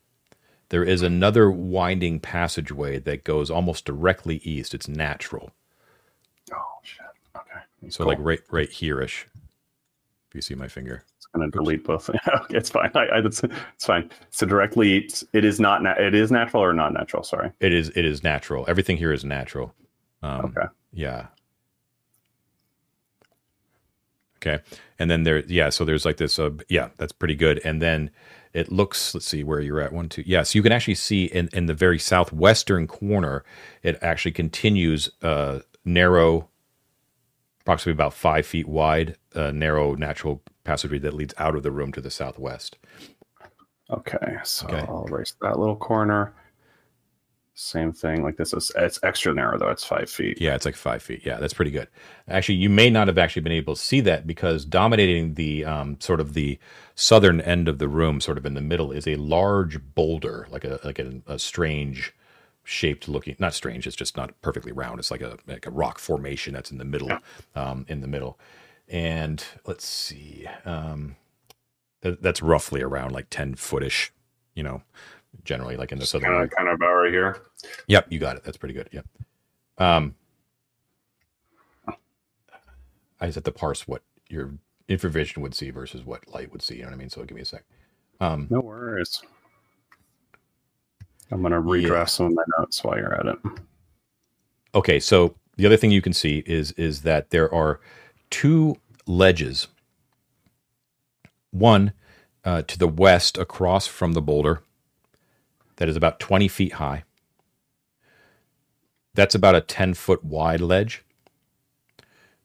there 0.70 0.82
is 0.82 1.02
another 1.02 1.50
winding 1.50 2.20
passageway 2.20 3.00
that 3.00 3.22
goes 3.22 3.50
almost 3.50 3.84
directly 3.84 4.36
east. 4.38 4.72
It's 4.72 4.88
natural. 4.88 5.50
Oh 6.50 6.78
shit. 6.82 7.04
Okay. 7.36 7.90
So 7.90 8.06
like 8.06 8.16
right 8.18 8.40
right 8.50 8.70
here-ish. 8.70 9.26
If 10.30 10.34
you 10.34 10.40
see 10.40 10.54
my 10.54 10.68
finger. 10.68 11.04
it's 11.18 11.26
gonna 11.26 11.50
delete 11.50 11.84
both. 11.84 12.08
okay, 12.28 12.56
it's 12.56 12.70
fine. 12.70 12.90
I, 12.94 13.00
I, 13.00 13.18
it's, 13.18 13.44
it's 13.44 13.84
fine. 13.84 14.08
So 14.30 14.46
directly, 14.46 15.10
it 15.34 15.44
is 15.44 15.60
not. 15.60 15.82
Na- 15.82 15.98
it 15.98 16.14
is 16.14 16.32
natural 16.32 16.62
or 16.64 16.72
not 16.72 16.94
natural. 16.94 17.24
Sorry. 17.24 17.52
It 17.60 17.74
is 17.74 17.90
it 17.90 18.06
is 18.06 18.24
natural. 18.24 18.64
Everything 18.68 18.96
here 18.96 19.12
is 19.12 19.22
natural. 19.22 19.74
Um, 20.22 20.46
Okay. 20.46 20.66
Yeah. 20.94 21.26
Okay, 24.46 24.62
and 24.98 25.10
then 25.10 25.24
there, 25.24 25.40
yeah. 25.46 25.70
So 25.70 25.84
there's 25.84 26.04
like 26.06 26.18
this. 26.18 26.38
Uh, 26.38 26.52
yeah, 26.68 26.90
that's 26.98 27.12
pretty 27.12 27.36
good. 27.36 27.60
And 27.64 27.82
then 27.82 28.10
it 28.54 28.72
looks. 28.72 29.14
Let's 29.14 29.26
see 29.26 29.44
where 29.44 29.60
you're 29.60 29.80
at. 29.80 29.92
One, 29.92 30.08
two. 30.08 30.24
Yeah, 30.26 30.44
so 30.44 30.58
you 30.58 30.62
can 30.62 30.72
actually 30.72 30.96
see 30.96 31.26
in 31.26 31.48
in 31.52 31.66
the 31.66 31.74
very 31.74 31.98
southwestern 31.98 32.86
corner, 32.86 33.44
it 33.82 33.98
actually 34.02 34.32
continues 34.32 35.10
uh, 35.22 35.60
narrow, 35.84 36.48
approximately 37.62 37.92
about 37.96 38.14
five 38.14 38.46
feet 38.46 38.68
wide, 38.68 39.16
uh, 39.34 39.52
narrow 39.52 39.94
natural 39.96 40.42
passageway 40.64 40.98
that 41.00 41.14
leads 41.14 41.34
out 41.38 41.56
of 41.56 41.62
the 41.64 41.72
room 41.72 41.92
to 41.92 42.00
the 42.02 42.10
southwest. 42.10 42.78
Okay, 43.90 44.38
so 44.44 44.68
Okay. 44.68 44.86
I'll 44.88 45.06
erase 45.08 45.34
that 45.42 45.58
little 45.58 45.76
corner. 45.76 46.34
Same 47.58 47.90
thing. 47.90 48.22
Like 48.22 48.36
this 48.36 48.52
is 48.52 48.70
it's 48.76 49.00
extra 49.02 49.32
narrow 49.32 49.58
though. 49.58 49.70
It's 49.70 49.82
five 49.82 50.10
feet. 50.10 50.38
Yeah, 50.42 50.54
it's 50.54 50.66
like 50.66 50.76
five 50.76 51.02
feet. 51.02 51.22
Yeah, 51.24 51.38
that's 51.38 51.54
pretty 51.54 51.70
good. 51.70 51.88
Actually, 52.28 52.56
you 52.56 52.68
may 52.68 52.90
not 52.90 53.08
have 53.08 53.16
actually 53.16 53.40
been 53.40 53.52
able 53.52 53.74
to 53.74 53.80
see 53.80 54.00
that 54.02 54.26
because 54.26 54.66
dominating 54.66 55.34
the 55.34 55.64
um, 55.64 55.98
sort 55.98 56.20
of 56.20 56.34
the 56.34 56.58
southern 56.94 57.40
end 57.40 57.66
of 57.66 57.78
the 57.78 57.88
room, 57.88 58.20
sort 58.20 58.36
of 58.36 58.44
in 58.44 58.52
the 58.52 58.60
middle, 58.60 58.92
is 58.92 59.08
a 59.08 59.16
large 59.16 59.80
boulder, 59.94 60.46
like 60.50 60.64
a 60.64 60.78
like 60.84 60.98
a, 60.98 61.22
a 61.26 61.38
strange 61.38 62.12
shaped 62.62 63.08
looking. 63.08 63.36
Not 63.38 63.54
strange. 63.54 63.86
It's 63.86 63.96
just 63.96 64.18
not 64.18 64.38
perfectly 64.42 64.72
round. 64.72 64.98
It's 64.98 65.10
like 65.10 65.22
a 65.22 65.38
like 65.46 65.64
a 65.66 65.70
rock 65.70 65.98
formation 65.98 66.52
that's 66.52 66.70
in 66.70 66.76
the 66.76 66.84
middle, 66.84 67.10
um, 67.54 67.86
in 67.88 68.02
the 68.02 68.08
middle. 68.08 68.38
And 68.86 69.42
let's 69.64 69.86
see, 69.86 70.46
um, 70.66 71.16
that, 72.02 72.20
that's 72.22 72.42
roughly 72.42 72.82
around 72.82 73.12
like 73.12 73.28
ten 73.30 73.54
footish. 73.54 74.10
You 74.54 74.62
know, 74.62 74.82
generally 75.44 75.76
like 75.76 75.92
in 75.92 75.98
the 75.98 76.06
southern. 76.06 76.30
Kind 76.30 76.42
of, 76.44 76.50
kind 76.50 76.68
of 76.68 76.74
about 76.74 76.92
right 76.94 77.12
here. 77.12 77.42
Yep, 77.88 78.06
you 78.10 78.18
got 78.18 78.36
it. 78.36 78.44
That's 78.44 78.56
pretty 78.56 78.74
good. 78.74 78.88
Yep. 78.92 79.06
Um, 79.78 80.14
I 81.88 83.26
just 83.26 83.36
have 83.36 83.44
to 83.44 83.52
parse 83.52 83.86
what 83.88 84.02
your 84.28 84.52
infravision 84.88 85.38
would 85.38 85.54
see 85.54 85.70
versus 85.70 86.04
what 86.04 86.28
light 86.32 86.52
would 86.52 86.62
see. 86.62 86.76
You 86.76 86.82
know 86.82 86.88
what 86.88 86.94
I 86.94 86.98
mean? 86.98 87.10
So 87.10 87.22
give 87.24 87.34
me 87.34 87.42
a 87.42 87.46
sec. 87.46 87.64
Um, 88.20 88.46
No 88.50 88.60
worries. 88.60 89.22
I'm 91.30 91.42
gonna 91.42 91.60
redraft 91.60 92.10
some 92.10 92.26
of 92.26 92.32
my 92.34 92.44
notes 92.58 92.82
while 92.84 92.96
you're 92.96 93.14
at 93.14 93.26
it. 93.26 93.38
okay, 94.74 95.00
so 95.00 95.34
the 95.56 95.66
other 95.66 95.76
thing 95.76 95.90
you 95.90 96.02
can 96.02 96.12
see 96.12 96.42
is 96.46 96.70
is 96.72 97.02
that 97.02 97.30
there 97.30 97.52
are 97.52 97.80
two 98.30 98.76
ledges. 99.06 99.66
One 101.50 101.92
uh, 102.44 102.62
to 102.62 102.78
the 102.78 102.86
west, 102.86 103.38
across 103.38 103.86
from 103.88 104.12
the 104.12 104.22
boulder, 104.22 104.62
that 105.76 105.88
is 105.88 105.96
about 105.96 106.20
20 106.20 106.48
feet 106.48 106.74
high. 106.74 107.04
That's 109.14 109.34
about 109.34 109.54
a 109.54 109.60
10 109.60 109.94
foot 109.94 110.24
wide 110.24 110.60
ledge. 110.60 111.02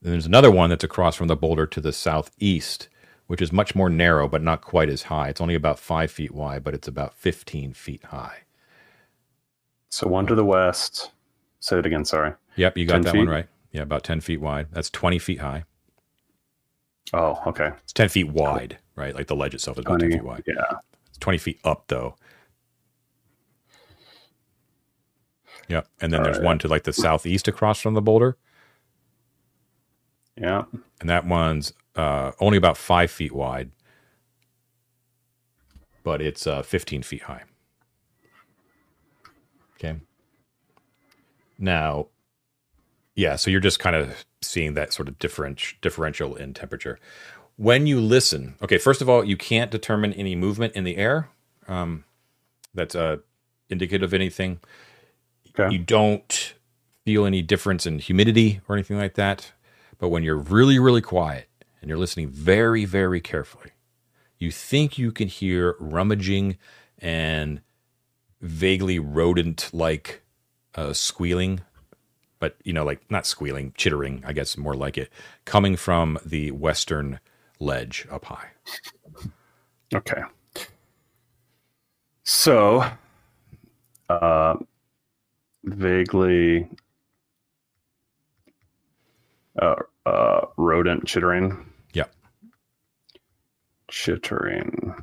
Then 0.01 0.13
there's 0.13 0.25
another 0.25 0.49
one 0.51 0.69
that's 0.69 0.83
across 0.83 1.15
from 1.15 1.27
the 1.27 1.35
boulder 1.35 1.67
to 1.67 1.81
the 1.81 1.93
southeast, 1.93 2.87
which 3.27 3.41
is 3.41 3.51
much 3.51 3.75
more 3.75 3.89
narrow, 3.89 4.27
but 4.27 4.41
not 4.41 4.61
quite 4.61 4.89
as 4.89 5.03
high. 5.03 5.29
It's 5.29 5.41
only 5.41 5.55
about 5.55 5.79
five 5.79 6.11
feet 6.11 6.31
wide, 6.31 6.63
but 6.63 6.73
it's 6.73 6.87
about 6.87 7.13
15 7.13 7.73
feet 7.73 8.03
high. 8.05 8.39
So 9.89 10.07
one 10.07 10.25
to 10.27 10.35
the 10.35 10.45
west. 10.45 11.11
Say 11.59 11.77
it 11.77 11.85
again. 11.85 12.05
Sorry. 12.05 12.33
Yep, 12.55 12.77
you 12.77 12.85
got 12.85 12.93
10 12.93 13.01
that 13.03 13.15
one 13.15 13.29
right. 13.29 13.47
Yeah, 13.71 13.83
about 13.83 14.03
10 14.03 14.21
feet 14.21 14.41
wide. 14.41 14.67
That's 14.71 14.89
20 14.89 15.19
feet 15.19 15.39
high. 15.39 15.65
Oh, 17.13 17.39
okay. 17.45 17.71
It's 17.83 17.93
10 17.93 18.09
feet 18.09 18.29
wide, 18.29 18.77
right? 18.95 19.13
Like 19.13 19.27
the 19.27 19.35
ledge 19.35 19.53
itself 19.53 19.77
is 19.77 19.81
about 19.85 19.99
10 19.99 20.09
20, 20.09 20.15
feet 20.15 20.23
wide. 20.23 20.43
Yeah. 20.47 20.77
It's 21.09 21.17
20 21.19 21.37
feet 21.37 21.59
up, 21.63 21.83
though. 21.87 22.15
Yep. 25.67 25.88
And 26.01 26.11
then 26.11 26.23
there's 26.23 26.38
Alright. 26.38 26.45
one 26.45 26.59
to 26.59 26.67
like 26.67 26.83
the 26.83 26.93
southeast 26.93 27.47
across 27.47 27.79
from 27.79 27.93
the 27.93 28.01
boulder. 28.01 28.38
Yeah. 30.38 30.63
And 30.99 31.09
that 31.09 31.25
one's 31.25 31.73
uh, 31.95 32.31
only 32.39 32.57
about 32.57 32.77
five 32.77 33.11
feet 33.11 33.31
wide, 33.31 33.71
but 36.03 36.21
it's 36.21 36.47
uh, 36.47 36.63
15 36.63 37.03
feet 37.03 37.23
high. 37.23 37.43
Okay. 39.75 39.99
Now, 41.57 42.07
yeah, 43.15 43.35
so 43.35 43.51
you're 43.51 43.59
just 43.59 43.79
kind 43.79 43.95
of 43.95 44.25
seeing 44.41 44.73
that 44.73 44.93
sort 44.93 45.07
of 45.07 45.19
different 45.19 45.73
differential 45.81 46.35
in 46.35 46.53
temperature. 46.53 46.99
When 47.57 47.85
you 47.85 47.99
listen, 47.99 48.55
okay, 48.61 48.77
first 48.77 49.01
of 49.01 49.09
all, 49.09 49.23
you 49.23 49.38
can't 49.38 49.69
determine 49.69 50.13
any 50.13 50.35
movement 50.35 50.75
in 50.75 50.83
the 50.83 50.97
air 50.97 51.29
um, 51.67 52.05
that's 52.73 52.95
uh, 52.95 53.17
indicative 53.69 54.09
of 54.09 54.13
anything. 54.13 54.59
Okay. 55.60 55.73
You 55.73 55.80
don't 55.80 56.53
feel 57.06 57.26
any 57.26 57.41
difference 57.41 57.86
in 57.86 57.99
humidity 57.99 58.61
or 58.68 58.76
anything 58.76 58.98
like 58.98 59.15
that. 59.15 59.52
But 59.98 60.10
when 60.10 60.23
you're 60.23 60.38
really, 60.38 60.80
really 60.80 61.02
quiet 61.02 61.48
and 61.82 61.90
you're 61.90 61.98
listening 61.98 62.30
very, 62.30 62.86
very 62.86 63.22
carefully, 63.22 63.72
you 64.38 64.52
think 64.52 64.98
you 64.98 65.11
can 65.11 65.28
hear 65.28 65.76
rummaging 65.80 66.57
and 66.98 67.61
vaguely 68.41 68.98
rodent 68.98 69.69
like 69.72 70.23
uh, 70.76 70.94
squealing, 70.94 71.61
but 72.40 72.57
you 72.64 72.73
know, 72.73 72.84
like 72.84 73.10
not 73.11 73.28
squealing, 73.28 73.73
chittering, 73.78 74.23
I 74.26 74.34
guess 74.34 74.57
more 74.57 74.73
like 74.73 74.98
it, 74.98 75.11
coming 75.45 75.76
from 75.76 76.18
the 76.26 76.52
western 76.52 77.19
ledge 77.60 78.07
up 78.10 78.26
high. 78.26 78.49
Okay. 79.94 80.22
So, 82.23 82.86
uh, 84.10 84.56
vaguely, 85.63 86.67
uh, 89.61 89.75
uh, 90.05 90.41
rodent 90.57 91.05
chittering. 91.05 91.65
Yeah. 91.93 92.05
Chittering. 93.89 94.95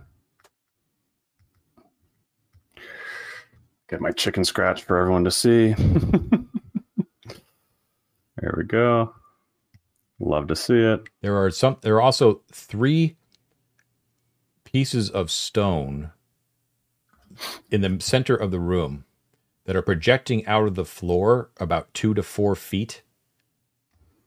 Get 3.89 4.01
my 4.01 4.11
chicken 4.11 4.45
scratch 4.45 4.83
for 4.83 4.99
everyone 4.99 5.25
to 5.25 5.31
see. 5.31 5.73
there 8.37 8.55
we 8.57 8.65
go. 8.65 9.15
Love 10.21 10.49
to 10.49 10.57
see 10.57 10.79
it. 10.79 11.09
There 11.23 11.37
are 11.37 11.51
some. 11.51 11.79
There 11.81 11.95
are 11.97 12.03
also 12.03 12.43
three 12.53 13.17
pieces 14.65 15.09
of 15.09 15.31
stone 15.31 16.11
in 17.71 17.81
the 17.81 17.97
center 18.01 18.35
of 18.35 18.51
the 18.51 18.61
room 18.61 19.05
that 19.69 19.77
are 19.77 19.83
projecting 19.83 20.47
out 20.47 20.67
of 20.67 20.77
the 20.77 20.85
floor 20.87 21.51
about 21.59 21.93
two 21.93 22.15
to 22.15 22.23
four 22.23 22.57
feet 22.57 23.03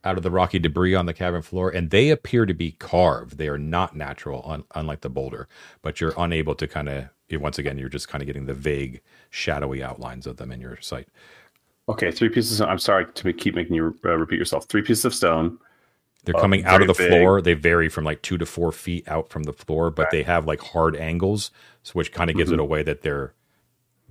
out 0.04 0.16
of 0.16 0.22
the 0.22 0.30
rocky 0.30 0.60
debris 0.60 0.94
on 0.94 1.06
the 1.06 1.12
cavern 1.12 1.42
floor, 1.42 1.68
and 1.68 1.90
they 1.90 2.10
appear 2.10 2.46
to 2.46 2.54
be 2.54 2.70
carved. 2.70 3.38
They 3.38 3.48
are 3.48 3.58
not 3.58 3.96
natural, 3.96 4.44
un- 4.46 4.62
unlike 4.76 5.00
the 5.00 5.10
boulder. 5.10 5.48
But 5.82 6.00
you're 6.00 6.14
unable 6.16 6.54
to 6.54 6.68
kind 6.68 6.88
of. 6.88 7.08
Once 7.32 7.58
again, 7.58 7.76
you're 7.76 7.88
just 7.88 8.06
kind 8.08 8.22
of 8.22 8.26
getting 8.26 8.46
the 8.46 8.54
vague, 8.54 9.00
shadowy 9.30 9.82
outlines 9.82 10.28
of 10.28 10.36
them 10.36 10.52
in 10.52 10.60
your 10.60 10.78
sight. 10.80 11.08
Okay, 11.88 12.12
three 12.12 12.28
pieces. 12.28 12.60
Of, 12.60 12.68
I'm 12.68 12.78
sorry 12.78 13.06
to 13.06 13.32
keep 13.32 13.56
making 13.56 13.74
you 13.74 13.96
uh, 14.04 14.16
repeat 14.16 14.38
yourself. 14.38 14.66
Three 14.68 14.82
pieces 14.82 15.04
of 15.06 15.14
stone. 15.14 15.58
They're 16.24 16.36
Uh, 16.36 16.40
coming 16.40 16.64
out 16.66 16.82
of 16.82 16.86
the 16.86 16.94
big. 16.94 17.08
floor. 17.08 17.40
They 17.42 17.54
vary 17.54 17.88
from 17.88 18.04
like 18.04 18.22
two 18.22 18.38
to 18.38 18.46
four 18.46 18.70
feet 18.70 19.08
out 19.08 19.28
from 19.30 19.42
the 19.42 19.52
floor, 19.52 19.90
but 19.90 20.10
they 20.10 20.22
have 20.22 20.46
like 20.46 20.60
hard 20.60 20.94
angles, 20.94 21.50
so 21.82 21.92
which 21.94 22.12
kind 22.12 22.30
of 22.30 22.36
gives 22.36 22.50
Mm-hmm. 22.50 22.60
it 22.60 22.62
away 22.62 22.82
that 22.84 23.02
they're 23.02 23.34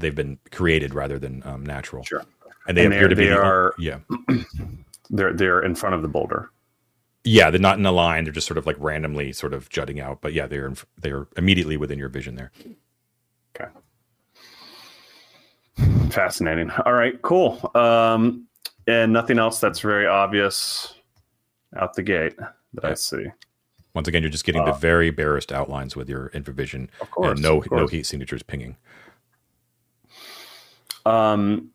they've 0.02 0.16
been 0.16 0.38
created 0.52 0.94
rather 0.94 1.18
than 1.20 1.42
um, 1.46 1.66
natural. 1.66 2.04
Sure. 2.04 2.24
And 2.68 2.78
they 2.78 2.86
And 2.86 2.94
appear 2.94 3.08
to 3.08 3.16
be 3.16 3.24
they 3.26 3.30
the- 3.30 3.42
are- 3.42 3.74
yeah 3.80 4.00
They're 5.10 5.34
they're 5.34 5.62
in 5.62 5.76
front 5.76 5.96
of 5.96 6.02
the 6.04 6.08
boulder. 6.08 6.50
yeah 7.24 7.50
they're 7.52 7.60
not 7.60 7.78
in 7.78 7.86
a 7.86 7.92
line. 7.92 8.24
They're 8.24 8.34
just 8.34 8.48
sort 8.48 8.58
of 8.58 8.66
like 8.66 8.78
randomly 8.80 9.34
sort 9.34 9.54
of 9.54 9.70
jutting 9.70 10.00
out. 10.00 10.22
But 10.22 10.34
yeah, 10.34 10.48
they're 10.48 10.68
in, 10.68 10.78
they're 10.98 11.28
immediately 11.38 11.76
within 11.78 12.00
your 12.00 12.10
vision 12.10 12.36
there. 12.36 12.52
Okay. 13.56 13.70
Fascinating. 16.10 16.70
All 16.86 16.94
right, 16.94 17.22
cool. 17.22 17.72
Um, 17.76 18.48
and 18.88 19.14
nothing 19.14 19.40
else 19.40 19.60
that's 19.60 19.80
very 19.80 20.06
obvious 20.08 20.94
out 21.78 21.94
the 21.94 22.04
gate 22.04 22.36
that 22.74 22.86
I 22.86 22.94
see. 22.96 23.26
Once 23.94 24.08
again, 24.08 24.22
you're 24.24 24.30
just 24.32 24.46
getting 24.46 24.64
the 24.66 24.72
Uh, 24.74 24.78
very 24.78 25.10
barest 25.10 25.52
outlines 25.52 25.96
with 25.96 26.10
your 26.10 26.30
infravision, 26.30 26.88
Of 27.02 27.12
course. 27.12 27.32
and 27.32 27.42
no 27.42 27.64
no 27.72 27.88
heat 27.88 28.06
signatures 28.06 28.44
pinging. 28.44 28.78
Um, 31.06 31.72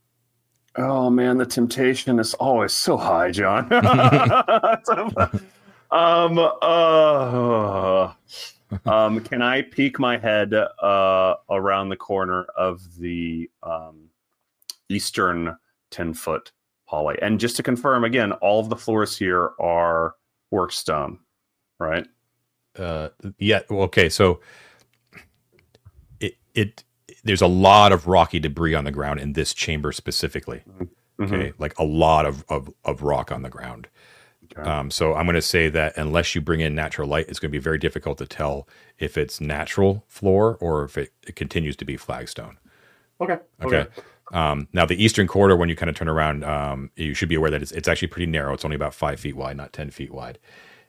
oh 0.77 1.11
man, 1.11 1.39
the 1.39 1.47
temptation 1.47 2.19
is 2.19 2.35
always 2.35 2.73
so 2.73 2.97
high, 2.97 3.31
Jon. 3.31 3.73
um, 5.91 6.39
uh, 6.63 8.13
um, 8.87 9.21
can 9.21 9.43
I 9.43 9.63
peek 9.63 9.99
my 9.99 10.19
head 10.19 10.55
uh, 10.55 11.35
around 11.51 11.89
the 11.89 11.97
corner 11.97 12.45
of 12.57 12.83
the 12.99 13.51
um, 13.63 14.11
eastern 14.89 15.57
ten 15.91 16.15
foot 16.15 16.53
hallway? 16.85 17.19
And 17.23 17.41
just 17.41 17.57
to 17.57 17.63
confirm 17.63 18.05
again, 18.05 18.33
all 18.33 18.61
of 18.61 18.69
the 18.69 18.77
floors 18.77 19.17
here 19.17 19.53
are 19.59 20.15
work 20.51 20.73
stone, 20.73 21.19
right? 21.79 22.07
uh 22.79 23.09
yeah 23.39 23.61
okay 23.71 24.09
so 24.09 24.41
it 26.21 26.37
it 26.55 26.85
there's 27.27 27.43
a 27.43 27.47
lot 27.47 27.93
of 27.93 28.07
rocky 28.07 28.39
debris 28.39 28.75
on 28.75 28.85
the 28.85 28.91
ground 28.91 29.21
in 29.21 29.33
this 29.35 29.53
chamber 29.55 29.93
specifically 29.93 30.63
Mhm. 30.81 30.89
okay 31.21 31.53
like 31.59 31.79
a 31.79 31.85
lot 31.85 32.25
of 32.27 32.45
of, 32.49 32.73
of 32.85 33.03
rock 33.03 33.31
on 33.33 33.43
the 33.43 33.51
ground 33.51 33.89
Okay. 34.57 34.63
Um, 34.71 34.93
so 34.93 35.13
I'm 35.15 35.27
going 35.27 35.35
to 35.35 35.43
say 35.43 35.69
that 35.71 35.97
unless 35.97 36.35
you 36.37 36.41
bring 36.41 36.61
in 36.61 36.73
natural 36.77 37.09
light, 37.09 37.27
it's 37.29 37.41
going 37.41 37.51
to 37.51 37.59
be 37.59 37.63
very 37.63 37.79
difficult 37.79 38.17
to 38.19 38.27
tell 38.27 38.69
if 38.97 39.19
it's 39.19 39.41
natural 39.41 40.05
floor 40.07 40.57
or 40.61 40.85
if 40.85 40.97
it, 40.97 41.13
it 41.27 41.35
continues 41.35 41.75
to 41.77 41.85
be 41.85 41.97
flagstone. 41.97 42.57
okay. 43.21 43.39
Okay. 43.61 43.87
Um, 44.33 44.69
now 44.73 44.87
the 44.87 45.03
eastern 45.05 45.27
corridor, 45.27 45.57
when 45.57 45.69
you 45.69 45.75
kind 45.75 45.91
of 45.91 45.97
turn 45.97 46.07
around, 46.09 46.45
um, 46.45 46.91
you 46.95 47.13
should 47.13 47.29
be 47.29 47.35
aware 47.35 47.51
that 47.51 47.61
it's, 47.61 47.73
it's 47.73 47.89
actually 47.89 48.07
pretty 48.09 48.31
narrow. 48.31 48.55
It's 48.55 48.65
only 48.65 48.77
about 48.77 48.95
five 48.95 49.19
feet 49.19 49.35
wide, 49.37 49.57
not 49.57 49.73
ten 49.73 49.91
feet 49.91 50.13
wide, 50.15 50.39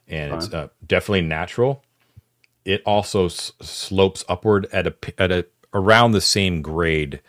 and 0.06 0.34
it's 0.34 0.54
uh, 0.54 0.68
definitely 0.86 1.22
natural. 1.22 1.84
It 2.64 2.80
also 2.86 3.24
s- 3.26 3.50
slopes 3.60 4.24
upward 4.28 4.66
at 4.72 4.86
a 4.86 4.94
at 5.20 5.32
a 5.32 5.46
around 5.74 6.12
the 6.12 6.20
same 6.20 6.62
grade 6.62 7.20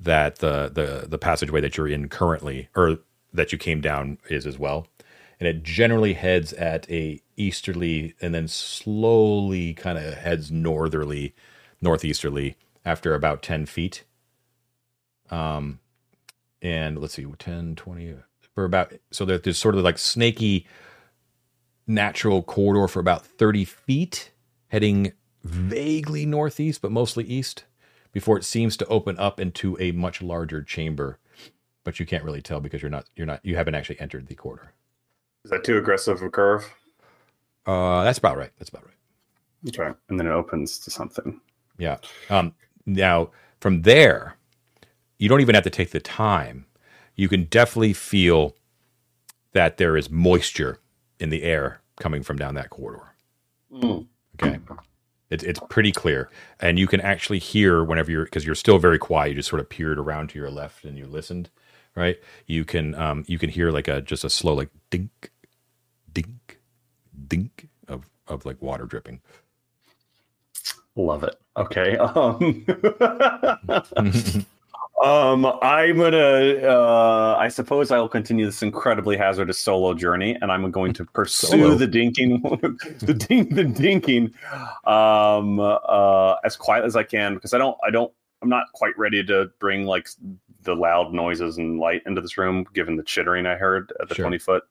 that 0.00 0.36
the 0.36 0.70
the 0.72 1.06
the 1.08 1.18
passageway 1.18 1.60
that 1.60 1.76
you're 1.76 1.88
in 1.88 2.08
currently, 2.08 2.68
or 2.76 2.98
that 3.32 3.52
you 3.52 3.58
came 3.58 3.80
down, 3.80 4.18
is 4.28 4.46
as 4.46 4.58
well. 4.58 4.86
And 5.40 5.46
it 5.48 5.62
generally 5.62 6.14
heads 6.14 6.52
at 6.54 6.90
a 6.90 7.20
easterly, 7.36 8.14
and 8.20 8.34
then 8.34 8.48
slowly 8.48 9.74
kind 9.74 9.98
of 9.98 10.14
heads 10.14 10.50
northerly, 10.50 11.34
northeasterly 11.80 12.56
after 12.84 13.14
about 13.14 13.42
ten 13.42 13.66
feet 13.66 14.04
um 15.30 15.78
and 16.62 16.98
let's 16.98 17.14
see 17.14 17.26
10 17.38 17.76
20 17.76 18.14
for 18.54 18.64
about 18.64 18.92
so 19.10 19.24
there's 19.24 19.58
sort 19.58 19.74
of 19.74 19.82
like 19.84 19.98
snaky 19.98 20.66
natural 21.86 22.42
corridor 22.42 22.88
for 22.88 23.00
about 23.00 23.24
30 23.24 23.64
feet 23.64 24.30
heading 24.68 25.12
vaguely 25.44 26.26
northeast 26.26 26.82
but 26.82 26.90
mostly 26.90 27.24
east 27.24 27.64
before 28.12 28.36
it 28.38 28.44
seems 28.44 28.76
to 28.76 28.86
open 28.86 29.18
up 29.18 29.40
into 29.40 29.76
a 29.80 29.92
much 29.92 30.22
larger 30.22 30.62
chamber 30.62 31.18
but 31.84 31.98
you 32.00 32.06
can't 32.06 32.24
really 32.24 32.42
tell 32.42 32.60
because 32.60 32.82
you're 32.82 32.90
not 32.90 33.06
you're 33.16 33.26
not 33.26 33.44
you 33.44 33.56
haven't 33.56 33.74
actually 33.74 34.00
entered 34.00 34.26
the 34.26 34.34
corridor 34.34 34.72
Is 35.44 35.50
that 35.50 35.64
too 35.64 35.78
aggressive 35.78 36.16
of 36.16 36.22
a 36.22 36.30
curve? 36.30 36.64
uh 37.66 38.04
that's 38.04 38.18
about 38.18 38.36
right 38.36 38.52
that's 38.58 38.70
about 38.70 38.84
right 38.84 38.94
Okay. 39.68 39.90
And 40.08 40.18
then 40.18 40.26
it 40.26 40.32
opens 40.32 40.78
to 40.80 40.90
something. 40.90 41.40
Yeah. 41.78 41.98
Um, 42.30 42.54
now, 42.86 43.30
from 43.60 43.82
there, 43.82 44.36
you 45.18 45.28
don't 45.28 45.40
even 45.40 45.54
have 45.54 45.64
to 45.64 45.70
take 45.70 45.90
the 45.90 46.00
time. 46.00 46.66
You 47.16 47.28
can 47.28 47.44
definitely 47.44 47.92
feel 47.92 48.54
that 49.52 49.76
there 49.76 49.96
is 49.96 50.10
moisture 50.10 50.78
in 51.18 51.30
the 51.30 51.42
air 51.42 51.80
coming 51.98 52.22
from 52.22 52.36
down 52.36 52.54
that 52.54 52.70
corridor. 52.70 53.02
Okay. 54.34 54.58
It's, 55.30 55.44
it's 55.44 55.60
pretty 55.68 55.92
clear. 55.92 56.30
And 56.60 56.78
you 56.78 56.86
can 56.86 57.00
actually 57.00 57.38
hear 57.38 57.84
whenever 57.84 58.10
you're, 58.10 58.24
because 58.24 58.46
you're 58.46 58.54
still 58.54 58.78
very 58.78 58.98
quiet, 58.98 59.30
you 59.30 59.34
just 59.36 59.48
sort 59.48 59.60
of 59.60 59.68
peered 59.68 59.98
around 59.98 60.30
to 60.30 60.38
your 60.38 60.50
left 60.50 60.84
and 60.84 60.96
you 60.96 61.06
listened, 61.06 61.50
right? 61.94 62.16
You 62.46 62.64
can, 62.64 62.94
um, 62.94 63.24
you 63.26 63.38
can 63.38 63.50
hear 63.50 63.70
like 63.70 63.88
a, 63.88 64.00
just 64.00 64.24
a 64.24 64.30
slow, 64.30 64.54
like 64.54 64.70
dink, 64.90 65.30
dink, 66.12 66.58
dink 67.26 67.68
of, 67.88 68.08
of 68.26 68.46
like 68.46 68.60
water 68.62 68.86
dripping. 68.86 69.20
Love 70.96 71.24
it. 71.24 71.36
Okay. 71.56 71.96
Um, 71.96 72.66
um, 75.02 75.46
I'm 75.62 75.96
gonna. 75.98 76.56
Uh, 76.62 77.36
I 77.38 77.48
suppose 77.48 77.90
I'll 77.90 78.08
continue 78.08 78.46
this 78.46 78.62
incredibly 78.62 79.16
hazardous 79.16 79.58
solo 79.58 79.94
journey, 79.94 80.36
and 80.40 80.50
I'm 80.50 80.70
going 80.70 80.92
to 80.94 81.04
pursue 81.04 81.46
Solo. 81.48 81.74
the 81.74 81.86
dinking, 81.86 82.40
the 83.00 83.14
dink, 83.14 83.54
the 83.54 83.64
dinking, 83.64 84.32
um, 84.88 85.60
uh, 85.60 86.34
as 86.44 86.56
quiet 86.56 86.84
as 86.84 86.96
I 86.96 87.02
can 87.04 87.34
because 87.34 87.54
I 87.54 87.58
don't, 87.58 87.76
I 87.86 87.90
don't, 87.90 88.12
I'm 88.42 88.48
not 88.48 88.64
quite 88.74 88.96
ready 88.98 89.24
to 89.24 89.50
bring 89.58 89.84
like 89.84 90.08
the 90.62 90.74
loud 90.74 91.12
noises 91.14 91.58
and 91.58 91.78
light 91.78 92.02
into 92.06 92.20
this 92.20 92.36
room, 92.36 92.66
given 92.74 92.96
the 92.96 93.04
chittering 93.04 93.46
I 93.46 93.54
heard 93.54 93.92
at 94.00 94.08
the 94.08 94.14
Sure. 94.16 94.24
20 94.24 94.38
foot 94.38 94.62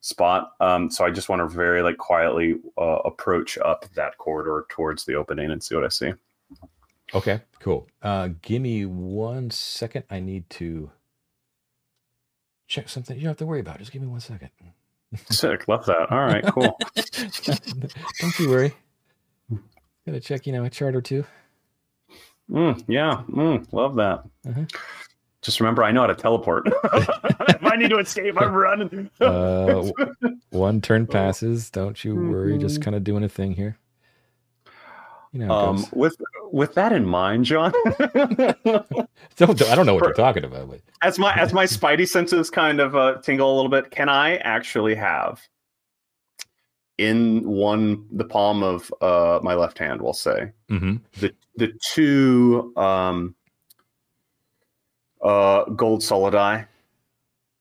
spot. 0.00 0.52
Um, 0.60 0.88
so 0.90 1.04
I 1.04 1.10
just 1.10 1.28
want 1.28 1.40
to 1.40 1.48
very 1.48 1.82
like 1.82 1.96
quietly 1.98 2.54
uh, 2.78 2.98
approach 3.04 3.58
up 3.58 3.84
that 3.96 4.16
corridor 4.18 4.64
towards 4.68 5.04
the 5.04 5.14
opening 5.14 5.50
and 5.50 5.62
see 5.62 5.74
what 5.74 5.84
I 5.84 5.88
see. 5.88 6.12
Okay, 7.14 7.40
cool. 7.66 7.88
Uh, 8.00 8.28
give 8.42 8.62
me 8.62 8.86
one 8.86 9.50
second. 9.50 10.04
I 10.08 10.20
need 10.20 10.48
to 10.50 10.88
check 12.68 12.88
something. 12.88 13.16
You 13.16 13.24
don't 13.24 13.30
have 13.30 13.38
to 13.38 13.46
worry 13.46 13.58
about. 13.58 13.76
it. 13.76 13.78
Just 13.80 13.90
give 13.90 14.00
me 14.02 14.06
one 14.06 14.20
second. 14.20 14.50
Sick, 15.30 15.66
love 15.66 15.84
that. 15.86 16.12
All 16.12 16.20
right, 16.20 16.44
cool. 16.46 16.78
don't 18.20 18.38
you 18.38 18.50
worry. 18.50 18.72
Gotta 20.06 20.20
check, 20.20 20.46
you 20.46 20.52
know, 20.52 20.62
a 20.62 20.70
chart 20.70 20.94
or 20.94 21.00
two. 21.00 21.24
Mm, 22.48 22.84
yeah, 22.86 23.24
mm, 23.28 23.66
love 23.72 23.96
that. 23.96 24.22
Mhm. 24.46 24.72
Just 25.42 25.58
remember, 25.58 25.82
I 25.82 25.90
know 25.90 26.02
how 26.02 26.06
to 26.06 26.14
teleport. 26.14 26.68
if 26.84 27.64
I 27.64 27.74
need 27.76 27.90
to 27.90 27.98
escape, 27.98 28.40
I'm 28.40 28.54
running. 28.54 29.10
Uh, 29.20 29.90
one 30.50 30.80
turn 30.80 31.08
passes. 31.08 31.70
Don't 31.70 32.04
you 32.04 32.14
worry. 32.14 32.58
Just 32.58 32.80
kind 32.80 32.94
of 32.94 33.02
doing 33.02 33.24
a 33.24 33.28
thing 33.28 33.54
here. 33.54 33.76
You 35.32 35.40
know, 35.40 35.50
um, 35.50 35.84
with 35.92 36.16
with 36.52 36.74
that 36.74 36.92
in 36.92 37.04
mind, 37.06 37.44
Jon, 37.44 37.72
Don't, 39.36 39.62
I 39.62 39.74
don't 39.74 39.86
know 39.86 39.94
what 39.94 40.04
you're 40.04 40.12
talking 40.14 40.44
about, 40.44 40.68
but 40.70 40.80
as 41.02 41.18
my 41.18 41.34
as 41.34 41.52
my 41.52 41.64
spidey 41.64 42.08
senses 42.08 42.50
kind 42.50 42.80
of 42.80 42.96
uh, 42.96 43.16
tingle 43.22 43.52
a 43.52 43.54
little 43.54 43.70
bit, 43.70 43.90
can 43.90 44.08
I 44.08 44.36
actually 44.38 44.94
have 44.94 45.40
in 46.98 47.46
one 47.46 48.06
the 48.10 48.24
palm 48.24 48.62
of 48.62 48.90
uh, 49.02 49.38
my 49.42 49.54
left 49.54 49.78
hand, 49.78 50.00
we'll 50.00 50.12
say 50.14 50.52
Mhm. 50.70 51.00
the 51.20 51.34
the 51.56 51.72
two 51.92 52.72
um, 52.76 53.34
uh, 55.22 55.64
gold 55.64 56.00
solidi 56.00 56.66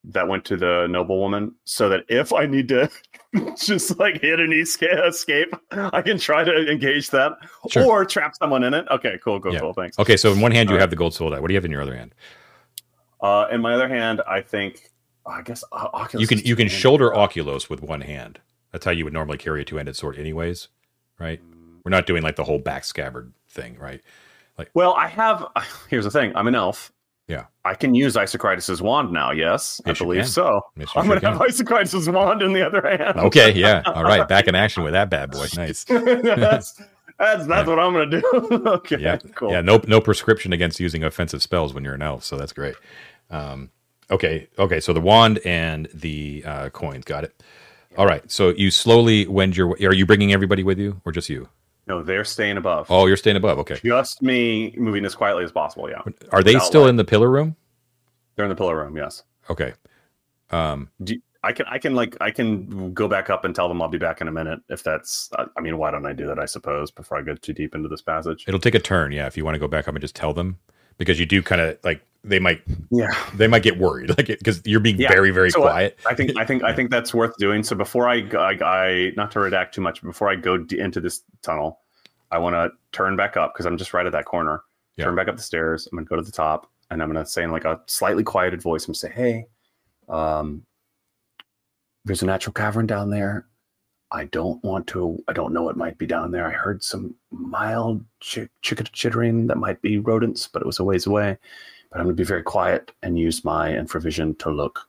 that 0.06 0.28
went 0.28 0.46
to 0.46 0.56
the 0.56 0.88
noblewoman, 0.90 1.56
so 1.66 1.90
that 1.90 2.06
if 2.10 2.32
I 2.32 2.46
need 2.46 2.68
to 2.70 2.90
just 3.58 3.98
like 4.00 4.22
hit 4.22 4.40
an 4.40 4.52
escape, 5.08 5.54
I 5.72 6.02
can 6.02 6.18
try 6.18 6.44
to 6.44 6.70
engage 6.72 7.10
that 7.12 7.34
Sure. 7.70 7.84
or 7.86 8.06
trap 8.06 8.36
someone 8.36 8.64
in 8.64 8.74
it. 8.74 8.86
Okay, 8.92 9.18
cool, 9.24 9.40
cool, 9.40 9.54
Yeah. 9.54 9.60
cool. 9.60 9.74
Thanks. 9.74 9.98
okay. 10.00 10.18
So 10.18 10.32
in 10.32 10.42
one 10.42 10.52
hand 10.52 10.70
you 10.70 10.74
All 10.74 10.78
right. 10.78 10.82
have 10.82 10.90
the 10.90 10.96
gold 10.96 11.14
solidi. 11.14 11.40
What 11.42 11.48
do 11.48 11.54
you 11.54 11.58
have 11.58 11.66
in 11.66 11.72
your 11.72 11.82
other 11.82 11.96
hand? 11.96 12.14
Uh, 13.22 13.48
in 13.52 13.62
my 13.62 13.74
other 13.74 13.88
hand, 13.88 14.22
I 14.28 14.42
think 14.42 14.92
I 15.26 15.42
guess 15.42 15.64
uh, 15.72 15.88
Oculus 15.94 16.22
you 16.22 16.28
can 16.28 16.46
you 16.46 16.56
can 16.56 16.68
shoulder 16.68 17.16
Oculus 17.16 17.70
with 17.70 17.82
one 17.82 18.02
hand. 18.02 18.40
That's 18.72 18.86
how 18.86 18.92
you 18.92 19.06
would 19.06 19.14
normally 19.14 19.38
carry 19.38 19.62
a 19.62 19.66
two-handed 19.66 19.96
sword, 19.96 20.18
anyways, 20.18 20.68
right? 21.18 21.40
We're 21.84 21.92
not 21.92 22.06
doing 22.06 22.22
like 22.24 22.36
the 22.36 22.44
whole 22.44 22.60
back 22.60 22.84
scabbard 22.84 23.32
thing, 23.50 23.78
right? 23.80 24.02
Like, 24.58 24.70
well, 24.74 24.94
I 24.94 25.08
have. 25.08 25.48
Here's 25.90 26.04
the 26.04 26.12
thing. 26.12 26.34
I'm 26.36 26.48
an 26.48 26.56
elf. 26.56 26.92
Yeah. 27.28 27.46
I 27.64 27.74
can 27.74 27.96
use 27.96 28.16
Isocritus' 28.16 28.82
wand 28.82 29.12
now. 29.12 29.32
Yes, 29.32 29.82
Yes, 29.86 30.00
I 30.00 30.04
believe 30.04 30.28
so. 30.28 30.62
Yes, 30.78 30.90
I'm 30.96 31.06
sure 31.06 31.20
gonna 31.20 31.38
have 31.38 31.48
Isocritus' 31.48 32.12
wand 32.14 32.42
in 32.42 32.54
the 32.54 32.66
other 32.66 32.82
hand. 32.88 33.18
Okay, 33.20 33.52
yeah, 33.54 33.82
all 33.88 34.04
right, 34.04 34.28
back 34.28 34.48
in 34.48 34.54
action 34.56 34.84
with 34.84 34.94
that 34.94 35.10
bad 35.10 35.32
boy. 35.32 35.48
Nice. 35.56 35.84
that's 35.90 36.80
that's, 37.18 37.48
that's 37.48 37.68
what 37.68 37.80
I'm 37.80 37.94
gonna 37.94 38.22
do. 38.22 38.24
okay. 38.68 39.00
Yeah, 39.00 39.18
Cool. 39.36 39.52
Yeah, 39.52 39.62
no 39.62 39.82
no 39.88 40.00
prescription 40.00 40.54
against 40.54 40.80
using 40.80 41.04
offensive 41.04 41.42
spells 41.42 41.74
when 41.74 41.84
you're 41.84 41.96
an 41.96 42.02
elf, 42.04 42.24
so 42.24 42.38
that's 42.38 42.54
great. 42.54 42.76
Um, 43.32 43.72
okay, 44.12 44.48
okay, 44.60 44.80
so 44.80 44.94
the 44.94 45.02
wand 45.02 45.40
and 45.46 45.88
the 45.94 46.44
uh, 46.46 46.70
coins, 46.70 47.06
got 47.06 47.24
it. 47.24 47.42
All 47.98 48.06
right, 48.06 48.30
so 48.30 48.50
you 48.50 48.70
slowly 48.70 49.26
wend 49.26 49.58
your. 49.58 49.72
Are 49.72 49.94
you 49.94 50.06
bringing 50.06 50.34
everybody 50.34 50.64
with 50.64 50.78
you, 50.78 51.02
or 51.06 51.12
just 51.12 51.30
you? 51.30 51.50
No, 51.88 52.02
they're 52.02 52.26
staying 52.26 52.58
above. 52.58 52.88
Oh, 52.90 53.06
you're 53.06 53.18
staying 53.18 53.38
above. 53.38 53.60
Okay, 53.60 53.80
Just 53.84 54.22
me 54.22 54.74
moving 54.78 55.06
as 55.06 55.14
quietly 55.16 55.44
as 55.44 55.52
possible. 55.52 55.90
Yeah. 55.90 56.02
are 56.32 56.42
they 56.42 56.54
Without 56.56 56.66
still 56.66 56.82
light. 56.82 56.90
in 56.90 56.96
the 56.96 57.04
pillar 57.06 57.30
room? 57.30 57.56
They're 58.36 58.46
in 58.46 58.50
the 58.50 58.56
pillar 58.56 58.78
room. 58.78 58.98
Yes. 58.98 59.24
Okay. 59.50 59.74
Um, 60.52 60.90
Do 61.04 61.16
I 61.44 61.52
can 61.52 61.66
I 61.68 61.78
can 61.78 61.94
like 61.94 62.18
I 62.22 62.32
can 62.32 62.92
go 62.94 63.08
back 63.08 63.30
up 63.30 63.46
and 63.46 63.54
tell 63.56 63.68
them 63.68 63.82
I'll 63.82 63.88
be 63.88 64.00
back 64.00 64.20
in 64.20 64.28
a 64.28 64.32
minute 64.32 64.60
if 64.70 64.84
that's 64.84 65.30
I 65.38 65.46
I 65.56 65.62
mean 65.62 65.78
why 65.78 65.92
don't 65.92 66.06
I 66.06 66.14
do 66.14 66.26
that 66.28 66.40
I 66.40 66.46
suppose 66.46 66.90
before 66.92 67.18
I 67.20 67.22
go 67.22 67.36
too 67.36 67.54
deep 67.54 67.76
into 67.76 67.88
this 67.88 68.02
passage. 68.02 68.46
it'll 68.48 68.60
take 68.60 68.74
a 68.76 68.80
turn, 68.80 69.12
yeah. 69.12 69.28
If 69.28 69.38
you 69.38 69.46
want 69.46 69.54
to 69.56 69.60
go 69.60 69.68
back 69.68 69.88
up 69.88 69.94
and 69.94 70.02
just 70.02 70.16
tell 70.16 70.34
them, 70.34 70.58
because 70.98 71.20
you 71.20 71.26
do 71.26 71.42
kind 71.42 71.62
of 71.62 71.78
like 71.84 72.02
they 72.24 72.40
might 72.40 72.62
Yeah. 72.90 73.14
they 73.36 73.48
might 73.48 73.62
get 73.64 73.78
worried, 73.78 74.10
like 74.18 74.28
because 74.28 74.62
you're 74.66 74.80
being 74.80 74.98
Yeah, 75.00 75.10
very 75.12 75.32
very 75.32 75.52
so, 75.52 75.64
uh, 75.64 75.70
quiet. 75.72 76.00
I 76.08 76.14
think 76.16 76.38
I 76.38 76.46
think 76.46 76.64
I 76.64 76.74
think 76.74 76.90
that's 76.92 77.14
worth 77.14 77.36
doing. 77.38 77.64
So 77.64 77.76
before 77.76 78.10
I, 78.10 78.28
I, 78.36 78.58
I 78.64 79.12
not 79.16 79.32
to 79.32 79.40
redact 79.40 79.72
too 79.74 79.82
much, 79.82 80.02
before 80.02 80.30
I 80.30 80.36
go 80.36 80.58
d- 80.58 80.80
into 80.80 81.00
this 81.00 81.22
tunnel, 81.42 81.80
I 82.32 82.38
want 82.40 82.56
to 82.56 82.72
turn 82.92 83.16
back 83.16 83.38
up 83.38 83.54
because 83.54 83.66
I'm 83.66 83.78
just 83.78 83.94
right 83.94 84.06
at 84.06 84.12
that 84.14 84.26
corner. 84.26 84.62
Yeah. 84.98 85.06
Turn 85.06 85.16
back 85.16 85.28
up 85.28 85.36
the 85.38 85.44
stairs. 85.44 85.88
I'm 85.92 85.98
gonna 85.98 86.08
go 86.08 86.16
to 86.16 86.22
the 86.22 86.32
top, 86.32 86.72
and 86.90 87.02
I'm 87.04 87.10
gonna 87.10 87.26
say 87.26 87.44
in 87.44 87.52
like 87.52 87.66
a 87.66 87.80
slightly 87.86 88.24
quieted 88.24 88.62
voice, 88.62 88.84
I'm 88.86 88.88
gonna 88.94 88.96
say, 88.96 89.12
"Hey, 89.12 89.46
um, 90.10 90.64
there's 92.06 92.24
a 92.24 92.26
natural 92.26 92.54
cavern 92.54 92.86
down 92.88 93.10
there. 93.10 93.48
I 94.16 94.26
don't 94.26 94.64
want 94.64 94.88
to. 94.88 95.22
I 95.28 95.34
don't 95.34 95.54
know 95.54 95.64
what 95.64 95.76
might 95.76 95.98
be 95.98 96.06
down 96.06 96.32
there. 96.32 96.48
I 96.48 96.52
heard 96.52 96.82
some 96.82 97.16
mild 97.32 98.04
ch- 98.22 98.50
chick- 98.62 98.92
chittering 98.94 99.48
that 99.48 99.58
might 99.58 99.82
be 99.82 100.00
rodents, 100.00 100.48
but 100.48 100.62
it 100.62 100.66
was 100.66 100.80
a 100.80 100.86
ways 100.86 101.06
away. 101.06 101.38
But 101.92 102.00
I'm 102.00 102.06
gonna 102.06 102.16
be 102.16 102.24
very 102.24 102.42
quiet 102.42 102.94
and 103.04 103.20
use 103.20 103.44
my 103.44 103.72
infravision 103.72 104.40
to 104.40 104.50
look 104.50 104.88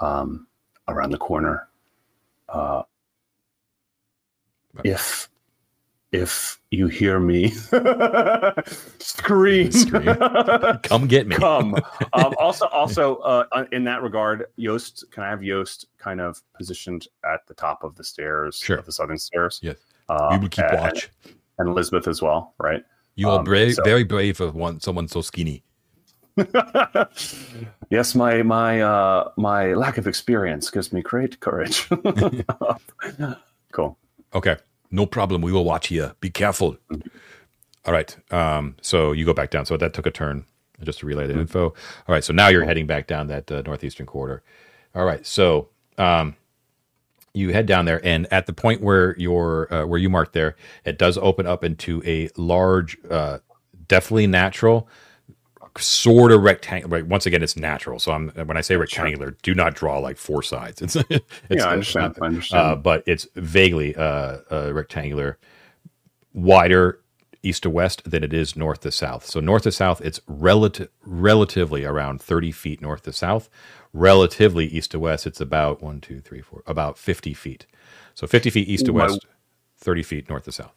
um, 0.00 0.48
around 0.88 1.10
the 1.10 1.18
corner. 1.18 1.68
Uh, 2.48 2.82
if 4.82 5.29
if 6.12 6.60
you 6.70 6.88
hear 6.88 7.20
me 7.20 7.50
scream, 8.98 9.70
Scream. 9.72 10.16
Come 10.82 11.06
get 11.06 11.26
me. 11.26 11.36
come. 11.36 11.76
Um, 12.12 12.34
also, 12.38 12.66
also 12.68 13.16
uh, 13.18 13.64
in 13.72 13.84
that 13.84 14.02
regard, 14.02 14.46
Yost, 14.56 15.04
can 15.12 15.22
I 15.22 15.28
have 15.30 15.42
Yost 15.44 15.86
kind 15.98 16.20
of 16.20 16.42
positioned 16.56 17.06
at 17.24 17.46
the 17.46 17.54
top 17.54 17.84
of 17.84 17.94
the 17.94 18.02
stairs, 18.02 18.56
Sure. 18.58 18.78
of 18.78 18.86
the 18.86 18.92
southern 18.92 19.18
stairs? 19.18 19.60
Yes. 19.62 19.76
Uh, 20.08 20.28
we 20.32 20.38
will 20.38 20.48
keep 20.48 20.64
and- 20.64 20.78
watch. 20.80 21.08
and 21.58 21.68
Elizabeth 21.68 22.08
as 22.08 22.20
well, 22.20 22.54
right? 22.58 22.84
You 23.14 23.28
are 23.30 23.38
um, 23.38 23.44
brave, 23.44 23.74
so- 23.74 23.84
very 23.84 24.02
brave 24.04 24.38
for 24.38 24.50
one 24.50 24.80
someone 24.80 25.06
so 25.08 25.20
skinny. 25.20 25.62
yes, 27.90 28.14
my 28.14 28.42
my 28.42 28.80
uh, 28.80 29.30
my 29.36 29.74
lack 29.74 29.98
of 29.98 30.06
experience 30.06 30.70
gives 30.70 30.92
me 30.92 31.02
great 31.02 31.38
courage. 31.40 31.88
cool. 33.72 33.98
Okay, 34.34 34.56
no 34.90 35.06
problem. 35.06 35.42
We 35.42 35.52
will 35.52 35.64
watch 35.64 35.88
here. 35.88 36.14
Be 36.20 36.30
careful. 36.30 36.76
All 37.86 37.92
right. 37.92 38.16
Um, 38.32 38.76
so 38.82 39.12
you 39.12 39.24
go 39.24 39.34
back 39.34 39.50
down. 39.50 39.66
So 39.66 39.76
that 39.76 39.94
took 39.94 40.06
a 40.06 40.10
turn 40.10 40.44
just 40.82 41.00
to 41.00 41.06
relay 41.06 41.26
the 41.26 41.38
info. 41.38 41.66
All 41.66 41.74
right. 42.08 42.24
So 42.24 42.32
now 42.32 42.48
you're 42.48 42.64
heading 42.64 42.86
back 42.86 43.06
down 43.06 43.28
that 43.28 43.50
uh, 43.50 43.62
northeastern 43.62 44.06
corridor. 44.06 44.42
All 44.94 45.04
right. 45.04 45.24
So 45.26 45.68
um, 45.98 46.36
you 47.32 47.52
head 47.52 47.66
down 47.66 47.84
there, 47.84 48.04
and 48.04 48.26
at 48.32 48.46
the 48.46 48.52
point 48.52 48.80
where 48.80 49.16
you're 49.18 49.72
uh, 49.72 49.86
where 49.86 49.98
you 49.98 50.10
marked 50.10 50.32
there, 50.32 50.56
it 50.84 50.98
does 50.98 51.16
open 51.18 51.46
up 51.46 51.62
into 51.62 52.02
a 52.04 52.28
large, 52.36 52.98
uh, 53.10 53.38
definitely 53.88 54.26
natural, 54.26 54.88
sort 55.78 56.32
of 56.32 56.42
rectangular. 56.42 56.98
Right. 56.98 57.06
Once 57.06 57.26
again, 57.26 57.42
it's 57.42 57.56
natural. 57.56 57.98
So 57.98 58.12
I'm 58.12 58.28
when 58.30 58.56
I 58.56 58.60
say 58.60 58.76
rectangular, 58.76 59.36
do 59.42 59.54
not 59.54 59.74
draw 59.74 59.98
like 59.98 60.16
four 60.16 60.42
sides. 60.42 60.82
It's, 60.82 60.96
it's 60.96 61.24
yeah, 61.50 61.66
I 61.66 61.72
understand. 61.72 62.16
I 62.20 62.26
understand. 62.26 62.66
uh, 62.66 62.76
but 62.76 63.04
it's 63.06 63.26
vaguely 63.36 63.94
uh, 63.96 64.38
uh, 64.50 64.70
rectangular, 64.72 65.38
wider 66.32 67.00
east 67.42 67.62
to 67.62 67.70
west 67.70 68.02
than 68.10 68.22
it 68.22 68.34
is 68.34 68.54
north 68.56 68.80
to 68.80 68.90
south. 68.90 69.24
So 69.26 69.40
north 69.40 69.62
to 69.62 69.72
south, 69.72 70.00
it's 70.00 70.20
relative 70.26 70.88
relatively 71.04 71.84
around 71.84 72.20
thirty 72.20 72.52
feet 72.52 72.80
north 72.80 73.02
to 73.02 73.12
south. 73.12 73.48
Relatively 73.92 74.66
east 74.66 74.92
to 74.92 75.00
west, 75.00 75.26
it's 75.26 75.40
about 75.40 75.82
one, 75.82 76.00
two, 76.00 76.20
three, 76.20 76.42
four, 76.42 76.62
about 76.66 76.98
fifty 76.98 77.34
feet. 77.34 77.66
So 78.14 78.26
fifty 78.26 78.50
feet 78.50 78.68
east 78.68 78.86
to 78.86 78.92
My- 78.92 79.04
west, 79.04 79.26
thirty 79.76 80.02
feet 80.02 80.28
north 80.28 80.44
to 80.44 80.52
south. 80.52 80.74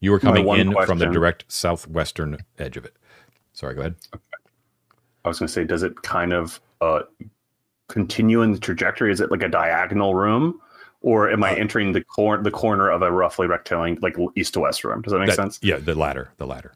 You 0.00 0.10
were 0.10 0.20
coming 0.20 0.46
in 0.48 0.74
from 0.84 0.98
the 0.98 1.06
direct 1.06 1.50
southwestern 1.50 2.38
edge 2.58 2.76
of 2.76 2.84
it. 2.84 2.96
Sorry, 3.56 3.74
go 3.74 3.80
ahead. 3.80 3.94
I 5.24 5.28
was 5.28 5.38
going 5.38 5.46
to 5.46 5.52
say, 5.52 5.64
does 5.64 5.82
it 5.82 6.02
kind 6.02 6.34
of 6.34 6.60
uh, 6.82 7.00
continue 7.88 8.42
in 8.42 8.52
the 8.52 8.58
trajectory? 8.58 9.10
Is 9.10 9.20
it 9.22 9.30
like 9.30 9.42
a 9.42 9.48
diagonal 9.48 10.14
room, 10.14 10.60
or 11.00 11.30
am 11.30 11.42
I 11.42 11.52
Uh, 11.52 11.56
entering 11.56 11.92
the 11.92 12.04
cor- 12.04 12.36
the 12.42 12.50
corner 12.50 12.90
of 12.90 13.00
a 13.00 13.10
roughly 13.10 13.46
rectangle, 13.46 13.96
like 14.02 14.16
east 14.36 14.52
to 14.54 14.60
west 14.60 14.84
room? 14.84 15.00
Does 15.00 15.12
that 15.14 15.18
make 15.20 15.28
That- 15.30 15.36
sense? 15.36 15.58
Yeah, 15.62 15.78
the 15.78 15.94
latter, 15.94 16.28
the 16.36 16.46
latter. 16.46 16.72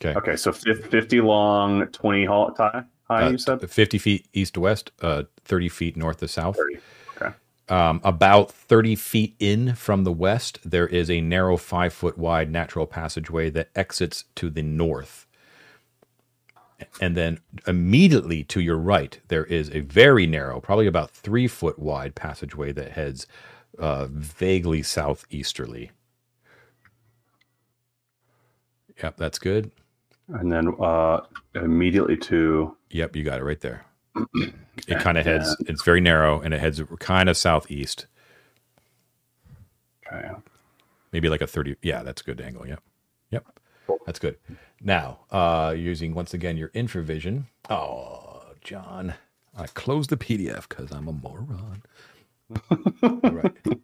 Okay. 0.00 0.14
Okay, 0.18 0.36
so 0.36 0.52
fifty 0.52 1.20
long, 1.22 1.86
twenty 1.88 2.26
hall- 2.26 2.54
high. 2.56 2.84
high 3.08 3.22
Uh, 3.26 3.30
you 3.30 3.38
said 3.38 3.60
50 3.70 3.96
feet 3.98 4.28
east 4.34 4.54
to 4.54 4.60
west, 4.60 4.92
uh, 5.00 5.22
30 5.44 5.68
feet 5.70 5.96
north 5.96 6.18
to 6.18 6.28
south. 6.28 6.56
thirty. 6.56 6.78
Okay. 7.16 7.32
Um, 7.70 8.00
about 8.04 8.52
30 8.52 8.94
feet 8.94 9.36
in 9.38 9.74
from 9.74 10.04
the 10.04 10.12
west, 10.12 10.58
there 10.64 10.86
is 10.86 11.10
a 11.10 11.20
narrow 11.22 11.56
five 11.56 11.92
foot 11.94 12.18
wide 12.18 12.50
natural 12.50 12.86
passageway 12.86 13.48
that 13.50 13.70
exits 13.74 14.24
to 14.36 14.50
the 14.50 14.62
north. 14.62 15.26
And 17.00 17.16
then 17.16 17.40
immediately 17.66 18.44
to 18.44 18.60
your 18.60 18.76
right, 18.76 19.18
there 19.28 19.44
is 19.44 19.70
a 19.70 19.80
very 19.80 20.26
narrow, 20.26 20.60
probably 20.60 20.86
about 20.86 21.10
three 21.10 21.46
foot 21.48 21.78
wide 21.78 22.14
passageway 22.14 22.72
that 22.72 22.92
heads 22.92 23.26
uh, 23.78 24.06
vaguely 24.10 24.82
southeasterly. 24.82 25.90
Yep, 29.02 29.16
that's 29.16 29.38
good. 29.38 29.70
And 30.28 30.52
then 30.52 30.74
uh, 30.80 31.20
immediately 31.54 32.16
to 32.18 32.76
Yep, 32.90 33.16
you 33.16 33.24
got 33.24 33.40
it 33.40 33.44
right 33.44 33.60
there. 33.60 33.84
It 34.88 34.98
kind 34.98 35.18
of 35.18 35.26
heads, 35.26 35.54
it's 35.66 35.82
very 35.82 36.00
narrow 36.00 36.40
and 36.40 36.54
it 36.54 36.60
heads 36.60 36.80
kind 37.00 37.28
of 37.28 37.36
southeast, 37.36 38.06
okay. 40.06 40.30
maybe 41.12 41.28
like 41.28 41.42
a 41.42 41.46
30. 41.46 41.76
Yeah, 41.82 42.02
that's 42.02 42.22
a 42.22 42.24
good 42.24 42.40
angle. 42.40 42.66
Yep. 42.66 42.82
Yep. 43.30 43.59
That's 44.06 44.18
good. 44.18 44.36
Now, 44.80 45.20
uh, 45.30 45.74
using 45.76 46.14
once 46.14 46.34
again 46.34 46.56
your 46.56 46.68
infravision. 46.70 47.44
Oh, 47.68 48.42
Jon, 48.62 49.14
I 49.56 49.66
closed 49.68 50.10
the 50.10 50.16
PDF 50.16 50.68
because 50.68 50.92
I'm 50.92 51.08
a 51.08 51.12
moron. 51.12 51.82
All 53.02 53.20
right. 53.30 53.56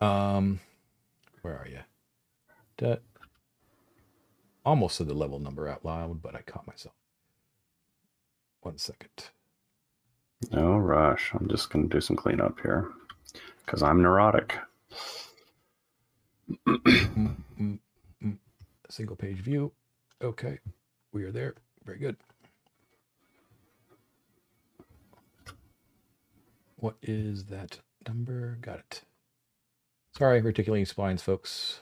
Um, 0.00 0.58
where 1.42 1.56
are 1.56 1.68
you? 1.68 1.78
That 2.78 3.02
almost 4.64 4.96
said 4.96 5.06
the 5.06 5.14
level 5.14 5.38
number 5.38 5.68
out 5.68 5.84
loud, 5.84 6.20
but 6.20 6.34
I 6.34 6.42
caught 6.42 6.66
myself. 6.66 6.96
One 8.62 8.78
second. 8.78 9.28
No 10.50 10.76
rush. 10.76 11.30
I'm 11.34 11.48
just 11.48 11.70
going 11.70 11.88
to 11.88 11.94
do 11.96 12.00
some 12.00 12.16
cleanup 12.16 12.60
here 12.60 12.90
because 13.64 13.82
I'm 13.82 14.02
neurotic. 14.02 14.56
Single 18.92 19.16
page 19.16 19.38
view. 19.38 19.72
Okay. 20.22 20.58
We 21.14 21.24
are 21.24 21.32
there. 21.32 21.54
Very 21.82 21.96
good. 21.96 22.14
What 26.76 26.96
is 27.00 27.46
that 27.46 27.78
number? 28.06 28.58
Got 28.60 28.80
it. 28.80 29.00
Sorry, 30.18 30.42
reticulating 30.42 30.84
splines, 30.84 31.22
folks. 31.22 31.80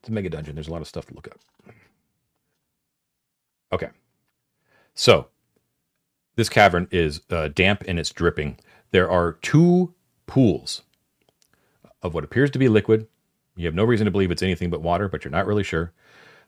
It's 0.00 0.10
a 0.10 0.12
mega 0.12 0.28
dungeon. 0.28 0.56
There's 0.56 0.68
a 0.68 0.72
lot 0.72 0.82
of 0.82 0.88
stuff 0.88 1.06
to 1.06 1.14
look 1.14 1.26
up. 1.26 1.40
Okay. 3.72 3.88
So, 4.94 5.28
this 6.36 6.50
cavern 6.50 6.86
is 6.90 7.22
uh, 7.30 7.48
damp 7.48 7.82
and 7.88 7.98
it's 7.98 8.10
dripping. 8.10 8.58
There 8.90 9.10
are 9.10 9.38
two 9.40 9.94
pools 10.26 10.82
of 12.02 12.12
what 12.12 12.24
appears 12.24 12.50
to 12.50 12.58
be 12.58 12.68
liquid. 12.68 13.08
You 13.56 13.64
have 13.64 13.74
no 13.74 13.84
reason 13.84 14.04
to 14.04 14.10
believe 14.10 14.30
it's 14.30 14.42
anything 14.42 14.68
but 14.68 14.82
water, 14.82 15.08
but 15.08 15.24
you're 15.24 15.32
not 15.32 15.46
really 15.46 15.64
sure. 15.64 15.94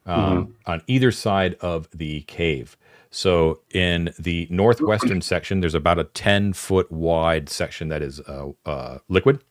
Um, 0.05 0.57
On 0.67 0.83
either 0.87 1.13
side 1.13 1.55
of 1.61 1.89
the 1.91 2.23
cave. 2.23 2.77
So 3.11 3.61
in 3.73 4.13
the 4.19 4.49
northwestern 4.51 5.21
section, 5.23 5.61
there's 5.61 5.75
about 5.75 5.99
a 5.99 6.05
10 6.05 6.55
foot 6.55 6.91
wide 6.91 7.49
section 7.49 7.89
that 7.89 8.03
is 8.03 8.21
uh, 8.21 8.49
uh, 8.67 8.99
liquid. 9.09 9.45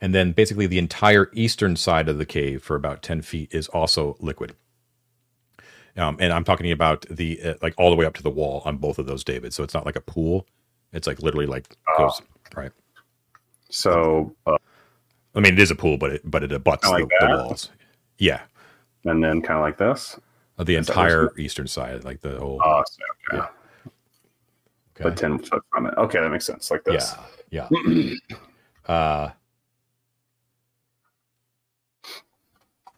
And 0.00 0.14
then 0.14 0.32
basically 0.32 0.66
the 0.66 0.78
entire 0.78 1.30
eastern 1.34 1.76
side 1.76 2.08
of 2.08 2.16
the 2.16 2.24
cave 2.24 2.62
for 2.62 2.74
about 2.74 3.02
10 3.02 3.20
feet 3.22 3.52
is 3.52 3.68
also 3.68 4.16
liquid. 4.18 4.54
Um, 5.96 6.16
and 6.20 6.32
I'm 6.32 6.44
talking 6.44 6.70
about 6.70 7.04
the 7.10 7.42
uh, 7.42 7.54
like 7.60 7.74
all 7.76 7.90
the 7.90 7.96
way 7.96 8.06
up 8.06 8.14
to 8.14 8.22
the 8.22 8.30
wall 8.30 8.62
on 8.64 8.76
both 8.78 8.98
of 8.98 9.06
those, 9.06 9.24
David. 9.24 9.52
So 9.52 9.62
it's 9.62 9.74
not 9.74 9.84
like 9.84 9.96
a 9.96 10.00
pool. 10.00 10.46
It's 10.92 11.06
like 11.06 11.20
literally 11.20 11.46
like 11.46 11.66
goes 11.98 12.22
right. 12.54 12.72
So, 13.68 14.34
uh, 14.46 14.56
I 15.34 15.40
mean, 15.40 15.54
it 15.54 15.58
is 15.58 15.70
a 15.70 15.74
pool, 15.74 15.98
but 15.98 16.12
it 16.12 16.22
but 16.24 16.42
it 16.42 16.52
abuts 16.52 16.86
Kinda 16.86 17.06
the, 17.20 17.26
the 17.26 17.36
walls. 17.36 17.70
Yeah, 18.18 18.40
and 19.04 19.22
then 19.22 19.42
kind 19.42 19.58
of 19.58 19.62
like 19.62 19.78
this. 19.78 20.18
the 20.58 20.74
Is 20.74 20.88
entire 20.88 21.30
eastern 21.38 21.66
side, 21.66 22.04
like 22.04 22.20
the 22.20 22.38
whole. 22.38 22.60
Oh, 22.62 22.82
so, 22.86 23.02
okay. 23.34 23.36
Yeah. 23.36 23.90
okay. 24.94 25.04
But 25.04 25.16
10 25.16 25.38
foot 25.38 25.62
from 25.70 25.86
it. 25.86 25.94
Okay, 25.96 26.20
that 26.20 26.30
makes 26.30 26.46
sense. 26.46 26.70
Like 26.70 26.84
this. 26.84 27.14
Yeah, 27.50 27.68
yeah. 27.70 28.14
uh, 28.92 29.30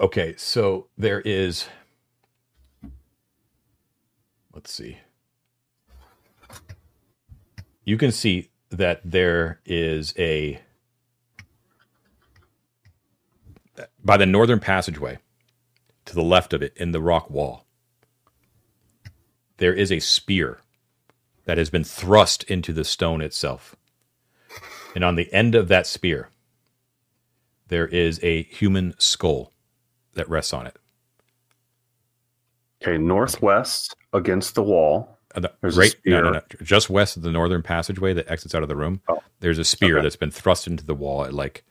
okay, 0.01 0.35
so 0.37 0.89
there 0.99 1.21
is. 1.21 1.67
Let's 4.55 4.73
see. 4.73 4.99
You 7.85 7.97
can 7.97 8.13
see 8.13 8.51
that 8.71 9.01
there 9.05 9.61
is 9.65 10.15
a 10.19 10.61
by 14.05 14.17
the 14.17 14.27
northern 14.27 14.61
passageway 14.61 15.19
to 16.07 16.15
the 16.15 16.23
left 16.23 16.53
of 16.53 16.63
it 16.63 16.73
in 16.77 16.93
the 16.93 17.01
rock 17.01 17.31
wall. 17.31 17.67
There 19.59 19.73
is 19.75 19.93
a 19.93 20.01
spear 20.01 20.59
that 21.45 21.59
has 21.59 21.71
been 21.71 21.85
thrust 21.85 22.45
into 22.45 22.73
the 22.73 22.85
stone 22.85 23.21
itself. 23.21 23.77
And 24.95 25.05
on 25.05 25.17
the 25.17 25.33
end 25.33 25.55
of 25.55 25.69
that 25.69 25.87
spear, 25.87 26.29
there 27.69 27.87
is 27.87 28.21
a 28.23 28.43
human 28.45 28.95
skull 28.99 29.53
that 30.15 30.29
rests 30.29 30.53
on 30.53 30.67
it. 30.67 30.77
Okay, 32.83 32.99
northwest 32.99 33.95
against 34.13 34.55
the 34.55 34.63
wall. 34.63 35.17
Uh, 35.35 35.41
the- 35.41 35.53
There's 35.61 35.79
right, 35.79 35.95
no, 36.05 36.21
no, 36.21 36.31
no, 36.33 36.41
just 36.63 36.91
west 36.91 37.17
of 37.17 37.23
the 37.23 37.31
northern 37.31 37.63
passageway 37.63 38.13
that 38.15 38.29
exits 38.31 38.55
out 38.55 38.63
of 38.63 38.69
the 38.69 38.77
room. 38.77 39.01
Oh, 39.09 39.23
There's 39.41 39.59
a 39.59 39.65
spear 39.65 39.97
okay. 39.99 40.03
that's 40.03 40.17
been 40.17 40.31
thrust 40.31 40.67
into 40.67 40.85
the 40.85 40.95
wall 40.95 41.25
at 41.25 41.33
like, 41.33 41.65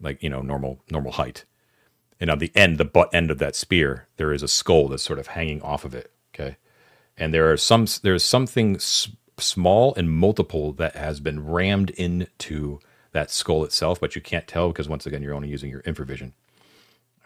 like 0.00 0.22
you 0.22 0.28
know, 0.30 0.42
normal 0.42 0.84
normal 0.90 1.12
height. 1.12 1.44
And 2.20 2.30
on 2.30 2.38
the 2.38 2.52
end, 2.54 2.78
the 2.78 2.84
butt 2.84 3.14
end 3.14 3.30
of 3.30 3.38
that 3.38 3.56
spear, 3.56 4.06
there 4.16 4.32
is 4.32 4.42
a 4.42 4.48
skull 4.48 4.88
that's 4.88 5.02
sort 5.02 5.18
of 5.18 5.28
hanging 5.28 5.62
off 5.62 5.84
of 5.84 5.94
it. 5.94 6.12
Okay, 6.34 6.56
and 7.16 7.32
there 7.32 7.50
are 7.50 7.56
some 7.56 7.86
there's 8.02 8.24
something 8.24 8.76
s- 8.76 9.08
small 9.38 9.94
and 9.94 10.10
multiple 10.10 10.72
that 10.74 10.96
has 10.96 11.20
been 11.20 11.46
rammed 11.46 11.90
into 11.90 12.78
that 13.12 13.30
skull 13.30 13.64
itself, 13.64 13.98
but 14.00 14.14
you 14.14 14.22
can't 14.22 14.46
tell 14.46 14.68
because 14.68 14.88
once 14.88 15.06
again, 15.06 15.22
you're 15.22 15.34
only 15.34 15.48
using 15.48 15.70
your 15.70 15.82
infravision. 15.82 16.32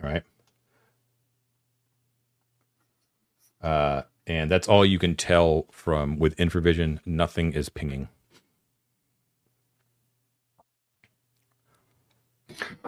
All 0.02 0.10
right. 0.10 0.22
Uh, 3.60 4.02
and 4.26 4.50
that's 4.50 4.68
all 4.68 4.84
you 4.84 4.98
can 4.98 5.14
tell 5.16 5.66
from 5.70 6.18
with 6.18 6.36
infravision. 6.36 7.00
Nothing 7.04 7.52
is 7.52 7.68
pinging. 7.68 8.08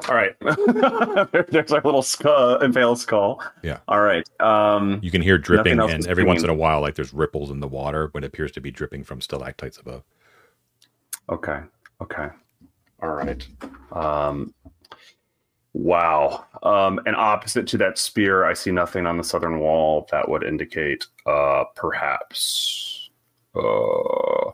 All 0.09 0.15
right. 0.15 0.35
There's 1.51 1.73
our 1.73 1.81
little 1.83 2.03
skull, 2.03 2.59
impaled 2.61 2.99
skull. 2.99 3.43
Yeah. 3.63 3.79
All 3.89 4.01
right. 4.01 4.29
Um, 4.41 5.01
You 5.03 5.11
can 5.11 5.23
hear 5.23 5.39
dripping, 5.39 5.79
and 5.81 6.07
every 6.07 6.25
once 6.25 6.43
in 6.43 6.51
a 6.51 6.55
while, 6.55 6.81
like 6.81 6.95
there's 6.95 7.13
ripples 7.13 7.51
in 7.51 7.61
the 7.61 7.69
water 7.69 8.09
when 8.13 8.25
it 8.25 8.29
appears 8.29 8.53
to 8.53 8.61
be 8.61 8.71
dripping 8.71 9.05
from 9.05 9.21
stalactites 9.21 9.79
above. 9.79 10.03
okay. 11.29 11.61
Okay. 12.03 12.29
All 13.03 13.11
right. 13.11 13.47
Um, 13.93 14.53
wow. 15.73 16.45
Um, 16.63 17.01
and 17.07 17.17
opposite 17.17 17.67
to 17.69 17.79
that 17.79 17.99
spear, 17.99 18.45
I 18.45 18.53
see 18.53 18.71
nothing 18.71 19.07
on 19.07 19.17
the 19.17 19.25
southern 19.25 19.59
wall 19.61 20.07
that 20.13 20.29
would 20.29 20.43
indicate 20.45 21.07
uh, 21.27 21.65
perhaps 21.75 23.09
uh, 23.55 24.51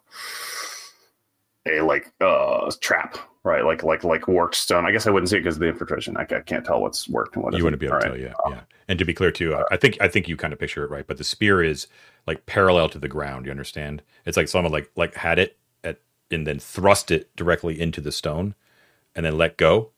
a 1.66 1.80
like 1.80 2.12
uh, 2.20 2.70
trap, 2.80 3.16
right? 3.44 3.64
Like 3.64 3.82
like 3.82 4.04
like 4.04 4.26
worked 4.28 4.56
stone. 4.56 4.84
I 4.86 4.92
guess 4.92 5.06
I 5.06 5.10
wouldn't 5.10 5.30
see 5.30 5.36
it 5.36 5.40
because 5.40 5.56
of 5.56 5.60
the 5.60 5.72
infravision. 5.72 6.16
I, 6.18 6.24
ca- 6.24 6.42
can't 6.42 6.64
tell 6.64 6.80
what's 6.80 7.08
worked 7.08 7.34
and 7.36 7.44
what 7.44 7.52
you 7.52 7.58
isn't. 7.58 7.64
wouldn't 7.64 7.80
be 7.80 7.86
able 7.86 7.96
All 7.96 8.00
to 8.02 8.08
right. 8.10 8.16
tell, 8.32 8.50
yeah, 8.50 8.56
yeah. 8.56 8.60
And 8.88 8.98
to 8.98 9.04
be 9.04 9.14
clear 9.14 9.30
too, 9.30 9.54
I 9.54 9.62
I 9.72 9.76
think 9.76 9.96
I 10.00 10.08
think 10.08 10.28
you 10.28 10.36
kind 10.36 10.52
of 10.52 10.58
picture 10.58 10.84
it 10.84 10.90
right, 10.90 11.06
but 11.06 11.18
the 11.18 11.24
spear 11.24 11.62
is 11.62 11.86
like 12.26 12.46
parallel 12.46 12.88
to 12.90 12.98
the 12.98 13.08
ground. 13.08 13.46
You 13.46 13.50
understand? 13.52 14.02
It's 14.26 14.36
like 14.36 14.48
someone 14.48 14.72
like 14.72 14.90
like 14.96 15.14
had 15.14 15.38
it 15.38 15.56
at 15.84 15.98
and 16.30 16.46
then 16.46 16.58
thrust 16.58 17.10
it 17.10 17.34
directly 17.36 17.80
into 17.80 18.00
the 18.00 18.12
stone, 18.12 18.54
and 19.14 19.24
then 19.24 19.38
let 19.38 19.56
go, 19.56 19.90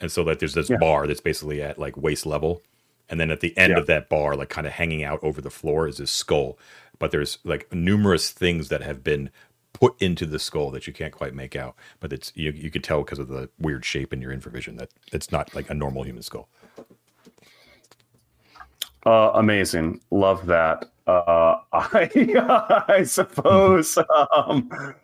and 0.00 0.10
so 0.12 0.22
that 0.24 0.38
there's 0.38 0.54
this 0.54 0.68
Yeah. 0.70 0.76
bar 0.78 1.06
that's 1.06 1.20
basically 1.20 1.62
at 1.62 1.78
like 1.78 1.96
waist 1.96 2.26
level, 2.26 2.62
and 3.08 3.18
then 3.18 3.30
at 3.30 3.40
the 3.40 3.56
end 3.56 3.72
Yeah. 3.72 3.78
of 3.78 3.86
that 3.86 4.08
bar, 4.10 4.36
like 4.36 4.50
kind 4.50 4.66
of 4.66 4.74
hanging 4.74 5.02
out 5.02 5.20
over 5.22 5.40
the 5.40 5.50
floor, 5.50 5.88
is 5.88 5.96
this 5.96 6.12
skull. 6.12 6.58
But 6.98 7.10
there's 7.10 7.38
like 7.44 7.72
numerous 7.72 8.30
things 8.30 8.68
that 8.68 8.82
have 8.82 9.02
been 9.04 9.30
put 9.78 10.00
into 10.00 10.24
the 10.24 10.38
skull 10.38 10.70
that 10.70 10.86
you 10.86 10.92
can't 10.92 11.12
quite 11.12 11.34
make 11.34 11.54
out. 11.54 11.76
But 12.00 12.12
it's 12.12 12.32
you 12.34 12.50
you 12.52 12.70
could 12.70 12.82
tell 12.82 13.02
because 13.02 13.18
of 13.18 13.28
the 13.28 13.48
weird 13.58 13.84
shape 13.84 14.12
in 14.12 14.22
your 14.22 14.34
infravision 14.34 14.78
that 14.78 14.90
it's 15.12 15.30
not 15.30 15.54
like 15.54 15.68
a 15.68 15.74
normal 15.74 16.02
human 16.02 16.22
skull. 16.22 16.48
Uh, 19.04 19.30
amazing. 19.34 20.00
Love 20.10 20.46
that. 20.46 20.86
Uh, 21.06 21.58
I, 21.72 22.84
I 22.88 23.02
suppose. 23.04 23.98
Um, 24.34 24.94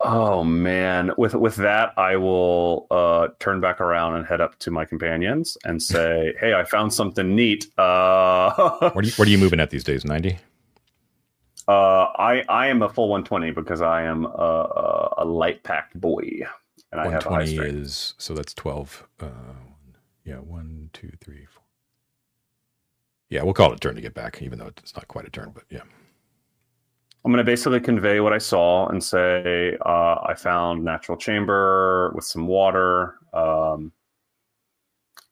oh 0.00 0.42
man, 0.42 1.12
with 1.18 1.34
with 1.34 1.56
that, 1.56 1.92
I 1.98 2.16
will 2.16 2.86
uh, 2.90 3.28
turn 3.38 3.60
back 3.60 3.80
around 3.80 4.16
and 4.16 4.26
head 4.26 4.40
up 4.40 4.58
to 4.60 4.70
my 4.70 4.84
companions 4.86 5.56
and 5.64 5.80
say, 5.82 6.34
"Hey, 6.40 6.54
I 6.54 6.64
found 6.64 6.92
something 6.94 7.36
neat." 7.36 7.66
Uh, 7.78 8.52
What 8.80 9.04
are 9.04 9.06
you 9.06 9.12
what 9.16 9.28
are 9.28 9.30
you 9.30 9.38
moving 9.38 9.60
at 9.60 9.70
these 9.70 9.84
days? 9.84 10.04
Ninety. 10.04 10.38
Uh, 11.68 12.06
I 12.18 12.44
I 12.48 12.66
am 12.68 12.82
a 12.82 12.88
full 12.88 13.08
120 13.08 13.52
because 13.52 13.80
I 13.80 14.02
am 14.02 14.26
a, 14.26 15.14
a, 15.18 15.24
light 15.24 15.62
packed 15.62 15.98
boy 15.98 16.40
and 16.92 17.00
I 17.00 17.10
have 17.10 17.24
high 17.24 17.44
strength. 17.44 17.74
is 17.74 18.14
so 18.18 18.34
that's 18.34 18.54
twelve. 18.54 19.06
Uh, 19.18 19.28
yeah, 20.24 20.36
one, 20.36 20.90
two, 20.92 21.10
three, 21.20 21.44
four. 21.46 21.62
Yeah, 23.30 23.42
we'll 23.42 23.54
call 23.54 23.72
it 23.72 23.76
a 23.76 23.78
turn 23.78 23.94
to 23.96 24.00
get 24.00 24.14
back, 24.14 24.42
even 24.42 24.58
though 24.58 24.66
it's 24.66 24.94
not 24.94 25.08
quite 25.08 25.26
a 25.26 25.30
turn. 25.30 25.50
But 25.54 25.64
yeah, 25.70 25.82
I'm 27.24 27.32
going 27.32 27.38
to 27.38 27.44
basically 27.44 27.80
convey 27.80 28.20
what 28.20 28.32
I 28.32 28.38
saw 28.38 28.86
and 28.88 29.02
say 29.02 29.76
uh, 29.84 30.16
I 30.26 30.34
found 30.36 30.84
natural 30.84 31.16
chamber 31.16 32.12
with 32.14 32.24
some 32.24 32.46
water, 32.46 33.16
um, 33.32 33.92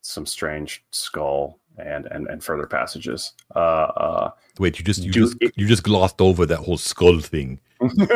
some 0.00 0.26
strange 0.26 0.84
skull, 0.90 1.59
and 1.78 2.07
and 2.07 2.27
and 2.28 2.43
further 2.44 2.66
passages. 2.66 3.32
Uh, 3.55 3.59
uh, 3.59 4.31
wait, 4.59 4.78
you 4.78 4.85
just 4.85 5.03
you 5.03 5.11
just 5.11 5.36
it- 5.40 5.53
you 5.57 5.66
just 5.66 5.82
glossed 5.82 6.20
over 6.20 6.47
that 6.47 6.59
whole 6.59 6.78
skull 6.78 7.20
thing. 7.20 7.61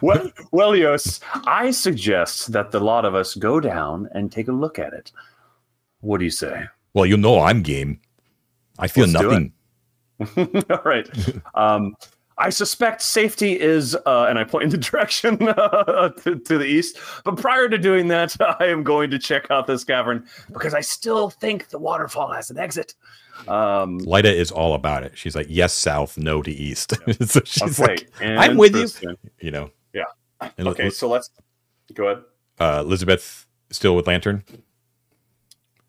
well, 0.00 0.30
well, 0.52 0.74
Yos, 0.76 1.20
I 1.46 1.70
suggest 1.70 2.52
that 2.52 2.70
the 2.70 2.80
lot 2.80 3.04
of 3.04 3.14
us 3.14 3.34
go 3.34 3.60
down 3.60 4.08
and 4.12 4.32
take 4.32 4.48
a 4.48 4.52
look 4.52 4.78
at 4.78 4.92
it. 4.92 5.12
What 6.00 6.18
do 6.18 6.24
you 6.24 6.30
say? 6.30 6.64
Well, 6.94 7.06
you 7.06 7.16
know 7.16 7.40
I'm 7.40 7.62
game. 7.62 8.00
I 8.78 8.88
feel 8.88 9.06
Let's 9.06 9.22
nothing. 9.22 9.52
All 10.70 10.82
right. 10.84 11.08
Um, 11.54 11.94
I 12.38 12.50
suspect 12.50 13.00
safety 13.00 13.58
is, 13.58 13.94
uh, 14.04 14.26
and 14.28 14.38
I 14.38 14.44
point 14.44 14.64
in 14.64 14.70
the 14.70 14.76
direction 14.90 15.48
uh, 15.48 16.10
to, 16.10 16.36
to 16.38 16.58
the 16.58 16.64
east. 16.66 16.98
But 17.24 17.36
prior 17.36 17.68
to 17.68 17.78
doing 17.78 18.08
that, 18.08 18.36
I 18.60 18.66
am 18.66 18.82
going 18.82 19.10
to 19.10 19.18
check 19.18 19.50
out 19.50 19.66
this 19.66 19.84
cavern 19.84 20.26
because 20.52 20.74
I 20.74 20.80
still 20.80 21.30
think 21.30 21.68
the 21.68 21.78
waterfall 21.78 22.30
has 22.32 22.50
an 22.50 22.58
exit. 22.58 22.94
Um, 23.48 23.98
Lida 23.98 24.34
is 24.34 24.50
all 24.50 24.74
about 24.74 25.02
it. 25.02 25.16
She's 25.16 25.34
like, 25.36 25.46
yes, 25.48 25.72
south, 25.72 26.16
no 26.18 26.42
to 26.42 26.50
east. 26.50 26.94
so 27.26 27.40
she's 27.44 27.80
okay, 27.80 27.96
like, 27.96 28.10
I'm 28.20 28.56
with 28.56 28.74
you. 28.76 29.16
you 29.40 29.50
know. 29.50 29.70
Yeah. 29.92 30.04
And 30.58 30.68
Okay, 30.68 30.90
so 30.90 31.08
let's 31.08 31.30
go 31.94 32.08
ahead. 32.08 32.24
uh, 32.60 32.82
Elizabeth 32.84 33.46
still 33.70 33.96
with 33.96 34.06
lantern. 34.06 34.42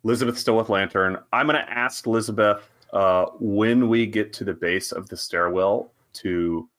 Elizabeth 0.03 0.37
still 0.37 0.57
with 0.57 0.69
lantern. 0.69 1.17
I'm 1.33 1.47
going 1.47 1.59
to 1.61 1.69
ask 1.69 2.05
Elizabeth 2.07 2.69
uh, 2.93 3.25
when 3.39 3.89
we 3.89 4.05
get 4.05 4.31
to 4.33 4.43
the 4.43 4.53
base 4.53 4.91
of 4.91 5.09
the 5.09 5.17
stairwell 5.17 5.91
to 6.21 6.69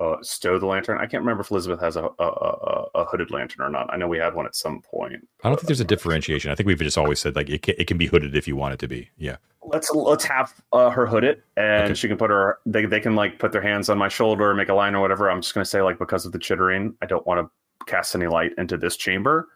uh, 0.00 0.16
stow 0.22 0.58
the 0.58 0.66
lantern. 0.66 0.96
I 0.98 1.06
can't 1.06 1.22
remember 1.22 1.40
if 1.40 1.50
Elizabeth 1.50 1.80
has 1.80 1.96
a, 1.96 2.04
a, 2.20 2.24
a, 2.24 2.86
a 2.96 3.04
hooded 3.04 3.30
lantern 3.32 3.66
or 3.66 3.68
not. 3.70 3.92
I 3.92 3.96
know 3.96 4.06
we 4.06 4.18
had 4.18 4.34
one 4.34 4.46
at 4.46 4.54
some 4.54 4.80
point. 4.80 5.26
I 5.42 5.48
don't 5.48 5.56
think 5.56 5.66
there's 5.66 5.80
a 5.80 5.84
differentiation. 5.84 6.50
I 6.52 6.54
think 6.54 6.68
we've 6.68 6.78
just 6.78 6.96
always 6.98 7.18
said 7.18 7.34
like 7.34 7.50
it 7.50 7.62
can, 7.62 7.74
it 7.78 7.86
can 7.88 7.98
be 7.98 8.06
hooded 8.06 8.36
if 8.36 8.46
you 8.46 8.54
want 8.54 8.74
it 8.74 8.80
to 8.80 8.88
be. 8.88 9.10
Yeah. 9.16 9.36
Let's 9.64 9.90
let's 9.90 10.24
have 10.24 10.54
uh, 10.72 10.88
her 10.90 11.04
hood 11.06 11.24
it, 11.24 11.42
and 11.56 11.84
Okay. 11.86 11.94
she 11.94 12.06
can 12.08 12.16
put 12.16 12.30
her. 12.30 12.58
They 12.64 12.86
they 12.86 13.00
can 13.00 13.16
like 13.16 13.38
put 13.40 13.50
their 13.52 13.60
hands 13.60 13.90
on 13.90 13.98
my 13.98 14.08
shoulder, 14.08 14.54
make 14.54 14.68
a 14.68 14.74
line 14.74 14.94
or 14.94 15.00
whatever. 15.00 15.28
I'm 15.30 15.42
just 15.42 15.52
going 15.52 15.64
to 15.64 15.68
say 15.68 15.82
like 15.82 15.98
because 15.98 16.24
of 16.24 16.32
the 16.32 16.38
chittering, 16.38 16.94
I 17.02 17.06
don't 17.06 17.26
want 17.26 17.40
to 17.44 17.84
cast 17.84 18.14
any 18.14 18.28
light 18.28 18.52
into 18.56 18.78
this 18.78 18.96
chamber, 18.96 19.48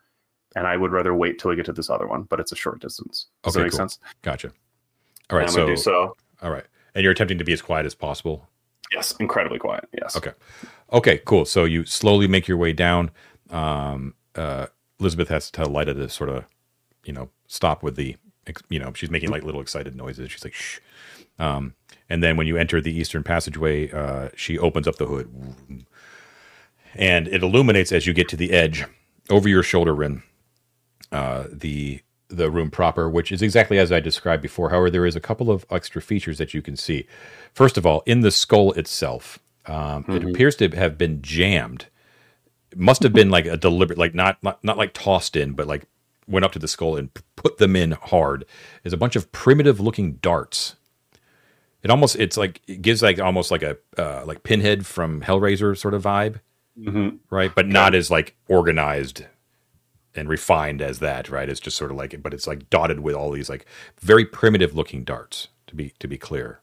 and 0.57 0.67
I 0.67 0.77
would 0.77 0.91
rather 0.93 1.15
wait 1.15 1.39
till 1.39 1.51
we 1.51 1.57
get 1.57 1.65
to 1.67 1.73
this 1.73 1.89
other 1.89 2.07
one. 2.09 2.25
But 2.25 2.41
it's 2.41 2.53
a 2.53 2.57
short 2.57 2.81
distance. 2.83 3.29
Does 3.45 3.55
Okay, 3.57 3.61
that 3.63 3.65
make 3.67 3.71
cool. 3.73 3.79
sense? 3.79 4.01
Gotcha. 4.23 4.53
All 5.31 5.39
right. 5.39 5.47
I'm 5.47 5.53
So, 5.53 5.61
gonna 5.63 5.77
do 5.77 5.81
so. 5.81 6.17
all 6.43 6.51
right. 6.51 6.65
And 6.95 7.05
you're 7.05 7.13
attempting 7.13 7.39
to 7.39 7.45
be 7.45 7.53
as 7.55 7.63
quiet 7.63 7.87
as 7.87 7.95
possible. 7.95 8.49
Yes, 8.95 9.15
incredibly 9.19 9.59
quiet. 9.59 9.89
Yes. 9.93 10.17
Okay. 10.17 10.33
Okay, 10.93 11.19
cool. 11.25 11.45
So 11.45 11.65
you 11.65 11.85
slowly 11.85 12.29
make 12.29 12.47
your 12.47 12.59
way 12.59 12.73
down. 12.73 13.11
Um, 13.51 14.15
uh, 14.35 14.67
Elizabeth 15.01 15.29
has 15.29 15.47
to 15.47 15.53
tell 15.53 15.67
Lida 15.69 15.95
to 15.95 16.09
sort 16.09 16.29
of, 16.29 16.45
you 17.05 17.13
know, 17.13 17.31
stop 17.47 17.83
with 17.83 17.97
the, 17.97 18.17
ex- 18.47 18.63
you 18.69 18.79
know, 18.79 18.93
she's 18.95 19.11
making 19.11 19.31
like 19.31 19.43
little 19.43 19.61
excited 19.61 19.97
noises. 19.97 20.31
She's 20.31 20.45
like, 20.45 20.55
shh. 20.55 20.79
Um, 21.39 21.75
and 22.11 22.23
then 22.23 22.37
when 22.37 22.47
you 22.47 22.57
enter 22.57 22.81
the 22.81 22.97
eastern 22.97 23.23
passageway, 23.23 23.91
uh, 23.91 24.29
she 24.37 24.59
opens 24.59 24.87
up 24.87 24.97
the 24.97 25.07
hood 25.07 25.31
and 26.95 27.29
it 27.29 27.43
illuminates 27.43 27.93
as 27.93 28.07
you 28.07 28.13
get 28.13 28.29
to 28.29 28.37
the 28.37 28.53
edge 28.53 28.85
over 29.31 29.49
your 29.49 29.63
shoulder, 29.63 29.95
Rin, 29.95 30.23
uh, 31.11 31.45
the 31.51 32.01
the 32.37 32.51
room 32.51 32.71
proper, 32.71 33.09
which 33.09 33.31
is 33.33 33.43
exactly 33.43 33.79
as 33.79 33.93
I 33.93 34.01
described 34.01 34.43
before. 34.43 34.71
However, 34.71 34.91
there 34.91 35.07
is 35.07 35.17
a 35.17 35.21
couple 35.21 35.51
of 35.51 35.65
extra 35.71 36.01
features 36.03 36.39
that 36.39 36.55
you 36.55 36.63
can 36.63 36.77
see. 36.77 37.07
First 37.55 37.77
of 37.79 37.87
all, 37.87 38.03
in 38.07 38.21
the 38.21 38.31
skull 38.31 38.73
itself, 38.73 39.39
um, 39.67 40.05
it 40.09 40.25
appears 40.25 40.57
to 40.57 40.69
have 40.71 40.99
been 40.99 41.23
jammed. 41.23 41.87
It 42.71 42.79
must 42.79 43.03
have 43.03 43.13
been 43.13 43.31
like 43.31 43.47
a 43.47 43.57
deliberate, 43.57 43.99
like 43.99 44.15
not, 44.15 44.43
not 44.43 44.63
not 44.65 44.79
like 44.79 44.93
tossed 44.95 45.37
in, 45.37 45.53
but 45.53 45.67
like 45.67 45.85
went 46.27 46.45
up 46.45 46.53
to 46.53 46.59
the 46.59 46.69
skull 46.69 46.97
and 46.97 47.11
put 47.37 47.59
them 47.59 47.77
in 47.77 47.93
hard. 47.93 48.45
Is 48.85 48.93
a 48.93 48.97
bunch 48.97 49.15
of 49.15 49.31
primitive 49.33 49.79
looking 49.79 50.15
darts. 50.15 50.77
It 51.83 51.91
almost 51.91 52.17
it's 52.17 52.37
like 52.37 52.61
it 52.67 52.81
gives 52.81 53.03
like 53.03 53.21
almost 53.21 53.51
like 53.51 53.63
a 53.63 53.77
uh, 53.99 54.25
like 54.25 54.43
Pinhead 54.43 54.87
from 54.87 55.21
Hellraiser 55.21 55.77
sort 55.77 55.95
of 55.95 56.03
vibe, 56.05 56.41
Mhm. 56.81 57.19
right? 57.29 57.53
But 57.55 57.67
not 57.69 57.95
as 57.95 58.11
like 58.11 58.37
organized 58.49 59.27
and 60.15 60.29
refined 60.29 60.83
as 60.83 60.99
that, 60.99 61.29
right? 61.31 61.49
It's 61.49 61.61
just 61.61 61.77
sort 61.77 61.91
of 61.91 61.97
like, 61.97 62.13
it, 62.15 62.23
but 62.23 62.35
it's 62.35 62.47
like 62.47 62.69
dotted 62.71 63.01
with 63.01 63.15
all 63.15 63.31
these 63.31 63.49
like 63.49 63.67
very 64.01 64.25
primitive 64.25 64.75
looking 64.75 65.05
darts. 65.05 65.49
To 65.69 65.77
be 65.77 65.95
to 66.01 66.07
be 66.09 66.19
clear, 66.19 66.61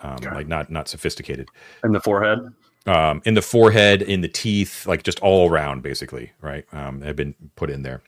um, 0.00 0.16
like 0.22 0.46
not 0.46 0.70
not 0.70 0.88
sophisticated. 0.88 1.48
In 1.84 1.92
the 1.92 2.00
forehead. 2.00 2.38
Um, 2.86 3.20
in 3.26 3.34
the 3.34 3.42
forehead, 3.42 4.00
in 4.00 4.22
the 4.22 4.28
teeth, 4.28 4.86
like 4.86 5.02
just 5.02 5.20
all 5.20 5.50
around, 5.50 5.82
basically, 5.82 6.32
right? 6.40 6.64
Um, 6.72 7.02
have 7.02 7.16
been 7.16 7.34
put 7.56 7.68
in 7.68 7.82
there, 7.82 8.00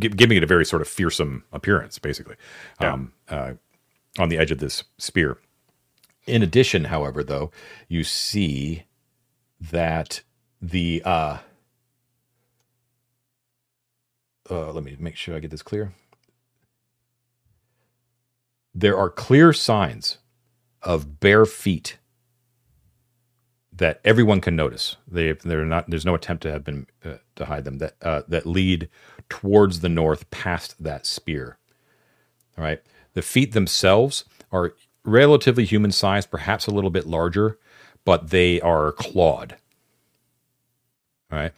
gi- 0.00 0.08
giving 0.08 0.36
it 0.36 0.42
a 0.42 0.46
very 0.46 0.64
sort 0.66 0.82
of 0.82 0.88
fearsome 0.88 1.44
appearance, 1.52 2.00
basically, 2.00 2.34
Yeah. 2.80 2.92
um, 2.94 3.12
uh, 3.28 3.52
on 4.18 4.28
the 4.28 4.38
edge 4.38 4.50
of 4.50 4.58
this 4.58 4.82
spear. 4.98 5.38
In 6.26 6.42
addition, 6.42 6.84
however, 6.86 7.22
though, 7.22 7.52
you 7.86 8.02
see 8.02 8.82
that 9.60 10.22
the 10.60 11.00
uh, 11.04 11.38
uh, 14.50 14.72
let 14.72 14.84
me 14.84 14.96
make 14.98 15.16
sure 15.16 15.36
I 15.36 15.40
get 15.40 15.50
this 15.50 15.62
clear. 15.62 15.92
There 18.74 18.96
are 18.96 19.10
clear 19.10 19.52
signs 19.52 20.18
of 20.82 21.18
bare 21.20 21.46
feet 21.46 21.98
that 23.72 24.00
everyone 24.04 24.40
can 24.40 24.56
notice. 24.56 24.96
They 25.06 25.32
they're 25.32 25.64
not. 25.64 25.88
There's 25.88 26.06
no 26.06 26.14
attempt 26.14 26.42
to 26.44 26.52
have 26.52 26.64
been 26.64 26.86
uh, 27.04 27.16
to 27.36 27.46
hide 27.46 27.64
them. 27.64 27.78
That 27.78 27.94
uh, 28.02 28.22
that 28.28 28.46
lead 28.46 28.88
towards 29.28 29.80
the 29.80 29.88
north 29.88 30.30
past 30.30 30.82
that 30.82 31.06
spear. 31.06 31.58
All 32.56 32.64
right. 32.64 32.80
The 33.14 33.22
feet 33.22 33.52
themselves 33.52 34.24
are 34.52 34.74
relatively 35.04 35.64
human 35.64 35.92
sized, 35.92 36.30
perhaps 36.30 36.66
a 36.66 36.70
little 36.70 36.90
bit 36.90 37.06
larger, 37.06 37.58
but 38.04 38.30
they 38.30 38.60
are 38.60 38.92
clawed. 38.92 39.56
All 41.30 41.38
right. 41.38 41.52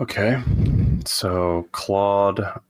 Okay. 0.00 0.42
So 1.04 1.68
clawed. 1.72 2.36
God, 2.36 2.60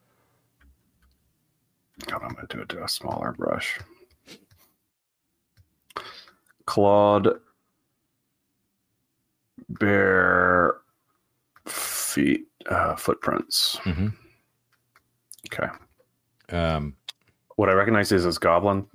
I'm 2.22 2.34
going 2.34 2.46
to 2.46 2.56
do 2.56 2.62
it 2.62 2.68
to 2.70 2.84
a 2.84 2.88
smaller 2.88 3.32
brush. 3.32 3.78
Clawed 6.66 7.28
bare 9.68 10.76
feet 11.66 12.46
uh, 12.68 12.96
footprints. 12.96 13.76
hmm 13.84 14.08
Okay. 15.52 15.68
Um, 16.50 16.96
What 17.56 17.68
I 17.68 17.72
recognize 17.72 18.10
is 18.12 18.26
as 18.26 18.38
goblin. 18.38 18.86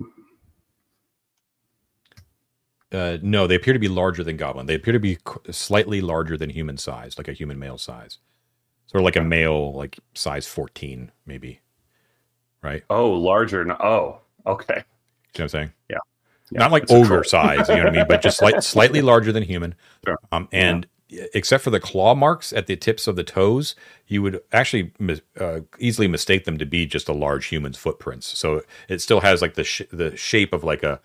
uh, 2.92 3.18
no, 3.22 3.46
they 3.46 3.54
appear 3.54 3.72
to 3.72 3.78
be 3.78 3.88
larger 3.88 4.24
than 4.24 4.36
goblin. 4.36 4.66
They 4.66 4.74
appear 4.74 4.92
to 4.92 5.00
be 5.00 5.16
qu- 5.24 5.40
slightly 5.52 6.00
larger 6.00 6.36
than 6.36 6.50
human 6.50 6.76
size, 6.76 7.16
like 7.16 7.28
a 7.28 7.32
human 7.32 7.58
male 7.58 7.78
size. 7.78 8.18
Sort 8.90 9.00
of 9.02 9.04
like 9.04 9.16
a 9.16 9.22
male, 9.22 9.72
like 9.72 9.98
size 10.14 10.46
14, 10.46 11.12
maybe. 11.26 11.60
Right? 12.62 12.82
Oh, 12.90 13.10
larger. 13.12 13.62
n- 13.62 13.76
Oh, 13.80 14.18
okay. 14.46 14.74
You 14.76 14.80
know 14.80 14.84
what 15.32 15.40
I'm 15.42 15.48
saying? 15.48 15.72
Yeah. 15.88 15.96
Yeah, 16.50 16.58
Not 16.58 16.72
like 16.72 16.90
ogre 16.90 17.22
size, 17.22 17.68
you 17.68 17.76
know 17.76 17.84
what 17.84 17.92
I 17.92 17.96
mean? 17.98 18.06
But 18.08 18.22
just 18.22 18.38
slight, 18.38 18.64
slightly 18.64 19.00
larger 19.02 19.30
than 19.30 19.44
human. 19.44 19.76
Sure. 20.04 20.18
Um, 20.32 20.48
and 20.50 20.88
except 21.32 21.62
for 21.62 21.70
the 21.70 21.78
claw 21.78 22.16
marks 22.16 22.52
at 22.52 22.66
the 22.66 22.74
tips 22.74 23.06
of 23.06 23.14
the 23.14 23.22
toes, 23.22 23.76
you 24.08 24.20
would 24.22 24.40
actually 24.52 24.90
mis- 24.98 25.20
uh, 25.38 25.60
easily 25.78 26.08
mistake 26.08 26.44
them 26.46 26.58
to 26.58 26.66
be 26.66 26.86
just 26.86 27.08
a 27.08 27.12
large 27.12 27.46
human's 27.46 27.78
footprints. 27.78 28.36
So 28.36 28.62
it 28.88 29.00
still 29.00 29.20
has 29.20 29.40
like 29.40 29.54
the 29.54 29.62
sh- 29.62 29.82
the 29.92 30.16
shape 30.16 30.52
of 30.52 30.64
like 30.64 30.82
a 30.82 31.00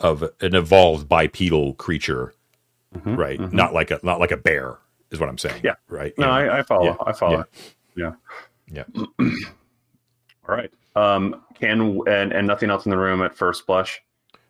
of 0.00 0.22
an 0.40 0.56
evolved 0.56 1.08
bipedal 1.08 1.74
creature, 1.74 2.34
Mhm, 2.96 3.16
right? 3.16 3.38
mhm. 3.38 3.52
Not 3.52 3.72
like 3.72 3.92
a 3.92 4.00
not 4.02 4.18
like 4.18 4.32
a 4.32 4.36
bear 4.36 4.78
is 5.10 5.20
what 5.20 5.28
I'm 5.28 5.38
saying. 5.38 5.60
Yeah. 5.64 5.74
Right. 5.88 6.12
No, 6.18 6.28
I, 6.28 6.58
I 6.58 6.62
follow. 6.62 6.84
Yeah, 6.84 6.96
I 7.06 7.12
follow. 7.12 7.44
Yeah. 7.96 8.12
Yeah. 8.70 8.84
All 10.48 10.56
right. 10.56 10.70
Um, 10.96 11.42
can 11.54 12.00
and 12.08 12.32
and 12.32 12.46
nothing 12.46 12.70
else 12.70 12.84
in 12.86 12.90
the 12.90 12.96
room 12.98 13.22
at 13.22 13.34
first 13.36 13.66
blush. 13.66 14.00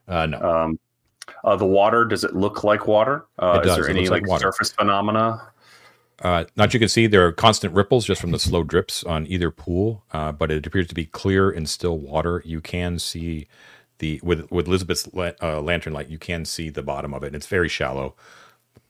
uh, 0.09 0.27
no. 0.27 0.41
Um, 0.41 0.79
uh, 1.45 1.57
the 1.57 1.67
water 1.67 2.05
does 2.05 2.25
it 2.25 2.35
look 2.35 2.65
like 2.65 2.87
water? 2.87 3.27
Uh. 3.39 3.61
Is 3.65 3.77
there 3.77 3.87
It 3.89 3.91
any 3.97 4.09
like 4.09 4.23
like, 4.23 4.29
water. 4.31 4.43
surface 4.53 4.73
phenomena? 4.73 5.41
Uh, 6.23 6.45
not 6.55 6.75
you 6.75 6.81
can 6.81 6.89
see 6.89 7.07
there 7.07 7.27
are 7.27 7.33
constant 7.33 7.73
ripples 7.73 8.05
just 8.05 8.21
from 8.21 8.31
the 8.31 8.39
slow 8.39 8.63
drips 8.63 9.03
on 9.05 9.27
either 9.27 9.51
pool, 9.51 10.05
uh, 10.13 10.31
but 10.33 10.51
it 10.51 10.67
appears 10.67 10.87
to 10.87 10.95
be 10.95 11.07
clear 11.07 11.51
and 11.51 11.67
still 11.67 11.97
water. 11.97 12.43
You 12.45 12.61
can 12.61 12.99
see 12.99 13.47
the 14.01 14.21
with 14.23 14.51
with 14.51 14.67
Elizabeth's 14.67 15.09
la- 15.15 15.31
uh, 15.43 15.61
lantern 15.63 15.95
light, 15.95 16.09
you 16.09 16.19
can 16.19 16.45
see 16.45 16.69
the 16.69 16.83
bottom 16.83 17.15
of 17.15 17.23
it. 17.23 17.29
And 17.29 17.37
it's 17.37 17.47
very 17.47 17.69
shallow, 17.71 18.17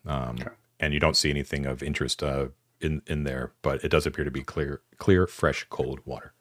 um, 0.06 0.38
and 0.80 0.92
you 0.94 0.98
don't 1.00 1.16
see 1.16 1.30
anything 1.30 1.66
of 1.66 1.82
interest 1.82 2.22
uh, 2.22 2.48
in 2.80 3.02
in 3.06 3.24
there. 3.24 3.52
But 3.62 3.84
it 3.84 3.90
does 3.90 4.06
appear 4.06 4.24
to 4.24 4.30
be 4.30 4.42
clear, 4.42 4.80
clear, 4.98 5.26
fresh, 5.26 5.66
cold 5.70 6.00
water. 6.04 6.32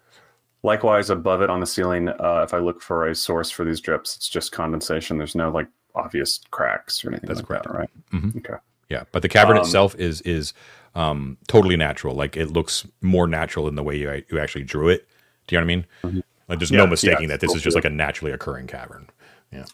Likewise, 0.64 1.10
above 1.10 1.42
it 1.42 1.50
on 1.50 1.60
the 1.62 1.66
ceiling, 1.66 2.10
uh, 2.10 2.42
if 2.44 2.54
I 2.54 2.58
look 2.60 2.82
for 2.82 3.08
a 3.08 3.16
source 3.16 3.50
for 3.50 3.64
these 3.64 3.80
drips, 3.80 4.16
it's 4.18 4.28
just 4.28 4.52
condensation. 4.52 5.18
There's 5.18 5.36
no 5.36 5.50
like 5.52 5.68
obvious 5.96 6.40
cracks 6.52 7.04
or 7.06 7.10
anything 7.10 7.28
That's 7.28 7.40
like 7.40 7.48
correct. 7.48 7.66
that, 7.68 7.74
right? 7.74 7.90
Mhm. 8.12 8.36
Okay. 8.38 8.56
Yeah, 8.90 9.04
but 9.12 9.22
the 9.22 9.30
cavern 9.30 9.58
Um, 9.58 9.64
itself 9.64 9.96
is 9.96 10.22
is 10.22 10.54
um, 10.96 11.38
totally 11.48 11.78
natural. 11.78 12.16
Like 12.16 12.36
it 12.36 12.48
looks 12.52 12.86
more 13.02 13.28
natural 13.28 13.68
in 13.68 13.76
the 13.76 13.84
way 13.84 13.96
you 13.96 14.24
you 14.32 14.40
actually 14.40 14.64
drew 14.64 14.90
it. 14.90 15.08
Do 15.48 15.56
you 15.56 15.62
know 15.62 15.66
what 15.66 15.72
I 15.72 15.76
mean? 15.76 15.86
Mhm. 16.04 16.24
Like 16.50 16.60
there's 16.60 16.72
Yeah, 16.72 16.78
no 16.80 16.84
yeah, 16.86 16.90
mistaking 16.90 17.28
that 17.30 17.40
this 17.40 17.50
cool 17.50 17.58
is 17.58 17.62
just 17.62 17.76
too. 17.76 17.78
like 17.78 17.86
a 17.86 17.90
naturally 17.90 18.32
occurring 18.32 18.68
cavern. 18.68 19.08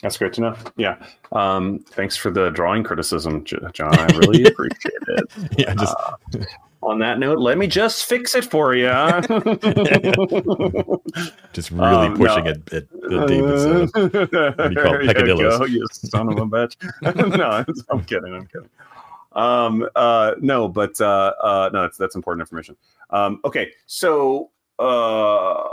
That's 0.02 0.18
great 0.18 0.34
to 0.34 0.42
know. 0.42 0.56
Yeah. 0.78 0.98
Um, 1.32 1.80
thanks 1.90 2.16
for 2.16 2.32
the 2.32 2.50
drawing 2.50 2.84
criticism, 2.84 3.44
Jon. 3.44 3.98
I 3.98 4.06
really 4.18 4.44
appreciate 4.48 4.94
it. 5.08 5.26
Yeah, 5.58 5.74
just 5.76 5.96
On 6.82 7.00
that 7.00 7.20
note, 7.20 7.40
let 7.40 7.58
me 7.58 7.68
just 7.68 8.06
fix 8.06 8.36
it 8.36 8.46
for 8.46 8.76
you. 8.76 8.88
just 11.54 11.72
really 11.72 12.08
Um, 12.08 12.18
pushing 12.18 12.44
no. 12.44 12.52
it 12.52 12.74
at, 12.74 12.84
at 12.84 13.28
David's. 13.28 13.66
Uh, 13.66 13.88
what 13.92 14.12
do 14.12 14.20
you 14.20 14.28
call 14.82 14.96
it? 14.96 15.18
You, 15.18 15.36
go, 15.38 15.66
you 15.66 15.86
son 15.92 16.30
of 16.30 16.38
a 16.38 16.46
bitch. 16.46 16.76
no, 17.38 17.66
I'm 17.90 18.04
kidding. 18.06 18.34
I'm 18.34 18.48
kidding. 18.48 18.70
Um, 19.34 19.88
uh, 19.96 20.36
no, 20.40 20.68
but 20.68 21.00
uh, 21.02 21.34
uh, 21.44 21.70
no, 21.74 21.82
that's 21.82 21.98
that's 21.98 22.16
important 22.16 22.42
information. 22.42 22.78
Um, 23.10 23.40
okay, 23.44 23.72
so 23.88 24.52
uh, 24.80 25.64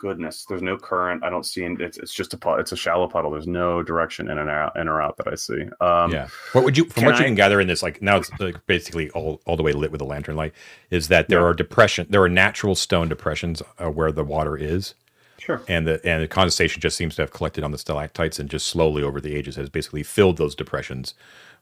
goodness, 0.00 0.44
there's 0.48 0.62
no 0.62 0.76
current. 0.76 1.22
I 1.22 1.30
don't 1.30 1.44
see. 1.44 1.64
Any, 1.64 1.76
it's 1.84 1.98
it's 1.98 2.12
just 2.12 2.32
a 2.34 2.36
pu- 2.36 2.54
it's 2.58 2.72
a 2.72 2.76
shallow 2.76 3.06
puddle. 3.06 3.30
There's 3.30 3.46
no 3.46 3.82
direction 3.82 4.30
in 4.30 4.38
and 4.38 4.48
out 4.50 4.76
in 4.76 4.88
or 4.88 5.00
out 5.02 5.16
that 5.18 5.28
I 5.28 5.34
see. 5.34 5.62
Um, 5.80 6.12
yeah. 6.12 6.28
What 6.52 6.64
would 6.64 6.76
you, 6.78 6.86
from 6.86 7.04
what 7.04 7.18
you 7.18 7.24
can 7.24 7.34
gather 7.34 7.60
in 7.60 7.68
this, 7.68 7.82
like 7.82 8.00
now 8.02 8.16
it's 8.16 8.30
like 8.40 8.64
basically 8.66 9.10
all, 9.10 9.40
all 9.46 9.56
the 9.56 9.62
way 9.62 9.72
lit 9.72 9.92
with 9.92 10.00
a 10.00 10.04
lantern 10.04 10.36
light, 10.36 10.54
is 10.90 11.08
that 11.08 11.28
there 11.28 11.40
Yeah. 11.40 11.46
are 11.46 11.54
depression, 11.54 12.06
there 12.10 12.22
are 12.22 12.28
natural 12.28 12.74
stone 12.74 13.08
depressions 13.08 13.62
uh, 13.78 13.90
where 13.90 14.10
the 14.12 14.24
water 14.24 14.56
is, 14.56 14.94
Sure. 15.38 15.62
and 15.68 15.86
the 15.86 16.00
and 16.06 16.22
the 16.22 16.28
condensation 16.28 16.80
just 16.80 16.96
seems 16.96 17.14
to 17.16 17.22
have 17.22 17.32
collected 17.32 17.62
on 17.64 17.70
the 17.72 17.78
stalactites 17.78 18.38
and 18.38 18.48
just 18.50 18.66
slowly 18.66 19.02
over 19.02 19.20
the 19.20 19.34
ages 19.36 19.56
has 19.56 19.68
basically 19.68 20.02
filled 20.02 20.36
those 20.38 20.54
depressions 20.54 21.14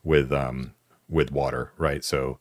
with 0.05 0.33
um 0.33 0.73
with 1.09 1.31
water, 1.33 1.73
right? 1.79 2.05
So 2.05 2.39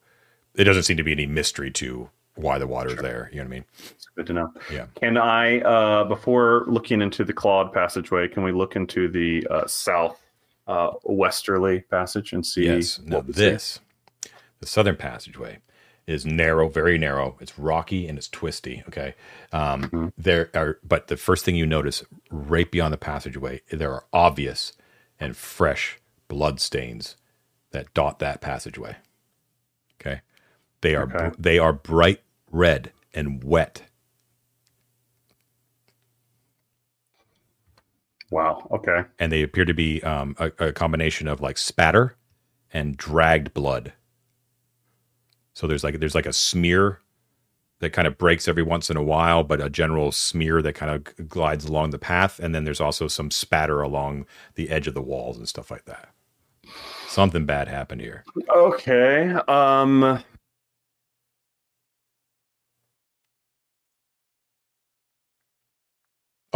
it 0.54 0.64
doesn't 0.64 0.82
seem 0.82 0.96
to 0.96 1.04
be 1.04 1.12
any 1.12 1.26
mystery 1.26 1.70
to 1.72 2.10
why 2.38 2.58
the 2.58 2.66
water 2.66 2.90
is 2.90 2.96
there. 2.96 3.28
You 3.32 3.38
know 3.38 3.44
what 3.44 3.48
I 3.48 3.50
mean? 3.50 3.64
It's 3.90 4.06
Good 4.16 4.26
to 4.28 4.32
know. 4.32 4.52
Yeah. 4.72 4.86
Can 5.00 5.16
I, 5.16 5.60
uh, 5.60 6.04
before 6.04 6.64
looking 6.68 7.02
into 7.02 7.24
the 7.24 7.32
clawed 7.32 7.72
passageway, 7.72 8.28
can 8.28 8.42
we 8.44 8.52
look 8.52 8.76
into 8.76 9.08
the 9.08 9.46
uh, 9.50 9.66
south 9.66 10.20
uh, 10.66 10.92
westerly 11.04 11.80
passage 11.80 12.32
and 12.32 12.44
see? 12.46 12.64
Yes. 12.66 13.00
Now 13.04 13.20
this, 13.22 13.80
the 14.60 14.66
southern 14.66 14.96
passageway, 14.96 15.58
is 16.06 16.24
narrow, 16.24 16.68
very 16.68 16.96
narrow. 16.96 17.36
It's 17.40 17.58
rocky 17.58 18.08
and 18.08 18.16
it's 18.16 18.28
twisty. 18.28 18.82
Okay. 18.88 19.14
Um, 19.52 19.82
Mhm. 19.90 20.12
There 20.16 20.50
are, 20.54 20.78
but 20.82 21.08
the 21.08 21.16
first 21.18 21.44
thing 21.44 21.54
you 21.56 21.66
notice, 21.66 22.02
right 22.30 22.70
beyond 22.70 22.94
the 22.94 22.98
passageway, 22.98 23.60
there 23.70 23.92
are 23.92 24.04
obvious 24.12 24.72
and 25.20 25.36
fresh 25.36 25.98
blood 26.28 26.60
stains 26.60 27.16
that 27.72 27.92
dot 27.92 28.20
that 28.20 28.40
passageway. 28.40 28.96
Okay. 30.00 30.20
They 30.80 30.94
are 30.94 31.02
Okay. 31.12 31.30
they 31.38 31.58
are 31.58 31.72
bright 31.74 32.22
red 32.50 32.92
and 33.14 33.42
wet. 33.44 33.82
Wow. 38.30 38.68
Okay. 38.70 39.04
and 39.18 39.32
they 39.32 39.42
appear 39.42 39.64
to 39.64 39.72
be 39.72 40.02
um, 40.02 40.36
a, 40.38 40.52
a 40.58 40.72
combination 40.72 41.28
of 41.28 41.40
like 41.40 41.56
spatter 41.56 42.16
and 42.72 42.96
dragged 42.96 43.54
blood. 43.54 43.94
So 45.54 45.66
there's 45.66 45.82
like 45.82 45.98
there's 45.98 46.14
like 46.14 46.26
a 46.26 46.32
smear 46.32 47.00
that 47.80 47.92
kind 47.92 48.06
of 48.06 48.18
breaks 48.18 48.46
every 48.46 48.62
once 48.62 48.90
in 48.90 48.96
a 48.96 49.02
while, 49.02 49.44
but 49.44 49.62
a 49.62 49.70
general 49.70 50.12
smear 50.12 50.60
that 50.62 50.74
kind 50.74 50.90
of 50.92 51.28
glides 51.28 51.64
along 51.64 51.90
the 51.90 51.98
path, 51.98 52.38
and 52.38 52.54
then 52.54 52.64
there's 52.64 52.80
also 52.80 53.08
some 53.08 53.30
spatter 53.30 53.80
along 53.80 54.26
the 54.56 54.68
edge 54.68 54.86
of 54.86 54.94
the 54.94 55.02
walls 55.02 55.38
and 55.38 55.48
stuff 55.48 55.70
like 55.70 55.84
that. 55.86 56.08
Something 57.06 57.46
bad 57.46 57.68
happened 57.68 58.02
here. 58.02 58.24
Okay. 58.54 59.30
Um. 59.48 60.22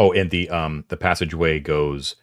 Oh, 0.03 0.13
and 0.13 0.31
the 0.31 0.51
um 0.51 0.87
the 0.89 0.99
passageway 0.99 1.61
goes 1.61 2.17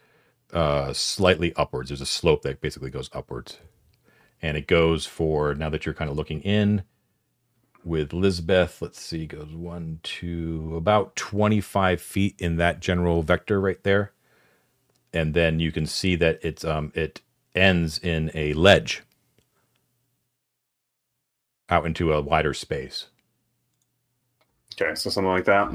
uh 0.52 0.92
slightly 0.92 1.54
upwards. 1.56 1.90
There's 1.90 2.02
a 2.02 2.06
slope 2.06 2.42
that 2.42 2.60
basically 2.62 2.90
goes 2.90 3.10
upwards. 3.14 3.58
And 4.42 4.56
it 4.56 4.68
goes 4.68 5.06
for 5.06 5.54
now 5.54 5.70
that 5.70 5.86
you're 5.86 5.94
kind 5.94 6.10
of 6.10 6.16
looking 6.16 6.42
in 6.42 6.84
with 7.84 8.12
Lisbeth, 8.12 8.82
let's 8.82 9.00
see, 9.00 9.26
goes 9.26 9.54
one, 9.54 10.00
two, 10.02 10.74
about 10.76 11.16
25 11.16 12.00
feet 12.02 12.36
in 12.38 12.56
that 12.56 12.80
general 12.80 13.22
vector 13.22 13.60
right 13.60 13.82
there. 13.84 14.12
And 15.12 15.34
then 15.34 15.60
you 15.60 15.72
can 15.72 15.86
see 15.86 16.16
that 16.16 16.40
it's 16.44 16.64
um 16.64 16.92
it 16.94 17.22
ends 17.54 17.98
in 17.98 18.30
a 18.34 18.54
ledge 18.54 19.02
out 21.70 21.86
into 21.86 22.12
a 22.12 22.22
wider 22.22 22.54
space. 22.54 23.08
Okay. 24.80 24.94
So 24.96 25.10
something 25.10 25.30
like 25.30 25.46
that. 25.46 25.72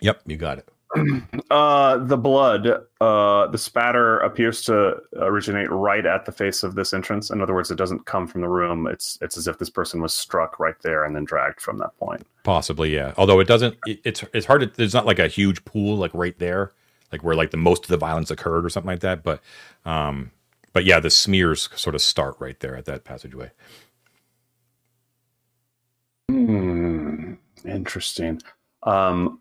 Yep, 0.00 0.22
you 0.26 0.36
got 0.36 0.58
it. 0.58 0.68
Uh, 1.50 1.98
the 1.98 2.16
blood, 2.16 2.66
uh, 3.02 3.46
the 3.48 3.58
spatter 3.58 4.18
appears 4.20 4.62
to 4.62 4.96
originate 5.16 5.70
right 5.70 6.06
at 6.06 6.24
the 6.24 6.32
face 6.32 6.62
of 6.62 6.74
this 6.74 6.94
entrance. 6.94 7.28
In 7.28 7.42
other 7.42 7.52
words, 7.52 7.70
it 7.70 7.76
doesn't 7.76 8.06
come 8.06 8.26
from 8.26 8.40
the 8.40 8.48
room. 8.48 8.86
It's 8.86 9.18
it's 9.20 9.36
as 9.36 9.46
if 9.46 9.58
this 9.58 9.68
person 9.68 10.00
was 10.00 10.14
struck 10.14 10.58
right 10.58 10.80
there 10.80 11.04
and 11.04 11.14
then 11.14 11.24
dragged 11.24 11.60
from 11.60 11.76
that 11.78 11.94
point. 11.98 12.26
Possibly, 12.42 12.94
yeah. 12.94 13.12
Although 13.18 13.38
it 13.38 13.46
doesn't, 13.46 13.76
it, 13.84 14.00
it's 14.04 14.24
it's 14.32 14.46
hard 14.46 14.62
to. 14.62 14.66
There's 14.66 14.94
not 14.94 15.04
like 15.04 15.18
a 15.18 15.28
huge 15.28 15.62
pool 15.66 15.96
like 15.98 16.12
right 16.14 16.38
there, 16.38 16.72
like 17.10 17.22
where 17.22 17.36
like 17.36 17.50
the 17.50 17.58
most 17.58 17.84
of 17.84 17.88
the 17.88 17.98
violence 17.98 18.30
occurred 18.30 18.64
or 18.64 18.70
something 18.70 18.90
like 18.90 19.00
that. 19.00 19.22
But, 19.22 19.42
um, 19.84 20.30
but 20.72 20.86
yeah, 20.86 21.00
the 21.00 21.10
smears 21.10 21.68
sort 21.74 21.94
of 21.94 22.00
start 22.00 22.36
right 22.38 22.58
there 22.60 22.76
at 22.76 22.86
that 22.86 23.04
passageway. 23.04 23.50
Hmm. 26.30 27.34
Interesting. 27.66 28.40
Um, 28.84 29.40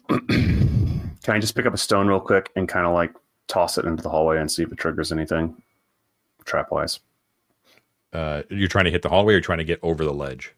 can 0.08 1.34
I 1.34 1.38
just 1.38 1.54
pick 1.54 1.66
up 1.66 1.74
a 1.74 1.78
stone 1.78 2.08
real 2.08 2.20
quick 2.20 2.50
and 2.56 2.68
kind 2.68 2.86
of 2.86 2.92
like 2.92 3.12
toss 3.48 3.78
it 3.78 3.84
into 3.84 4.02
the 4.02 4.08
hallway 4.08 4.38
and 4.38 4.50
see 4.50 4.62
if 4.62 4.72
it 4.72 4.78
triggers 4.78 5.12
anything 5.12 5.60
trap 6.44 6.70
wise? 6.70 7.00
Uh, 8.12 8.42
you're 8.50 8.68
trying 8.68 8.84
to 8.84 8.90
hit 8.90 9.02
the 9.02 9.08
hallway 9.08 9.32
or 9.32 9.36
you're 9.36 9.40
trying 9.40 9.58
to 9.58 9.64
get 9.64 9.80
over 9.82 10.04
the 10.04 10.12
ledge? 10.12 10.54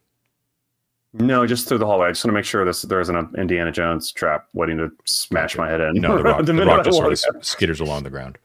No, 1.12 1.46
just 1.46 1.68
through 1.68 1.78
the 1.78 1.86
hallway. 1.86 2.08
I 2.08 2.10
just 2.10 2.24
want 2.24 2.32
to 2.32 2.38
make 2.38 2.44
sure 2.44 2.64
this 2.64 2.82
there 2.82 3.00
isn't 3.00 3.14
an 3.14 3.30
Indiana 3.38 3.70
Jones 3.70 4.10
trap 4.10 4.48
waiting 4.52 4.78
to 4.78 4.90
smash 5.04 5.56
my 5.56 5.68
head 5.68 5.80
in. 5.80 5.94
No, 5.94 6.16
the 6.18 6.22
rock, 6.24 6.44
The 6.44 6.52
the 6.52 6.66
rock 6.66 6.84
just 6.84 6.96
sort 6.96 7.12
of 7.12 7.42
skitters 7.42 7.80
along 7.80 8.02
the 8.02 8.10
ground. 8.10 8.36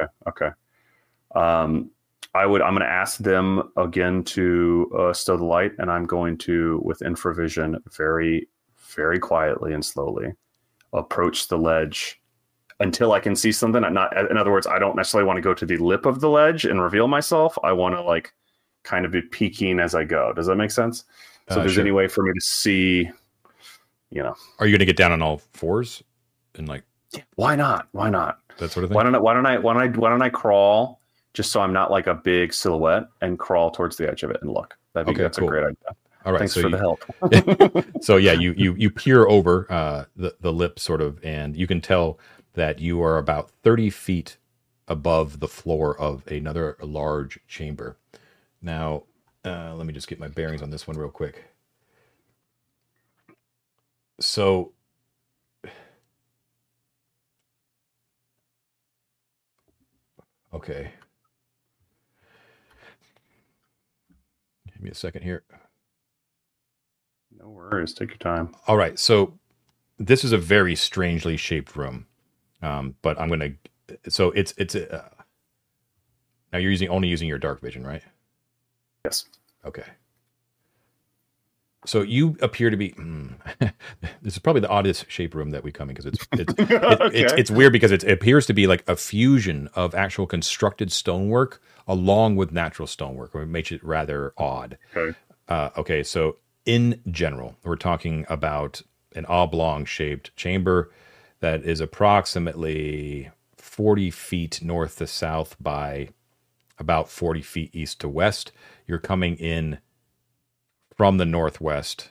Okay. 0.00 0.10
Okay. 0.28 0.50
Um, 1.36 1.90
I 2.34 2.44
would. 2.44 2.62
I'm 2.62 2.72
going 2.74 2.82
to 2.82 2.92
ask 2.92 3.18
them 3.18 3.70
again 3.76 4.24
to 4.24 4.90
uh, 4.98 5.12
stow 5.12 5.36
the 5.36 5.44
light, 5.44 5.72
and 5.78 5.90
I'm 5.90 6.04
going 6.04 6.36
to, 6.38 6.82
with 6.84 6.98
infravision, 6.98 7.80
very, 7.96 8.48
very 8.94 9.18
quietly 9.18 9.72
and 9.72 9.84
slowly, 9.84 10.32
approach 10.92 11.48
the 11.48 11.58
ledge 11.58 12.20
until 12.80 13.12
I 13.12 13.20
can 13.20 13.34
see 13.34 13.52
something. 13.52 13.82
I'm 13.84 13.94
not. 13.94 14.16
In 14.30 14.36
other 14.36 14.52
words, 14.52 14.66
I 14.66 14.78
don't 14.78 14.96
necessarily 14.96 15.26
want 15.26 15.36
to 15.38 15.42
go 15.42 15.54
to 15.54 15.66
the 15.66 15.76
lip 15.78 16.06
of 16.06 16.20
the 16.20 16.28
ledge 16.30 16.64
and 16.64 16.80
reveal 16.82 17.08
myself. 17.08 17.58
I 17.64 17.72
want 17.72 17.94
to 17.94 18.02
like 18.02 18.32
kind 18.82 19.04
of 19.04 19.12
be 19.12 19.22
peeking 19.22 19.80
as 19.80 19.94
I 19.94 20.04
go. 20.04 20.32
Does 20.32 20.46
that 20.46 20.56
make 20.56 20.70
sense? 20.70 21.04
So, 21.48 21.56
Uh, 21.56 21.58
if 21.58 21.62
there's 21.64 21.72
sure. 21.74 21.82
any 21.82 21.90
way 21.92 22.06
for 22.08 22.22
me 22.22 22.32
to 22.32 22.40
see, 22.40 23.10
you 24.10 24.22
know, 24.22 24.34
Are 24.58 24.66
you 24.66 24.72
going 24.72 24.80
to 24.80 24.86
get 24.86 24.96
down 24.96 25.12
on 25.12 25.22
all 25.22 25.38
fours 25.54 26.02
and 26.56 26.68
like 26.68 26.82
why 27.36 27.56
not? 27.56 27.88
Why 27.92 28.10
not? 28.10 28.40
that 28.58 28.70
sort 28.72 28.84
of 28.84 28.90
thing? 28.90 28.94
Why 28.96 29.02
don't 29.04 29.14
I? 29.14 29.18
Why 29.18 29.34
don't 29.34 29.46
I? 29.46 29.58
Why 29.58 29.72
don't 29.74 29.82
I? 29.82 29.98
Why 29.98 30.10
don't 30.10 30.22
I 30.22 30.28
crawl 30.28 31.00
just 31.34 31.52
so 31.52 31.60
I'm 31.60 31.72
not 31.72 31.90
like 31.90 32.06
a 32.06 32.14
big 32.14 32.52
silhouette 32.52 33.04
and 33.20 33.38
crawl 33.38 33.70
towards 33.70 33.96
the 33.96 34.08
edge 34.10 34.22
of 34.22 34.30
it 34.30 34.38
and 34.42 34.50
look? 34.52 34.76
That'd 34.92 35.06
be 35.06 35.12
Okay, 35.12 35.22
that's 35.22 35.38
cool. 35.38 35.48
a 35.48 35.50
great 35.50 35.64
idea. 35.64 35.76
All 36.26 36.34
right. 36.34 36.40
Thanks 36.40 36.54
so 36.54 36.62
for 36.62 36.68
you, 36.68 36.72
the 36.72 36.78
help. 36.78 37.04
so 38.02 38.18
yeah, 38.18 38.34
you 38.34 38.54
you 38.58 38.74
you 38.76 38.90
peer 38.90 39.26
over 39.28 39.66
uh, 39.72 40.06
the 40.16 40.36
the 40.40 40.52
lip 40.52 40.78
sort 40.80 41.02
of, 41.02 41.24
and 41.24 41.56
you 41.56 41.66
can 41.68 41.80
tell 41.80 42.18
that 42.54 42.80
you 42.80 43.02
are 43.02 43.18
about 43.18 43.50
thirty 43.64 43.90
feet 43.90 44.38
above 44.88 45.40
the 45.40 45.48
floor 45.48 45.98
of 45.98 46.26
another 46.28 46.76
large 46.82 47.40
chamber. 47.48 47.96
Now, 48.62 49.04
uh, 49.44 49.74
let 49.76 49.86
me 49.86 49.94
just 49.94 50.08
get 50.08 50.20
my 50.20 50.28
bearings 50.28 50.62
on 50.62 50.70
this 50.70 50.86
one 50.86 50.98
real 50.98 51.10
quick. 51.10 51.44
So. 54.20 54.72
Okay. 60.54 60.92
Give 64.72 64.82
me 64.82 64.90
a 64.90 64.94
second 64.94 65.22
here. 65.22 65.44
No 67.38 67.48
worries. 67.48 67.94
Take 67.94 68.10
your 68.10 68.18
time. 68.18 68.54
All 68.66 68.76
right, 68.76 68.98
so 68.98 69.38
this 69.98 70.24
is 70.24 70.32
a 70.32 70.38
very 70.38 70.74
strangely 70.74 71.36
shaped 71.36 71.76
room, 71.76 72.06
um, 72.62 72.94
but 73.02 73.20
I'm 73.20 73.28
gonna. 73.28 73.50
So 74.08 74.30
it's 74.32 74.52
it's 74.56 74.74
a. 74.74 74.94
Uh, 75.04 75.08
now 76.52 76.58
you're 76.58 76.70
using 76.70 76.88
only 76.88 77.08
using 77.08 77.28
your 77.28 77.38
dark 77.38 77.60
vision, 77.60 77.86
right? 77.86 78.02
Yes. 79.04 79.24
Okay. 79.64 79.84
So 81.84 82.02
you 82.02 82.36
appear 82.40 82.70
to 82.70 82.76
be. 82.76 82.90
hmm, 82.90 83.28
this 84.22 84.34
is 84.34 84.38
probably 84.38 84.60
the 84.60 84.68
oddest 84.68 85.10
shape 85.10 85.34
room 85.34 85.50
that 85.50 85.62
we 85.62 85.70
come 85.70 85.88
in 85.88 85.94
because 85.94 86.06
it's 86.06 86.26
it's 86.32 86.54
it, 86.58 86.70
it's 87.14 87.32
Okay. 87.32 87.40
it's 87.40 87.50
weird 87.50 87.72
because 87.72 87.92
it 87.92 88.02
appears 88.04 88.46
to 88.46 88.52
be 88.54 88.66
like 88.66 88.82
a 88.88 88.96
fusion 88.96 89.68
of 89.74 89.94
actual 89.94 90.26
constructed 90.26 90.90
stonework 90.90 91.62
along 91.86 92.34
with 92.36 92.50
natural 92.50 92.88
stonework, 92.88 93.34
or 93.34 93.42
it 93.42 93.46
makes 93.46 93.70
it 93.70 93.82
rather 93.84 94.32
odd. 94.36 94.78
Okay. 94.96 95.16
Uh, 95.48 95.70
okay, 95.76 96.02
so 96.02 96.38
in 96.66 97.00
general, 97.10 97.56
we're 97.64 97.76
talking 97.76 98.26
about 98.28 98.82
an 99.14 99.24
oblong 99.26 99.84
shaped 99.84 100.34
chamber 100.36 100.90
that 101.40 101.62
is 101.64 101.80
approximately 101.80 103.30
40 103.56 104.10
feet 104.10 104.62
north 104.62 104.98
to 104.98 105.06
south 105.06 105.56
by 105.60 106.08
about 106.78 107.08
40 107.08 107.40
feet 107.40 107.74
east 107.74 108.00
to 108.00 108.08
west. 108.08 108.52
You're 108.86 108.98
coming 108.98 109.36
in 109.36 109.78
from 110.94 111.16
the 111.18 111.24
northwest, 111.24 112.10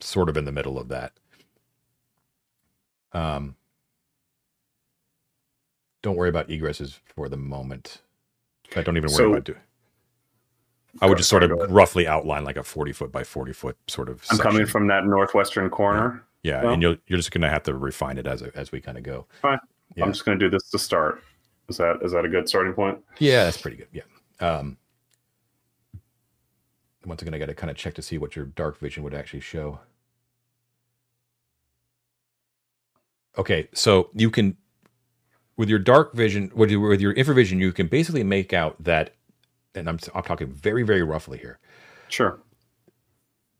sort 0.00 0.28
of 0.28 0.36
in 0.36 0.44
the 0.44 0.52
middle 0.52 0.78
of 0.78 0.88
that. 0.88 1.12
Um, 3.12 3.56
don't 6.02 6.16
worry 6.16 6.28
about 6.28 6.48
egresses 6.48 6.98
for 7.14 7.28
the 7.28 7.36
moment. 7.36 8.02
I 8.74 8.82
don't 8.82 8.96
even 8.96 9.08
worry 9.10 9.16
So- 9.16 9.30
about 9.32 9.44
doing. 9.44 9.60
I 11.00 11.06
would 11.06 11.18
just 11.18 11.28
sort 11.30 11.42
of 11.42 11.50
roughly 11.70 12.06
outline 12.06 12.44
like 12.44 12.56
a 12.56 12.62
40 12.62 12.92
foot 12.92 13.12
by 13.12 13.24
40 13.24 13.52
foot 13.52 13.76
sort 13.86 14.08
of. 14.08 14.24
I'm 14.30 14.38
coming 14.38 14.66
from 14.66 14.86
that 14.88 15.04
northwestern 15.04 15.68
corner. 15.70 16.22
Yeah, 16.42 16.62
well- 16.62 16.72
and 16.74 16.82
you're 16.82 16.96
you're 17.06 17.16
just 17.18 17.30
gonna 17.32 17.50
have 17.50 17.62
to 17.64 17.74
refine 17.74 18.18
it 18.18 18.26
as 18.26 18.42
as 18.42 18.72
we 18.72 18.80
kind 18.80 18.96
of 18.98 19.04
go. 19.04 19.26
Fine. 19.42 19.58
Yeah. 19.94 20.04
I'm 20.04 20.12
just 20.12 20.24
going 20.24 20.38
to 20.38 20.44
do 20.44 20.50
this 20.50 20.68
to 20.70 20.78
start. 20.78 21.22
Is 21.68 21.76
that 21.78 22.00
is 22.02 22.12
that 22.12 22.24
a 22.24 22.28
good 22.28 22.48
starting 22.48 22.72
point? 22.74 22.98
Yeah, 23.18 23.44
that's 23.44 23.56
pretty 23.60 23.76
good. 23.78 23.88
Yeah. 23.92 24.02
Um, 24.40 24.76
once 27.06 27.22
again, 27.22 27.32
I 27.34 27.38
got 27.38 27.46
to 27.46 27.54
kind 27.54 27.70
of 27.70 27.76
check 27.76 27.94
to 27.94 28.02
see 28.02 28.18
what 28.18 28.36
your 28.36 28.44
dark 28.46 28.78
vision 28.78 29.02
would 29.04 29.14
actually 29.14 29.40
show. 29.40 29.80
Okay, 33.38 33.68
so 33.74 34.10
you 34.14 34.30
can, 34.30 34.56
with 35.56 35.68
your 35.68 35.78
dark 35.78 36.14
vision, 36.14 36.50
with 36.54 36.70
your, 36.70 36.80
with 36.80 37.00
your 37.00 37.14
infravision, 37.14 37.58
you 37.58 37.72
can 37.72 37.86
basically 37.86 38.24
make 38.24 38.52
out 38.52 38.82
that, 38.82 39.14
and 39.76 39.88
I'm 39.88 39.98
I'm 40.14 40.24
talking 40.24 40.48
very 40.52 40.84
very 40.84 41.04
roughly 41.04 41.38
here. 41.38 41.58
Sure. 42.08 42.40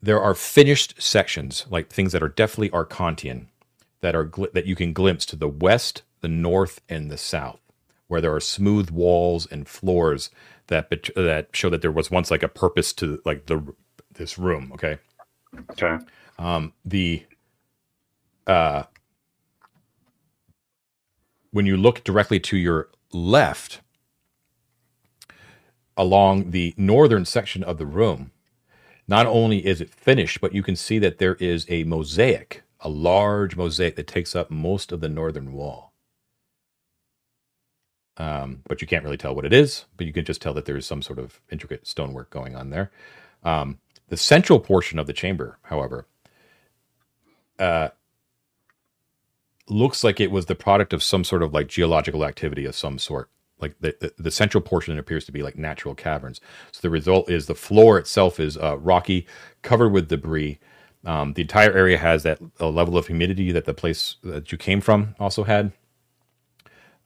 there 0.03 0.21
are 0.21 0.35
finished 0.35 1.01
sections, 1.03 1.67
like 1.71 1.91
things 1.91 2.13
that 2.13 2.23
are 2.23 2.29
definitely 2.29 2.71
Arcantian, 2.71 3.47
that 4.01 4.15
are 4.15 4.27
gl- 4.27 4.53
that 4.53 4.67
you 4.67 4.77
can 4.77 4.93
glimpse 4.93 5.27
to 5.27 5.37
the 5.37 5.49
west, 5.49 6.03
the 6.21 6.29
north, 6.29 6.81
and 6.89 7.11
the 7.11 7.19
south, 7.19 7.61
where 8.09 8.21
there 8.21 8.35
are 8.35 8.41
smooth 8.41 8.91
walls 8.91 9.47
and 9.51 9.69
floors 9.69 10.31
that 10.69 10.91
bet- 10.91 11.11
that 11.17 11.49
show 11.53 11.71
that 11.71 11.83
there 11.83 11.93
was 11.93 12.11
once 12.11 12.31
like 12.31 12.43
a 12.43 12.49
purpose 12.49 12.93
to 12.95 13.21
like 13.25 13.47
the 13.47 13.75
this 14.13 14.39
room. 14.39 14.71
Okay, 14.75 14.99
Okay. 15.73 15.99
um, 16.39 16.73
the 16.85 17.25
uh, 18.47 18.85
when 21.53 21.67
you 21.67 21.77
look 21.77 22.05
directly 22.05 22.41
to 22.41 22.57
your 22.57 22.91
left 23.13 23.81
along 25.97 26.51
the 26.53 26.75
northern 26.77 27.25
section 27.25 27.65
of 27.65 27.79
the 27.79 27.87
room 27.87 28.31
not 29.09 29.27
only 29.27 29.67
is 29.67 29.81
it 29.81 29.91
finished 29.91 30.41
but 30.41 30.55
you 30.55 30.63
can 30.63 30.77
see 30.77 30.99
that 30.99 31.19
there 31.19 31.37
is 31.37 31.67
a 31.69 31.85
mosaic 31.85 32.63
a 32.81 32.89
large 32.89 33.57
mosaic 33.57 33.97
that 33.97 34.07
takes 34.07 34.37
up 34.37 34.51
most 34.51 34.93
of 34.93 35.01
the 35.01 35.09
northern 35.09 35.53
wall 35.53 35.93
um, 38.19 38.63
but 38.69 38.81
you 38.81 38.87
can't 38.89 39.05
really 39.05 39.17
tell 39.17 39.35
what 39.35 39.45
it 39.47 39.53
is 39.53 39.87
but 39.97 40.07
you 40.07 40.13
can 40.13 40.25
just 40.25 40.43
tell 40.43 40.55
that 40.55 40.67
there 40.67 40.77
is 40.77 40.87
some 40.87 41.03
sort 41.03 41.19
of 41.19 41.41
intricate 41.51 41.87
stonework 41.87 42.31
going 42.31 42.57
on 42.57 42.71
there 42.71 42.91
um, 43.45 43.79
the 44.09 44.17
central 44.17 44.61
portion 44.61 44.99
of 44.99 45.07
the 45.07 45.13
chamber 45.13 45.59
however 45.65 46.07
uh, 47.59 47.89
looks 49.69 50.05
like 50.05 50.21
it 50.21 50.31
was 50.31 50.47
the 50.47 50.55
product 50.55 50.93
of 50.93 51.03
some 51.03 51.25
sort 51.25 51.43
of 51.43 51.55
like 51.55 51.69
geological 51.69 52.25
activity 52.25 52.65
of 52.67 52.75
some 52.75 52.99
sort. 52.99 53.31
Like 53.59 53.75
the, 53.81 53.97
the, 54.01 54.13
the 54.19 54.31
central 54.31 54.61
portion 54.61 54.99
appears 54.99 55.25
to 55.27 55.33
be 55.33 55.43
like 55.43 55.57
natural 55.57 55.95
caverns. 55.95 56.41
So 56.73 56.81
the 56.83 56.91
result 56.91 57.31
is 57.31 57.47
the 57.47 57.55
floor 57.55 57.99
itself 57.99 58.39
is 58.39 58.57
uh, 58.57 58.79
rocky, 58.79 59.27
covered 59.63 59.91
with 59.91 60.09
debris. 60.09 60.59
Um, 61.05 61.35
the 61.35 61.43
entire 61.43 61.73
area 61.73 61.99
has 61.99 62.23
that 62.25 62.39
uh, 62.61 62.69
level 62.69 62.99
of 62.99 63.07
humidity 63.07 63.53
that 63.53 63.65
the 63.65 63.75
place 63.75 64.17
that 64.25 64.53
you 64.53 64.59
came 64.59 64.81
from 64.81 65.15
also 65.19 65.45
had. 65.45 65.73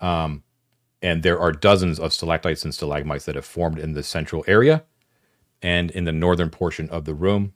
Um, 0.01 0.43
and 1.03 1.23
there 1.23 1.39
are 1.39 1.53
dozens 1.53 1.99
of 1.99 2.13
stalactites 2.13 2.65
and 2.65 2.75
stalagmites 2.75 3.25
that 3.27 3.35
have 3.35 3.45
formed 3.45 3.79
in 3.79 3.93
the 3.93 4.03
central 4.03 4.45
area 4.47 4.85
and 5.63 5.91
in 5.91 6.05
the 6.05 6.13
northern 6.13 6.51
portion 6.51 6.89
of 6.91 7.05
the 7.05 7.15
room. 7.15 7.53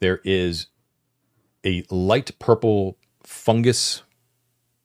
There 0.00 0.20
is 0.24 0.66
a 1.64 1.84
light 1.90 2.38
purple 2.38 2.98
fungus 3.22 4.02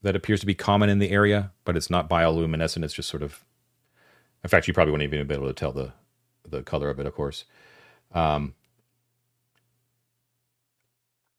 that 0.02 0.16
appears 0.16 0.40
to 0.42 0.46
be 0.46 0.56
common 0.56 0.90
in 0.90 1.00
the 1.00 1.12
area, 1.12 1.52
but 1.66 1.78
it's 1.78 1.90
not 1.90 2.10
bioluminescent. 2.10 2.84
It's 2.84 2.94
just 2.94 3.10
sort 3.10 3.24
of, 3.24 3.44
in 4.44 4.50
fact, 4.50 4.68
you 4.68 4.74
probably 4.74 4.92
wouldn't 4.92 5.14
even 5.14 5.28
be 5.28 5.36
able 5.36 5.48
to 5.48 5.54
tell 5.54 5.72
the 5.72 5.94
the 6.48 6.64
color 6.64 6.90
of 6.90 7.00
it, 7.00 7.06
of 7.06 7.14
course. 7.14 7.46
Um, 8.14 8.56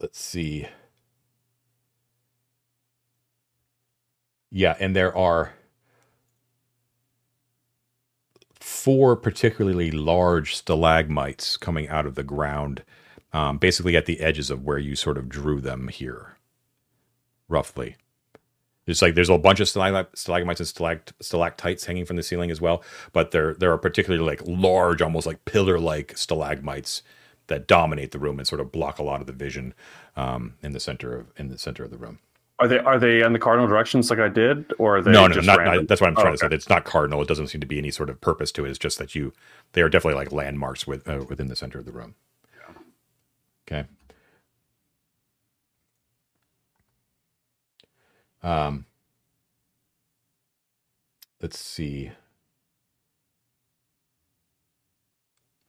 let's 0.01 0.21
see. 0.21 0.67
Yeah, 4.51 4.77
and 4.81 4.95
there 4.97 5.17
are 5.17 5.55
four 8.61 9.17
particularly 9.17 9.91
large 9.91 10.55
stalagmites 10.57 11.57
coming 11.57 11.89
out 11.89 12.07
of 12.07 12.15
the 12.15 12.23
ground, 12.23 12.85
um, 13.33 13.59
basically 13.59 13.97
at 13.97 14.07
the 14.07 14.21
edges 14.21 14.51
of 14.51 14.65
where 14.65 14.79
you 14.79 14.97
sort 14.97 15.19
of 15.19 15.29
drew 15.29 15.61
them 15.61 15.89
here, 15.89 16.37
roughly. 17.49 17.97
Just 18.89 19.03
like 19.03 19.15
there's 19.15 19.29
a 19.29 19.39
bunch 19.39 19.61
of 19.61 19.69
stalagmites 19.69 20.61
and 20.61 20.69
stalact- 20.69 21.13
stalactites 21.21 21.85
hanging 21.85 22.05
from 22.07 22.17
the 22.17 22.23
ceiling 22.23 22.51
as 22.51 22.61
well, 22.61 22.83
but 23.13 23.31
there 23.31 23.55
there 23.55 23.73
are 23.73 23.79
particularly 23.79 24.25
like 24.25 24.43
large, 24.47 25.01
almost 25.03 25.27
like 25.27 25.45
pillar-like 25.45 26.17
stalagmites 26.17 27.03
that 27.47 27.67
dominate 27.67 28.11
the 28.13 28.19
room 28.19 28.39
and 28.39 28.49
sort 28.49 28.61
of 28.61 28.73
block 28.73 28.99
a 28.99 29.03
lot 29.03 29.21
of 29.21 29.27
the 29.27 29.33
vision 29.33 29.75
um, 30.17 30.55
in 30.63 30.73
the 30.73 30.81
center 30.81 31.15
of 31.17 31.27
in 31.37 31.49
the 31.49 31.59
center 31.59 31.85
of 31.85 31.91
the 31.91 31.99
room. 31.99 32.19
Are 32.59 32.69
they 32.69 32.79
are 32.79 32.99
they 32.99 33.23
in 33.23 33.33
the 33.33 33.39
cardinal 33.39 33.69
directions 33.69 34.11
like 34.11 34.19
I 34.19 34.29
did, 34.29 34.73
or 34.79 34.97
are 34.99 35.03
they 35.03 35.13
no, 35.13 35.27
no, 35.27 35.41
not, 35.41 35.65
not- 35.65 35.87
that's 35.89 36.01
what 36.01 36.09
I'm 36.09 36.15
trying 36.15 36.29
Oh, 36.29 36.33
to 36.33 36.39
say. 36.39 36.49
It's 36.51 36.69
not 36.69 36.85
cardinal. 36.85 37.23
It 37.23 37.29
doesn't 37.29 37.47
seem 37.49 37.61
to 37.61 37.67
be 37.67 37.79
any 37.79 37.91
sort 37.91 38.11
of 38.11 38.21
purpose 38.21 38.51
to 38.53 38.65
it. 38.65 38.71
It's 38.71 38.79
just 38.79 38.99
that 38.99 39.15
you 39.15 39.33
they 39.73 39.83
are 39.83 39.89
definitely 39.89 40.17
like 40.19 40.33
landmarks 40.33 40.87
with 40.87 41.07
uh, 41.09 41.25
within 41.29 41.47
the 41.49 41.57
center 41.57 41.79
of 41.79 41.85
the 41.87 41.93
room. 41.93 42.15
Okay. 43.71 43.87
Um. 48.43 48.87
Let's 51.41 51.59
see. 51.59 52.11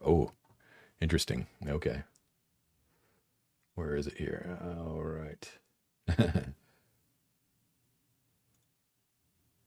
Oh, 0.05 0.31
interesting. 0.99 1.47
Okay. 1.65 2.03
Where 3.75 3.95
is 3.95 4.07
it 4.07 4.17
here? 4.17 4.57
All 4.63 5.01
right. 5.03 5.49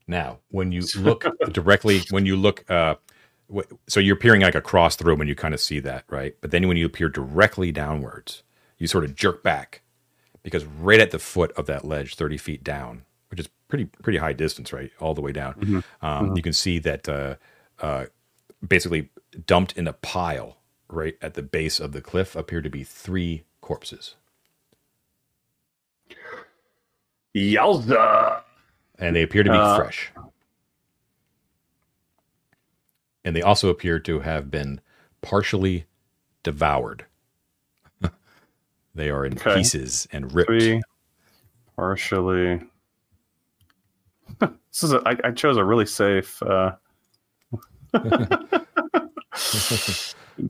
now, 0.07 0.39
when 0.49 0.71
you 0.71 0.83
look 0.97 1.25
directly, 1.51 2.01
when 2.11 2.25
you 2.27 2.35
look, 2.35 2.69
uh, 2.69 2.95
so 3.87 3.99
you're 3.99 4.15
peering 4.15 4.41
like 4.41 4.53
across 4.55 4.95
the 4.95 5.05
room 5.05 5.21
and 5.21 5.29
you 5.29 5.35
kind 5.35 5.53
of 5.55 5.59
see 5.59 5.79
that, 5.79 6.05
right? 6.09 6.35
But 6.41 6.51
then 6.51 6.67
when 6.67 6.77
you 6.77 6.87
peer 6.87 7.09
directly 7.09 7.71
downwards, 7.71 8.43
you 8.77 8.85
sort 8.87 9.05
of 9.05 9.15
jerk 9.15 9.41
back 9.41 9.81
because 10.45 10.63
right 10.63 11.01
at 11.01 11.11
the 11.11 11.19
foot 11.19 11.51
of 11.57 11.65
that 11.65 11.83
ledge, 11.83 12.15
30 12.15 12.37
feet 12.37 12.63
down, 12.63 13.03
which 13.29 13.39
is 13.41 13.49
pretty 13.67 13.85
pretty 13.85 14.19
high 14.19 14.31
distance, 14.33 14.71
right, 14.71 14.91
all 15.01 15.13
the 15.13 15.21
way 15.21 15.33
down, 15.33 15.83
um, 16.01 16.35
you 16.37 16.41
can 16.41 16.53
see 16.53 16.79
that 16.79 17.09
uh, 17.09 17.35
uh, 17.81 18.05
basically 18.65 19.09
dumped 19.45 19.73
in 19.73 19.87
a 19.87 19.93
pile 19.93 20.57
right 20.87 21.17
at 21.21 21.33
the 21.33 21.41
base 21.41 21.79
of 21.81 21.91
the 21.91 22.01
cliff 22.01 22.35
appear 22.35 22.61
to 22.61 22.69
be 22.69 22.83
three 22.83 23.43
corpses, 23.59 24.15
Yowza! 27.35 28.41
and 28.97 29.15
they 29.15 29.23
appear 29.23 29.43
to 29.43 29.49
be 29.51 29.57
Uh, 29.57 29.75
fresh. 29.75 30.11
And 33.23 33.35
they 33.35 33.41
also 33.41 33.69
appear 33.69 33.99
to 33.99 34.19
have 34.19 34.51
been 34.51 34.79
partially 35.21 35.85
devoured. 36.43 37.05
They 38.95 39.09
are 39.09 39.25
in 39.25 39.33
Okay. 39.33 39.55
pieces 39.55 40.07
and 40.11 40.33
ripped. 40.33 40.49
Three, 40.49 40.81
partially. 41.75 42.61
this 44.39 44.83
is 44.83 44.93
a, 44.93 45.01
I, 45.05 45.17
I 45.25 45.31
chose 45.31 45.57
a 45.57 45.63
really 45.63 45.85
safe 45.85 46.41
uh, 46.41 46.71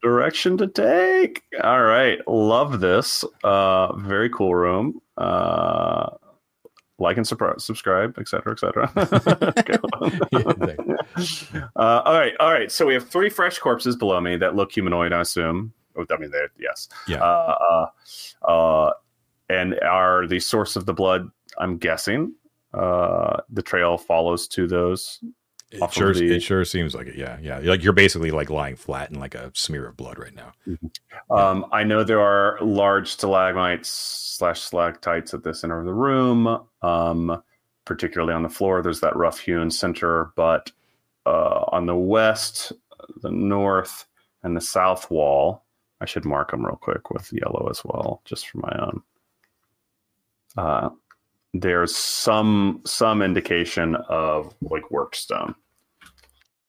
direction 0.01 0.57
to 0.57 0.67
take. 0.67 1.43
All 1.63 1.83
right, 1.83 2.19
love 2.27 2.79
this. 2.79 3.23
Uh, 3.43 3.95
very 3.97 4.29
cool 4.29 4.55
room. 4.55 5.01
Uh, 5.17 6.11
like 6.97 7.17
and 7.17 7.25
supri- 7.25 7.59
subscribe, 7.59 8.17
etc., 8.17 8.53
etc. 8.53 8.89
Uh, 11.77 12.01
all 12.05 12.13
right, 12.13 12.33
all 12.39 12.51
right. 12.51 12.71
So 12.71 12.85
we 12.85 12.93
have 12.93 13.07
three 13.07 13.29
fresh 13.29 13.59
corpses 13.59 13.95
below 13.95 14.19
me 14.19 14.35
that 14.37 14.55
look 14.55 14.71
humanoid. 14.71 15.13
I 15.13 15.21
assume. 15.21 15.73
Oh, 15.97 16.05
I 16.09 16.17
mean, 16.17 16.31
they're 16.31 16.49
yes. 16.59 16.89
Yeah. 17.07 17.23
Uh, 17.23 17.87
uh, 18.45 18.47
uh, 18.49 18.93
and 19.49 19.79
are 19.81 20.27
the 20.27 20.39
source 20.39 20.75
of 20.75 20.85
the 20.85 20.93
blood? 20.93 21.29
I'm 21.57 21.77
guessing. 21.77 22.33
Uh, 22.73 23.37
the 23.49 23.61
trail 23.61 23.97
follows 23.97 24.47
to 24.49 24.67
those. 24.67 25.19
It 25.71 25.91
sure, 25.93 26.13
the- 26.13 26.35
it 26.35 26.41
sure 26.41 26.63
seems 26.63 26.93
like 26.95 27.07
it. 27.07 27.15
Yeah, 27.15 27.37
yeah. 27.41 27.57
Like 27.59 27.83
you're 27.83 27.91
basically 27.93 28.31
like 28.31 28.49
lying 28.49 28.75
flat 28.75 29.09
in 29.11 29.19
like 29.19 29.35
a 29.35 29.51
smear 29.53 29.87
of 29.87 29.97
blood 29.97 30.17
right 30.19 30.33
now. 30.35 30.53
Um, 31.29 31.65
I 31.71 31.83
know 31.83 32.03
there 32.03 32.21
are 32.21 32.57
large 32.61 33.09
stalagmites 33.09 33.89
slash 33.89 34.61
stalactites 34.61 35.33
at 35.33 35.43
the 35.43 35.53
center 35.53 35.79
of 35.79 35.85
the 35.85 35.93
room, 35.93 36.61
um, 36.81 37.41
particularly 37.83 38.33
on 38.33 38.43
the 38.43 38.49
floor. 38.49 38.81
There's 38.81 39.01
that 39.01 39.15
rough 39.15 39.39
hewn 39.39 39.71
center, 39.71 40.31
but 40.35 40.71
uh, 41.25 41.65
on 41.69 41.87
the 41.87 41.95
west, 41.95 42.71
the 43.21 43.31
north, 43.31 44.05
and 44.43 44.55
the 44.55 44.61
south 44.61 45.09
wall, 45.09 45.64
I 46.01 46.05
should 46.05 46.25
mark 46.25 46.51
them 46.51 46.65
real 46.65 46.75
quick 46.75 47.09
with 47.09 47.31
yellow 47.31 47.67
as 47.69 47.81
well, 47.85 48.21
just 48.25 48.49
for 48.49 48.57
my 48.59 48.75
own. 48.79 49.01
Uh, 50.57 50.89
there's 51.53 51.95
some 51.95 52.81
some 52.85 53.21
indication 53.21 53.95
of 54.09 54.53
like 54.61 54.89
worked 54.91 55.15
stone. 55.15 55.55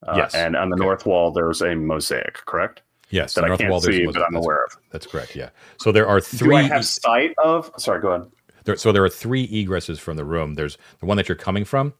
Uh, 0.06 0.14
Yes. 0.16 0.34
and 0.34 0.54
on 0.56 0.70
the 0.70 0.76
Okay. 0.76 0.84
north 0.84 1.06
wall, 1.06 1.30
there's 1.32 1.62
a 1.62 1.74
mosaic, 1.74 2.34
correct? 2.46 2.82
Yes, 3.10 3.34
That 3.34 3.42
the 3.46 3.52
I 3.52 3.56
can't 3.56 3.70
wall, 3.70 3.80
there's 3.80 3.96
see, 3.96 4.06
but 4.06 4.16
I'm 4.16 4.22
That's- 4.32 4.44
aware 4.44 4.64
of. 4.64 4.76
That's 4.90 5.06
correct. 5.06 5.34
Yeah. 5.36 5.50
So 5.78 5.90
there 5.92 6.06
are 6.08 6.20
three. 6.20 6.48
Do. 6.50 6.56
I 6.56 6.62
have 6.62 6.84
sight 6.84 7.34
of? 7.38 7.70
Sorry, 7.78 8.00
go 8.00 8.12
ahead. 8.12 8.30
there, 8.64 8.76
so 8.76 8.90
there 8.90 9.04
are 9.04 9.08
three 9.08 9.46
egresses 9.48 9.98
from 10.00 10.16
the 10.16 10.24
room. 10.24 10.54
There's 10.54 10.76
the 10.98 11.06
one 11.06 11.16
that 11.16 11.28
you're 11.28 11.36
coming 11.36 11.64
from. 11.64 11.94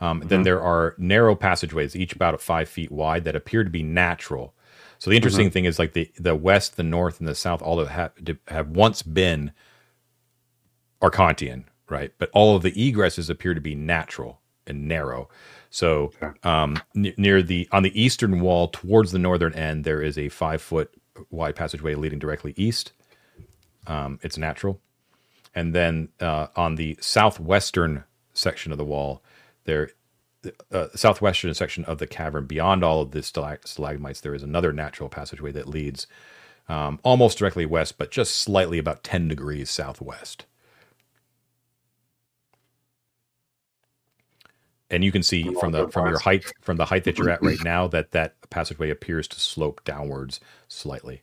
Um, 0.00 0.20
Then 0.26 0.42
there 0.42 0.62
are 0.62 0.94
narrow 0.98 1.34
passageways, 1.34 1.94
each 1.96 2.14
about 2.14 2.38
five 2.40 2.68
feet 2.70 2.90
wide, 2.90 3.24
that 3.24 3.36
appear 3.36 3.64
to 3.64 3.70
be 3.70 3.82
natural. 3.82 4.54
So 4.98 5.10
the 5.10 5.16
interesting 5.16 5.50
thing 5.50 5.64
is 5.64 5.78
like 5.78 5.92
the 5.92 6.10
the 6.18 6.34
west, 6.34 6.76
the 6.76 6.82
north, 6.82 7.18
and 7.20 7.28
the 7.28 7.34
south 7.34 7.62
all 7.62 7.84
have 7.84 8.12
have 8.48 8.68
once 8.68 9.02
been 9.02 9.52
Arcantian, 11.02 11.64
right? 11.88 12.12
But 12.18 12.30
all 12.32 12.56
of 12.56 12.62
the 12.62 12.72
egresses 12.72 13.30
appear 13.30 13.54
to 13.54 13.60
be 13.60 13.74
natural 13.74 14.40
and 14.66 14.88
narrow. 14.88 15.28
So 15.70 16.12
um, 16.42 16.80
n- 16.96 17.14
near 17.16 17.42
the 17.42 17.68
on 17.72 17.82
the 17.82 18.00
eastern 18.00 18.40
wall, 18.40 18.68
towards 18.68 19.12
the 19.12 19.18
northern 19.18 19.54
end, 19.54 19.84
there 19.84 20.02
is 20.02 20.18
a 20.18 20.28
five 20.28 20.62
foot 20.62 20.90
wide 21.30 21.56
passageway 21.56 21.94
leading 21.94 22.18
directly 22.18 22.54
east. 22.56 22.92
Um, 23.86 24.18
it's 24.22 24.38
natural, 24.38 24.80
and 25.54 25.74
then 25.74 26.08
uh, 26.20 26.48
on 26.56 26.74
the 26.74 26.98
southwestern 27.00 28.04
section 28.32 28.72
of 28.72 28.78
the 28.78 28.84
wall, 28.84 29.22
there 29.64 29.90
uh, 30.72 30.88
southwestern 30.94 31.54
section 31.54 31.84
of 31.84 31.98
the 31.98 32.06
cavern, 32.06 32.46
beyond 32.46 32.84
all 32.84 33.02
of 33.02 33.12
the 33.12 33.20
stalag- 33.20 33.66
stalagmites, 33.66 34.20
there 34.20 34.34
is 34.34 34.42
another 34.42 34.72
natural 34.72 35.08
passageway 35.08 35.52
that 35.52 35.68
leads 35.68 36.06
um, 36.68 36.98
almost 37.02 37.38
directly 37.38 37.66
west, 37.66 37.98
but 37.98 38.10
just 38.10 38.36
slightly 38.36 38.78
about 38.78 39.04
ten 39.04 39.28
degrees 39.28 39.70
southwest. 39.70 40.46
And 44.90 45.04
you 45.04 45.12
can 45.12 45.22
see 45.22 45.52
from 45.54 45.72
the 45.72 45.88
from 45.88 46.08
your 46.08 46.18
height 46.20 46.44
from 46.60 46.76
the 46.76 46.86
height 46.86 47.04
that 47.04 47.18
you're 47.18 47.30
at 47.30 47.42
right 47.42 47.58
now 47.64 47.88
that 47.88 48.12
that 48.12 48.36
passageway 48.50 48.90
appears 48.90 49.28
to 49.28 49.40
slope 49.40 49.84
downwards 49.84 50.40
slightly. 50.68 51.22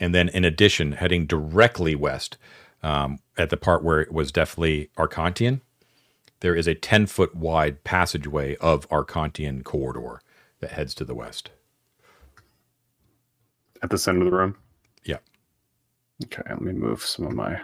And 0.00 0.14
then, 0.14 0.28
in 0.28 0.44
addition, 0.44 0.92
heading 0.92 1.26
directly 1.26 1.94
west 1.94 2.36
um, 2.84 3.18
at 3.38 3.48
the 3.48 3.56
part 3.56 3.82
where 3.82 4.00
it 4.00 4.12
was 4.12 4.30
definitely 4.30 4.90
Arcantian, 4.98 5.62
there 6.40 6.54
is 6.54 6.66
a 6.66 6.74
10 6.74 7.06
foot 7.06 7.34
wide 7.34 7.82
passageway 7.82 8.56
of 8.56 8.86
Arcantian 8.90 9.64
corridor 9.64 10.20
that 10.60 10.72
heads 10.72 10.94
to 10.96 11.04
the 11.04 11.14
west. 11.14 11.50
At 13.82 13.88
the 13.88 13.96
center 13.96 14.20
of 14.20 14.26
the 14.26 14.36
room. 14.36 14.56
Yeah. 15.04 15.16
Okay, 16.24 16.42
let 16.46 16.60
me 16.60 16.72
move 16.72 17.02
some 17.02 17.26
of 17.26 17.32
my 17.32 17.58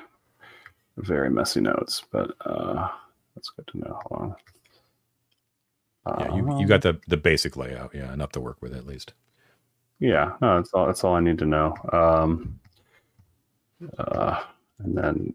very 0.96 1.30
messy 1.30 1.60
notes, 1.60 2.02
but 2.10 2.34
uh, 2.46 2.88
that's 3.34 3.50
good 3.50 3.66
to 3.68 3.78
know. 3.78 4.00
Hold 4.06 4.22
on. 4.22 4.36
Yeah, 6.18 6.34
you, 6.34 6.60
you 6.60 6.66
got 6.66 6.80
the, 6.80 6.98
the 7.08 7.18
basic 7.18 7.58
layout. 7.58 7.94
Yeah, 7.94 8.12
enough 8.12 8.32
to 8.32 8.40
work 8.40 8.62
with 8.62 8.74
at 8.74 8.86
least. 8.86 9.12
Yeah, 9.98 10.32
no, 10.40 10.56
that's 10.56 10.72
all. 10.72 10.86
That's 10.86 11.04
all 11.04 11.14
I 11.14 11.20
need 11.20 11.38
to 11.38 11.46
know. 11.46 11.74
Um, 11.92 12.58
uh, 13.98 14.42
and 14.84 14.96
then, 14.96 15.34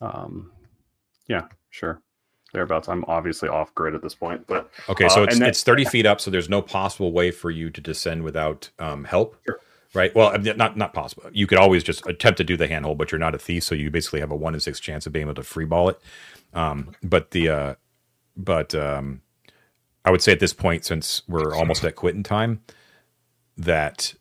um, 0.00 0.52
yeah, 1.28 1.42
sure, 1.70 2.00
thereabouts. 2.52 2.88
I'm 2.88 3.04
obviously 3.08 3.48
off 3.48 3.74
grid 3.74 3.94
at 3.94 4.02
this 4.02 4.14
point, 4.14 4.46
but 4.46 4.70
Okay, 4.88 5.08
so 5.08 5.22
Uh, 5.22 5.24
it's, 5.24 5.38
then- 5.38 5.48
it's 5.48 5.62
30 5.62 5.84
feet 5.86 6.06
up, 6.06 6.20
so 6.20 6.30
there's 6.30 6.48
no 6.48 6.62
possible 6.62 7.12
way 7.12 7.30
for 7.30 7.50
you 7.50 7.70
to 7.70 7.80
descend 7.80 8.22
without 8.24 8.70
um, 8.78 9.04
help. 9.04 9.36
Sure. 9.44 9.58
Right. 9.94 10.14
Well, 10.14 10.38
not 10.38 10.74
not 10.78 10.94
possible. 10.94 11.24
You 11.34 11.46
could 11.46 11.58
always 11.58 11.84
just 11.84 12.06
attempt 12.06 12.38
to 12.38 12.44
do 12.44 12.56
the 12.56 12.66
handhold, 12.66 12.96
but 12.96 13.12
you're 13.12 13.18
not 13.18 13.34
a 13.34 13.38
thief, 13.38 13.62
so 13.64 13.74
you 13.74 13.90
basically 13.90 14.20
have 14.20 14.30
a 14.30 14.34
one 14.36 14.54
in 14.54 14.60
six 14.60 14.80
chance 14.80 15.06
of 15.06 15.12
being 15.12 15.26
able 15.26 15.34
to 15.34 15.42
free 15.42 15.66
ball 15.66 15.90
it. 15.90 16.00
Um, 16.54 16.92
but 17.02 17.32
the 17.32 17.50
uh, 17.50 17.74
but 18.34 18.74
um, 18.74 19.20
I 20.04 20.10
would 20.10 20.22
say 20.22 20.32
at 20.32 20.40
this 20.40 20.54
point, 20.54 20.86
since 20.86 21.20
we're 21.28 21.54
almost 21.54 21.84
at 21.84 21.94
quitting 21.94 22.22
time, 22.22 22.62
that 23.58 24.14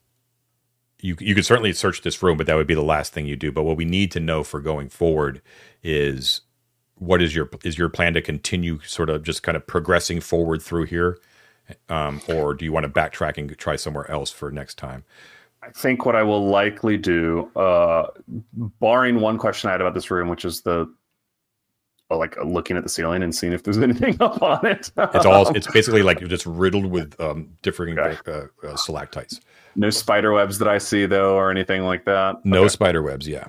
you 1.02 1.15
you 1.19 1.36
could 1.36 1.45
certainly 1.45 1.73
search 1.73 2.02
this 2.02 2.22
room, 2.23 2.38
but 2.38 2.48
that 2.48 2.56
would 2.56 2.68
be 2.68 2.76
the 2.76 2.82
last 2.82 3.14
thing 3.14 3.26
you 3.26 3.36
do. 3.36 3.52
But 3.52 3.64
what 3.64 3.78
we 3.78 3.86
need 3.86 4.11
to 4.11 4.19
know 4.19 4.44
for 4.44 4.60
going 4.60 4.90
forward 4.90 5.41
is 5.84 6.41
what 6.95 7.22
is 7.22 7.36
your 7.36 7.49
is 7.64 7.78
your 7.78 7.90
plan 7.90 8.14
to 8.14 8.22
continue 8.22 8.80
sort 8.82 9.10
of 9.10 9.23
just 9.23 9.44
kind 9.44 9.56
of 9.56 9.65
progressing 9.68 10.22
forward 10.22 10.61
through 10.61 10.86
here, 10.86 11.18
um, 11.90 12.22
or 12.28 12.53
do 12.53 12.65
you 12.65 12.72
want 12.72 12.86
to 12.86 12.90
backtrack 12.90 13.38
and 13.38 13.57
try 13.57 13.76
somewhere 13.76 14.10
else 14.10 14.32
for 14.32 14.52
next 14.52 14.78
time? 14.78 15.03
I 15.64 15.69
think 15.69 16.06
what 16.06 16.15
I 16.15 16.23
will 16.23 16.48
likely 16.48 16.98
do, 16.98 17.52
uh, 17.56 18.07
barring 18.80 19.19
one 19.19 19.38
question 19.38 19.69
I 19.69 19.73
had 19.73 19.82
about 19.82 19.94
this 19.94 20.10
room, 20.10 20.28
which 20.28 20.44
is 20.44 20.61
the 20.61 20.91
uh, 22.10 22.18
like 22.18 22.36
looking 22.44 22.78
at 22.78 22.84
the 22.84 22.90
ceiling 22.90 23.23
and 23.23 23.34
seeing 23.34 23.53
if 23.53 23.64
there's 23.64 23.78
anything 23.80 24.18
up 24.22 24.41
on 24.41 24.65
it. 24.65 24.91
It's 24.98 25.26
all. 25.26 25.48
It's 25.56 25.68
basically 25.73 26.03
like 26.03 26.19
just 26.28 26.45
riddled 26.45 26.86
with 26.86 27.19
um, 27.19 27.49
differing 27.61 27.98
okay. 27.98 28.48
uh, 28.64 28.68
uh, 28.68 28.76
stalactites. 28.76 29.40
No 29.76 29.89
spider 29.89 30.31
webs 30.31 30.57
that 30.60 30.68
I 30.68 30.77
see 30.77 31.06
though, 31.06 31.35
or 31.35 31.52
anything 31.52 31.84
like 31.84 32.06
that. 32.06 32.43
No 32.43 32.61
okay. 32.61 32.69
spider 32.69 33.02
webs. 33.02 33.27
Yeah. 33.27 33.48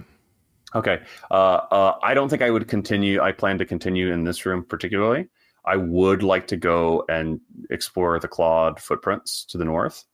Okay. 0.74 1.00
Uh, 1.30 1.60
uh, 1.70 1.98
I 2.02 2.14
don't 2.14 2.28
think 2.28 2.42
I 2.42 2.50
would 2.50 2.68
continue. 2.68 3.20
I 3.20 3.32
plan 3.32 3.58
to 3.58 3.64
continue 3.64 4.12
in 4.12 4.24
this 4.24 4.46
room 4.46 4.64
particularly. 4.64 5.28
I 5.64 5.76
would 5.76 6.22
like 6.22 6.46
to 6.48 6.56
go 6.56 7.04
and 7.08 7.40
explore 7.70 8.18
the 8.18 8.28
clawed 8.28 8.80
footprints 8.80 9.44
to 9.46 9.58
the 9.58 9.64
north. 9.64 10.04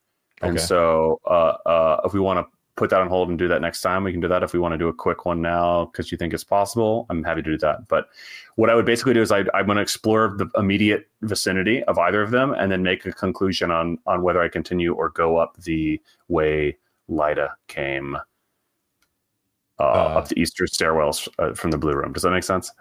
And 0.41 0.57
okay. 0.57 0.65
so, 0.65 1.19
uh, 1.25 1.55
uh, 1.65 2.01
if 2.05 2.13
we 2.13 2.19
want 2.19 2.39
to 2.39 2.58
put 2.79 2.89
that 2.89 3.01
on 3.01 3.09
hold 3.09 3.27
and 3.27 3.37
do 3.37 3.49
that 3.49 3.61
next 3.61 3.81
time, 3.81 4.05
we 4.05 4.11
can 4.11 4.21
do 4.21 4.29
that. 4.29 4.41
If 4.41 4.53
we 4.53 4.59
want 4.59 4.71
to 4.71 4.77
do 4.77 4.87
a 4.87 4.93
quick 4.93 5.25
one 5.25 5.41
now 5.41 5.85
because 5.85 6.11
you 6.11 6.17
think 6.17 6.33
it's 6.33 6.45
possible, 6.45 7.05
I'm 7.09 7.23
happy 7.23 7.41
to 7.41 7.51
do 7.51 7.57
that. 7.57 7.87
But 7.89 8.07
what 8.55 8.69
I 8.69 8.75
would 8.75 8.85
basically 8.85 9.13
do 9.13 9.21
is 9.21 9.31
I, 9.31 9.39
I'm 9.53 9.65
going 9.65 9.75
to 9.75 9.81
explore 9.81 10.33
the 10.37 10.49
immediate 10.55 11.09
vicinity 11.21 11.83
of 11.83 11.99
either 11.99 12.21
of 12.21 12.31
them 12.31 12.53
and 12.53 12.71
then 12.71 12.81
make 12.81 13.05
a 13.05 13.11
conclusion 13.11 13.69
on 13.69 13.97
on 14.07 14.23
whether 14.23 14.41
I 14.41 14.47
continue 14.47 14.93
or 14.93 15.09
go 15.09 15.37
up 15.37 15.57
the 15.57 16.01
way 16.29 16.77
Lyda 17.09 17.51
came 17.67 18.15
uh, 19.79 19.83
uh, 19.83 20.17
up 20.17 20.29
the 20.29 20.39
eastern 20.39 20.67
stairwells 20.67 21.27
uh, 21.37 21.53
from 21.53 21.71
the 21.71 21.77
blue 21.77 21.93
room. 21.93 22.13
Does 22.13 22.23
that 22.23 22.31
make 22.31 22.43
sense? 22.43 22.71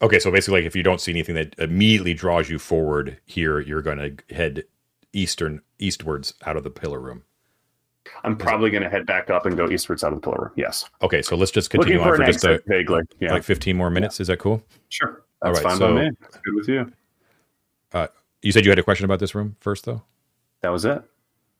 Okay, 0.00 0.20
so 0.20 0.30
basically, 0.30 0.60
like 0.60 0.66
if 0.66 0.76
you 0.76 0.84
don't 0.84 1.00
see 1.00 1.10
anything 1.10 1.34
that 1.34 1.56
immediately 1.58 2.14
draws 2.14 2.48
you 2.48 2.60
forward 2.60 3.18
here, 3.26 3.58
you're 3.58 3.82
going 3.82 3.98
to 3.98 4.34
head 4.34 4.64
eastern 5.12 5.60
eastwards 5.80 6.34
out 6.46 6.56
of 6.56 6.62
the 6.62 6.70
pillar 6.70 7.00
room. 7.00 7.24
I'm 8.24 8.36
probably 8.36 8.70
going 8.70 8.82
to 8.82 8.90
head 8.90 9.06
back 9.06 9.30
up 9.30 9.46
and 9.46 9.56
go 9.56 9.68
eastwards 9.70 10.04
out 10.04 10.12
of 10.12 10.20
the 10.20 10.24
pillar 10.24 10.44
room. 10.44 10.52
Yes. 10.56 10.88
Okay, 11.02 11.22
so 11.22 11.36
let's 11.36 11.50
just 11.50 11.70
continue 11.70 12.00
on 12.00 12.16
for 12.16 12.24
just 12.24 12.44
a, 12.44 12.62
vaguely, 12.66 13.02
yeah. 13.20 13.32
like 13.32 13.44
15 13.44 13.76
more 13.76 13.90
minutes. 13.90 14.18
Yeah. 14.18 14.22
Is 14.22 14.28
that 14.28 14.38
cool? 14.38 14.62
Sure. 14.88 15.24
That's 15.42 15.58
All 15.58 15.64
right, 15.64 15.70
fine 15.70 15.78
so, 15.78 15.94
by 15.94 16.02
me. 16.02 16.10
That's 16.20 16.36
good 16.38 16.54
with 16.54 16.68
you. 16.68 16.92
Uh, 17.92 18.08
you 18.42 18.52
said 18.52 18.64
you 18.64 18.70
had 18.70 18.78
a 18.78 18.82
question 18.82 19.04
about 19.04 19.20
this 19.20 19.34
room 19.34 19.56
first, 19.60 19.84
though. 19.84 20.02
That 20.62 20.70
was 20.70 20.84
it. 20.84 21.02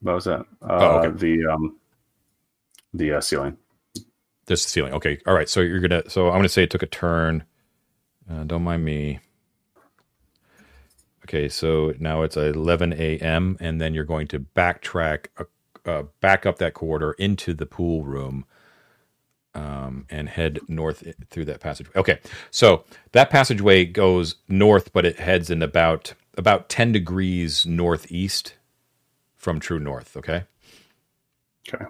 That 0.03 0.13
was 0.13 0.27
it. 0.27 0.41
Uh, 0.41 0.45
oh, 0.63 0.99
okay. 0.99 1.17
The 1.17 1.47
um, 1.47 1.77
the 2.95 3.15
uh, 3.15 3.21
ceiling. 3.21 3.57
This 4.47 4.63
ceiling. 4.63 4.93
Okay. 4.95 5.19
All 5.27 5.35
right. 5.35 5.49
So 5.49 5.61
you're 5.61 5.81
gonna. 5.81 6.09
So 6.09 6.29
I'm 6.29 6.39
gonna 6.39 6.49
say 6.49 6.63
it 6.63 6.71
took 6.71 6.83
a 6.83 6.87
turn. 6.87 7.45
Uh, 8.31 8.45
don't 8.45 8.63
mind 8.63 8.85
me. 8.85 9.21
Okay. 11.25 11.49
So 11.49 11.95
now 11.99 12.23
it's 12.23 12.37
11 12.37 12.95
a.m. 12.95 13.57
and 13.61 13.81
then 13.81 13.95
you're 13.95 14.05
going 14.05 14.27
to 14.29 14.41
backtrack 14.41 15.27
a 15.37 15.47
uh, 15.89 16.05
back 16.21 16.47
up 16.47 16.59
that 16.59 16.75
corridor 16.75 17.13
into 17.13 17.55
the 17.55 17.67
pool 17.67 18.05
room 18.05 18.45
um, 19.55 20.07
and 20.11 20.29
head 20.29 20.61
north 20.69 21.03
through 21.31 21.47
that 21.47 21.61
passageway. 21.61 21.95
Okay, 21.97 22.21
so 22.51 22.85
that 23.13 23.31
passageway 23.31 23.85
goes 23.85 24.37
north, 24.49 24.93
but 24.93 25.07
it 25.07 25.19
heads 25.19 25.51
in 25.51 25.63
about 25.63 26.15
about 26.37 26.69
ten 26.69 26.93
degrees 26.93 27.67
northeast 27.67 28.55
from 29.37 29.59
true 29.59 29.81
north. 29.81 30.17
Okay. 30.17 30.45
Okay. 31.73 31.87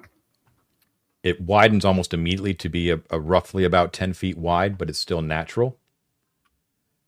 It 1.23 1.41
widens 1.41 1.85
almost 1.85 2.15
immediately 2.15 2.55
to 2.55 2.69
be 2.69 2.91
a, 2.91 3.01
a 3.11 3.21
roughly 3.21 3.65
about 3.65 3.93
ten 3.93 4.13
feet 4.13 4.39
wide, 4.39 4.79
but 4.79 4.89
it's 4.89 4.99
still 4.99 5.21
natural, 5.21 5.77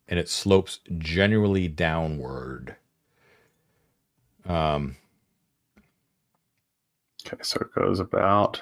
and 0.07 0.19
it 0.19 0.29
slopes 0.29 0.79
generally 0.97 1.67
downward. 1.67 2.75
Um, 4.45 4.97
Okay, 7.25 7.37
so 7.41 7.59
it 7.61 7.73
goes 7.73 7.99
about 7.99 8.61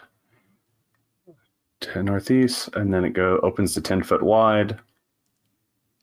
10 1.82 2.06
northeast, 2.06 2.70
and 2.74 2.94
then 2.94 3.06
it 3.06 3.14
go 3.14 3.40
opens 3.42 3.74
to 3.74 3.82
10 3.82 4.04
foot 4.04 4.22
wide. 4.22 4.80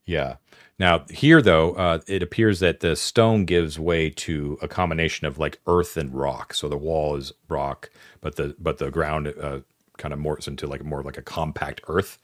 Yeah. 0.06 0.36
Now 0.78 1.04
here 1.10 1.42
though, 1.42 1.72
uh, 1.72 2.00
it 2.06 2.22
appears 2.22 2.60
that 2.60 2.80
the 2.80 2.96
stone 2.96 3.44
gives 3.44 3.78
way 3.78 4.10
to 4.10 4.58
a 4.62 4.68
combination 4.68 5.26
of 5.26 5.38
like 5.38 5.58
earth 5.66 5.96
and 5.96 6.14
rock. 6.14 6.54
So 6.54 6.68
the 6.68 6.76
wall 6.76 7.16
is 7.16 7.32
rock, 7.48 7.90
but 8.20 8.36
the 8.36 8.54
but 8.58 8.78
the 8.78 8.90
ground 8.90 9.32
uh, 9.40 9.60
kind 9.96 10.12
of 10.14 10.20
morphs 10.20 10.46
into 10.46 10.66
like 10.66 10.84
more 10.84 11.02
like 11.02 11.18
a 11.18 11.22
compact 11.22 11.80
earth, 11.88 12.18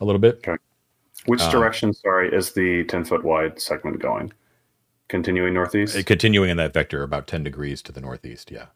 a 0.00 0.04
little 0.04 0.18
bit. 0.18 0.36
Okay. 0.36 0.56
Which 1.26 1.42
um, 1.42 1.50
direction, 1.50 1.92
sorry, 1.92 2.32
is 2.32 2.52
the 2.52 2.84
10 2.84 3.04
foot 3.04 3.24
wide 3.24 3.60
segment 3.60 4.00
going? 4.00 4.32
Continuing 5.08 5.54
northeast? 5.54 6.06
Continuing 6.06 6.50
in 6.50 6.56
that 6.58 6.72
vector 6.72 7.02
about 7.02 7.26
10 7.26 7.42
degrees 7.42 7.82
to 7.82 7.92
the 7.92 8.00
northeast, 8.00 8.50
yeah. 8.50 8.66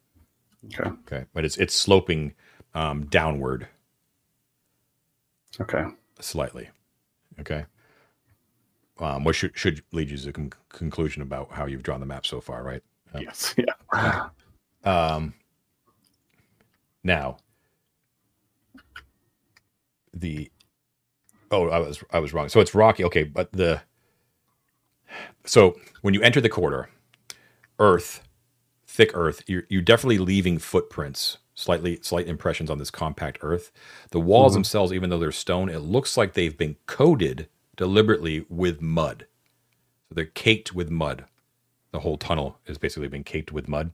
Okay. 0.67 0.91
Okay. 1.07 1.25
But 1.35 1.45
it's 1.45 1.57
it's 1.57 1.75
sloping 1.75 2.35
um, 2.75 3.07
downward. 3.07 3.69
Okay. 5.61 5.85
Slightly. 6.21 6.71
Okay. 7.41 7.65
Um, 8.99 9.25
what 9.25 9.35
should 9.35 9.57
should 9.57 9.83
lead 9.93 10.11
you 10.11 10.17
to 10.17 10.29
a 10.29 10.33
con- 10.33 10.53
conclusion 10.69 11.23
about 11.23 11.51
how 11.51 11.67
you've 11.67 11.83
drawn 11.83 12.01
the 12.01 12.07
map 12.07 12.27
so 12.27 12.41
far, 12.41 12.63
right? 12.63 12.83
Uh, 13.15 13.21
yes. 13.21 13.55
Yeah. 13.95 14.29
um. 14.85 15.35
Now. 17.05 17.39
The. 20.15 20.51
Oh, 21.51 21.69
I 21.69 21.79
was 21.81 22.03
I 22.11 22.19
was 22.21 22.33
wrong. 22.33 22.49
So 22.49 22.61
it's 22.61 22.75
rocky. 22.75 23.05
Okay, 23.05 23.25
but 23.25 23.53
the. 23.53 23.83
So 25.45 25.77
when 26.03 26.15
you 26.15 26.23
enter 26.23 26.41
the 26.41 26.49
corridor, 26.49 26.89
Earth 27.79 28.23
thick 28.93 29.11
earth, 29.15 29.43
you're, 29.47 29.65
you're 29.71 29.81
definitely 29.81 30.19
leaving 30.19 30.59
footprints, 30.59 31.39
slightly 31.55 31.99
slight 32.03 32.29
impressions 32.29 32.71
on 32.71 32.77
this 32.77 32.91
compact 32.91 33.39
earth. 33.41 33.73
The 34.11 34.21
walls 34.21 34.53
mm-hmm. 34.53 34.59
themselves, 34.59 34.93
even 34.93 35.09
though 35.09 35.19
they're 35.19 35.33
stone, 35.33 35.71
it 35.71 35.79
looks 35.79 36.17
like 36.17 36.35
they've 36.35 36.57
been 36.57 36.77
coated 36.87 37.49
deliberately 37.75 38.45
with 38.51 38.83
mud. 38.83 39.27
So 40.09 40.15
they're 40.15 40.27
caked 40.27 40.75
with 40.75 40.91
mud. 40.91 41.25
The 41.91 42.01
whole 42.01 42.19
tunnel 42.19 42.59
has 42.67 42.77
basically 42.77 43.09
been 43.09 43.25
caked 43.25 43.51
with 43.51 43.67
mud. 43.67 43.93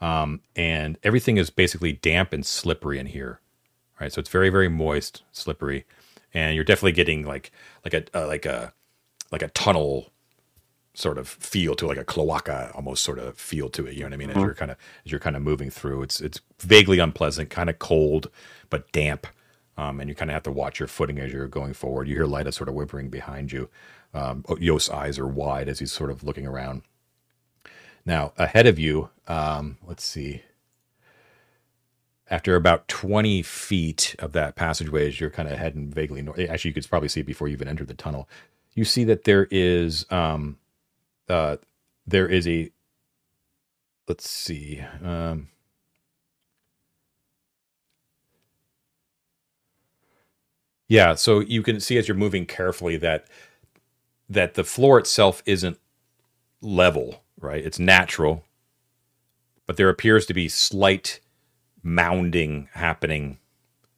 Um, 0.00 0.40
and 0.54 0.98
everything 1.02 1.36
is 1.36 1.50
basically 1.50 1.92
damp 1.92 2.32
and 2.32 2.46
slippery 2.46 3.00
in 3.00 3.06
here. 3.06 3.40
Right, 4.00 4.12
so 4.12 4.20
it's 4.20 4.30
very, 4.30 4.48
very 4.48 4.68
moist, 4.68 5.24
slippery, 5.32 5.84
and 6.32 6.54
you're 6.54 6.62
definitely 6.62 6.92
getting 6.92 7.26
like 7.26 7.50
like 7.84 7.94
a 7.94 8.04
uh, 8.14 8.28
like 8.28 8.46
a 8.46 8.72
like 9.32 9.42
a 9.42 9.48
tunnel 9.48 10.12
sort 10.98 11.16
of 11.16 11.28
feel 11.28 11.76
to 11.76 11.86
like 11.86 11.96
a 11.96 12.04
cloaca 12.04 12.72
almost 12.74 13.04
sort 13.04 13.20
of 13.20 13.38
feel 13.38 13.68
to 13.70 13.86
it. 13.86 13.94
You 13.94 14.00
know 14.00 14.06
what 14.06 14.14
I 14.14 14.16
mean? 14.16 14.28
Mm-hmm. 14.30 14.38
As 14.38 14.44
you're 14.44 14.54
kind 14.54 14.70
of 14.72 14.76
as 15.04 15.12
you're 15.12 15.20
kind 15.20 15.36
of 15.36 15.42
moving 15.42 15.70
through, 15.70 16.02
it's 16.02 16.20
it's 16.20 16.40
vaguely 16.58 16.98
unpleasant, 16.98 17.50
kind 17.50 17.70
of 17.70 17.78
cold, 17.78 18.30
but 18.68 18.90
damp. 18.92 19.26
Um, 19.76 20.00
and 20.00 20.08
you 20.08 20.16
kind 20.16 20.28
of 20.28 20.34
have 20.34 20.42
to 20.42 20.50
watch 20.50 20.80
your 20.80 20.88
footing 20.88 21.20
as 21.20 21.32
you're 21.32 21.46
going 21.46 21.72
forward. 21.72 22.08
You 22.08 22.16
hear 22.16 22.26
Lyda 22.26 22.50
sort 22.50 22.68
of 22.68 22.74
whimpering 22.74 23.10
behind 23.10 23.52
you. 23.52 23.68
Um, 24.12 24.44
Yost's 24.58 24.90
eyes 24.90 25.20
are 25.20 25.26
wide 25.28 25.68
as 25.68 25.78
he's 25.78 25.92
sort 25.92 26.10
of 26.10 26.24
looking 26.24 26.48
around. 26.48 26.82
Now 28.04 28.32
ahead 28.36 28.66
of 28.66 28.78
you, 28.78 29.10
um, 29.28 29.78
let's 29.86 30.04
see. 30.04 30.42
After 32.28 32.56
about 32.56 32.88
20 32.88 33.42
feet 33.42 34.16
of 34.18 34.32
that 34.32 34.56
passageway, 34.56 35.06
as 35.06 35.20
you're 35.20 35.30
kind 35.30 35.48
of 35.48 35.58
heading 35.58 35.90
vaguely 35.90 36.22
north, 36.22 36.40
actually, 36.40 36.70
you 36.70 36.74
could 36.74 36.90
probably 36.90 37.08
see 37.08 37.20
it 37.20 37.26
before 37.26 37.48
you 37.48 37.54
even 37.54 37.68
entered 37.68 37.88
the 37.88 37.94
tunnel. 37.94 38.28
You 38.74 38.84
see 38.84 39.04
that 39.04 39.24
there 39.24 39.46
is 39.50 40.04
um, 40.10 40.58
uh, 41.28 41.56
there 42.06 42.28
is 42.28 42.46
a 42.48 42.70
let's 44.08 44.28
see 44.28 44.82
um, 45.02 45.48
yeah 50.88 51.14
so 51.14 51.40
you 51.40 51.62
can 51.62 51.80
see 51.80 51.98
as 51.98 52.08
you're 52.08 52.16
moving 52.16 52.46
carefully 52.46 52.96
that 52.96 53.26
that 54.28 54.54
the 54.54 54.64
floor 54.64 54.98
itself 54.98 55.42
isn't 55.46 55.78
level 56.62 57.22
right? 57.40 57.64
It's 57.64 57.78
natural 57.78 58.44
but 59.66 59.76
there 59.76 59.88
appears 59.88 60.26
to 60.26 60.34
be 60.34 60.48
slight 60.48 61.20
mounding 61.84 62.68
happening 62.72 63.38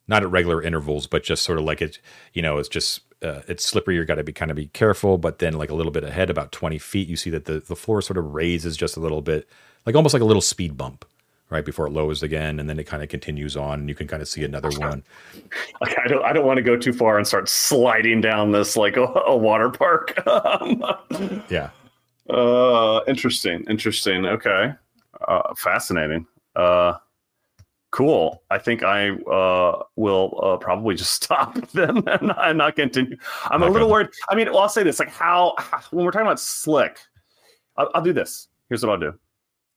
not 0.07 0.23
at 0.23 0.31
regular 0.31 0.61
intervals 0.61 1.07
but 1.07 1.23
just 1.23 1.43
sort 1.43 1.57
of 1.57 1.65
like 1.65 1.81
it 1.81 1.99
you 2.33 2.41
know 2.41 2.57
it's 2.57 2.69
just 2.69 3.01
uh, 3.21 3.41
it's 3.47 3.63
slippery. 3.65 3.95
You've 3.95 4.07
got 4.07 4.15
to 4.15 4.23
be 4.23 4.33
kind 4.33 4.51
of 4.51 4.57
be 4.57 4.67
careful. 4.67 5.17
But 5.17 5.39
then, 5.39 5.53
like 5.53 5.69
a 5.69 5.75
little 5.75 5.91
bit 5.91 6.03
ahead, 6.03 6.29
about 6.29 6.51
twenty 6.51 6.77
feet, 6.77 7.07
you 7.07 7.15
see 7.15 7.29
that 7.31 7.45
the 7.45 7.59
the 7.59 7.75
floor 7.75 8.01
sort 8.01 8.17
of 8.17 8.33
raises 8.33 8.75
just 8.77 8.97
a 8.97 8.99
little 8.99 9.21
bit, 9.21 9.47
like 9.85 9.95
almost 9.95 10.13
like 10.13 10.21
a 10.21 10.25
little 10.25 10.41
speed 10.41 10.77
bump, 10.77 11.05
right 11.49 11.65
before 11.65 11.87
it 11.87 11.91
lowers 11.91 12.23
again, 12.23 12.59
and 12.59 12.67
then 12.67 12.79
it 12.79 12.85
kind 12.85 13.03
of 13.03 13.09
continues 13.09 13.55
on. 13.55 13.81
And 13.81 13.89
you 13.89 13.95
can 13.95 14.07
kind 14.07 14.21
of 14.21 14.27
see 14.27 14.43
another 14.43 14.71
one. 14.71 15.03
Like 15.81 15.97
I 15.97 16.07
don't, 16.07 16.23
I 16.23 16.31
don't 16.31 16.45
want 16.45 16.57
to 16.57 16.63
go 16.63 16.77
too 16.77 16.93
far 16.93 17.17
and 17.17 17.25
start 17.25 17.49
sliding 17.49 18.21
down 18.21 18.51
this 18.51 18.77
like 18.77 18.97
a, 18.97 19.01
a 19.01 19.35
water 19.35 19.69
park. 19.69 20.13
yeah. 21.49 21.71
Uh, 22.29 23.01
interesting. 23.07 23.65
Interesting. 23.67 24.25
Okay. 24.25 24.73
Uh, 25.27 25.53
fascinating. 25.55 26.25
Uh, 26.55 26.93
cool. 27.91 28.41
I 28.49 28.57
think 28.57 28.83
I 28.83 29.09
uh, 29.11 29.83
will 29.95 30.39
uh, 30.41 30.57
probably 30.57 30.95
just 30.95 31.11
stop 31.23 31.55
then 31.71 31.97
and, 32.07 32.33
and 32.37 32.57
not 32.57 32.75
continue. 32.75 33.17
I'm 33.45 33.59
not 33.61 33.69
a 33.69 33.73
little 33.73 33.89
worried. 33.89 34.09
I 34.29 34.35
mean, 34.35 34.49
well, 34.51 34.59
I'll 34.59 34.69
say 34.69 34.83
this: 34.83 34.99
like 34.99 35.09
how, 35.09 35.55
when 35.91 36.05
we're 36.05 36.11
talking 36.11 36.27
about 36.27 36.39
slick, 36.39 36.99
I'll, 37.77 37.89
I'll 37.93 38.01
do 38.01 38.13
this. 38.13 38.47
Here's 38.69 38.83
what 38.85 38.93
I'll 38.93 38.99
do, 38.99 39.13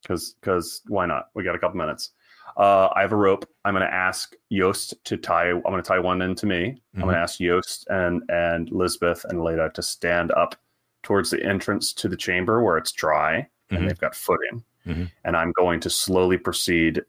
because 0.02 0.34
because 0.40 0.82
why 0.86 1.06
not? 1.06 1.28
We 1.34 1.44
got 1.44 1.54
a 1.54 1.58
couple 1.58 1.76
minutes. 1.78 2.10
Uh, 2.56 2.88
I 2.94 3.00
have 3.00 3.12
a 3.12 3.16
rope. 3.16 3.48
I'm 3.64 3.74
going 3.74 3.84
to 3.86 3.92
ask 3.92 4.34
Yost 4.48 4.94
to 5.04 5.16
tie. 5.16 5.50
I'm 5.50 5.62
going 5.62 5.82
to 5.82 5.82
tie 5.82 5.98
one 5.98 6.22
end 6.22 6.38
to 6.38 6.46
me. 6.46 6.80
I'm 6.94 7.02
going 7.02 7.14
to 7.14 7.20
ask 7.20 7.40
Yost 7.40 7.86
and 7.90 8.22
and 8.28 8.70
Lisbeth 8.70 9.24
and 9.28 9.42
Leda 9.42 9.70
to 9.74 9.82
stand 9.82 10.30
up 10.32 10.54
towards 11.02 11.30
the 11.30 11.42
entrance 11.44 11.92
to 11.92 12.08
the 12.08 12.16
chamber 12.16 12.62
where 12.62 12.78
it's 12.78 12.92
dry 12.92 13.46
Mhm. 13.70 13.76
and 13.78 13.88
they've 13.88 13.98
got 13.98 14.14
footing. 14.14 14.62
Mhm. 14.86 15.10
And 15.24 15.36
I'm 15.36 15.52
going 15.52 15.80
to 15.80 15.90
slowly 15.90 16.38
proceed 16.38 17.02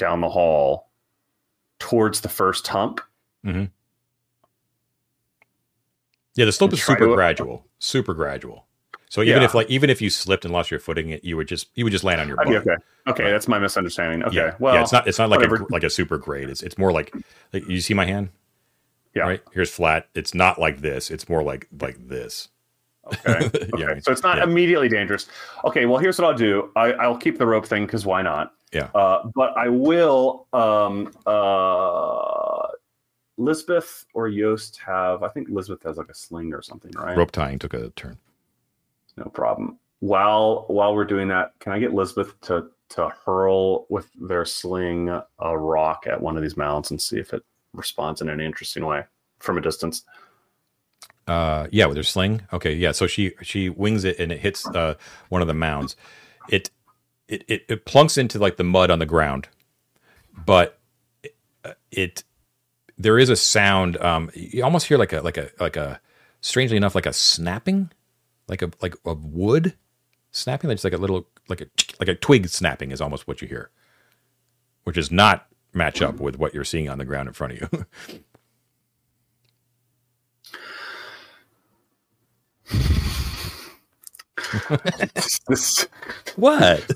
down 0.00 0.20
the 0.20 0.28
hall 0.28 0.90
towards 1.78 2.22
the 2.22 2.28
first 2.28 2.66
hump. 2.66 3.00
Mm-hmm. 3.46 3.66
Yeah, 6.34 6.44
the 6.46 6.52
slope 6.52 6.72
is 6.72 6.82
super 6.82 7.06
to- 7.06 7.14
gradual, 7.14 7.66
super 7.78 8.14
gradual. 8.14 8.66
So 9.08 9.22
even 9.22 9.38
Yeah. 9.42 9.44
if 9.44 9.54
like 9.54 9.68
even 9.68 9.90
if 9.90 10.00
you 10.00 10.08
slipped 10.08 10.44
and 10.44 10.52
lost 10.54 10.70
your 10.70 10.78
footing, 10.78 11.18
you 11.24 11.36
would 11.36 11.48
just 11.48 11.68
you 11.74 11.84
would 11.84 11.90
just 11.90 12.04
land 12.04 12.20
on 12.20 12.28
your 12.28 12.36
butt. 12.36 12.46
okay. 12.48 12.76
Okay, 13.08 13.24
Right. 13.24 13.30
that's 13.30 13.48
my 13.48 13.58
misunderstanding. 13.58 14.22
Okay, 14.24 14.36
Yeah, 14.36 14.54
well, 14.60 14.74
yeah, 14.76 14.82
it's 14.82 14.92
not 14.92 15.08
it's 15.08 15.18
not 15.18 15.30
like 15.30 15.42
a, 15.42 15.66
like 15.70 15.82
a 15.82 15.90
super 15.90 16.16
grade. 16.16 16.48
It's 16.48 16.62
it's 16.62 16.78
more 16.78 16.92
like, 16.92 17.12
like 17.52 17.66
you 17.68 17.80
see 17.80 17.92
my 17.94 18.06
hand. 18.06 18.28
Yeah. 19.14 19.22
Right 19.24 19.42
here's 19.52 19.70
flat. 19.70 20.08
It's 20.14 20.32
not 20.34 20.60
like 20.60 20.80
this. 20.80 21.10
It's 21.10 21.28
more 21.28 21.42
like 21.42 21.66
like 21.80 21.96
this. 22.08 22.48
Okay. 23.06 23.46
Okay. 23.56 23.68
Yeah, 23.78 23.98
so 24.00 24.12
it's 24.12 24.22
not 24.22 24.36
yeah. 24.36 24.44
immediately 24.44 24.88
dangerous. 24.88 25.26
Okay. 25.64 25.86
Well, 25.86 25.98
here's 25.98 26.16
what 26.20 26.28
I'll 26.30 26.36
do. 26.38 26.70
I, 26.76 26.92
I'll 26.92 27.16
keep 27.16 27.38
the 27.38 27.46
rope 27.46 27.66
thing 27.66 27.86
because 27.86 28.06
why 28.06 28.22
not? 28.22 28.52
Yeah. 28.72 28.90
Uh, 28.94 29.28
but 29.34 29.56
I 29.56 29.68
will. 29.68 30.46
Um, 30.52 31.12
uh, 31.26 32.68
Lisbeth 33.36 34.04
or 34.14 34.28
Yost 34.28 34.78
have. 34.84 35.22
I 35.22 35.28
think 35.28 35.48
Lisbeth 35.48 35.82
has 35.84 35.96
like 35.96 36.08
a 36.08 36.14
sling 36.14 36.52
or 36.52 36.62
something, 36.62 36.92
right? 36.92 37.16
Rope 37.16 37.32
tying 37.32 37.58
took 37.58 37.74
a 37.74 37.90
turn. 37.90 38.18
No 39.16 39.24
problem. 39.24 39.78
While 40.00 40.64
while 40.68 40.94
we're 40.94 41.04
doing 41.04 41.28
that, 41.28 41.52
can 41.58 41.72
I 41.72 41.78
get 41.78 41.94
Lisbeth 41.94 42.38
to 42.42 42.68
to 42.90 43.08
hurl 43.24 43.86
with 43.88 44.08
their 44.20 44.44
sling 44.44 45.08
a 45.08 45.58
rock 45.58 46.06
at 46.06 46.20
one 46.20 46.36
of 46.36 46.42
these 46.42 46.56
mounds 46.56 46.90
and 46.90 47.00
see 47.00 47.18
if 47.18 47.32
it 47.32 47.42
responds 47.72 48.20
in 48.20 48.28
an 48.28 48.40
interesting 48.40 48.84
way 48.84 49.04
from 49.38 49.58
a 49.58 49.60
distance? 49.60 50.02
Uh, 51.26 51.66
yeah, 51.70 51.86
with 51.86 51.96
her 51.96 52.02
sling. 52.02 52.42
Okay, 52.52 52.74
yeah. 52.74 52.92
So 52.92 53.06
she 53.06 53.32
she 53.42 53.68
wings 53.68 54.04
it 54.04 54.18
and 54.18 54.32
it 54.32 54.40
hits 54.40 54.66
uh 54.66 54.94
one 55.28 55.42
of 55.42 55.48
the 55.48 55.54
mounds. 55.54 55.96
It 56.48 56.70
it 57.30 57.44
it, 57.48 57.64
it 57.68 57.84
plunks 57.86 58.18
into 58.18 58.38
like 58.38 58.56
the 58.56 58.64
mud 58.64 58.90
on 58.90 58.98
the 58.98 59.06
ground, 59.06 59.48
but 60.44 60.78
it, 61.22 61.36
it 61.90 62.24
there 62.98 63.18
is 63.18 63.30
a 63.30 63.36
sound. 63.36 63.96
Um, 63.98 64.30
you 64.34 64.62
almost 64.64 64.86
hear 64.86 64.98
like 64.98 65.12
a 65.12 65.20
like 65.20 65.38
a 65.38 65.50
like 65.60 65.76
a 65.76 66.00
strangely 66.40 66.76
enough 66.76 66.94
like 66.94 67.06
a 67.06 67.12
snapping, 67.12 67.90
like 68.48 68.62
a 68.62 68.70
like 68.82 68.96
of 69.04 69.24
wood 69.24 69.74
snapping. 70.32 70.68
That's 70.68 70.84
like 70.84 70.92
a 70.92 70.98
little 70.98 71.28
like 71.48 71.60
a 71.60 71.66
like 72.00 72.08
a 72.08 72.14
twig 72.14 72.48
snapping 72.48 72.90
is 72.90 73.00
almost 73.00 73.28
what 73.28 73.40
you 73.40 73.48
hear, 73.48 73.70
which 74.84 74.98
is 74.98 75.10
not 75.10 75.46
match 75.72 76.02
up 76.02 76.18
with 76.18 76.36
what 76.36 76.52
you're 76.52 76.64
seeing 76.64 76.88
on 76.88 76.98
the 76.98 77.04
ground 77.04 77.28
in 77.28 77.32
front 77.32 77.52
of 77.54 77.72
you. 77.72 77.86
this 85.48 85.86
what? 86.36 86.86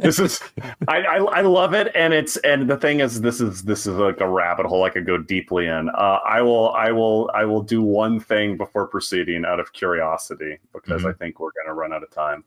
this 0.00 0.18
is 0.18 0.40
I, 0.88 0.98
I 1.02 1.16
I 1.16 1.40
love 1.42 1.74
it 1.74 1.90
and 1.94 2.12
it's 2.14 2.36
and 2.38 2.68
the 2.68 2.76
thing 2.76 3.00
is 3.00 3.20
this 3.20 3.40
is 3.40 3.62
this 3.62 3.86
is 3.86 3.96
like 3.96 4.20
a 4.20 4.28
rabbit 4.28 4.66
hole 4.66 4.84
I 4.84 4.90
could 4.90 5.06
go 5.06 5.18
deeply 5.18 5.66
in. 5.66 5.88
Uh, 5.90 6.18
I 6.26 6.42
will 6.42 6.70
I 6.72 6.92
will 6.92 7.30
I 7.34 7.44
will 7.44 7.62
do 7.62 7.82
one 7.82 8.20
thing 8.20 8.56
before 8.56 8.86
proceeding 8.86 9.44
out 9.44 9.60
of 9.60 9.72
curiosity 9.72 10.58
because 10.72 11.02
Mhm. 11.02 11.10
I 11.10 11.12
think 11.14 11.40
we're 11.40 11.50
gonna 11.62 11.74
run 11.74 11.92
out 11.92 12.02
of 12.02 12.10
time. 12.10 12.44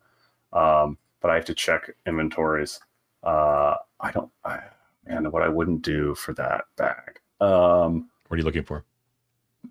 Um, 0.53 0.97
but 1.21 1.31
I 1.31 1.35
have 1.35 1.45
to 1.45 1.53
check 1.53 1.89
inventories. 2.05 2.79
Uh, 3.23 3.75
I 3.99 4.11
don't 4.11 4.31
I, 4.45 4.59
man 5.05 5.31
what 5.31 5.43
I 5.43 5.49
wouldn't 5.49 5.81
do 5.81 6.15
for 6.15 6.33
that 6.35 6.65
bag. 6.75 7.19
Um, 7.41 8.09
What 8.27 8.35
are 8.35 8.37
you 8.37 8.43
looking 8.45 8.63
for? 8.63 8.83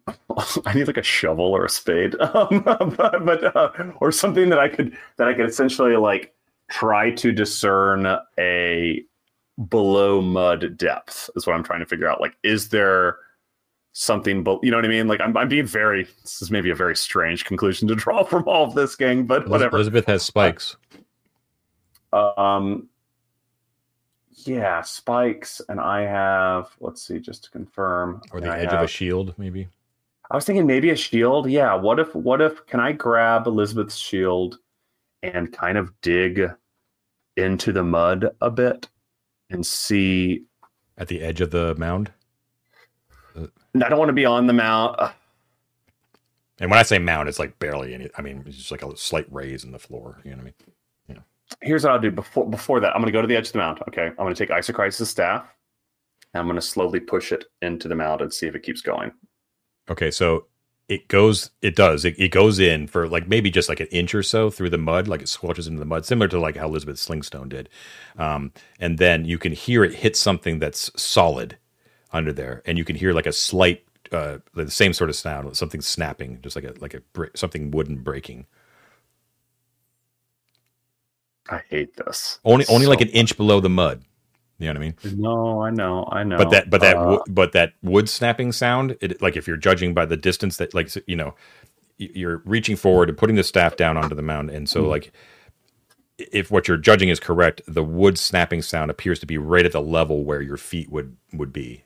I 0.66 0.74
need 0.74 0.86
like 0.86 0.96
a 0.96 1.02
shovel 1.02 1.46
or 1.46 1.64
a 1.64 1.70
spade, 1.70 2.14
um, 2.20 2.62
but, 2.64 3.24
but 3.24 3.56
uh, 3.56 3.70
or 4.00 4.12
something 4.12 4.48
that 4.50 4.58
I 4.58 4.68
could 4.68 4.96
that 5.16 5.28
I 5.28 5.34
could 5.34 5.46
essentially 5.46 5.96
like 5.96 6.34
try 6.68 7.10
to 7.12 7.32
discern 7.32 8.06
a 8.38 9.04
below 9.68 10.20
mud 10.20 10.76
depth 10.76 11.30
is 11.36 11.46
what 11.46 11.54
I'm 11.54 11.62
trying 11.64 11.80
to 11.80 11.86
figure 11.86 12.08
out. 12.08 12.20
Like, 12.20 12.36
is 12.42 12.68
there 12.68 13.18
something? 13.92 14.42
But 14.42 14.62
you 14.62 14.70
know 14.70 14.76
what 14.76 14.84
I 14.84 14.88
mean? 14.88 15.08
Like, 15.08 15.20
I'm 15.20 15.36
I'm 15.36 15.48
being 15.48 15.66
very. 15.66 16.04
This 16.22 16.42
is 16.42 16.50
maybe 16.50 16.70
a 16.70 16.74
very 16.74 16.96
strange 16.96 17.44
conclusion 17.44 17.88
to 17.88 17.94
draw 17.94 18.22
from 18.24 18.44
all 18.46 18.64
of 18.64 18.74
this, 18.74 18.96
gang. 18.96 19.24
But 19.24 19.48
whatever. 19.48 19.76
Elizabeth 19.76 20.06
has 20.06 20.22
spikes. 20.22 20.76
Um, 22.12 22.88
yeah, 24.44 24.82
spikes, 24.82 25.60
and 25.68 25.80
I 25.80 26.02
have. 26.02 26.70
Let's 26.80 27.02
see, 27.02 27.18
just 27.18 27.44
to 27.44 27.50
confirm, 27.50 28.22
or 28.32 28.40
the 28.40 28.52
edge 28.52 28.70
have- 28.70 28.80
of 28.80 28.84
a 28.84 28.88
shield, 28.88 29.34
maybe. 29.38 29.68
I 30.30 30.34
was 30.36 30.44
thinking 30.44 30.66
maybe 30.66 30.90
a 30.90 30.96
shield. 30.96 31.48
Yeah. 31.48 31.74
What 31.74 32.00
if 32.00 32.14
what 32.14 32.40
if 32.40 32.64
can 32.66 32.80
I 32.80 32.92
grab 32.92 33.46
Elizabeth's 33.46 33.96
shield 33.96 34.58
and 35.22 35.52
kind 35.52 35.78
of 35.78 35.92
dig 36.00 36.50
into 37.36 37.72
the 37.72 37.82
mud 37.84 38.30
a 38.40 38.50
bit 38.50 38.88
and 39.50 39.64
see 39.64 40.44
At 40.98 41.08
the 41.08 41.20
edge 41.20 41.40
of 41.40 41.50
the 41.50 41.74
mound. 41.76 42.10
I 43.36 43.88
don't 43.88 43.98
want 43.98 44.08
to 44.08 44.14
be 44.14 44.24
on 44.24 44.46
the 44.46 44.52
mount. 44.54 44.98
uh, 44.98 45.12
And 46.58 46.70
when 46.70 46.78
I 46.78 46.82
say 46.82 46.98
mound, 46.98 47.28
it's 47.28 47.38
like 47.38 47.58
barely 47.58 47.92
any. 47.92 48.08
I 48.16 48.22
mean, 48.22 48.42
it's 48.46 48.56
just 48.56 48.70
like 48.70 48.82
a 48.82 48.96
slight 48.96 49.26
raise 49.30 49.62
in 49.64 49.72
the 49.72 49.78
floor. 49.78 50.20
You 50.24 50.30
know 50.30 50.38
what 50.38 50.42
I 50.42 50.44
mean? 50.46 50.54
Here's 51.62 51.84
what 51.84 51.92
I'll 51.92 52.00
do 52.00 52.10
before 52.10 52.50
before 52.50 52.80
that. 52.80 52.92
I'm 52.92 53.00
gonna 53.00 53.12
go 53.12 53.22
to 53.22 53.28
the 53.28 53.36
edge 53.36 53.46
of 53.46 53.52
the 53.52 53.58
mound. 53.58 53.78
Okay. 53.88 54.06
I'm 54.06 54.16
gonna 54.16 54.34
take 54.34 54.48
Isocris's 54.50 55.08
staff 55.08 55.46
and 56.34 56.40
I'm 56.40 56.48
gonna 56.48 56.60
slowly 56.60 56.98
push 56.98 57.30
it 57.30 57.44
into 57.62 57.86
the 57.86 57.94
mound 57.94 58.20
and 58.20 58.34
see 58.34 58.48
if 58.48 58.56
it 58.56 58.64
keeps 58.64 58.80
going. 58.80 59.12
Okay, 59.88 60.10
so 60.10 60.46
it 60.88 61.08
goes. 61.08 61.50
It 61.62 61.74
does. 61.76 62.04
It, 62.04 62.18
it 62.18 62.30
goes 62.30 62.58
in 62.58 62.86
for 62.86 63.08
like 63.08 63.28
maybe 63.28 63.50
just 63.50 63.68
like 63.68 63.80
an 63.80 63.86
inch 63.88 64.14
or 64.14 64.22
so 64.22 64.50
through 64.50 64.70
the 64.70 64.78
mud, 64.78 65.08
like 65.08 65.20
it 65.22 65.26
squelches 65.28 65.66
into 65.66 65.78
the 65.80 65.84
mud, 65.84 66.04
similar 66.06 66.28
to 66.28 66.38
like 66.40 66.56
how 66.56 66.66
Elizabeth 66.66 66.96
Slingstone 66.96 67.48
did. 67.48 67.68
Um, 68.18 68.52
and 68.80 68.98
then 68.98 69.24
you 69.24 69.38
can 69.38 69.52
hear 69.52 69.84
it 69.84 69.94
hit 69.94 70.16
something 70.16 70.58
that's 70.58 70.90
solid 71.00 71.56
under 72.12 72.32
there, 72.32 72.62
and 72.66 72.78
you 72.78 72.84
can 72.84 72.96
hear 72.96 73.12
like 73.12 73.26
a 73.26 73.32
slight, 73.32 73.84
uh, 74.12 74.38
the 74.54 74.70
same 74.70 74.92
sort 74.92 75.10
of 75.10 75.16
sound, 75.16 75.56
something 75.56 75.80
snapping, 75.80 76.40
just 76.42 76.56
like 76.56 76.64
a 76.64 76.74
like 76.80 76.94
a 76.94 77.02
something 77.34 77.70
wooden 77.72 77.96
breaking. 77.98 78.46
I 81.48 81.62
hate 81.68 81.96
this. 81.96 82.40
Only 82.44 82.64
only 82.68 82.84
So- 82.84 82.90
like 82.90 83.00
an 83.00 83.08
inch 83.08 83.36
below 83.36 83.60
the 83.60 83.68
mud. 83.68 84.04
You 84.58 84.66
know 84.66 84.72
what 84.72 84.76
I 84.76 84.80
mean? 84.80 84.94
No, 85.04 85.62
I 85.62 85.70
know, 85.70 86.08
I 86.10 86.24
know. 86.24 86.36
but 86.36 86.50
that 86.50 86.70
but 86.70 86.80
that 86.82 86.96
Uh, 86.96 87.18
but 87.28 87.52
that 87.52 87.74
wood 87.82 88.08
snapping 88.08 88.52
sound 88.52 88.96
it 89.00 89.20
like 89.22 89.36
if 89.36 89.46
you're 89.46 89.56
judging 89.56 89.94
by 89.94 90.06
the 90.06 90.16
distance 90.16 90.56
that 90.58 90.74
like 90.74 90.90
you 91.06 91.16
know 91.16 91.34
you're 91.98 92.38
reaching 92.44 92.76
forward 92.76 93.08
and 93.08 93.18
putting 93.18 93.36
the 93.36 93.44
staff 93.44 93.76
down 93.76 93.96
onto 93.96 94.14
the 94.14 94.22
mound 94.22 94.50
and 94.50 94.68
so 94.68 94.84
Mhm. 94.84 94.88
like 94.88 95.12
if 96.18 96.50
what 96.50 96.68
you're 96.68 96.76
judging 96.78 97.08
is 97.10 97.20
correct 97.20 97.62
the 97.68 97.84
wood 97.84 98.18
snapping 98.18 98.62
sound 98.62 98.90
appears 98.90 99.18
to 99.20 99.26
be 99.26 99.38
right 99.38 99.66
at 99.66 99.72
the 99.72 99.82
level 99.82 100.24
where 100.24 100.42
your 100.42 100.56
feet 100.56 100.90
would 100.90 101.16
would 101.32 101.52
be 101.52 101.84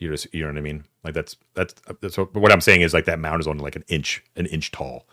you 0.00 0.10
just 0.10 0.32
you 0.34 0.42
know 0.42 0.48
what 0.48 0.58
i 0.58 0.60
mean 0.60 0.84
like 1.04 1.14
that's 1.14 1.36
that's 1.54 1.74
that's 2.00 2.18
what, 2.18 2.32
what 2.34 2.52
i'm 2.52 2.60
saying 2.60 2.82
is 2.82 2.94
like 2.94 3.04
that 3.06 3.18
mound 3.18 3.40
is 3.40 3.48
only 3.48 3.62
like 3.62 3.76
an 3.76 3.84
inch 3.88 4.22
an 4.36 4.46
inch 4.46 4.70
tall 4.70 5.06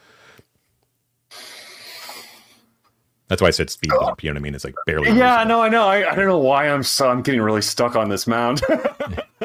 that's 3.28 3.42
why 3.42 3.48
i 3.48 3.52
said 3.52 3.70
speed 3.70 3.92
bump 4.00 4.24
you 4.24 4.30
know 4.30 4.34
what 4.36 4.40
i 4.40 4.44
mean 4.44 4.56
it's 4.56 4.64
like 4.64 4.76
barely 4.86 5.10
yeah, 5.10 5.44
no, 5.44 5.62
I 5.62 5.70
know. 5.70 5.88
I, 5.88 6.12
I 6.12 6.16
don't 6.16 6.28
know 6.28 6.38
why 6.38 6.68
I'm 6.70 6.84
so 6.84 7.10
I'm 7.10 7.22
getting 7.22 7.42
really 7.42 7.62
stuck 7.62 7.96
on 7.96 8.10
this 8.10 8.28
mound. 8.28 8.62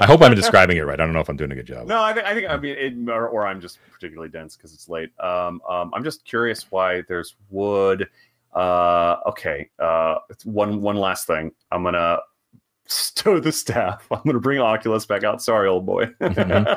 i 0.01 0.07
hope 0.07 0.23
i'm 0.23 0.35
describing 0.43 0.77
it 0.77 0.83
right 0.83 1.01
i 1.01 1.05
don't 1.05 1.13
know 1.15 1.21
if 1.21 1.29
i'm 1.29 1.37
doing 1.37 1.53
a 1.53 1.55
good 1.55 1.67
job 1.67 1.87
No, 1.87 2.03
I, 2.03 2.13
th- 2.13 2.25
I 2.27 2.35
think 2.35 2.49
I 2.49 2.57
mean, 2.57 2.77
it, 2.79 3.11
or, 3.11 3.29
or 3.29 3.47
I'm 3.47 3.61
just 3.61 3.79
particularly 3.93 4.31
dense 4.31 4.57
because 4.57 4.75
it's 4.75 4.89
late. 4.89 5.11
Um, 5.21 5.61
um, 5.69 5.91
I'm 5.95 6.05
just 6.05 6.25
curious 6.25 6.71
why 6.71 7.03
there's 7.09 7.37
wood. 7.51 8.09
Uh, 8.55 9.17
okay. 9.27 9.71
Uh, 9.79 10.17
it's 10.29 10.45
one 10.45 10.81
one 10.83 10.97
last 10.97 11.27
thing. 11.27 11.53
I'm 11.71 11.83
gonna 11.85 12.19
stow 12.87 13.39
the 13.41 13.53
staff. 13.53 14.07
I'm 14.11 14.23
gonna 14.27 14.41
bring 14.41 14.59
Oculus 14.59 15.07
back 15.07 15.25
out. 15.25 15.43
Sorry, 15.43 15.69
old 15.69 15.87
boy. 15.87 16.09
and 16.21 16.69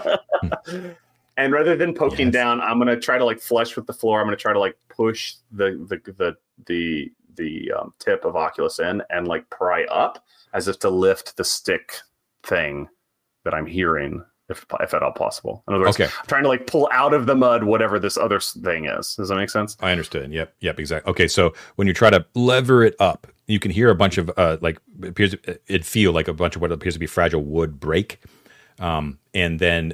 rather 1.52 1.76
than 1.76 1.94
poking 1.94 2.28
Yes. 2.28 2.34
down, 2.34 2.62
I'm 2.62 2.78
gonna 2.78 3.00
try 3.00 3.18
to 3.18 3.26
like 3.26 3.40
flush 3.40 3.76
with 3.76 3.88
the 3.88 3.94
floor. 3.94 4.20
I'm 4.20 4.28
gonna 4.28 4.38
try 4.38 4.54
to 4.54 4.60
like 4.60 4.78
push 4.90 5.36
the 5.52 5.72
the 5.90 6.12
the 6.14 6.38
the 6.68 7.12
the 7.36 7.72
um, 7.72 7.94
tip 8.00 8.26
of 8.26 8.36
Oculus 8.36 8.80
in 8.80 9.02
and 9.10 9.28
like 9.28 9.50
pry 9.50 9.86
up 9.86 10.24
as 10.54 10.68
if 10.68 10.80
to 10.80 10.90
lift 10.90 11.36
the 11.38 11.44
stick 11.44 12.00
thing 12.44 12.88
that 13.44 13.54
I'm 13.54 13.66
hearing, 13.66 14.24
if 14.50 14.66
if 14.80 14.94
at 14.94 15.04
all 15.04 15.12
possible. 15.12 15.64
In 15.68 15.74
other 15.74 15.84
words, 15.84 16.00
okay 16.00 16.06
I'm 16.06 16.28
trying 16.28 16.44
to 16.44 16.50
like 16.50 16.68
pull 16.68 16.88
out 16.92 17.14
of 17.14 17.26
the 17.26 17.36
mud 17.36 17.64
whatever 17.64 18.00
this 18.00 18.18
other 18.18 18.40
thing 18.40 18.86
is. 18.86 19.16
Does 19.16 19.30
that 19.30 19.36
make 19.36 19.50
sense? 19.50 19.78
I 19.80 19.92
understood. 19.92 20.32
Yep. 20.32 20.56
Yep. 20.60 20.80
Exactly. 20.80 21.10
Okay. 21.10 21.28
So 21.28 21.54
when 21.76 21.88
you 21.88 21.94
try 21.94 22.10
to 22.10 22.26
lever 22.36 22.84
it 22.84 22.96
up, 23.00 23.28
you 23.48 23.60
can 23.60 23.72
hear 23.72 23.90
a 23.90 23.96
bunch 23.96 24.18
of 24.18 24.32
uh, 24.38 24.58
like 24.62 24.78
it 25.02 25.10
appears 25.10 25.36
it 25.68 25.86
feel 25.86 26.12
like 26.12 26.28
a 26.28 26.34
bunch 26.34 26.56
of 26.56 26.62
what 26.62 26.72
appears 26.72 26.94
to 26.94 27.00
be 27.00 27.08
fragile 27.08 27.44
wood 27.44 27.80
break, 27.80 28.20
um, 28.80 29.20
and 29.34 29.60
then 29.60 29.94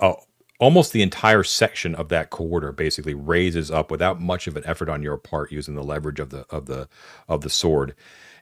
a, 0.00 0.14
almost 0.58 0.92
the 0.92 1.02
entire 1.02 1.42
section 1.42 1.94
of 1.94 2.08
that 2.08 2.30
corridor 2.30 2.72
basically 2.72 3.14
raises 3.14 3.70
up 3.70 3.90
without 3.90 4.20
much 4.20 4.46
of 4.46 4.56
an 4.56 4.66
effort 4.66 4.88
on 4.88 5.02
your 5.02 5.16
part 5.16 5.52
using 5.52 5.74
the 5.74 5.82
leverage 5.82 6.20
of 6.20 6.30
the 6.30 6.46
of 6.50 6.66
the 6.66 6.88
of 7.28 7.42
the 7.42 7.50
sword. 7.50 7.94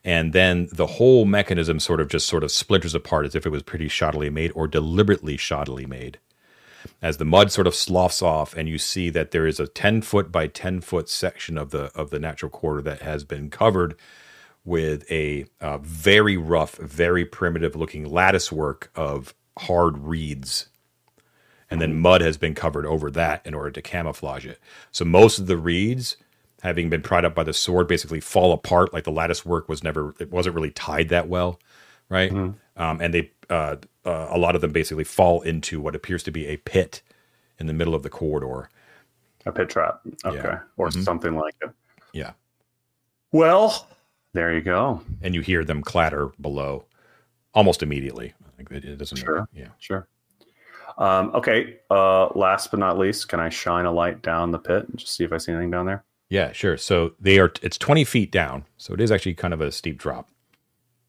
And 0.05 0.33
then 0.33 0.69
the 0.71 0.87
whole 0.87 1.25
mechanism 1.25 1.81
sort 1.81 2.01
of 2.01 2.09
just 2.09 2.27
sort 2.29 2.45
of 2.45 2.53
splinters 2.53 2.95
apart 2.95 3.25
as 3.25 3.35
if 3.35 3.47
it 3.47 3.51
was 3.51 3.63
pretty 3.63 3.89
shoddily 3.89 4.31
made 4.31 4.53
or 4.55 4.69
deliberately 4.69 5.39
shoddily 5.39 5.87
made. 5.87 6.19
As 7.01 7.17
the 7.17 7.25
mud 7.25 7.51
sort 7.51 7.67
of 7.67 7.75
sloughs 7.75 8.21
off 8.21 8.55
and 8.55 8.69
you 8.69 8.79
see 8.79 9.09
that 9.11 9.31
there 9.31 9.47
is 9.47 9.59
a 9.59 9.67
10 9.67 10.03
foot 10.03 10.31
by 10.31 10.47
10 10.47 10.83
foot 10.83 11.09
section 11.09 11.57
of 11.57 11.71
the 11.71 11.91
of 11.95 12.11
the 12.11 12.19
natural 12.19 12.51
corridor 12.51 12.83
that 12.91 13.03
has 13.03 13.25
been 13.25 13.49
covered 13.51 13.97
with 14.67 15.11
a 15.11 15.47
uh, 15.61 15.79
very 15.79 16.37
rough 16.37 16.77
very 16.77 17.25
primitive 17.25 17.75
looking 17.75 18.05
lattice 18.05 18.53
work 18.53 18.91
of 18.95 19.35
hard 19.59 19.99
reeds 19.99 20.69
and 21.75 21.83
then 21.83 21.95
mud 22.01 22.21
has 22.21 22.37
been 22.39 22.55
covered 22.55 22.87
over 22.87 23.11
that 23.11 23.45
in 23.45 23.53
order 23.55 23.71
to 23.71 23.83
camouflage 23.83 24.47
it 24.47 24.59
so 24.93 25.05
most 25.05 25.39
of 25.39 25.47
the 25.47 25.57
reeds 25.57 26.17
having 26.63 26.89
been 26.89 27.03
pried 27.03 27.25
up 27.25 27.35
by 27.35 27.43
the 27.43 27.53
sword 27.53 27.87
basically 27.89 28.21
fall 28.21 28.53
apart 28.53 28.93
like 28.93 29.05
the 29.05 29.11
lattice 29.13 29.45
work 29.45 29.69
was 29.69 29.83
never 29.85 30.15
it 30.21 30.31
wasn't 30.31 30.55
really 30.55 30.71
tied 30.71 31.09
that 31.09 31.29
well 31.29 31.59
right 32.09 32.33
um, 32.33 32.55
and 33.01 33.13
they 33.13 33.31
uh, 33.51 33.77
uh, 34.05 34.29
a 34.31 34.39
lot 34.39 34.55
of 34.55 34.61
them 34.61 34.73
basically 34.73 35.05
fall 35.05 35.43
into 35.43 35.81
what 35.81 35.95
appears 35.95 36.23
to 36.23 36.31
be 36.31 36.47
a 36.47 36.57
pit 36.59 37.03
in 37.59 37.67
the 37.67 37.73
middle 37.73 37.95
of 37.95 38.03
the 38.03 38.11
corridor 38.11 38.69
A 39.47 39.53
pit 39.53 39.69
trap. 39.69 40.01
Okay. 40.25 40.37
Yeah. 40.39 40.61
Or 40.77 40.89
Mhm. 40.89 41.05
something 41.05 41.35
like 41.37 41.55
it. 41.63 41.71
yeah 42.13 42.33
Well, 43.33 43.89
there 44.33 44.55
you 44.55 44.63
go. 44.63 45.01
and 45.23 45.35
you 45.35 45.41
hear 45.41 45.65
them 45.65 45.83
clatter 45.83 46.31
below 46.41 46.87
almost 47.53 47.83
immediately 47.83 48.33
like 48.59 48.71
it, 48.71 48.85
it 48.85 48.97
doesn't 48.97 49.19
Sure. 49.19 49.47
yeah 49.53 49.69
Sure. 49.79 50.07
Um, 50.97 51.33
okay. 51.35 51.79
Uh, 51.91 52.29
last 52.35 52.71
but 52.71 52.81
not 52.81 52.99
least, 52.99 53.29
can 53.29 53.41
I 53.41 53.49
shine 53.49 53.87
a 53.87 53.93
light 53.93 54.23
down 54.23 54.51
the 54.51 54.59
pit 54.59 54.89
and 54.89 54.97
just 54.99 55.15
see 55.15 55.25
if 55.25 55.33
I 55.33 55.39
see 55.39 55.53
anything 55.53 55.71
down 55.71 55.87
there? 55.87 56.05
Yeah, 56.29 56.53
sure. 56.53 56.77
So 56.77 57.13
they 57.21 57.39
are 57.39 57.53
it's 57.63 57.79
20 57.79 58.05
feet 58.05 58.33
down. 58.33 58.65
So 58.77 58.95
it 58.95 59.01
is 59.01 59.13
actually 59.13 59.35
kind 59.35 59.55
of 59.55 59.61
a 59.61 59.71
steep 59.71 59.99
drop. 59.99 60.31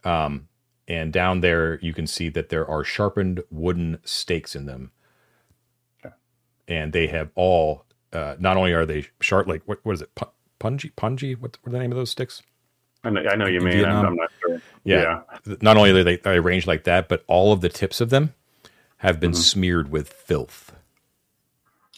Um 0.03 0.47
and 0.87 1.11
down 1.11 1.41
there 1.41 1.79
you 1.79 1.93
can 1.93 2.05
see 2.05 2.29
that 2.29 2.49
there 2.49 2.67
are 2.67 2.83
sharpened 2.83 3.43
wooden 3.49 3.99
stakes 4.03 4.55
in 4.55 4.65
them. 4.65 4.91
Okay. 6.05 6.13
And 6.67 6.93
they 6.93 7.07
have 7.07 7.31
all 7.35 7.85
uh 8.13 8.35
not 8.39 8.57
only 8.57 8.73
are 8.73 8.85
they 8.85 9.07
sharp 9.21 9.47
like 9.47 9.63
what 9.65 9.79
what 9.83 9.93
is 9.93 10.01
it? 10.01 10.13
Pu- 10.15 10.31
Punji 10.59 10.93
punji 10.95 11.39
what 11.39 11.57
what 11.61 11.69
are 11.69 11.71
the 11.71 11.79
name 11.79 11.91
of 11.91 11.97
those 11.97 12.11
sticks? 12.11 12.41
I 13.03 13.09
know, 13.11 13.21
I 13.21 13.35
know 13.35 13.45
you 13.45 13.61
mean. 13.61 13.85
I'm, 13.85 14.05
I'm 14.05 14.15
not 14.15 14.31
sure. 14.41 14.61
Yeah. 14.83 15.21
Not 15.61 15.77
only 15.77 15.91
are 15.91 16.03
they, 16.03 16.17
they 16.17 16.37
arranged 16.37 16.65
like 16.65 16.85
that, 16.85 17.07
but 17.07 17.23
all 17.27 17.53
of 17.53 17.61
the 17.61 17.69
tips 17.69 18.01
of 18.01 18.09
them 18.09 18.33
have 19.05 19.19
been 19.19 19.31
Mhm. 19.31 19.35
smeared 19.37 19.89
with 19.91 20.11
filth. 20.11 20.75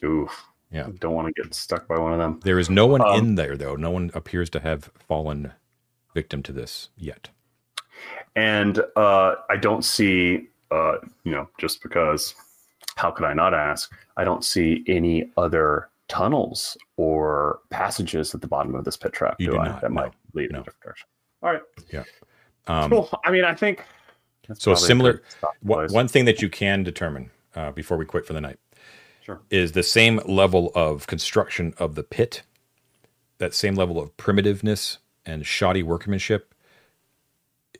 Oof. 0.03 0.45
Yeah. 0.71 0.87
Don't 0.99 1.13
want 1.13 1.33
to 1.33 1.41
get 1.41 1.53
stuck 1.53 1.87
by 1.87 1.97
one 1.97 2.11
of 2.13 2.19
them. 2.19 2.39
There 2.43 2.59
is 2.59 2.69
no 2.69 2.85
one 2.85 3.01
Um, 3.01 3.17
in 3.17 3.35
there 3.35 3.55
though. 3.57 3.75
No 3.75 3.89
one 3.89 4.11
appears 4.13 4.49
to 4.51 4.59
have 4.59 4.91
fallen 5.07 5.53
victim 6.13 6.43
to 6.43 6.51
this 6.51 6.89
yet. 6.97 7.29
And 8.35 8.79
uh, 8.95 9.35
I 9.49 9.55
don't 9.55 9.83
see, 9.83 10.49
uh, 10.69 10.97
you 11.23 11.31
know, 11.31 11.49
just 11.57 11.81
because, 11.81 12.35
how 12.95 13.09
could 13.11 13.25
I 13.25 13.33
not 13.33 13.53
ask? 13.53 13.91
I 14.17 14.23
don't 14.23 14.43
see 14.43 14.83
any 14.87 15.31
other 15.37 15.89
tunnels 16.07 16.77
or 16.97 17.59
passages 17.69 18.35
at 18.35 18.41
the 18.41 18.47
bottom 18.47 18.75
of 18.75 18.83
this 18.85 18.97
pit 18.97 19.13
trap, 19.13 19.37
You 19.39 19.47
do, 19.47 19.51
do 19.53 19.59
I? 19.59 19.67
not, 19.69 19.81
that 19.81 19.91
no, 19.91 20.01
might 20.01 20.13
lead 20.33 20.49
in 20.49 20.55
a 20.55 20.59
different 20.59 20.81
direction. 20.81 21.07
All 21.41 21.51
right. 21.53 21.61
Yeah. 21.91 22.03
Um, 22.67 22.89
cool. 22.91 23.09
I 23.25 23.31
mean, 23.31 23.45
I 23.45 23.53
think. 23.55 23.83
That's 24.47 24.63
So 24.63 24.71
a 24.71 24.77
similar- 24.77 25.21
One, 25.61 25.87
one 25.91 26.07
thing 26.07 26.25
that 26.25 26.41
you 26.41 26.49
can 26.49 26.83
determine 26.83 27.31
uh, 27.55 27.71
before 27.71 27.97
we 27.97 28.05
quit 28.05 28.25
for 28.25 28.33
the 28.33 28.41
night 28.41 28.59
Sure. 29.21 29.41
is 29.49 29.73
the 29.73 29.83
same 29.83 30.19
level 30.25 30.71
of 30.75 31.07
construction 31.07 31.73
of 31.77 31.95
the 31.95 32.03
pit, 32.03 32.43
that 33.39 33.53
same 33.53 33.75
level 33.75 33.99
of 33.99 34.15
primitiveness 34.17 34.97
and 35.25 35.45
shoddy 35.45 35.83
workmanship 35.83 36.53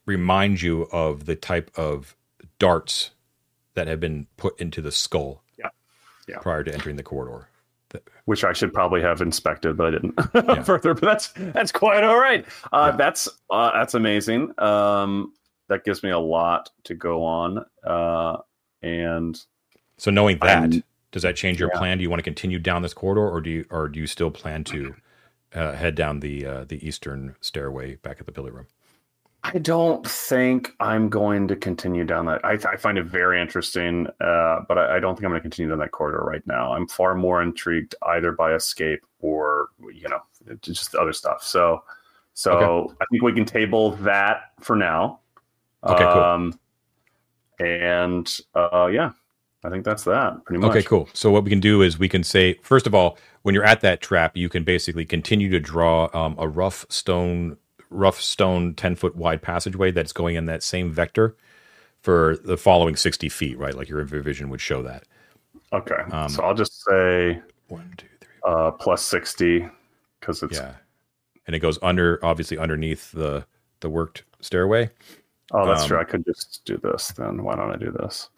reminds 0.05 0.63
you 0.63 0.83
of 0.91 1.25
the 1.25 1.35
type 1.35 1.71
of 1.77 2.15
darts 2.59 3.11
that 3.75 3.87
have 3.87 3.99
been 3.99 4.27
put 4.37 4.59
into 4.59 4.81
the 4.81 4.91
skull 4.91 5.43
Yeah. 5.57 5.69
Yeah. 6.27 6.39
prior 6.39 6.63
to 6.63 6.73
entering 6.73 6.95
the 6.95 7.03
corridor. 7.03 7.47
which 8.25 8.43
I 8.43 8.51
should 8.53 8.73
probably 8.73 9.01
have 9.01 9.21
inspected, 9.21 9.77
but 9.77 9.87
I 9.87 9.91
didn't 9.91 10.13
Yeah. 10.33 10.63
further. 10.63 10.93
But 10.93 11.01
that's 11.03 11.27
that's 11.53 11.71
quite 11.71 12.03
all 12.03 12.19
right. 12.19 12.45
Uh, 12.73 12.91
That's 12.91 13.29
uh, 13.49 13.71
that's 13.73 13.93
amazing. 13.93 14.53
Um, 14.59 15.33
that 15.69 15.83
gives 15.83 16.03
me 16.03 16.09
a 16.09 16.19
lot 16.19 16.69
to 16.83 16.95
go 16.95 17.23
on. 17.23 17.65
Uh, 17.83 18.37
and 18.81 19.39
So 19.97 20.11
knowing 20.11 20.37
that, 20.39 20.57
I'm- 20.57 20.83
does 21.11 21.23
that 21.23 21.35
change 21.35 21.59
your 21.59 21.69
yeah. 21.73 21.79
plan? 21.79 21.97
Do 21.97 22.03
you 22.03 22.09
want 22.09 22.19
to 22.19 22.23
continue 22.23 22.59
down 22.59 22.81
this 22.81 22.93
corridor, 22.93 23.27
or 23.27 23.41
do 23.41 23.49
you, 23.49 23.65
or 23.71 23.87
do 23.87 23.99
you 23.99 24.07
still 24.07 24.29
plan 24.29 24.63
to 24.65 24.95
uh, 25.53 25.71
head 25.73 25.95
down 25.95 26.19
the 26.19 26.45
uh, 26.45 26.63
the 26.65 26.85
eastern 26.85 27.35
stairway 27.41 27.95
back 27.95 28.19
at 28.19 28.25
the 28.25 28.31
pillar 28.31 28.51
room? 28.51 28.67
I 29.43 29.59
don't 29.59 30.05
think 30.05 30.73
I'm 30.81 31.09
going 31.09 31.47
to 31.47 31.55
continue 31.55 32.03
down 32.03 32.25
that. 32.25 32.43
I, 32.43 32.53
I 32.53 32.75
find 32.75 32.97
it 32.97 33.05
very 33.05 33.41
interesting, 33.41 34.07
uh, 34.19 34.59
but 34.67 34.77
I, 34.77 34.97
I 34.97 34.99
don't 34.99 35.15
think 35.15 35.23
I'm 35.23 35.31
going 35.31 35.39
to 35.39 35.41
continue 35.41 35.69
down 35.69 35.79
that 35.79 35.91
corridor 35.91 36.23
right 36.25 36.45
now. 36.45 36.73
I'm 36.73 36.87
far 36.87 37.15
more 37.15 37.41
intrigued 37.41 37.95
either 38.07 38.33
by 38.33 38.53
escape 38.53 38.99
or 39.19 39.69
you 39.93 40.09
know 40.09 40.19
just 40.61 40.93
other 40.95 41.13
stuff. 41.13 41.43
So, 41.43 41.83
so 42.33 42.93
I 43.01 43.05
think 43.09 43.23
we 43.23 43.31
can 43.33 43.45
table 43.45 43.91
that 43.97 44.51
for 44.59 44.75
now. 44.75 45.21
Okay, 45.83 46.03
cool. 46.03 46.21
Um, 46.21 46.59
and 47.59 48.39
uh, 48.55 48.87
yeah, 48.91 49.11
I 49.63 49.69
think 49.69 49.83
that's 49.85 50.03
that 50.03 50.43
pretty 50.45 50.61
much. 50.61 50.71
Okay, 50.71 50.83
cool. 50.83 51.09
So 51.13 51.31
what 51.31 51.43
we 51.43 51.49
can 51.49 51.59
do 51.59 51.81
is 51.81 51.97
we 51.97 52.09
can 52.09 52.23
say, 52.23 52.53
first 52.61 52.87
of 52.87 52.93
all, 52.95 53.17
when 53.43 53.55
you're 53.55 53.63
at 53.63 53.81
that 53.81 54.01
trap, 54.01 54.35
you 54.37 54.49
can 54.49 54.63
basically 54.63 55.05
continue 55.05 55.49
to 55.49 55.59
draw 55.59 56.09
um, 56.13 56.35
a 56.37 56.47
rough 56.47 56.85
stone, 56.89 57.57
rough 57.89 58.19
stone, 58.21 58.73
ten 58.75 58.95
foot 58.95 59.15
wide 59.15 59.41
passageway 59.41 59.91
that's 59.91 60.11
going 60.13 60.35
in 60.35 60.45
that 60.45 60.63
same 60.63 60.91
vector 60.91 61.35
for 62.01 62.37
the 62.43 62.57
following 62.57 62.95
sixty 62.95 63.29
feet, 63.29 63.57
right? 63.57 63.75
Like 63.75 63.89
your 63.89 64.03
vision 64.03 64.49
would 64.49 64.61
show 64.61 64.83
that. 64.83 65.03
Okay, 65.73 65.95
Um, 66.11 66.29
so 66.29 66.43
I'll 66.43 66.53
just 66.55 66.83
say 66.85 67.41
One, 67.67 67.93
two, 67.97 68.07
three. 68.21 68.29
uh, 68.45 68.71
plus 68.71 69.01
sixty 69.01 69.67
because 70.19 70.41
it's 70.43 70.57
Yeah, 70.57 70.75
and 71.45 71.55
it 71.55 71.59
goes 71.59 71.77
under, 71.81 72.23
obviously 72.23 72.57
underneath 72.57 73.11
the 73.11 73.45
the 73.81 73.89
worked 73.89 74.23
stairway. 74.39 74.89
Oh, 75.53 75.65
that's 75.65 75.83
Um, 75.83 75.87
true. 75.89 75.99
I 75.99 76.03
could 76.03 76.25
just 76.25 76.61
do 76.65 76.77
this 76.77 77.07
then. 77.09 77.43
Why 77.43 77.55
don't 77.55 77.71
I 77.71 77.77
do 77.77 77.91
this? 77.91 78.29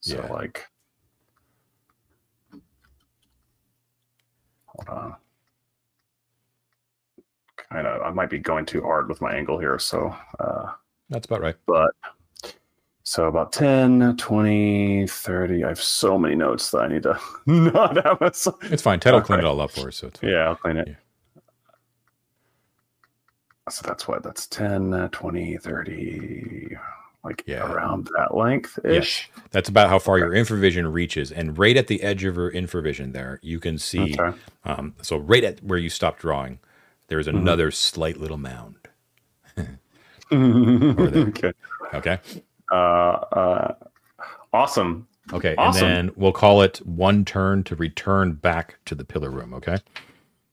So 0.00 0.16
Yeah. 0.16 0.32
like 0.32 0.66
hold 4.66 4.88
on. 4.88 5.16
Kind 7.70 7.86
of 7.86 8.02
I 8.02 8.10
might 8.10 8.30
be 8.30 8.38
going 8.38 8.64
too 8.64 8.80
hard 8.82 9.08
with 9.08 9.20
my 9.20 9.32
angle 9.34 9.58
here, 9.58 9.78
so 9.78 10.14
uh 10.38 10.72
That's 11.10 11.26
about 11.26 11.42
right. 11.42 11.56
but 11.66 11.90
so 13.02 13.26
about 13.26 13.52
10, 13.52 14.16
20, 14.18 15.06
30. 15.06 15.64
I 15.64 15.68
have 15.68 15.82
so 15.82 16.16
many 16.18 16.34
notes 16.36 16.70
that 16.70 16.78
I 16.82 16.88
need 16.88 17.02
to 17.02 17.18
not 17.46 17.96
have 18.04 18.22
a 18.22 18.26
It's 18.72 18.82
fine. 18.82 19.00
Ted 19.00 19.14
will 19.14 19.20
clean 19.22 19.40
Okay. 19.40 19.46
it 19.46 19.48
all 19.48 19.60
up 19.60 19.70
for 19.72 19.88
us. 19.88 19.96
So 19.96 20.06
it's 20.08 20.20
fine. 20.20 20.30
yeah, 20.30 20.48
I'll 20.48 20.56
clean 20.56 20.76
it. 20.76 20.88
Yeah. 20.88 20.94
So 23.70 23.86
that's 23.86 24.06
what 24.08 24.22
that's 24.22 24.46
10, 24.46 24.92
uh, 24.92 25.08
20, 25.12 25.56
30, 25.58 26.76
like 27.24 27.42
Yeah. 27.46 27.70
around 27.70 28.08
that 28.16 28.34
length 28.36 28.78
ish. 28.84 29.30
That's 29.50 29.68
about 29.68 29.88
how 29.88 29.98
far 29.98 30.18
your 30.18 30.30
infravision 30.30 30.92
reaches, 30.92 31.30
and 31.32 31.56
right 31.58 31.76
at 31.76 31.86
the 31.86 32.02
edge 32.02 32.24
of 32.24 32.36
your 32.36 32.50
infravision, 32.50 33.12
there 33.12 33.38
you 33.42 33.60
can 33.60 33.78
see. 33.78 34.14
Okay. 34.18 34.36
Um, 34.64 34.94
so 35.02 35.16
right 35.16 35.44
at 35.44 35.62
where 35.62 35.78
you 35.78 35.88
stopped 35.90 36.20
drawing, 36.20 36.58
there's 37.08 37.26
Mm-hmm. 37.26 37.38
another 37.38 37.70
slight 37.70 38.16
little 38.16 38.38
mound. 38.38 38.76
okay. 40.32 41.52
Okay. 41.94 42.18
Uh, 42.70 42.74
uh, 42.74 43.74
awesome. 44.52 45.06
Okay. 45.32 45.54
Awesome. 45.56 45.86
And 45.88 46.08
then 46.08 46.14
we'll 46.16 46.32
call 46.32 46.62
it 46.62 46.78
one 46.86 47.24
turn 47.24 47.64
to 47.64 47.76
return 47.76 48.32
back 48.34 48.78
to 48.86 48.94
the 48.94 49.04
pillar 49.04 49.30
room. 49.30 49.52
Okay. 49.54 49.78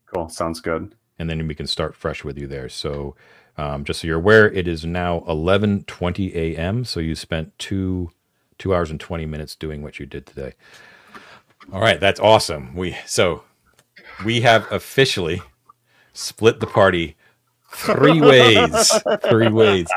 Cool. 0.07 0.29
Sounds 0.29 0.59
good. 0.59 0.95
And 1.19 1.29
then 1.29 1.47
we 1.47 1.55
can 1.55 1.67
start 1.67 1.95
fresh 1.95 2.23
with 2.23 2.37
you 2.37 2.47
there. 2.47 2.69
So, 2.69 3.15
um, 3.57 3.83
just 3.83 4.01
so 4.01 4.07
you're 4.07 4.17
aware, 4.17 4.51
it 4.51 4.67
is 4.67 4.85
now 4.85 5.21
11:20 5.27 6.35
a.m. 6.35 6.85
So 6.85 6.99
you 6.99 7.15
spent 7.15 7.57
two 7.57 8.11
two 8.57 8.73
hours 8.73 8.89
and 8.89 8.99
20 8.99 9.25
minutes 9.25 9.55
doing 9.55 9.81
what 9.83 9.99
you 9.99 10.05
did 10.05 10.25
today. 10.25 10.53
All 11.71 11.81
right, 11.81 11.99
that's 11.99 12.19
awesome. 12.19 12.75
We 12.75 12.95
so 13.05 13.43
we 14.23 14.41
have 14.41 14.71
officially 14.71 15.41
split 16.13 16.59
the 16.59 16.67
party 16.67 17.15
three 17.71 18.21
ways. 18.21 18.91
Three 19.27 19.49
ways. 19.49 19.87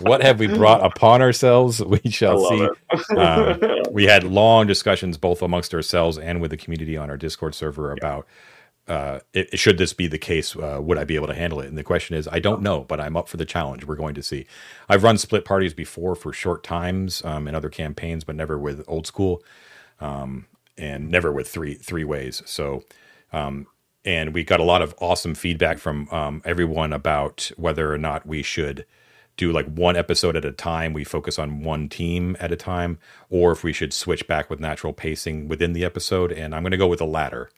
What 0.00 0.22
have 0.22 0.38
we 0.38 0.46
brought 0.46 0.84
upon 0.84 1.22
ourselves? 1.22 1.82
We 1.88 2.00
shall 2.10 2.38
see. 2.48 2.68
Uh, 3.16 3.84
we 3.90 4.04
had 4.04 4.24
long 4.24 4.66
discussions 4.66 5.16
both 5.16 5.42
amongst 5.42 5.74
ourselves 5.74 6.18
and 6.18 6.40
with 6.40 6.50
the 6.50 6.56
community 6.56 6.96
on 6.96 7.10
our 7.10 7.16
Discord 7.16 7.54
server 7.54 7.92
about 7.92 8.26
uh, 8.88 9.20
it, 9.34 9.58
should 9.58 9.78
this 9.78 9.92
be 9.92 10.06
the 10.06 10.18
case, 10.18 10.56
uh, 10.56 10.78
would 10.80 10.98
I 10.98 11.04
be 11.04 11.14
able 11.14 11.26
to 11.26 11.34
handle 11.34 11.60
it? 11.60 11.68
And 11.68 11.76
the 11.76 11.84
question 11.84 12.16
is, 12.16 12.26
I 12.28 12.38
don't 12.38 12.62
know, 12.62 12.84
but 12.84 13.00
I'm 13.00 13.16
up 13.16 13.28
for 13.28 13.36
the 13.36 13.44
challenge. 13.44 13.84
We're 13.84 13.96
going 13.96 14.14
to 14.14 14.22
see. 14.22 14.46
I've 14.88 15.04
run 15.04 15.18
split 15.18 15.44
parties 15.44 15.74
before 15.74 16.14
for 16.14 16.32
short 16.32 16.64
times 16.64 17.22
um, 17.24 17.46
in 17.46 17.54
other 17.54 17.68
campaigns, 17.68 18.24
but 18.24 18.34
never 18.34 18.58
with 18.58 18.82
old 18.88 19.06
school, 19.06 19.42
um, 20.00 20.46
and 20.76 21.10
never 21.10 21.32
with 21.32 21.48
three 21.48 21.74
three 21.74 22.04
ways. 22.04 22.42
So, 22.46 22.84
um, 23.32 23.66
and 24.04 24.32
we 24.32 24.42
got 24.42 24.60
a 24.60 24.64
lot 24.64 24.80
of 24.80 24.94
awesome 25.00 25.34
feedback 25.34 25.78
from 25.78 26.08
um, 26.10 26.40
everyone 26.44 26.92
about 26.92 27.50
whether 27.56 27.92
or 27.92 27.98
not 27.98 28.26
we 28.26 28.42
should 28.42 28.86
do 29.36 29.52
like 29.52 29.66
one 29.66 29.96
episode 29.96 30.34
at 30.34 30.44
a 30.44 30.52
time. 30.52 30.92
We 30.92 31.04
focus 31.04 31.38
on 31.38 31.62
one 31.62 31.88
team 31.88 32.36
at 32.40 32.52
a 32.52 32.56
time, 32.56 32.98
or 33.28 33.52
if 33.52 33.62
we 33.62 33.72
should 33.72 33.92
switch 33.92 34.26
back 34.26 34.48
with 34.48 34.60
natural 34.60 34.92
pacing 34.92 35.46
within 35.46 35.74
the 35.74 35.84
episode. 35.84 36.32
And 36.32 36.54
I'm 36.54 36.62
going 36.62 36.72
to 36.72 36.76
go 36.76 36.88
with 36.88 37.00
the 37.00 37.06
latter. 37.06 37.50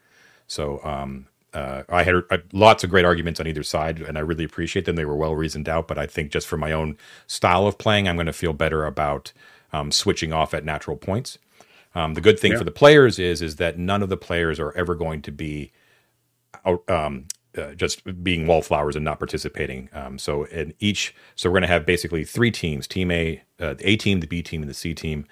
So 0.51 0.81
um, 0.83 1.29
uh, 1.55 1.85
I 1.89 2.03
had 2.03 2.17
uh, 2.29 2.39
lots 2.53 2.83
of 2.83 2.91
great 2.91 3.05
arguments 3.05 3.39
on 3.39 3.47
either 3.47 3.63
side, 3.63 4.01
and 4.01 4.19
I 4.19 4.21
really 4.21 4.43
appreciate 4.43 4.85
them. 4.85 4.97
They 4.97 5.05
were 5.05 5.15
well 5.15 5.37
reasoned 5.37 5.69
out, 5.69 5.87
but 5.87 5.97
I 5.97 6.07
think 6.07 6.33
just 6.33 6.49
for 6.49 6.57
my 6.57 6.73
own 6.73 6.99
style 7.29 7.69
of 7.69 7.79
playing, 7.79 8.09
I'm 8.09 8.17
going 8.17 8.27
to 8.27 8.33
feel 8.33 8.53
better 8.53 8.85
about 8.85 9.33
um, 9.73 9.93
switching 9.93 10.33
off 10.33 10.53
at 10.53 10.65
natural 10.65 10.97
points. 10.97 11.39
Um, 11.95 12.15
the 12.15 12.21
good 12.21 12.39
thing 12.41 12.53
yeah. 12.53 12.59
for 12.59 12.65
the 12.65 12.73
players 12.73 13.21
is 13.21 13.43
is 13.43 13.57
that 13.57 13.79
none 13.79 14.03
of 14.03 14.09
the 14.09 14.17
players 14.17 14.59
are 14.59 14.73
ever 14.73 14.97
going 14.97 15.23
to 15.23 15.31
be 15.31 15.71
out, 16.65 16.83
um, 16.91 17.27
uh, 17.57 17.75
just 17.75 18.25
being 18.25 18.49
wallflowers 18.49 18.97
and 18.97 19.05
not 19.05 19.21
participating. 19.21 19.89
Um, 19.93 20.19
so 20.19 20.45
in 20.45 20.75
each, 20.81 21.15
so 21.37 21.49
we're 21.49 21.55
going 21.55 21.63
to 21.63 21.69
have 21.69 21.87
basically 21.87 22.25
three 22.25 22.51
teams: 22.51 22.89
Team 22.89 23.13
A, 23.13 23.41
uh, 23.61 23.75
the 23.75 23.89
A 23.89 23.97
team, 23.97 24.19
the 24.19 24.27
B 24.27 24.43
team, 24.43 24.63
and 24.63 24.71
the 24.71 24.75
C 24.75 24.95
team. 24.95 25.27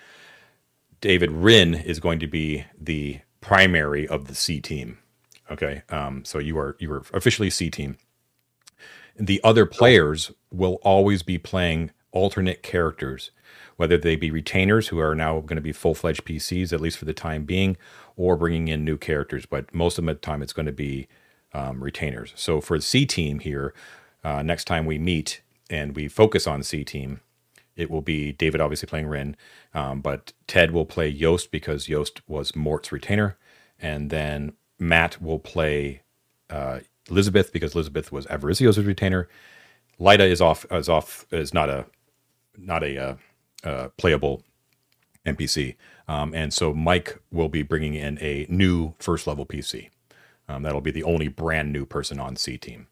David 1.00 1.32
Rin 1.32 1.74
is 1.74 1.98
going 1.98 2.20
to 2.20 2.28
be 2.28 2.64
the 2.80 3.20
primary 3.40 4.06
of 4.06 4.26
the 4.26 4.34
C 4.34 4.60
team. 4.60 4.98
Okay, 5.50 5.82
um, 5.88 6.24
so 6.24 6.38
you 6.38 6.58
are 6.58 6.76
you 6.78 6.92
are 6.92 7.02
officially 7.12 7.50
C 7.50 7.70
team. 7.70 7.96
The 9.18 9.40
other 9.42 9.66
players 9.66 10.30
will 10.52 10.74
always 10.82 11.22
be 11.22 11.38
playing 11.38 11.90
alternate 12.12 12.62
characters, 12.62 13.30
whether 13.76 13.96
they 13.98 14.16
be 14.16 14.30
retainers 14.30 14.88
who 14.88 14.98
are 15.00 15.14
now 15.14 15.40
going 15.40 15.56
to 15.56 15.62
be 15.62 15.72
full 15.72 15.94
fledged 15.94 16.24
PCs 16.24 16.72
at 16.72 16.80
least 16.80 16.98
for 16.98 17.04
the 17.04 17.14
time 17.14 17.44
being, 17.44 17.76
or 18.16 18.36
bringing 18.36 18.68
in 18.68 18.84
new 18.84 18.96
characters. 18.96 19.46
But 19.46 19.74
most 19.74 19.98
of 19.98 20.04
the 20.04 20.14
time, 20.14 20.42
it's 20.42 20.52
going 20.52 20.66
to 20.66 20.72
be 20.72 21.08
um, 21.52 21.82
retainers. 21.82 22.32
So 22.36 22.60
for 22.60 22.78
the 22.78 22.82
C 22.82 23.06
team 23.06 23.40
here, 23.40 23.74
uh, 24.22 24.42
next 24.42 24.64
time 24.64 24.86
we 24.86 24.98
meet 24.98 25.40
and 25.70 25.96
we 25.96 26.08
focus 26.08 26.46
on 26.46 26.62
C 26.62 26.84
team, 26.84 27.20
it 27.76 27.90
will 27.90 28.02
be 28.02 28.32
David 28.32 28.60
obviously 28.60 28.88
playing 28.88 29.06
Rin, 29.06 29.36
um, 29.72 30.00
but 30.00 30.32
Ted 30.46 30.72
will 30.72 30.86
play 30.86 31.08
Yost 31.08 31.50
because 31.50 31.88
Yost 31.88 32.20
was 32.28 32.56
Mort's 32.56 32.90
retainer, 32.92 33.38
and 33.80 34.10
then 34.10 34.52
Matt 34.78 35.20
will 35.20 35.38
play 35.38 36.02
uh, 36.50 36.80
Elizabeth 37.10 37.52
because 37.52 37.74
Elizabeth 37.74 38.12
was 38.12 38.26
Avaricio's 38.26 38.78
retainer. 38.78 39.28
Lyda 39.98 40.24
is 40.24 40.40
off 40.40 40.66
is 40.70 40.88
off 40.88 41.26
is 41.32 41.52
not 41.52 41.68
a 41.68 41.86
not 42.56 42.82
a 42.84 42.98
uh, 42.98 43.14
uh, 43.64 43.88
playable 43.96 44.42
NPC, 45.26 45.76
um, 46.06 46.32
and 46.34 46.52
so 46.52 46.72
Mike 46.72 47.18
will 47.32 47.48
be 47.48 47.62
bringing 47.62 47.94
in 47.94 48.18
a 48.20 48.46
new 48.48 48.94
first 48.98 49.26
level 49.26 49.44
PC. 49.44 49.90
Um, 50.48 50.62
that'll 50.62 50.80
be 50.80 50.90
the 50.90 51.02
only 51.02 51.28
brand 51.28 51.72
new 51.72 51.84
person 51.84 52.18
on 52.18 52.36
C 52.36 52.56
team. 52.56 52.86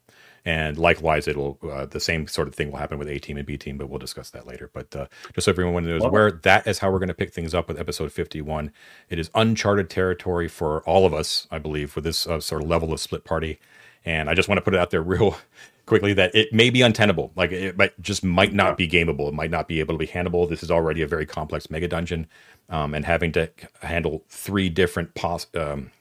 And 0.47 0.77
likewise, 0.77 1.27
it'll 1.27 1.59
uh, 1.69 1.87
the 1.87 1.99
same 1.99 2.25
sort 2.25 2.47
of 2.47 2.55
thing 2.55 2.71
will 2.71 2.77
happen 2.77 2.97
with 2.97 3.09
A 3.09 3.19
team 3.19 3.35
and 3.35 3.45
B 3.45 3.57
team, 3.57 3.77
but 3.77 3.89
we'll 3.89 3.99
discuss 3.99 4.29
that 4.29 4.47
later. 4.47 4.69
But 4.73 4.95
uh, 4.95 5.07
just 5.33 5.43
so 5.43 5.51
everyone 5.51 5.83
knows 5.83 6.03
Love 6.03 6.13
where 6.13 6.27
it. 6.27 6.43
that 6.43 6.65
is 6.65 6.79
how 6.79 6.89
we're 6.89 6.99
going 6.99 7.09
to 7.09 7.13
pick 7.13 7.33
things 7.33 7.53
up 7.53 7.67
with 7.67 7.77
episode 7.77 8.13
51. 8.13 8.71
It 9.09 9.19
is 9.19 9.29
uncharted 9.35 9.89
territory 9.89 10.47
for 10.47 10.83
all 10.83 11.05
of 11.05 11.13
us, 11.13 11.47
I 11.51 11.59
believe, 11.59 11.95
with 11.95 12.05
this 12.05 12.25
uh, 12.25 12.39
sort 12.39 12.63
of 12.63 12.69
level 12.69 12.93
of 12.93 13.01
split 13.01 13.25
party. 13.25 13.59
And 14.05 14.29
I 14.29 14.35
just 14.35 14.47
want 14.47 14.57
to 14.57 14.61
put 14.61 14.73
it 14.73 14.79
out 14.79 14.89
there 14.89 15.01
real 15.03 15.35
quickly 15.85 16.13
that 16.13 16.33
it 16.33 16.53
may 16.53 16.69
be 16.69 16.81
untenable. 16.81 17.33
Like 17.35 17.51
it 17.51 17.77
might, 17.77 18.01
just 18.01 18.23
might 18.23 18.53
not 18.53 18.77
be 18.77 18.87
gameable. 18.87 19.27
It 19.27 19.33
might 19.33 19.51
not 19.51 19.67
be 19.67 19.81
able 19.81 19.95
to 19.95 19.99
be 19.99 20.07
handleable. 20.07 20.47
This 20.47 20.63
is 20.63 20.71
already 20.71 21.01
a 21.01 21.07
very 21.07 21.25
complex 21.25 21.69
mega 21.69 21.89
dungeon, 21.89 22.25
um, 22.69 22.93
and 22.93 23.03
having 23.03 23.33
to 23.33 23.49
handle 23.81 24.23
three 24.29 24.69
different 24.69 25.13
pos- 25.13 25.47
um, 25.55 25.91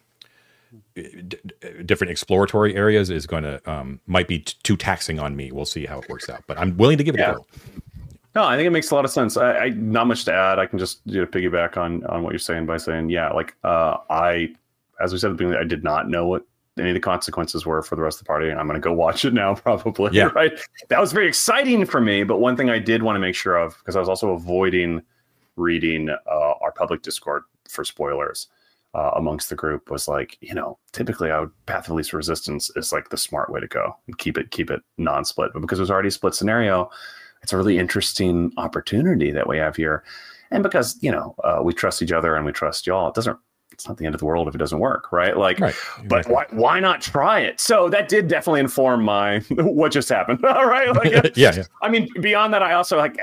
d- 0.94 1.38
different 1.84 2.10
exploratory 2.10 2.74
areas 2.74 3.10
is 3.10 3.26
going 3.26 3.42
to 3.42 3.70
um, 3.70 4.00
might 4.06 4.28
be 4.28 4.40
t- 4.40 4.54
too 4.62 4.76
taxing 4.76 5.18
on 5.18 5.36
me. 5.36 5.52
We'll 5.52 5.64
see 5.64 5.86
how 5.86 6.00
it 6.00 6.08
works 6.08 6.28
out, 6.28 6.44
but 6.46 6.58
I'm 6.58 6.76
willing 6.76 6.98
to 6.98 7.04
give 7.04 7.14
it 7.14 7.20
yeah. 7.20 7.32
a 7.32 7.34
go. 7.34 7.46
No, 8.34 8.44
I 8.44 8.56
think 8.56 8.66
it 8.66 8.70
makes 8.70 8.90
a 8.90 8.94
lot 8.94 9.06
of 9.06 9.10
sense. 9.10 9.38
I, 9.38 9.56
I 9.56 9.68
not 9.70 10.06
much 10.06 10.26
to 10.26 10.32
add. 10.32 10.58
I 10.58 10.66
can 10.66 10.78
just 10.78 11.00
you 11.06 11.20
know, 11.20 11.26
piggyback 11.26 11.78
on 11.78 12.04
on 12.04 12.22
what 12.22 12.32
you're 12.32 12.38
saying 12.38 12.66
by 12.66 12.76
saying, 12.76 13.08
yeah, 13.08 13.30
like 13.30 13.56
uh, 13.64 13.96
I, 14.10 14.54
as 15.00 15.12
we 15.12 15.18
said 15.18 15.30
at 15.30 15.38
the 15.38 15.44
beginning, 15.44 15.58
I 15.58 15.64
did 15.64 15.82
not 15.82 16.10
know 16.10 16.26
what 16.26 16.44
any 16.78 16.90
of 16.90 16.94
the 16.94 17.00
consequences 17.00 17.64
were 17.64 17.82
for 17.82 17.96
the 17.96 18.02
rest 18.02 18.20
of 18.20 18.26
the 18.26 18.28
party, 18.28 18.50
and 18.50 18.60
I'm 18.60 18.66
going 18.66 18.80
to 18.80 18.84
go 18.84 18.92
watch 19.04 19.24
it 19.24 19.32
now. 19.32 19.54
Probably, 19.54 20.12
yeah. 20.12 20.30
right. 20.34 20.52
That 20.88 21.00
was 21.00 21.12
very 21.12 21.28
exciting 21.28 21.86
for 21.86 22.00
me. 22.00 22.24
But 22.24 22.38
one 22.38 22.56
thing 22.56 22.68
I 22.68 22.78
did 22.78 23.02
want 23.02 23.16
to 23.16 23.20
make 23.20 23.34
sure 23.34 23.56
of 23.56 23.78
because 23.78 23.96
I 23.96 24.00
was 24.00 24.08
also 24.08 24.32
avoiding 24.32 25.02
reading 25.56 26.10
uh, 26.10 26.52
our 26.60 26.72
public 26.72 27.00
Discord 27.00 27.44
for 27.68 27.84
spoilers 27.84 28.48
uh, 28.96 29.10
amongst 29.14 29.50
the 29.50 29.54
group 29.54 29.90
was 29.90 30.08
like, 30.08 30.38
you 30.40 30.54
know, 30.54 30.78
typically 30.92 31.30
I 31.30 31.40
would 31.40 31.50
path 31.66 31.88
of 31.88 31.94
least 31.94 32.14
resistance 32.14 32.70
is 32.76 32.92
like 32.92 33.10
the 33.10 33.18
smart 33.18 33.50
way 33.50 33.60
to 33.60 33.66
go 33.66 33.94
and 34.06 34.16
keep 34.16 34.38
it 34.38 34.50
keep 34.50 34.70
it 34.70 34.80
non-split. 34.96 35.50
But 35.52 35.60
because 35.60 35.78
it 35.78 35.82
was 35.82 35.90
already 35.90 36.08
a 36.08 36.12
split 36.12 36.34
scenario, 36.34 36.88
it's 37.42 37.52
a 37.52 37.58
really 37.58 37.78
interesting 37.78 38.52
opportunity 38.56 39.30
that 39.32 39.48
we 39.48 39.58
have 39.58 39.76
here. 39.76 40.02
And 40.50 40.62
because 40.62 40.96
you 41.02 41.10
know 41.10 41.34
uh, 41.44 41.60
we 41.62 41.74
trust 41.74 42.00
each 42.00 42.12
other 42.12 42.36
and 42.36 42.46
we 42.46 42.52
trust 42.52 42.86
y'all, 42.86 43.08
it 43.08 43.14
doesn't 43.14 43.38
it's 43.72 43.86
not 43.86 43.98
the 43.98 44.06
end 44.06 44.14
of 44.14 44.20
the 44.20 44.24
world 44.24 44.48
if 44.48 44.54
it 44.54 44.58
doesn't 44.58 44.78
work, 44.78 45.12
right? 45.12 45.36
Like, 45.36 45.60
right. 45.60 45.74
but 46.06 46.26
why, 46.28 46.46
why 46.50 46.80
not 46.80 47.00
try 47.00 47.40
it? 47.40 47.60
So 47.60 47.88
that 47.90 48.08
did 48.08 48.28
definitely 48.28 48.60
inform 48.60 49.04
my 49.04 49.40
what 49.50 49.92
just 49.92 50.08
happened. 50.08 50.44
All 50.44 50.66
right, 50.66 50.94
like, 50.94 51.12
yeah, 51.36 51.54
yeah. 51.54 51.64
I 51.82 51.88
mean, 51.88 52.08
beyond 52.20 52.54
that, 52.54 52.62
I 52.62 52.72
also 52.72 52.96
like 52.96 53.18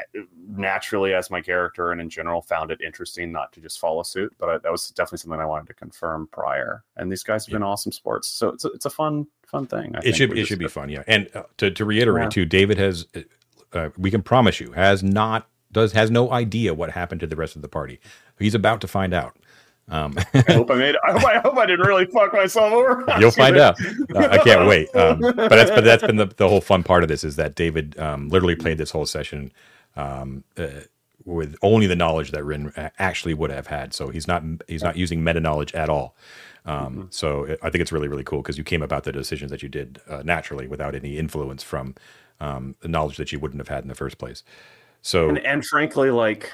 naturally, 0.48 1.14
as 1.14 1.32
my 1.32 1.42
character 1.42 1.92
and 1.92 2.00
in 2.00 2.10
general, 2.10 2.42
found 2.42 2.72
it 2.72 2.82
interesting 2.82 3.32
not 3.32 3.52
to 3.54 3.62
just 3.62 3.80
follow 3.80 4.04
suit. 4.04 4.34
But 4.38 4.50
I, 4.50 4.58
that 4.60 4.72
was 4.72 4.90
definitely 4.90 5.20
something 5.20 5.40
I 5.40 5.46
wanted 5.46 5.68
to 5.68 5.74
confirm 5.74 6.28
prior. 6.32 6.84
And 6.98 7.12
these 7.12 7.24
guys 7.24 7.46
have 7.46 7.52
yeah. 7.52 7.60
been 7.60 7.64
awesome 7.64 7.92
sports, 7.92 8.28
so 8.28 8.50
it's 8.50 8.66
a, 8.66 8.70
it's 8.70 8.86
a 8.86 8.92
fun 8.92 9.26
fun 9.48 9.66
thing. 9.66 9.96
I 9.96 10.02
it 10.04 10.16
should 10.16 10.38
it 10.38 10.46
should 10.46 10.60
be 10.60 10.68
fun, 10.68 10.90
yeah. 10.90 11.04
And 11.08 11.30
uh, 11.34 11.44
to 11.58 11.72
to 11.72 11.86
reiterate 11.86 12.26
yeah. 12.26 12.30
too, 12.30 12.46
David 12.46 12.78
has. 12.78 13.08
Uh, 13.72 13.90
we 13.98 14.12
can 14.12 14.22
promise 14.22 14.60
you 14.60 14.72
has 14.74 15.02
not 15.02 15.48
does 15.72 15.92
has 15.94 16.12
no 16.12 16.32
idea 16.32 16.74
what 16.74 16.92
happened 16.92 17.20
to 17.22 17.28
the 17.28 17.36
rest 17.36 17.56
of 17.56 17.62
the 17.62 17.68
party. 17.68 18.00
He's 18.40 18.56
about 18.56 18.82
to 18.82 18.88
find 18.88 19.14
out. 19.14 19.36
Um, 19.90 20.16
I 20.34 20.54
hope 20.54 20.72
I 20.72 20.76
made. 20.76 20.96
I 21.04 21.12
hope 21.12 21.26
I, 21.26 21.40
hope 21.40 21.58
I 21.58 21.66
didn't 21.66 21.86
really 21.86 22.06
fuck 22.06 22.34
myself 22.34 22.72
over. 22.72 23.04
You'll 23.20 23.32
find 23.32 23.58
out. 23.58 23.76
Uh, 24.16 24.28
I 24.32 24.38
can't 24.38 24.68
wait. 24.68 24.94
Um, 24.96 25.20
but 25.20 25.50
that's 25.50 25.72
but 25.72 25.84
that's 25.84 26.04
been 26.04 26.16
the, 26.16 26.26
the 26.26 26.48
whole 26.48 26.62
fun 26.62 26.84
part 26.84 27.04
of 27.04 27.10
this 27.10 27.24
is 27.24 27.36
that 27.36 27.56
David 27.56 27.98
um, 28.00 28.30
literally 28.30 28.56
played 28.56 28.78
this 28.78 28.92
whole 28.92 29.06
session 29.06 29.52
um, 29.96 30.44
uh, 30.58 30.68
with 31.26 31.56
only 31.62 31.88
the 31.88 31.96
knowledge 31.96 32.32
that 32.32 32.44
Rin 32.44 32.72
actually 32.98 33.34
would 33.34 33.50
have 33.50 33.68
had. 33.68 33.94
So 33.94 34.10
he's 34.10 34.28
not 34.28 34.44
he's 34.68 34.84
not 34.84 34.96
using 34.96 35.24
meta 35.24 35.40
knowledge 35.40 35.74
at 35.74 35.90
all. 35.90 36.16
Um, 36.66 36.76
mm-hmm. 36.76 37.04
So 37.10 37.58
I 37.62 37.70
think 37.70 37.82
it's 37.82 37.92
really 37.92 38.08
really 38.08 38.24
cool 38.24 38.42
because 38.42 38.58
you 38.58 38.64
came 38.64 38.82
about 38.82 39.04
the 39.04 39.12
decisions 39.12 39.52
that 39.52 39.62
you 39.62 39.70
did 39.70 40.00
uh, 40.08 40.24
naturally 40.24 40.68
without 40.68 40.96
any 40.96 41.18
influence 41.18 41.62
from 41.62 41.96
um, 42.40 42.76
the 42.80 42.88
knowledge 42.88 43.18
that 43.18 43.32
you 43.32 43.40
wouldn't 43.40 43.60
have 43.60 43.68
had 43.68 43.84
in 43.84 43.90
the 43.90 43.96
first 43.96 44.18
place. 44.18 44.44
So 45.02 45.30
and, 45.30 45.40
and 45.40 45.66
frankly, 45.66 46.10
like 46.10 46.52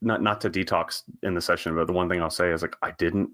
not 0.00 0.22
not 0.22 0.40
to 0.42 0.50
detox 0.50 1.02
in 1.22 1.34
the 1.34 1.40
session, 1.40 1.74
but 1.74 1.86
the 1.86 1.92
one 1.92 2.08
thing 2.08 2.22
I'll 2.22 2.30
say 2.30 2.50
is 2.50 2.62
like 2.62 2.76
I 2.82 2.92
didn't 2.92 3.30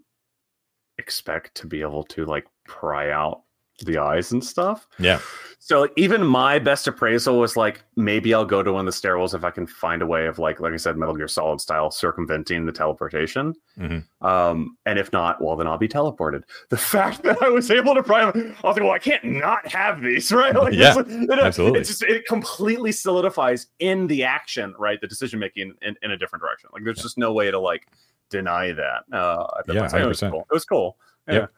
expect 0.99 1.55
to 1.57 1.67
be 1.67 1.81
able 1.81 2.05
to 2.05 2.25
like 2.25 2.47
pry 2.67 3.11
out 3.11 3.43
the 3.81 3.99
eyes 3.99 4.33
and 4.33 4.45
stuff. 4.45 4.87
Yeah. 4.99 5.21
So 5.59 5.89
even 5.97 6.27
my 6.27 6.59
best 6.59 6.87
appraisal 6.87 7.39
was 7.39 7.57
like 7.57 7.83
maybe 7.97 8.35
I'll 8.35 8.45
go 8.45 8.63
to 8.63 8.71
one 8.71 8.87
of 8.87 8.95
the 8.95 9.09
stairwells 9.09 9.35
if 9.35 9.45
I 9.45 9.51
can 9.51 9.67
find 9.67 10.03
a 10.03 10.07
way 10.07 10.27
of 10.27 10.39
like 10.39 10.61
like 10.61 10.75
I 10.75 10.77
said 10.77 10.99
Metal 10.99 11.17
Gear 11.17 11.27
Solid 11.27 11.59
style 11.59 11.91
circumventing 11.91 12.67
the 12.67 12.73
teleportation. 12.73 13.55
Mm-hmm. 13.79 14.27
Um, 14.27 14.77
and 14.85 14.99
if 14.99 15.11
not, 15.15 15.43
well 15.43 15.57
then 15.57 15.67
I'll 15.67 15.79
be 15.79 15.89
teleported. 15.89 16.43
The 16.69 16.77
fact 16.77 17.23
that 17.23 17.43
I 17.43 17.49
was 17.49 17.71
able 17.71 17.95
to 17.95 18.03
pry, 18.03 18.25
I 18.25 18.27
was 18.27 18.55
like, 18.63 18.77
well, 18.81 18.91
I 18.91 18.99
can't 18.99 19.25
not 19.25 19.67
have 19.73 20.03
these, 20.03 20.31
right? 20.33 20.55
Like, 20.55 20.75
yeah, 20.75 20.99
it, 20.99 21.31
absolutely. 21.31 21.81
It 21.81 21.85
just 21.85 22.03
it 22.03 22.27
completely 22.27 22.93
solidifies 22.93 23.69
in 23.79 24.07
the 24.07 24.23
action, 24.23 24.75
right? 24.79 25.01
The 25.01 25.09
decision 25.09 25.39
making 25.39 25.73
in, 25.81 25.97
in 26.03 26.11
a 26.11 26.17
different 26.19 26.43
direction. 26.43 26.69
Like 26.75 26.85
there's 26.85 26.99
yeah. 26.99 27.05
just 27.05 27.17
no 27.17 27.33
way 27.33 27.51
to 27.51 27.59
like 27.59 27.87
deny 28.29 28.73
that. 28.73 29.05
Uh, 29.11 29.47
yeah, 29.67 29.97
it 29.97 30.07
was 30.07 30.21
cool. 30.21 30.47
It 30.51 30.55
was 30.55 30.67
cool. 30.67 30.99
Yeah. 31.27 31.35
Yep. 31.35 31.53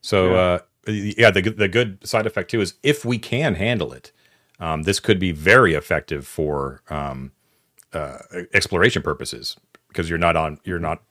So. 0.00 0.30
Yeah. 0.30 0.40
Uh, 0.40 0.58
yeah, 0.86 1.30
the 1.30 1.42
the 1.42 1.68
good 1.68 2.06
side 2.06 2.26
effect 2.26 2.50
too 2.50 2.60
is 2.60 2.74
if 2.82 3.04
we 3.04 3.18
can 3.18 3.54
handle 3.54 3.92
it, 3.92 4.12
um, 4.58 4.82
this 4.82 5.00
could 5.00 5.18
be 5.18 5.32
very 5.32 5.74
effective 5.74 6.26
for 6.26 6.82
um, 6.90 7.32
uh, 7.92 8.18
exploration 8.52 9.02
purposes 9.02 9.56
because 9.88 10.08
you're 10.08 10.18
not 10.18 10.36
on 10.36 10.58
you're 10.64 10.78
not 10.78 11.02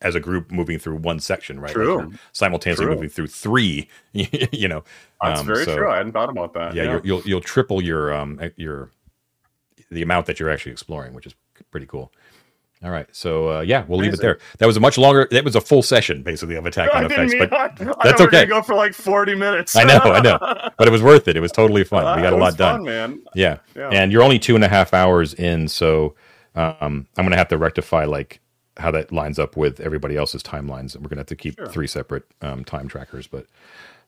as 0.00 0.14
a 0.14 0.20
group 0.20 0.50
moving 0.50 0.78
through 0.78 0.96
one 0.96 1.20
section, 1.20 1.60
right? 1.60 1.72
True. 1.72 1.98
Like 1.98 2.18
simultaneously 2.32 2.86
true. 2.86 2.94
moving 2.94 3.08
through 3.08 3.28
three. 3.28 3.88
you 4.12 4.68
know, 4.68 4.84
that's 5.22 5.40
um, 5.40 5.46
very 5.46 5.64
so, 5.64 5.76
true. 5.76 5.90
I 5.90 5.98
hadn't 5.98 6.12
thought 6.12 6.30
about 6.30 6.52
that. 6.54 6.74
Yeah, 6.74 6.84
yeah. 6.84 7.00
you 7.04 7.14
will 7.14 7.22
you'll 7.22 7.40
triple 7.40 7.80
your 7.82 8.12
um 8.12 8.40
your 8.56 8.90
the 9.90 10.02
amount 10.02 10.26
that 10.26 10.40
you're 10.40 10.50
actually 10.50 10.72
exploring, 10.72 11.14
which 11.14 11.26
is 11.26 11.34
pretty 11.70 11.86
cool. 11.86 12.12
All 12.84 12.90
right. 12.90 13.06
So 13.12 13.58
uh, 13.58 13.60
yeah, 13.60 13.84
we'll 13.86 13.98
leave 14.00 14.12
it 14.12 14.20
there. 14.20 14.38
That 14.58 14.66
was 14.66 14.76
a 14.76 14.80
much 14.80 14.98
longer. 14.98 15.28
That 15.30 15.44
was 15.44 15.54
a 15.54 15.60
full 15.60 15.82
session 15.82 16.22
basically 16.22 16.56
of 16.56 16.66
a 16.66 16.70
Tack-on 16.70 17.04
I 17.04 17.08
FX, 17.08 17.28
mean 17.30 17.38
but 17.38 17.52
I, 17.52 17.64
I 17.64 17.94
that's 18.02 18.20
were 18.20 18.26
okay. 18.26 18.44
go 18.46 18.60
for 18.62 18.74
like 18.74 18.92
forty 18.92 19.34
minutes. 19.36 19.76
I 19.76 19.84
know, 19.84 19.98
I 19.98 20.20
know. 20.20 20.38
but 20.78 20.88
it 20.88 20.90
was 20.90 21.02
worth 21.02 21.28
it. 21.28 21.36
It 21.36 21.40
was 21.40 21.52
totally 21.52 21.84
fun. 21.84 22.16
we 22.16 22.22
got 22.22 22.32
a 22.32 22.36
lot 22.36 22.46
was 22.46 22.54
done. 22.56 22.78
fun, 22.78 22.84
man. 22.84 23.22
Yeah. 23.34 23.58
Yeah. 23.76 23.90
And 23.90 24.10
you're 24.10 24.22
only 24.22 24.38
two 24.38 24.54
and 24.56 24.64
a 24.64 24.68
half 24.68 24.92
hours 24.92 25.32
in, 25.34 25.68
so 25.68 26.14
um, 26.54 27.06
I'm 27.16 27.24
gonna 27.24 27.36
have 27.36 27.48
to 27.48 27.58
rectify 27.58 28.04
like 28.04 28.40
how 28.78 28.90
that 28.90 29.12
lines 29.12 29.38
up 29.38 29.56
with 29.56 29.78
everybody 29.80 30.16
else's 30.16 30.42
timelines. 30.42 30.96
We're 30.96 31.08
gonna 31.08 31.20
have 31.20 31.26
to 31.26 31.36
keep 31.36 31.56
Sure. 31.58 31.66
three 31.66 31.86
separate 31.86 32.24
um, 32.40 32.64
time 32.64 32.88
trackers, 32.88 33.26
but 33.26 33.46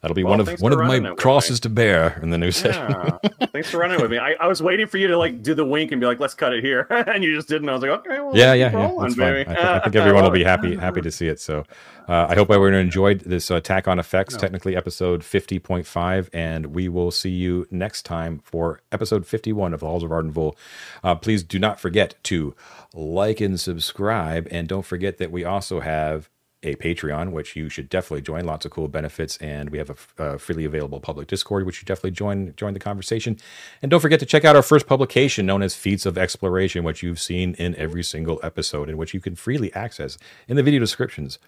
that'll 0.04 0.14
be 0.14 0.22
Well, 0.22 0.32
one 0.36 0.40
of 0.40 0.60
one 0.60 0.72
of 0.72 0.78
my 0.78 0.84
running 0.84 1.06
it 1.06 1.10
with 1.12 1.18
crosses 1.18 1.60
to 1.60 1.70
bear 1.70 2.20
in 2.22 2.28
the 2.28 2.36
new 2.36 2.50
session. 2.50 2.90
Yeah. 2.90 3.46
Thanks 3.54 3.70
for 3.70 3.78
running 3.78 4.00
with 4.02 4.10
me. 4.10 4.18
I, 4.18 4.34
I 4.38 4.46
was 4.48 4.62
waiting 4.62 4.86
for 4.86 4.98
you 4.98 5.08
to 5.08 5.16
like 5.16 5.42
do 5.42 5.54
the 5.54 5.64
wink 5.64 5.92
and 5.92 6.00
be 6.00 6.06
like, 6.06 6.20
"Let's 6.20 6.34
cut 6.34 6.52
it 6.52 6.62
here," 6.62 6.86
and 6.90 7.24
you 7.24 7.34
just 7.34 7.48
didn't. 7.48 7.68
I 7.70 7.72
was 7.72 7.82
like, 7.82 7.90
"Okay, 7.92 8.20
well, 8.20 8.36
Yeah, 8.36 8.52
yeah, 8.52 8.70
yeah. 8.70 8.76
rolling, 8.76 9.02
That's 9.04 9.14
fine. 9.14 9.26
I 9.26 9.30
baby." 9.32 9.44
think, 9.46 9.58
I 9.58 9.78
think 9.80 9.96
everyone 9.96 10.24
will 10.24 10.30
be 10.30 10.44
happy 10.44 10.76
happy 10.76 11.00
to 11.00 11.10
see 11.10 11.28
it. 11.28 11.40
So, 11.40 11.64
uh, 12.08 12.26
I 12.28 12.34
hope 12.34 12.50
everyone 12.50 12.74
enjoyed 12.74 13.20
this 13.20 13.50
uh, 13.50 13.54
a 13.56 13.60
Tack-on 13.62 13.98
FX, 13.98 14.36
technically 14.38 14.76
episode 14.76 15.22
50.5, 15.22 16.28
and 16.34 16.66
we 16.66 16.88
will 16.88 17.10
see 17.10 17.30
you 17.30 17.66
next 17.70 18.02
time 18.02 18.40
for 18.44 18.80
episode 18.92 19.26
51 19.26 19.72
of 19.72 19.80
the 19.80 19.86
Halls 19.86 20.02
of 20.02 20.12
Arden 20.12 20.30
Vul. 20.30 20.56
Uh, 21.02 21.14
please 21.14 21.42
do 21.42 21.58
not 21.58 21.80
forget 21.80 22.14
to 22.24 22.54
like 22.92 23.40
and 23.40 23.58
subscribe, 23.58 24.46
and 24.50 24.68
don't 24.68 24.84
forget 24.84 25.18
that 25.18 25.30
we 25.32 25.44
also 25.44 25.80
have 25.80 26.28
a 26.64 26.74
Patreon, 26.76 27.32
which 27.32 27.56
you 27.56 27.68
should 27.68 27.88
definitely 27.88 28.22
join. 28.22 28.44
Lots 28.44 28.64
of 28.64 28.70
cool 28.70 28.88
benefits, 28.88 29.36
and 29.38 29.70
we 29.70 29.78
have 29.78 29.90
a 30.18 30.38
freely 30.38 30.64
available 30.64 31.00
public 31.00 31.28
Discord, 31.28 31.66
which 31.66 31.80
you 31.80 31.86
definitely 31.86 32.12
join 32.12 32.54
join 32.56 32.74
the 32.74 32.80
conversation. 32.80 33.38
And 33.82 33.90
don't 33.90 34.00
forget 34.00 34.20
to 34.20 34.26
check 34.26 34.44
out 34.44 34.56
our 34.56 34.62
first 34.62 34.86
publication, 34.86 35.46
known 35.46 35.62
as 35.62 35.74
Feats 35.74 36.06
of 36.06 36.18
Exploration, 36.18 36.84
which 36.84 37.02
you've 37.02 37.20
seen 37.20 37.54
in 37.54 37.74
every 37.76 38.02
single 38.02 38.40
episode, 38.42 38.88
and 38.88 38.98
which 38.98 39.14
you 39.14 39.20
can 39.20 39.34
freely 39.34 39.72
access 39.74 40.18
in 40.48 40.56
the 40.56 40.62
video 40.62 40.80
descriptions 40.80 41.38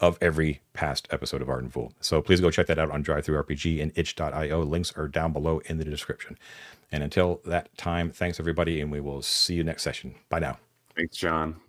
of 0.00 0.16
every 0.20 0.60
past 0.72 1.06
episode 1.10 1.42
of 1.42 1.48
Arden 1.48 1.68
Vul. 1.68 1.92
So 2.00 2.22
please 2.22 2.40
go 2.40 2.50
check 2.50 2.66
that 2.68 2.78
out 2.78 2.90
on 2.90 3.04
DriveThru 3.04 3.44
RPG 3.44 3.82
and 3.82 3.92
itch.io. 3.94 4.62
Links 4.62 4.92
are 4.96 5.08
down 5.08 5.32
below 5.32 5.60
in 5.66 5.78
the 5.78 5.84
description. 5.84 6.38
And 6.90 7.02
until 7.02 7.40
that 7.44 7.76
time, 7.76 8.10
thanks 8.10 8.40
everybody, 8.40 8.80
and 8.80 8.90
we 8.90 9.00
will 9.00 9.22
see 9.22 9.54
you 9.54 9.62
next 9.62 9.82
session. 9.82 10.14
Bye 10.28 10.40
now. 10.40 10.58
Thanks, 10.96 11.16
Jon. 11.16 11.60